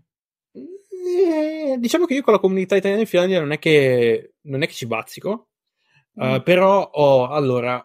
Eh, 0.52 1.76
diciamo 1.78 2.06
che 2.06 2.14
io 2.14 2.22
con 2.22 2.32
la 2.32 2.40
comunità 2.40 2.74
italiana 2.74 3.02
in 3.02 3.08
Finlandia 3.08 3.38
non 3.38 3.52
è 3.52 3.60
che, 3.60 4.32
non 4.46 4.62
è 4.62 4.66
che 4.66 4.72
ci 4.72 4.86
bazzico. 4.86 5.50
Mm. 6.20 6.34
Uh, 6.34 6.42
però 6.42 6.90
ho, 6.92 7.28
allora, 7.28 7.84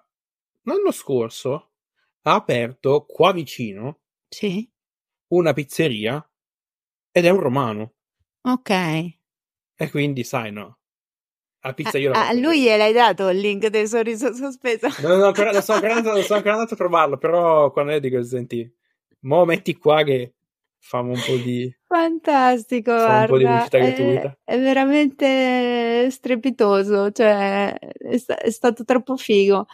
l'anno 0.66 0.92
scorso 0.92 1.72
ha 2.22 2.34
aperto 2.34 3.06
qua 3.06 3.32
vicino 3.32 4.02
sì. 4.30 4.70
una 5.28 5.54
pizzeria 5.54 6.28
ed 7.12 7.26
è 7.26 7.30
un 7.30 7.40
romano. 7.40 7.94
Ok. 8.42 8.70
E 8.70 9.90
quindi, 9.90 10.24
sai, 10.24 10.52
no. 10.52 10.80
La 11.62 11.74
pizza 11.74 11.98
io 11.98 12.12
la 12.12 12.28
A 12.28 12.34
lui 12.34 12.62
gliel'hai 12.62 12.94
dato 12.94 13.30
il 13.30 13.40
link 13.40 13.68
del 13.68 13.88
sorriso 13.88 14.34
sospeso? 14.34 14.88
No, 15.02 15.16
no, 15.16 15.26
ancora, 15.26 15.52
non 15.52 15.62
sono 15.64 15.78
ancora, 15.80 15.96
andato, 15.96 16.22
sono 16.22 16.38
ancora 16.38 16.54
andato 16.54 16.74
a 16.74 16.78
trovarlo, 16.78 17.18
però 17.18 17.72
quando 17.72 17.94
io 17.94 18.00
dico, 18.00 18.22
senti, 18.24 18.72
mo 19.22 19.46
metti 19.46 19.76
qua 19.76 20.04
che 20.04 20.36
famo 20.78 21.14
un 21.14 21.22
po' 21.26 21.36
di... 21.38 21.76
Fantastico, 21.88 22.92
guarda, 22.92 23.22
un 23.22 23.28
po' 23.28 23.38
di 23.38 23.46
pubblicità 23.46 23.78
gratuita. 23.80 24.38
È, 24.44 24.54
è 24.54 24.60
veramente 24.60 26.12
strepitoso, 26.12 27.12
cioè 27.12 27.74
è, 27.74 28.18
sta- 28.18 28.38
è 28.38 28.52
stato 28.52 28.84
troppo 28.84 29.18
figo. 29.18 29.66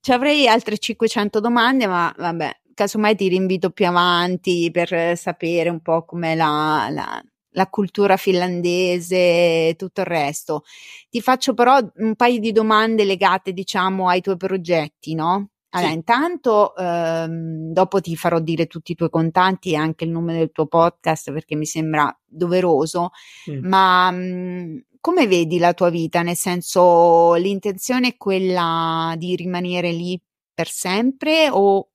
Ci 0.00 0.12
avrei 0.12 0.46
altre 0.46 0.78
500 0.78 1.40
domande, 1.40 1.86
ma 1.86 2.14
vabbè, 2.16 2.60
casomai 2.74 3.16
ti 3.16 3.28
rinvito 3.28 3.70
più 3.70 3.86
avanti 3.86 4.70
per 4.70 5.16
sapere 5.16 5.68
un 5.68 5.80
po' 5.80 6.04
com'è 6.04 6.34
la, 6.34 6.88
la, 6.90 7.22
la 7.50 7.66
cultura 7.66 8.16
finlandese 8.16 9.16
e 9.16 9.74
tutto 9.76 10.00
il 10.00 10.06
resto. 10.06 10.62
Ti 11.10 11.20
faccio 11.20 11.54
però 11.54 11.78
un 11.96 12.14
paio 12.14 12.38
di 12.38 12.52
domande 12.52 13.04
legate, 13.04 13.52
diciamo, 13.52 14.08
ai 14.08 14.20
tuoi 14.20 14.36
progetti, 14.36 15.14
no? 15.14 15.50
Allora, 15.70 15.90
sì. 15.90 15.96
intanto 15.96 16.74
ehm, 16.76 17.72
dopo 17.72 18.00
ti 18.00 18.16
farò 18.16 18.38
dire 18.40 18.66
tutti 18.66 18.92
i 18.92 18.94
tuoi 18.94 19.10
contanti 19.10 19.72
e 19.72 19.76
anche 19.76 20.04
il 20.04 20.10
nome 20.10 20.32
del 20.32 20.50
tuo 20.50 20.66
podcast 20.66 21.30
perché 21.30 21.56
mi 21.56 21.66
sembra 21.66 22.16
doveroso, 22.24 23.10
mm. 23.50 23.66
ma 23.66 24.10
mh, 24.10 24.84
come 25.00 25.26
vedi 25.26 25.58
la 25.58 25.74
tua 25.74 25.90
vita? 25.90 26.22
Nel 26.22 26.36
senso, 26.36 27.34
l'intenzione 27.34 28.08
è 28.08 28.16
quella 28.16 29.14
di 29.16 29.36
rimanere 29.36 29.92
lì 29.92 30.20
per 30.52 30.68
sempre 30.68 31.48
o 31.50 31.90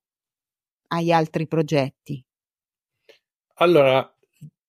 hai 0.87 1.11
altri 1.11 1.47
progetti? 1.47 2.23
Allora, 3.55 4.09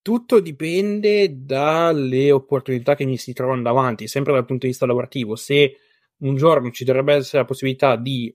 tutto 0.03 0.41
dipende 0.41 1.45
dalle 1.45 2.31
opportunità 2.31 2.95
che 2.95 3.07
mi 3.07 3.17
si 3.17 3.33
trovano 3.33 3.63
davanti, 3.63 4.07
sempre 4.07 4.33
dal 4.33 4.45
punto 4.45 4.67
di 4.67 4.73
vista 4.73 4.87
lavorativo. 4.87 5.37
Se 5.37 5.79
un 6.19 6.37
giorno 6.37 6.71
ci 6.71 6.85
dovrebbe 6.85 7.15
essere 7.15 7.39
la 7.39 7.49
possibilità 7.49 7.97
di 7.97 8.35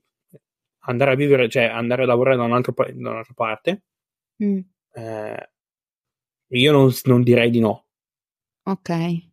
andare 0.84 1.12
a 1.12 1.14
vivere, 1.14 1.48
cioè 1.48 1.64
andare 1.64 2.02
a 2.02 2.06
lavorare 2.06 2.36
da, 2.36 2.42
un 2.42 2.52
altro, 2.52 2.74
da 2.76 3.10
un'altra 3.10 3.34
parte, 3.34 3.84
mm. 4.42 4.58
eh, 4.94 5.50
io 6.48 6.72
non, 6.72 6.90
non, 7.04 7.22
direi 7.22 7.50
di 7.50 7.60
no. 7.60 7.86
Ok. 8.64 9.29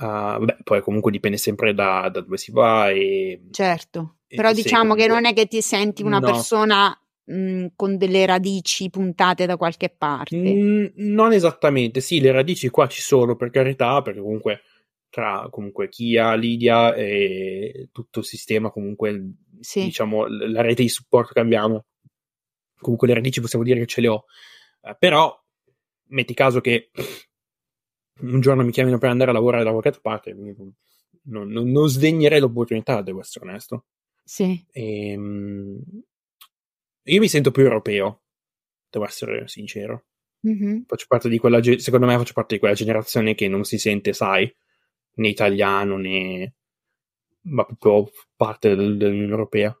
Uh, 0.00 0.42
beh, 0.42 0.56
poi 0.64 0.80
comunque 0.80 1.10
dipende 1.10 1.36
sempre 1.36 1.74
da, 1.74 2.08
da 2.10 2.20
dove 2.20 2.38
si 2.38 2.50
va. 2.52 2.88
E, 2.88 3.42
certo, 3.50 4.16
e 4.26 4.36
però 4.36 4.52
diciamo 4.52 4.94
comunque... 4.94 5.06
che 5.06 5.12
non 5.12 5.26
è 5.26 5.34
che 5.34 5.46
ti 5.46 5.60
senti 5.60 6.02
una 6.02 6.20
no. 6.20 6.26
persona 6.26 6.98
mh, 7.24 7.34
mm, 7.34 7.66
con 7.76 7.98
delle 7.98 8.24
radici 8.24 8.88
puntate 8.88 9.44
da 9.44 9.58
qualche 9.58 9.90
parte. 9.90 10.36
Mm, 10.36 10.86
non 10.94 11.34
esattamente, 11.34 12.00
sì, 12.00 12.20
le 12.20 12.32
radici 12.32 12.70
qua 12.70 12.86
ci 12.86 13.02
sono 13.02 13.36
per 13.36 13.50
carità, 13.50 14.00
perché 14.00 14.20
comunque 14.20 14.62
tra 15.10 15.48
comunque 15.50 15.90
Kia, 15.90 16.34
Lidia 16.34 16.94
e 16.94 17.90
tutto 17.92 18.20
il 18.20 18.24
sistema, 18.24 18.70
comunque 18.70 19.32
sì. 19.60 19.84
diciamo 19.84 20.26
la 20.28 20.62
rete 20.62 20.82
di 20.82 20.88
supporto 20.88 21.34
che 21.34 21.40
abbiamo, 21.40 21.84
comunque 22.80 23.06
le 23.06 23.14
radici 23.14 23.42
possiamo 23.42 23.64
dire 23.64 23.80
che 23.80 23.86
ce 23.86 24.00
le 24.00 24.08
ho. 24.08 24.24
Uh, 24.80 24.96
però 24.98 25.38
metti 26.06 26.32
caso 26.32 26.62
che 26.62 26.90
un 28.20 28.40
giorno 28.40 28.64
mi 28.64 28.70
chiamino 28.70 28.98
per 28.98 29.10
andare 29.10 29.30
a 29.30 29.34
lavorare 29.34 29.64
da 29.64 29.70
qualche 29.70 29.98
parte, 30.00 30.34
non, 30.34 30.72
non, 31.24 31.70
non 31.70 31.88
sdegnerei 31.88 32.40
l'opportunità, 32.40 33.02
devo 33.02 33.20
essere 33.20 33.46
onesto. 33.46 33.86
Sì. 34.24 34.64
E, 34.70 35.16
um, 35.16 35.80
io 37.04 37.20
mi 37.20 37.28
sento 37.28 37.50
più 37.50 37.64
europeo, 37.64 38.22
devo 38.88 39.04
essere 39.04 39.48
sincero. 39.48 40.04
Mm-hmm. 40.46 40.82
Faccio 40.86 41.06
parte 41.08 41.28
di 41.28 41.38
quella, 41.38 41.60
secondo 41.78 42.06
me 42.06 42.16
faccio 42.16 42.32
parte 42.32 42.54
di 42.54 42.60
quella 42.60 42.74
generazione 42.74 43.34
che 43.34 43.48
non 43.48 43.64
si 43.64 43.78
sente, 43.78 44.12
sai, 44.12 44.52
né 45.14 45.28
italiano 45.28 45.96
né 45.96 46.54
ma 47.42 47.64
proprio 47.78 48.12
parte 48.36 48.74
del, 48.74 48.96
dell'Unione 48.96 49.30
Europea. 49.30 49.74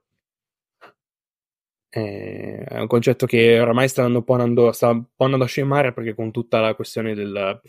È 1.88 2.78
un 2.78 2.86
concetto 2.86 3.26
che 3.26 3.58
oramai 3.58 3.88
sta 3.88 4.04
andando 4.04 4.70
sta 4.70 4.90
un 4.90 5.06
po' 5.14 5.24
andando 5.24 5.44
a 5.44 5.48
scemare 5.48 5.92
perché 5.92 6.14
con 6.14 6.30
tutta 6.30 6.60
la 6.60 6.74
questione 6.74 7.14
del 7.14 7.60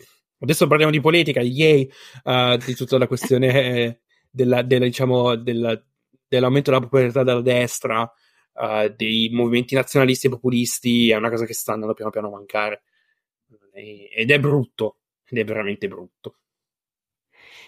Adesso 0.42 0.66
parliamo 0.66 0.90
di 0.90 1.00
politica, 1.00 1.40
yay, 1.40 1.88
uh, 2.24 2.56
di 2.56 2.74
tutta 2.74 2.98
la 2.98 3.06
questione 3.06 4.00
della, 4.28 4.62
della, 4.62 4.84
diciamo, 4.86 5.36
della, 5.36 5.80
dell'aumento 6.26 6.70
della 6.70 6.82
popolarità 6.82 7.22
della 7.22 7.40
destra, 7.40 8.02
uh, 8.02 8.88
dei 8.96 9.30
movimenti 9.32 9.76
nazionalisti 9.76 10.26
e 10.26 10.30
populisti, 10.30 11.10
è 11.10 11.16
una 11.16 11.30
cosa 11.30 11.46
che 11.46 11.54
sta 11.54 11.74
andando 11.74 11.94
piano 11.94 12.10
piano 12.10 12.26
a 12.26 12.30
mancare. 12.30 12.82
ed 13.72 14.30
è 14.32 14.40
brutto, 14.40 14.98
ed 15.28 15.38
è 15.38 15.44
veramente 15.44 15.86
brutto. 15.86 16.38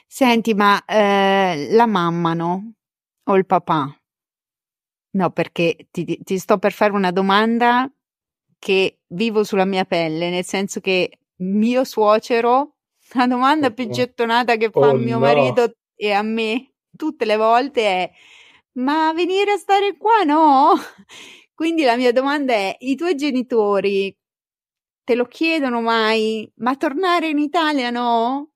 Senti, 0.06 0.52
ma 0.54 0.84
eh, 0.84 1.68
la 1.70 1.86
mamma, 1.86 2.34
no? 2.34 2.74
O 3.24 3.36
il 3.36 3.46
papà? 3.46 3.96
No, 5.10 5.30
perché 5.30 5.86
ti, 5.92 6.18
ti 6.22 6.38
sto 6.38 6.58
per 6.58 6.72
fare 6.72 6.92
una 6.92 7.12
domanda 7.12 7.88
che 8.58 8.98
vivo 9.08 9.44
sulla 9.44 9.64
mia 9.64 9.84
pelle, 9.84 10.30
nel 10.30 10.44
senso 10.44 10.80
che 10.80 11.18
mio 11.52 11.84
suocero, 11.84 12.76
la 13.12 13.26
domanda 13.26 13.70
più 13.70 13.88
gettonata 13.88 14.56
che 14.56 14.70
fa 14.70 14.88
Oh, 14.90 14.96
mio 14.96 15.18
no. 15.18 15.20
marito 15.20 15.74
e 15.94 16.12
a 16.12 16.22
me 16.22 16.74
tutte 16.96 17.24
le 17.24 17.36
volte 17.36 17.82
è: 17.82 18.10
Ma 18.72 19.12
venire 19.12 19.52
a 19.52 19.56
stare 19.56 19.96
qua 19.96 20.22
no? 20.24 20.74
Quindi 21.54 21.82
la 21.84 21.96
mia 21.96 22.12
domanda 22.12 22.52
è: 22.54 22.76
i 22.80 22.96
tuoi 22.96 23.14
genitori 23.14 24.16
te 25.04 25.14
lo 25.14 25.26
chiedono 25.26 25.80
mai? 25.80 26.50
Ma 26.56 26.76
tornare 26.76 27.28
in 27.28 27.38
Italia 27.38 27.90
no? 27.90 28.50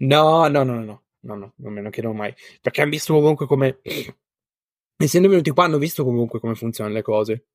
No, 0.00 0.48
no, 0.48 0.64
no, 0.64 0.74
no, 0.74 0.84
no, 0.84 1.02
no, 1.20 1.34
no, 1.36 1.52
non 1.56 1.72
me 1.72 1.82
lo 1.82 1.90
chiedo 1.90 2.12
mai. 2.12 2.34
Perché 2.60 2.82
hanno 2.82 2.90
visto 2.90 3.14
comunque 3.14 3.46
come. 3.46 3.80
Essendo 5.00 5.28
venuti 5.28 5.50
qua, 5.50 5.64
hanno 5.64 5.78
visto 5.78 6.04
comunque 6.04 6.40
come 6.40 6.56
funzionano 6.56 6.96
le 6.96 7.02
cose. 7.02 7.46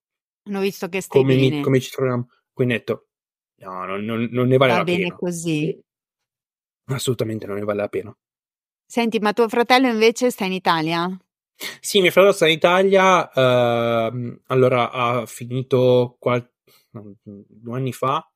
Hanno 0.46 0.62
visto 0.62 0.88
che 0.88 1.02
stai 1.02 1.22
Come, 1.22 1.36
mi- 1.36 1.62
come 1.62 1.80
ci 1.80 1.92
troviamo. 1.92 2.30
Quindi 2.54 2.74
ho 2.74 2.78
detto: 2.78 3.08
No, 3.64 3.86
non, 3.86 4.04
non- 4.04 4.28
non 4.32 4.48
ne 4.48 4.58
vale 4.58 4.72
Va 4.72 4.78
la 4.80 4.84
bene 4.84 5.04
pena. 5.04 5.16
così. 5.16 5.80
Assolutamente 6.86 7.46
non 7.48 7.58
ne 7.58 7.64
vale 7.64 7.80
la 7.82 7.88
pena. 7.88 8.18
Senti, 8.86 9.20
ma 9.20 9.34
tuo 9.34 9.48
fratello 9.48 9.88
invece 9.88 10.30
sta 10.30 10.46
in 10.46 10.52
Italia? 10.54 11.10
Sì, 11.80 12.02
mio 12.02 12.12
fratello 12.12 12.34
sta 12.34 12.48
in 12.48 12.54
Italia. 12.56 13.32
ehm, 13.32 14.42
allora 14.48 14.92
ha 14.92 15.26
finito 15.26 16.16
qual- 16.20 16.48
due 16.92 17.76
anni 17.78 17.94
fa. 17.94 18.28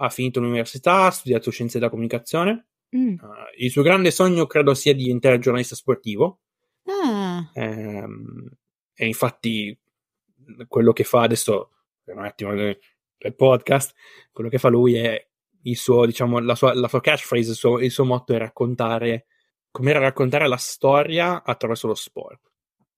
Ha 0.00 0.08
finito 0.10 0.38
l'università, 0.40 1.06
ha 1.06 1.10
studiato 1.10 1.50
scienze 1.50 1.78
della 1.78 1.90
comunicazione. 1.90 2.68
Mm. 2.96 3.08
Eh, 3.14 3.18
il 3.64 3.70
suo 3.70 3.82
grande 3.82 4.10
sogno 4.12 4.46
credo 4.46 4.72
sia 4.74 4.94
diventare 4.94 5.38
giornalista 5.40 5.74
sportivo. 5.74 6.40
Ah, 6.84 7.50
Ehm, 7.54 8.48
e 8.94 9.06
infatti 9.06 9.76
quello 10.68 10.92
che 10.92 11.04
fa 11.04 11.22
adesso, 11.22 11.70
per 12.02 12.16
un 12.16 12.24
attimo 12.24 12.54
del 12.54 12.78
podcast, 13.34 13.94
quello 14.32 14.48
che 14.48 14.58
fa 14.58 14.68
lui 14.68 14.94
è 14.94 15.28
il 15.62 15.76
suo, 15.76 16.06
diciamo, 16.06 16.38
la 16.38 16.54
sua, 16.54 16.74
la 16.74 16.88
sua 16.88 17.00
catchphrase, 17.00 17.50
il 17.50 17.56
suo, 17.56 17.78
il 17.78 17.90
suo 17.90 18.04
motto 18.04 18.32
è 18.32 18.38
raccontare, 18.38 19.26
come 19.70 19.90
era 19.90 19.98
raccontare 19.98 20.48
la 20.48 20.56
storia 20.56 21.42
attraverso 21.42 21.86
lo 21.86 21.94
sport. 21.94 22.40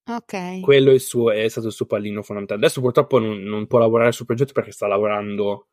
ok. 0.07 0.61
Quello 0.61 0.91
è, 0.91 0.95
il 0.95 1.01
suo, 1.01 1.31
è 1.31 1.49
stato 1.49 1.69
il 1.69 1.73
suo 1.73 1.87
pallino 1.87 2.23
fondamentale. 2.23 2.61
Adesso 2.61 2.81
purtroppo 2.81 3.19
non, 3.19 3.41
non 3.43 3.67
può 3.67 3.79
lavorare 3.79 4.13
sul 4.13 4.27
progetto 4.27 4.53
perché 4.53 4.73
sta 4.73 4.87
lavorando 4.87 5.69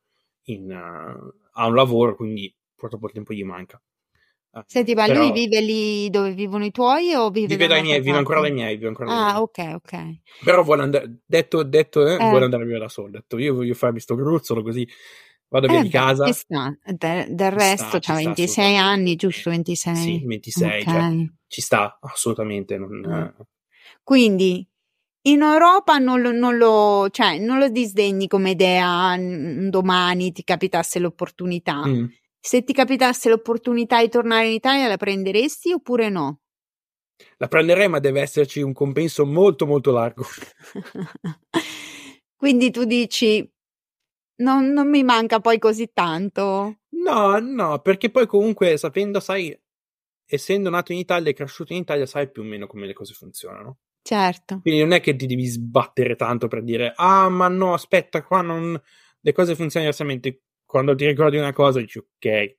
in, 0.45 0.71
uh, 0.71 1.33
a 1.53 1.67
un 1.67 1.75
lavoro, 1.75 2.15
quindi 2.15 2.53
purtroppo 2.75 3.07
il 3.07 3.13
tempo 3.13 3.33
gli 3.33 3.43
manca. 3.43 3.81
Eh, 4.59 4.63
Senti, 4.65 4.93
ma 4.95 5.05
però 5.05 5.19
lui 5.19 5.31
vive 5.31 5.61
lì 5.61 6.09
dove 6.09 6.31
vivono 6.33 6.65
i 6.65 6.71
tuoi 6.71 7.13
o 7.13 7.29
vive 7.29 7.47
vive 7.47 7.67
da 7.67 7.75
dai 7.75 7.83
miei, 7.83 8.01
vive 8.01 8.17
ancora 8.17 8.41
dai 8.41 8.51
miei, 8.51 8.75
vive 8.75 8.87
ancora 8.87 9.11
Ah, 9.11 9.25
miei. 9.31 9.41
ok, 9.41 9.73
ok. 9.75 10.19
Però 10.43 10.63
vuole 10.63 10.81
andare, 10.83 11.19
detto, 11.25 11.63
detto, 11.63 12.05
eh, 12.07 12.15
Eh. 12.15 12.29
vuole 12.29 12.45
andare 12.45 12.65
via 12.65 12.79
da 12.79 12.89
solo. 12.89 13.07
Ha 13.07 13.11
detto, 13.11 13.37
io 13.37 13.53
voglio 13.53 13.73
farmi 13.73 13.99
sto 13.99 14.15
gruzzolo 14.15 14.61
così 14.63 14.87
vado 15.49 15.67
via 15.67 15.79
Eh 15.79 15.83
di 15.83 15.89
casa. 15.89 16.25
del 16.25 17.51
Ci 17.51 17.57
resto 17.57 17.83
sta, 17.85 17.99
sta 18.01 18.13
26 18.13 18.77
assolutamente. 18.77 18.77
anni, 18.77 19.15
giusto? 19.15 19.49
26. 19.49 19.95
Sì, 19.95 20.25
26, 20.25 20.81
Ok. 20.81 20.83
cioè, 20.87 21.25
ci 21.47 21.61
sta 21.61 21.97
assolutamente. 22.01 22.77
Non, 22.77 22.89
Mm. 23.07 23.41
Quindi 24.03 24.67
in 25.23 25.41
Europa 25.41 25.97
non 25.97 26.21
lo, 26.21 26.31
non 26.31 26.57
lo- 26.57 27.07
cioè, 27.11 27.37
non 27.39 27.57
lo 27.59 27.69
disdegni 27.69 28.27
come 28.27 28.51
idea 28.51 29.13
un 29.17 29.69
domani 29.69 30.31
ti 30.31 30.43
capitasse 30.43 30.99
l'opportunità. 30.99 31.85
Mm. 31.85 32.05
Se 32.47 32.63
ti 32.63 32.71
capitasse 32.71 33.27
l'opportunità 33.27 34.01
di 34.01 34.07
tornare 34.07 34.47
in 34.47 34.53
Italia, 34.53 34.87
la 34.87 34.95
prenderesti 34.95 35.73
oppure 35.73 36.07
no? 36.07 36.39
La 37.39 37.49
prenderei, 37.49 37.89
ma 37.89 37.99
deve 37.99 38.21
esserci 38.21 38.61
un 38.61 38.71
compenso 38.71 39.25
molto, 39.25 39.65
molto 39.65 39.91
largo. 39.91 40.23
Quindi 42.37 42.71
tu 42.71 42.85
dici, 42.85 43.45
non, 44.43 44.71
non 44.71 44.89
mi 44.89 45.03
manca 45.03 45.41
poi 45.41 45.59
così 45.59 45.91
tanto. 45.91 46.77
No, 46.91 47.37
no, 47.39 47.79
perché 47.79 48.09
poi 48.09 48.25
comunque 48.27 48.77
sapendo, 48.77 49.19
sai, 49.19 49.53
essendo 50.25 50.69
nato 50.69 50.93
in 50.93 50.99
Italia 50.99 51.31
e 51.31 51.33
cresciuto 51.33 51.73
in 51.73 51.79
Italia, 51.79 52.05
sai 52.05 52.31
più 52.31 52.43
o 52.43 52.45
meno 52.45 52.65
come 52.65 52.87
le 52.87 52.93
cose 52.93 53.13
funzionano. 53.13 53.79
Certo, 54.01 54.61
Quindi 54.61 54.79
non 54.79 54.93
è 54.93 55.01
che 55.01 55.17
ti 55.17 55.25
devi 55.25 55.43
sbattere 55.47 56.15
tanto 56.15 56.47
per 56.47 56.63
dire, 56.63 56.93
ah, 56.95 57.27
ma 57.27 57.49
no, 57.49 57.73
aspetta, 57.73 58.23
qua 58.23 58.41
non... 58.41 58.81
le 59.19 59.31
cose 59.33 59.53
funzionano 59.53 59.91
diversamente. 59.91 60.43
Quando 60.67 60.93
ti 60.93 61.07
ricordi 61.07 61.37
una 61.37 61.53
cosa, 61.53 61.79
dici, 61.79 61.97
ok, 61.97 62.57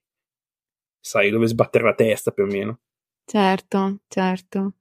sai 1.00 1.30
dove 1.30 1.46
sbattere 1.46 1.84
la 1.84 1.94
testa 1.94 2.30
più 2.32 2.44
o 2.44 2.46
meno. 2.46 2.80
certo, 3.24 4.00
certo. 4.08 4.74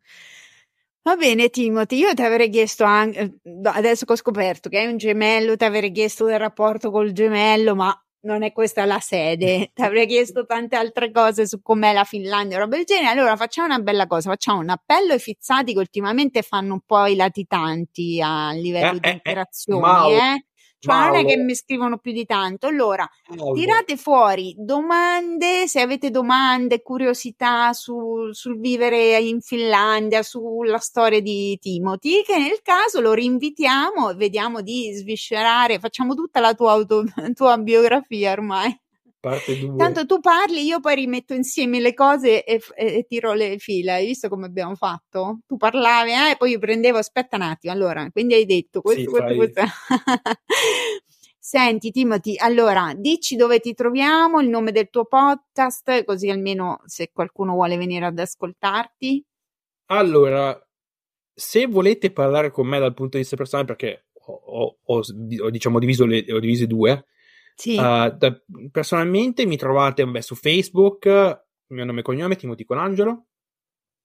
Va 1.04 1.16
bene, 1.16 1.50
Timothy, 1.50 2.00
io 2.00 2.14
ti 2.14 2.22
avrei 2.22 2.50
chiesto 2.50 2.84
anche, 2.84 3.20
eh, 3.42 3.62
adesso 3.64 4.06
che 4.06 4.12
ho 4.12 4.16
scoperto 4.18 4.68
che 4.68 4.80
hai 4.80 4.88
un 4.88 4.98
gemello, 4.98 5.56
ti 5.56 5.64
avrei 5.64 5.92
chiesto 5.92 6.26
del 6.26 6.38
rapporto 6.38 6.92
col 6.92 7.14
gemello, 7.14 7.76
ma 7.76 7.98
non 8.22 8.44
è 8.44 8.52
questa 8.52 8.84
la 8.84 9.00
sede. 9.00 9.72
Ti 9.74 9.82
avrei 9.84 10.06
chiesto 10.06 10.46
tante 10.46 10.76
altre 10.76 11.12
cose 11.12 11.48
su 11.48 11.62
com'è 11.62 11.94
la 11.94 12.04
Finlandia, 12.04 12.58
roba 12.58 12.76
del 12.76 12.84
genere. 12.86 13.08
Allora 13.08 13.38
facciamo 13.38 13.68
una 13.68 13.80
bella 13.80 14.06
cosa, 14.06 14.30
facciamo 14.32 14.60
un 14.60 14.70
appello 14.70 15.14
ai 15.14 15.20
fizzati 15.20 15.72
che 15.72 15.80
ultimamente 15.80 16.42
fanno 16.42 16.74
un 16.74 16.82
po' 16.86 17.06
i 17.06 17.16
latitanti 17.16 18.20
a 18.22 18.52
livello 18.52 18.98
Eh, 18.98 19.00
di 19.00 19.08
eh, 19.08 19.12
interazioni, 19.12 20.14
eh? 20.14 20.46
Cioè 20.80 20.96
non 21.08 21.16
è 21.16 21.26
che 21.26 21.38
mi 21.38 21.56
scrivono 21.56 21.98
più 21.98 22.12
di 22.12 22.26
tanto. 22.26 22.68
Allora, 22.68 23.08
Mauro. 23.36 23.54
Tirate 23.54 23.98
fuori 23.98 24.54
domande, 24.58 25.68
se 25.68 25.82
avete 25.82 26.12
domande, 26.12 26.82
curiosità 26.82 27.74
sul, 27.74 28.36
sul 28.36 28.60
vivere 28.60 29.18
in 29.20 29.42
Finlandia, 29.42 30.22
sulla 30.24 30.78
storia 30.78 31.22
di 31.22 31.58
Timothy, 31.60 32.24
che 32.24 32.38
nel 32.38 32.62
caso 32.62 33.02
lo 33.02 33.14
rinvitiamo 33.14 34.12
e 34.12 34.16
vediamo 34.16 34.62
di 34.62 34.92
sviscerare, 34.94 35.80
facciamo 35.80 36.14
tutta 36.14 36.40
la 36.40 36.54
tua, 36.54 36.72
auto, 36.74 37.04
tua 37.34 37.58
biografia 37.58 38.32
ormai. 38.32 38.78
Parte 39.20 39.58
2. 39.58 39.76
Tanto 39.78 40.06
tu 40.06 40.20
parli, 40.20 40.64
io 40.64 40.80
poi 40.80 40.96
rimetto 40.96 41.34
insieme 41.34 41.80
le 41.80 41.94
cose 41.94 42.44
e, 42.44 42.62
e- 42.76 42.98
e 42.98 43.06
tiro 43.08 43.34
le 43.34 43.58
fila. 43.58 43.94
Hai 43.94 44.06
visto 44.06 44.30
come 44.30 44.46
abbiamo 44.46 44.76
fatto? 44.76 45.40
Tu 45.48 45.58
parlavi, 45.58 46.12
eh, 46.12 46.32
e 46.32 46.38
poi 46.38 46.52
io 46.52 46.60
prendevo, 46.60 46.98
aspetta 46.98 47.36
un 47.36 47.42
attimo, 47.42 47.74
allora, 47.74 48.08
quindi 48.12 48.36
hai 48.36 48.46
detto 48.46 48.82
questo, 48.82 49.02
Sì, 49.02 49.08
questo, 49.08 49.28
fai- 49.28 49.36
questo. 49.36 49.62
Senti, 51.40 51.92
Timothy, 51.92 52.36
allora, 52.38 52.94
dici 52.96 53.36
dove 53.38 53.60
ti 53.60 53.74
troviamo, 53.74 54.42
il 54.42 54.50
nome 54.50 54.72
del 54.74 54.90
tuo 54.90 55.06
podcast, 55.06 56.04
così 56.04 56.30
almeno 56.30 56.82
se 56.86 57.10
qualcuno 57.14 57.54
vuole 57.54 57.78
venire 57.78 58.06
ad 58.06 58.20
ascoltarti. 58.20 59.24
Allora, 59.86 60.60
se 61.34 61.66
volete 61.68 62.12
parlare 62.12 62.52
con 62.52 62.68
me 62.68 62.80
dal 62.80 62.94
punto 62.94 63.16
di 63.16 63.20
vista 63.24 63.38
personale, 63.38 63.68
perché 63.68 64.08
ho, 64.26 64.34
ho- 64.34 64.78
ho- 64.84 65.02
ho, 65.44 65.50
diciamo 65.50 65.80
diviso 65.80 66.06
le, 66.06 66.26
ho 66.30 66.40
diviso 66.40 66.64
i 66.64 66.68
due, 66.68 67.06
Sì, 67.58 67.76
Uh, 67.76 68.16
da- 68.16 68.40
personalmente 68.70 69.48
mi 69.48 69.58
trovate 69.58 70.04
vabbè, 70.04 70.22
su 70.22 70.36
Facebook, 70.36 71.06
il 71.06 71.76
mio 71.76 71.86
nome 71.86 72.02
e 72.02 72.04
cognome, 72.04 72.36
Timothy 72.36 72.64
Colangelo. 72.64 73.26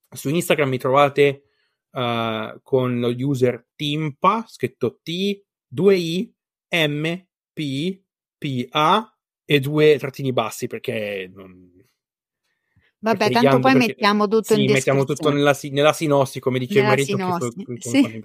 Su 0.08 0.30
Instagram 0.30 0.70
mi 0.70 0.78
trovate 0.78 1.42
uh, 1.90 2.58
con 2.62 2.98
lo 2.98 3.14
user 3.14 3.68
Timpa, 3.76 4.46
scritto 4.48 5.00
T, 5.02 5.44
2I, 5.74 6.30
M, 6.70 7.26
P, 7.52 8.02
P, 8.38 8.66
A 8.70 9.16
e 9.44 9.60
due 9.60 9.98
trattini 9.98 10.32
bassi 10.32 10.66
perché 10.66 11.30
non... 11.30 11.70
vabbè, 13.00 13.30
tanto 13.32 13.58
poi 13.58 13.74
mettiamo 13.74 14.28
tutto 14.28 14.54
sì, 14.54 14.64
in 14.64 14.72
mettiamo 14.72 15.04
tutto 15.04 15.28
nella, 15.30 15.54
nella 15.70 15.92
sinossi, 15.92 16.40
come 16.40 16.58
dice 16.58 16.80
Nella 16.80 16.94
il 16.94 17.06
marito. 17.06 17.16
che 17.16 17.22
sinossi, 17.22 17.64
fa- 17.64 17.72
che 17.74 17.88
sì. 17.88 18.20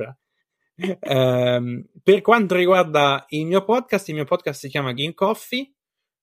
Ehm, 1.00 1.86
per 2.04 2.22
quanto 2.22 2.56
riguarda 2.56 3.26
il 3.30 3.46
mio 3.46 3.64
podcast, 3.64 4.08
il 4.10 4.16
mio 4.16 4.26
podcast 4.26 4.60
si 4.60 4.70
chiama 4.70 4.94
Game 4.94 5.14
Coffee. 5.14 5.72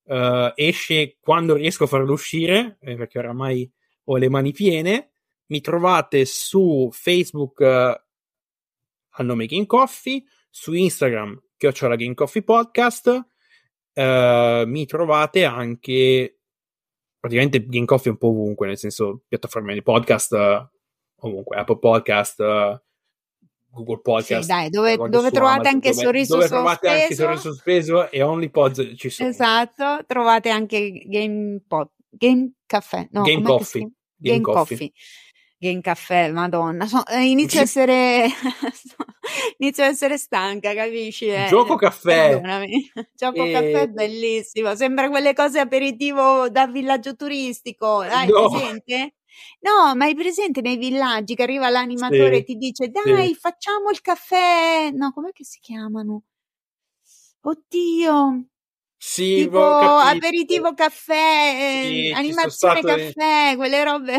eh, 0.07 0.53
esce 0.57 1.17
quando 1.21 1.55
riesco 1.55 1.85
a 1.85 1.87
farlo 1.87 2.13
uscire, 2.13 2.77
eh, 2.81 2.95
perché 2.97 3.19
oramai 3.19 3.71
ho 4.05 4.17
le 4.17 4.29
mani 4.29 4.53
piene. 4.53 5.11
Mi 5.47 5.61
trovate 5.61 6.25
su 6.27 6.89
Facebook 6.93 7.61
eh, 7.61 8.03
al 9.17 9.27
nome 9.27 9.47
Game 9.47 9.67
Coffee, 9.67 10.23
su 10.51 10.73
Instagram 10.73 11.41
chiocciola 11.57 11.97
Game 11.97 12.15
Coffee 12.15 12.43
Podcast. 12.43 13.27
eh, 13.95 14.65
mi 14.67 14.87
trovate 14.87 15.45
anche 15.45 16.39
praticamente 17.19 17.65
Game 17.67 17.87
Coffee 17.87 18.11
un 18.13 18.19
po' 18.19 18.29
ovunque, 18.29 18.67
nel 18.67 18.77
senso 18.79 19.23
piattaforme 19.29 19.73
di 19.75 19.83
podcast 19.83 20.33
eh, 20.35 20.69
ovunque, 21.21 21.57
Apple 21.57 21.79
Podcast, 21.79 22.41
eh, 22.41 22.83
Google 23.75 24.01
Podcast. 24.01 24.43
Sì, 24.43 24.47
dai, 24.49 24.71
dove, 24.71 24.97
guardo 24.97 25.17
dove 25.17 25.29
su 25.29 25.35
trovate 25.35 25.69
Amazon, 25.69 25.75
anche 25.75 25.91
dove, 25.91 26.03
sorriso 26.03 26.35
dove 26.37 26.49
trovate 26.49 26.89
anche 26.89 27.01
sospeso. 27.15 27.23
sorriso 27.25 27.53
sospeso 27.53 28.11
e 28.11 28.23
OnlyPods 28.23 28.93
ci 28.97 29.11
sono. 29.11 29.29
Esatto, 29.29 30.05
trovate 30.07 30.49
anche 30.51 30.91
Game, 31.07 31.61
Pod, 31.67 31.89
Game 32.11 32.53
Caffè, 32.67 33.09
no, 33.11 33.23
Game 33.23 33.43
Coffee. 33.43 33.81
Game 33.81 33.93
Game 34.17 34.41
Coffee. 34.41 34.77
Coffee. 34.77 34.93
Game 35.57 35.81
Caffè, 35.81 36.31
madonna, 36.31 36.87
so- 36.87 37.07
eh, 37.07 37.23
inizio 37.25 37.61
a 37.61 37.63
essere 37.63 38.27
inizio 39.59 39.83
a 39.85 39.87
essere 39.87 40.19
stanca, 40.19 40.75
capisci? 40.75 41.27
Eh, 41.27 41.47
Gioco 41.49 41.77
caffè. 41.77 42.31
Perdonami. 42.31 42.91
Gioco 43.15 43.43
E- 43.45 43.51
caffè 43.53 43.81
è 43.83 43.87
bellissimo, 43.89 44.75
sembra 44.75 45.09
quelle 45.09 45.33
cose 45.33 45.61
aperitivo 45.61 46.49
da 46.51 46.67
villaggio 46.67 47.15
turistico, 47.17 48.03
dai, 48.05 48.29
No. 48.29 48.51
presente? 48.51 49.15
No, 49.61 49.95
ma 49.95 50.05
hai 50.05 50.15
presente 50.15 50.61
nei 50.61 50.77
villaggi 50.77 51.35
che 51.35 51.43
arriva 51.43 51.69
l'animatore 51.71 52.37
Sì, 52.37 52.41
e 52.41 52.45
ti 52.45 52.55
dice 52.57 52.89
dai, 52.89 53.29
sì. 53.29 53.35
facciamo 53.35 53.91
il 53.91 54.01
caffè. 54.01 54.91
No, 54.93 55.13
com'è 55.13 55.33
che 55.33 55.45
si 55.45 55.59
chiamano? 55.61 56.23
Oddio, 57.47 58.45
Sì, 58.97 59.35
tipo 59.35 59.61
aperitivo 59.61 60.73
caffè, 60.75 61.83
Sì, 61.83 62.09
eh, 62.09 62.15
ci 62.15 62.15
sono 62.15 62.19
animazione 62.19 62.81
stato 62.81 62.89
in- 62.89 63.13
caffè, 63.13 63.57
quelle 63.57 63.85
robe. 63.85 64.17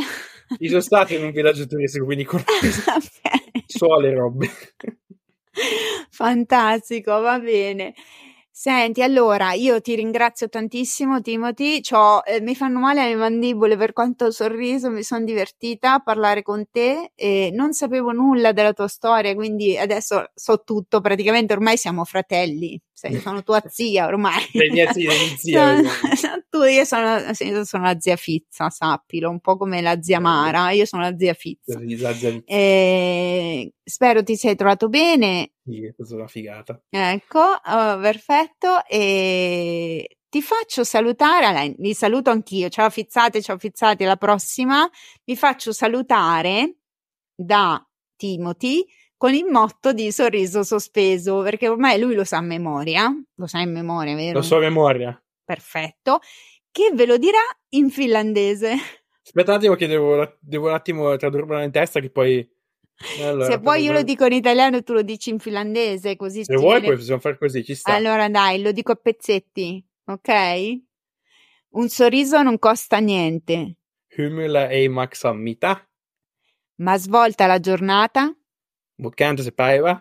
Io 0.59 0.69
sono 0.69 0.81
stato 0.81 1.13
in 1.15 1.23
un 1.23 1.31
villaggio 1.31 1.65
turistico, 1.65 2.05
quindi 2.05 2.25
Ok. 2.27 2.41
so 3.65 3.99
le 3.99 4.13
robe. 4.13 4.47
Fantastico, 6.11 7.19
va 7.21 7.39
bene. 7.39 7.93
Senti, 8.57 9.01
allora 9.03 9.51
io 9.51 9.81
ti 9.81 9.95
ringrazio 9.95 10.47
tantissimo, 10.47 11.19
Timothy. 11.19 11.81
C'ho, 11.81 12.23
eh, 12.23 12.39
mi 12.39 12.55
fanno 12.55 12.79
male 12.79 13.05
le 13.05 13.15
mandibole 13.15 13.75
per 13.75 13.91
quanto 13.91 14.31
sorriso, 14.31 14.89
mi 14.89 15.03
sono 15.03 15.25
divertita 15.25 15.95
a 15.95 15.99
parlare 15.99 16.41
con 16.41 16.65
te 16.71 17.11
e 17.15 17.49
non 17.53 17.73
sapevo 17.73 18.13
nulla 18.13 18.53
della 18.53 18.71
tua 18.71 18.87
storia, 18.87 19.35
quindi 19.35 19.77
adesso 19.77 20.31
so 20.33 20.63
tutto. 20.63 21.01
Praticamente 21.01 21.51
ormai 21.51 21.75
siamo 21.75 22.05
fratelli. 22.05 22.79
Sei- 22.93 23.19
sono 23.19 23.43
tua 23.43 23.61
zia 23.67 24.05
ormai. 24.05 24.41
Sei 24.49 24.69
mia 24.69 24.89
zia, 24.93 25.11
mia 25.11 25.35
zia, 25.37 25.75
Sono- 26.15 26.43
tu, 26.49 26.63
io 26.63 26.85
sono, 26.85 27.17
io 27.37 27.65
sono 27.65 27.83
la 27.83 27.99
zia 27.99 28.15
Fizza, 28.15 28.69
sappilo, 28.69 29.29
un 29.29 29.41
po' 29.41 29.57
come 29.57 29.81
la 29.81 30.01
zia 30.01 30.21
Mara. 30.21 30.71
Io 30.71 30.85
sono 30.85 31.01
la 31.01 31.13
zia 31.17 31.33
Fizza. 31.33 31.77
La 31.77 32.13
zia- 32.13 32.41
E 32.45 33.73
spero 33.85 34.23
ti 34.23 34.35
sei 34.35 34.55
trovato 34.55 34.89
bene. 34.89 35.51
sì, 35.63 35.85
è 35.85 35.93
una 36.13 36.27
figata. 36.27 36.81
Ecco, 36.89 37.39
oh, 37.39 37.99
perfetto. 37.99 38.83
E 38.87 40.17
ti 40.27 40.41
faccio 40.41 40.83
salutare. 40.83 41.75
Vi 41.77 41.93
saluto 41.93 42.31
anch'io. 42.31 42.67
Ciao 42.69 42.89
fizzate, 42.89 43.41
ciao 43.41 43.57
fizzati. 43.57 44.03
Alla 44.03 44.17
prossima. 44.17 44.89
Vi 45.23 45.35
faccio 45.35 45.71
salutare 45.71 46.77
da 47.33 47.81
Timothy 48.17 48.85
con 49.17 49.33
il 49.33 49.45
motto 49.45 49.93
di 49.93 50.11
sorriso 50.11 50.63
sospeso, 50.63 51.41
perché 51.41 51.69
ormai 51.69 51.99
lui 51.99 52.15
lo 52.15 52.23
sa 52.23 52.37
a 52.37 52.41
memoria. 52.41 53.09
Lo 53.35 53.47
sa 53.47 53.59
in 53.59 53.71
memoria, 53.71 54.15
vero? 54.15 54.39
Lo 54.39 54.41
so 54.41 54.57
a 54.57 54.59
memoria. 54.59 55.23
Perfetto. 55.43 56.19
Che 56.71 56.91
ve 56.93 57.05
lo 57.05 57.17
dirà 57.17 57.39
in 57.69 57.89
finlandese. 57.89 58.73
Aspetta 59.23 59.51
un 59.51 59.57
attimo 59.57 59.75
che 59.75 59.87
devo, 59.87 60.37
devo 60.39 60.67
un 60.67 60.73
attimo 60.73 61.15
tradurmelo 61.15 61.63
in 61.63 61.71
testa 61.71 61.99
che 61.99 62.09
poi... 62.09 62.47
Allora, 63.19 63.45
Se 63.45 63.57
vuoi 63.57 63.83
io 63.83 63.91
lo 63.91 64.03
dico 64.03 64.25
in 64.25 64.33
italiano 64.33 64.77
e 64.77 64.81
tu 64.81 64.93
lo 64.93 65.01
dici 65.01 65.29
in 65.29 65.39
finlandese, 65.39 66.15
così 66.15 66.43
Se 66.43 66.55
vuoi 66.55 66.79
viene- 66.79 66.87
poi 66.87 66.95
possiamo 66.95 67.19
fare 67.19 67.37
così, 67.37 67.63
ci 67.63 67.75
sta. 67.75 67.93
Allora 67.93 68.29
dai, 68.29 68.61
lo 68.61 68.71
dico 68.71 68.91
a 68.93 68.95
pezzetti, 68.95 69.83
ok? 70.05 70.29
Un 71.69 71.89
sorriso 71.89 72.41
non 72.41 72.57
costa 72.57 72.99
niente, 72.99 73.75
Hymyillä 74.17 74.69
ei 74.69 74.87
maksa 74.87 75.33
ma 76.77 76.97
svolta 76.97 77.47
la 77.47 77.59
giornata 77.59 78.33
kääntä 79.15 79.43
se 79.43 79.51
päivä, 79.51 79.99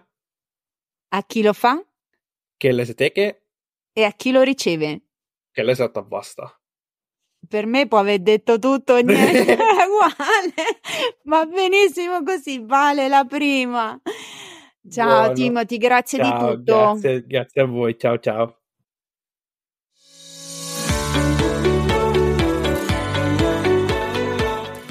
a 1.10 1.22
chi 1.22 1.42
lo 1.42 1.52
fa 1.52 1.76
kelle 2.58 2.84
se 2.84 2.94
tekee, 2.94 3.42
e 3.96 4.04
a 4.04 4.12
chi 4.12 4.32
lo 4.32 4.42
riceve. 4.44 5.00
kelle 5.52 5.74
se 5.74 5.82
ottaa 5.84 6.10
vastaan. 6.10 6.50
Per 7.48 7.66
me 7.66 7.86
può 7.86 7.98
aver 7.98 8.20
detto 8.20 8.58
tutto 8.58 8.96
e 8.96 9.02
niente, 9.02 9.44
è 9.56 9.56
uguale, 9.56 10.54
va 11.24 11.44
benissimo 11.44 12.22
così, 12.22 12.62
vale 12.64 13.08
la 13.08 13.24
prima. 13.24 14.00
Ciao 14.88 15.18
Buono. 15.20 15.32
Timothy, 15.32 15.78
grazie 15.78 16.18
Ciao, 16.18 16.48
di 16.48 16.56
tutto. 16.56 16.74
Grazie, 16.74 17.24
grazie 17.26 17.62
a 17.62 17.66
voi, 17.66 17.98
ciao 17.98 18.18
ciao. 18.18 18.58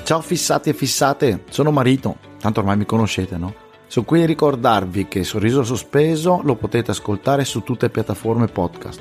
Ciao 0.03 0.19
fissati 0.19 0.69
e 0.69 0.73
fissate, 0.73 1.43
sono 1.49 1.71
Marito, 1.71 2.17
tanto 2.39 2.59
ormai 2.59 2.75
mi 2.75 2.85
conoscete, 2.85 3.37
no? 3.37 3.53
Sono 3.87 4.05
qui 4.05 4.23
a 4.23 4.25
ricordarvi 4.25 5.07
che 5.07 5.23
Sorriso 5.23 5.63
Sospeso 5.63 6.41
lo 6.43 6.55
potete 6.55 6.91
ascoltare 6.91 7.45
su 7.45 7.61
tutte 7.61 7.85
le 7.85 7.91
piattaforme 7.91 8.47
podcast, 8.47 8.99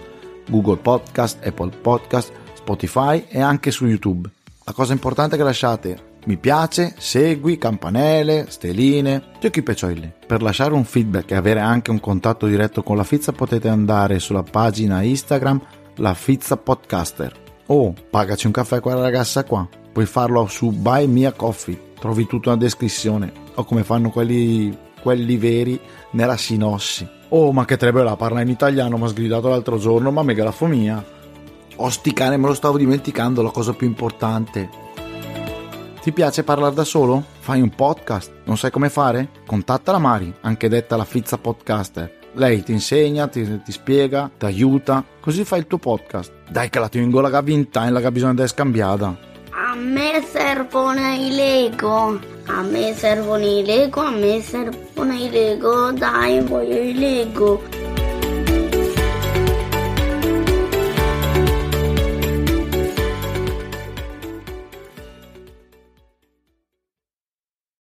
Google 0.49 0.77
Podcast, 0.77 1.45
Apple 1.45 1.71
Podcast, 1.81 2.33
Spotify 2.63 3.25
e 3.29 3.41
anche 3.41 3.73
su 3.73 3.87
YouTube. 3.87 4.31
La 4.65 4.73
cosa 4.73 4.93
importante 4.93 5.35
è 5.35 5.39
che 5.39 5.45
lasciate 5.45 6.11
mi 6.25 6.37
piace, 6.37 6.95
segui, 6.97 7.59
campanelle, 7.59 8.47
steline, 8.49 9.23
giochi 9.41 9.63
peccioli. 9.63 10.13
Per 10.25 10.41
lasciare 10.41 10.73
un 10.73 10.85
feedback 10.85 11.33
e 11.33 11.35
avere 11.35 11.59
anche 11.59 11.91
un 11.91 11.99
contatto 11.99 12.47
diretto 12.47 12.85
con 12.85 12.97
la 12.97 13.03
Fizza 13.03 13.33
potete 13.33 13.69
andare 13.69 14.21
sulla 14.21 14.45
pagina 14.45 15.03
Instagram 15.03 15.61
La 15.97 16.15
Fizza 16.15 16.57
Podcaster 16.57 17.41
o 17.67 17.93
pagaci 18.09 18.47
un 18.47 18.53
caffè 18.53 18.77
a 18.77 18.81
quella 18.81 19.01
ragazza 19.01 19.43
qua. 19.43 19.69
Puoi 19.93 20.07
farlo 20.07 20.47
su 20.47 20.71
Buy 20.71 21.07
Me 21.07 21.27
a 21.27 21.33
Coffee, 21.33 21.95
trovi 21.99 22.27
tutto 22.27 22.51
nella 22.51 22.63
descrizione 22.63 23.33
o 23.55 23.65
come 23.65 23.83
fanno 23.83 24.11
quelli, 24.11 24.77
quelli 25.03 25.37
veri 25.37 25.79
nella 26.13 26.37
sinossi. 26.37 27.07
Oh, 27.31 27.51
ma 27.51 27.65
che 27.65 27.77
trebella, 27.77 28.15
parla 28.15 28.43
in 28.43 28.49
italiano, 28.49 28.97
mi 28.97 29.05
ha 29.05 29.09
sgridato 29.09 29.49
l'altro 29.49 29.79
giorno, 29.79 30.13
ma 30.13 30.23
mega 30.23 30.45
cane, 32.13 32.37
me 32.37 32.47
lo 32.47 32.55
stavo 32.55 32.77
dimenticando, 32.77 33.43
la 33.43 33.51
cosa 33.51 33.73
più 33.73 33.87
importante. 33.87 34.69
Ti 36.03 36.13
piace 36.13 36.43
parlare 36.43 36.75
da 36.75 36.85
solo? 36.85 37.25
Fai 37.39 37.61
un 37.61 37.71
podcast? 37.71 38.33
Non 38.45 38.57
sai 38.57 38.71
come 38.71 38.89
fare? 38.89 39.29
Contatta 39.47 39.93
la 39.93 39.99
Mari, 39.99 40.33
anche 40.41 40.69
detta 40.69 40.97
la 40.97 41.05
Fizza 41.05 41.39
Podcaster. 41.39 42.19
Lei 42.35 42.63
ti 42.63 42.73
insegna, 42.73 43.29
ti, 43.29 43.63
ti 43.63 43.73
spiega, 43.73 44.31
ti 44.39 44.45
aiuta, 44.45 45.05
così 45.21 45.45
fai 45.45 45.61
il 45.61 45.67
tuo 45.67 45.79
podcast. 45.79 46.33
Dai 46.49 46.71
che 46.71 46.79
la 46.79 46.89
tengo 46.89 47.21
la 47.21 47.31
gavinta 47.31 47.87
e 47.87 47.91
la 47.91 48.11
bisogna 48.11 48.35
di 48.35 48.49
scambiata. 48.49 49.31
A 49.51 49.75
me 49.77 50.25
servono 50.31 51.15
i 51.15 51.31
Lego. 51.31 52.19
A 52.47 52.63
me 52.63 52.95
servono 52.95 53.45
i 53.45 53.65
Lego, 53.65 54.01
a 54.01 54.11
me 54.11 54.41
servono 54.41 55.13
i 55.13 55.31
Lego. 55.31 55.93
Dai, 55.93 56.41
voglio 56.41 56.79
i 56.79 56.95
Lego. 56.95 57.82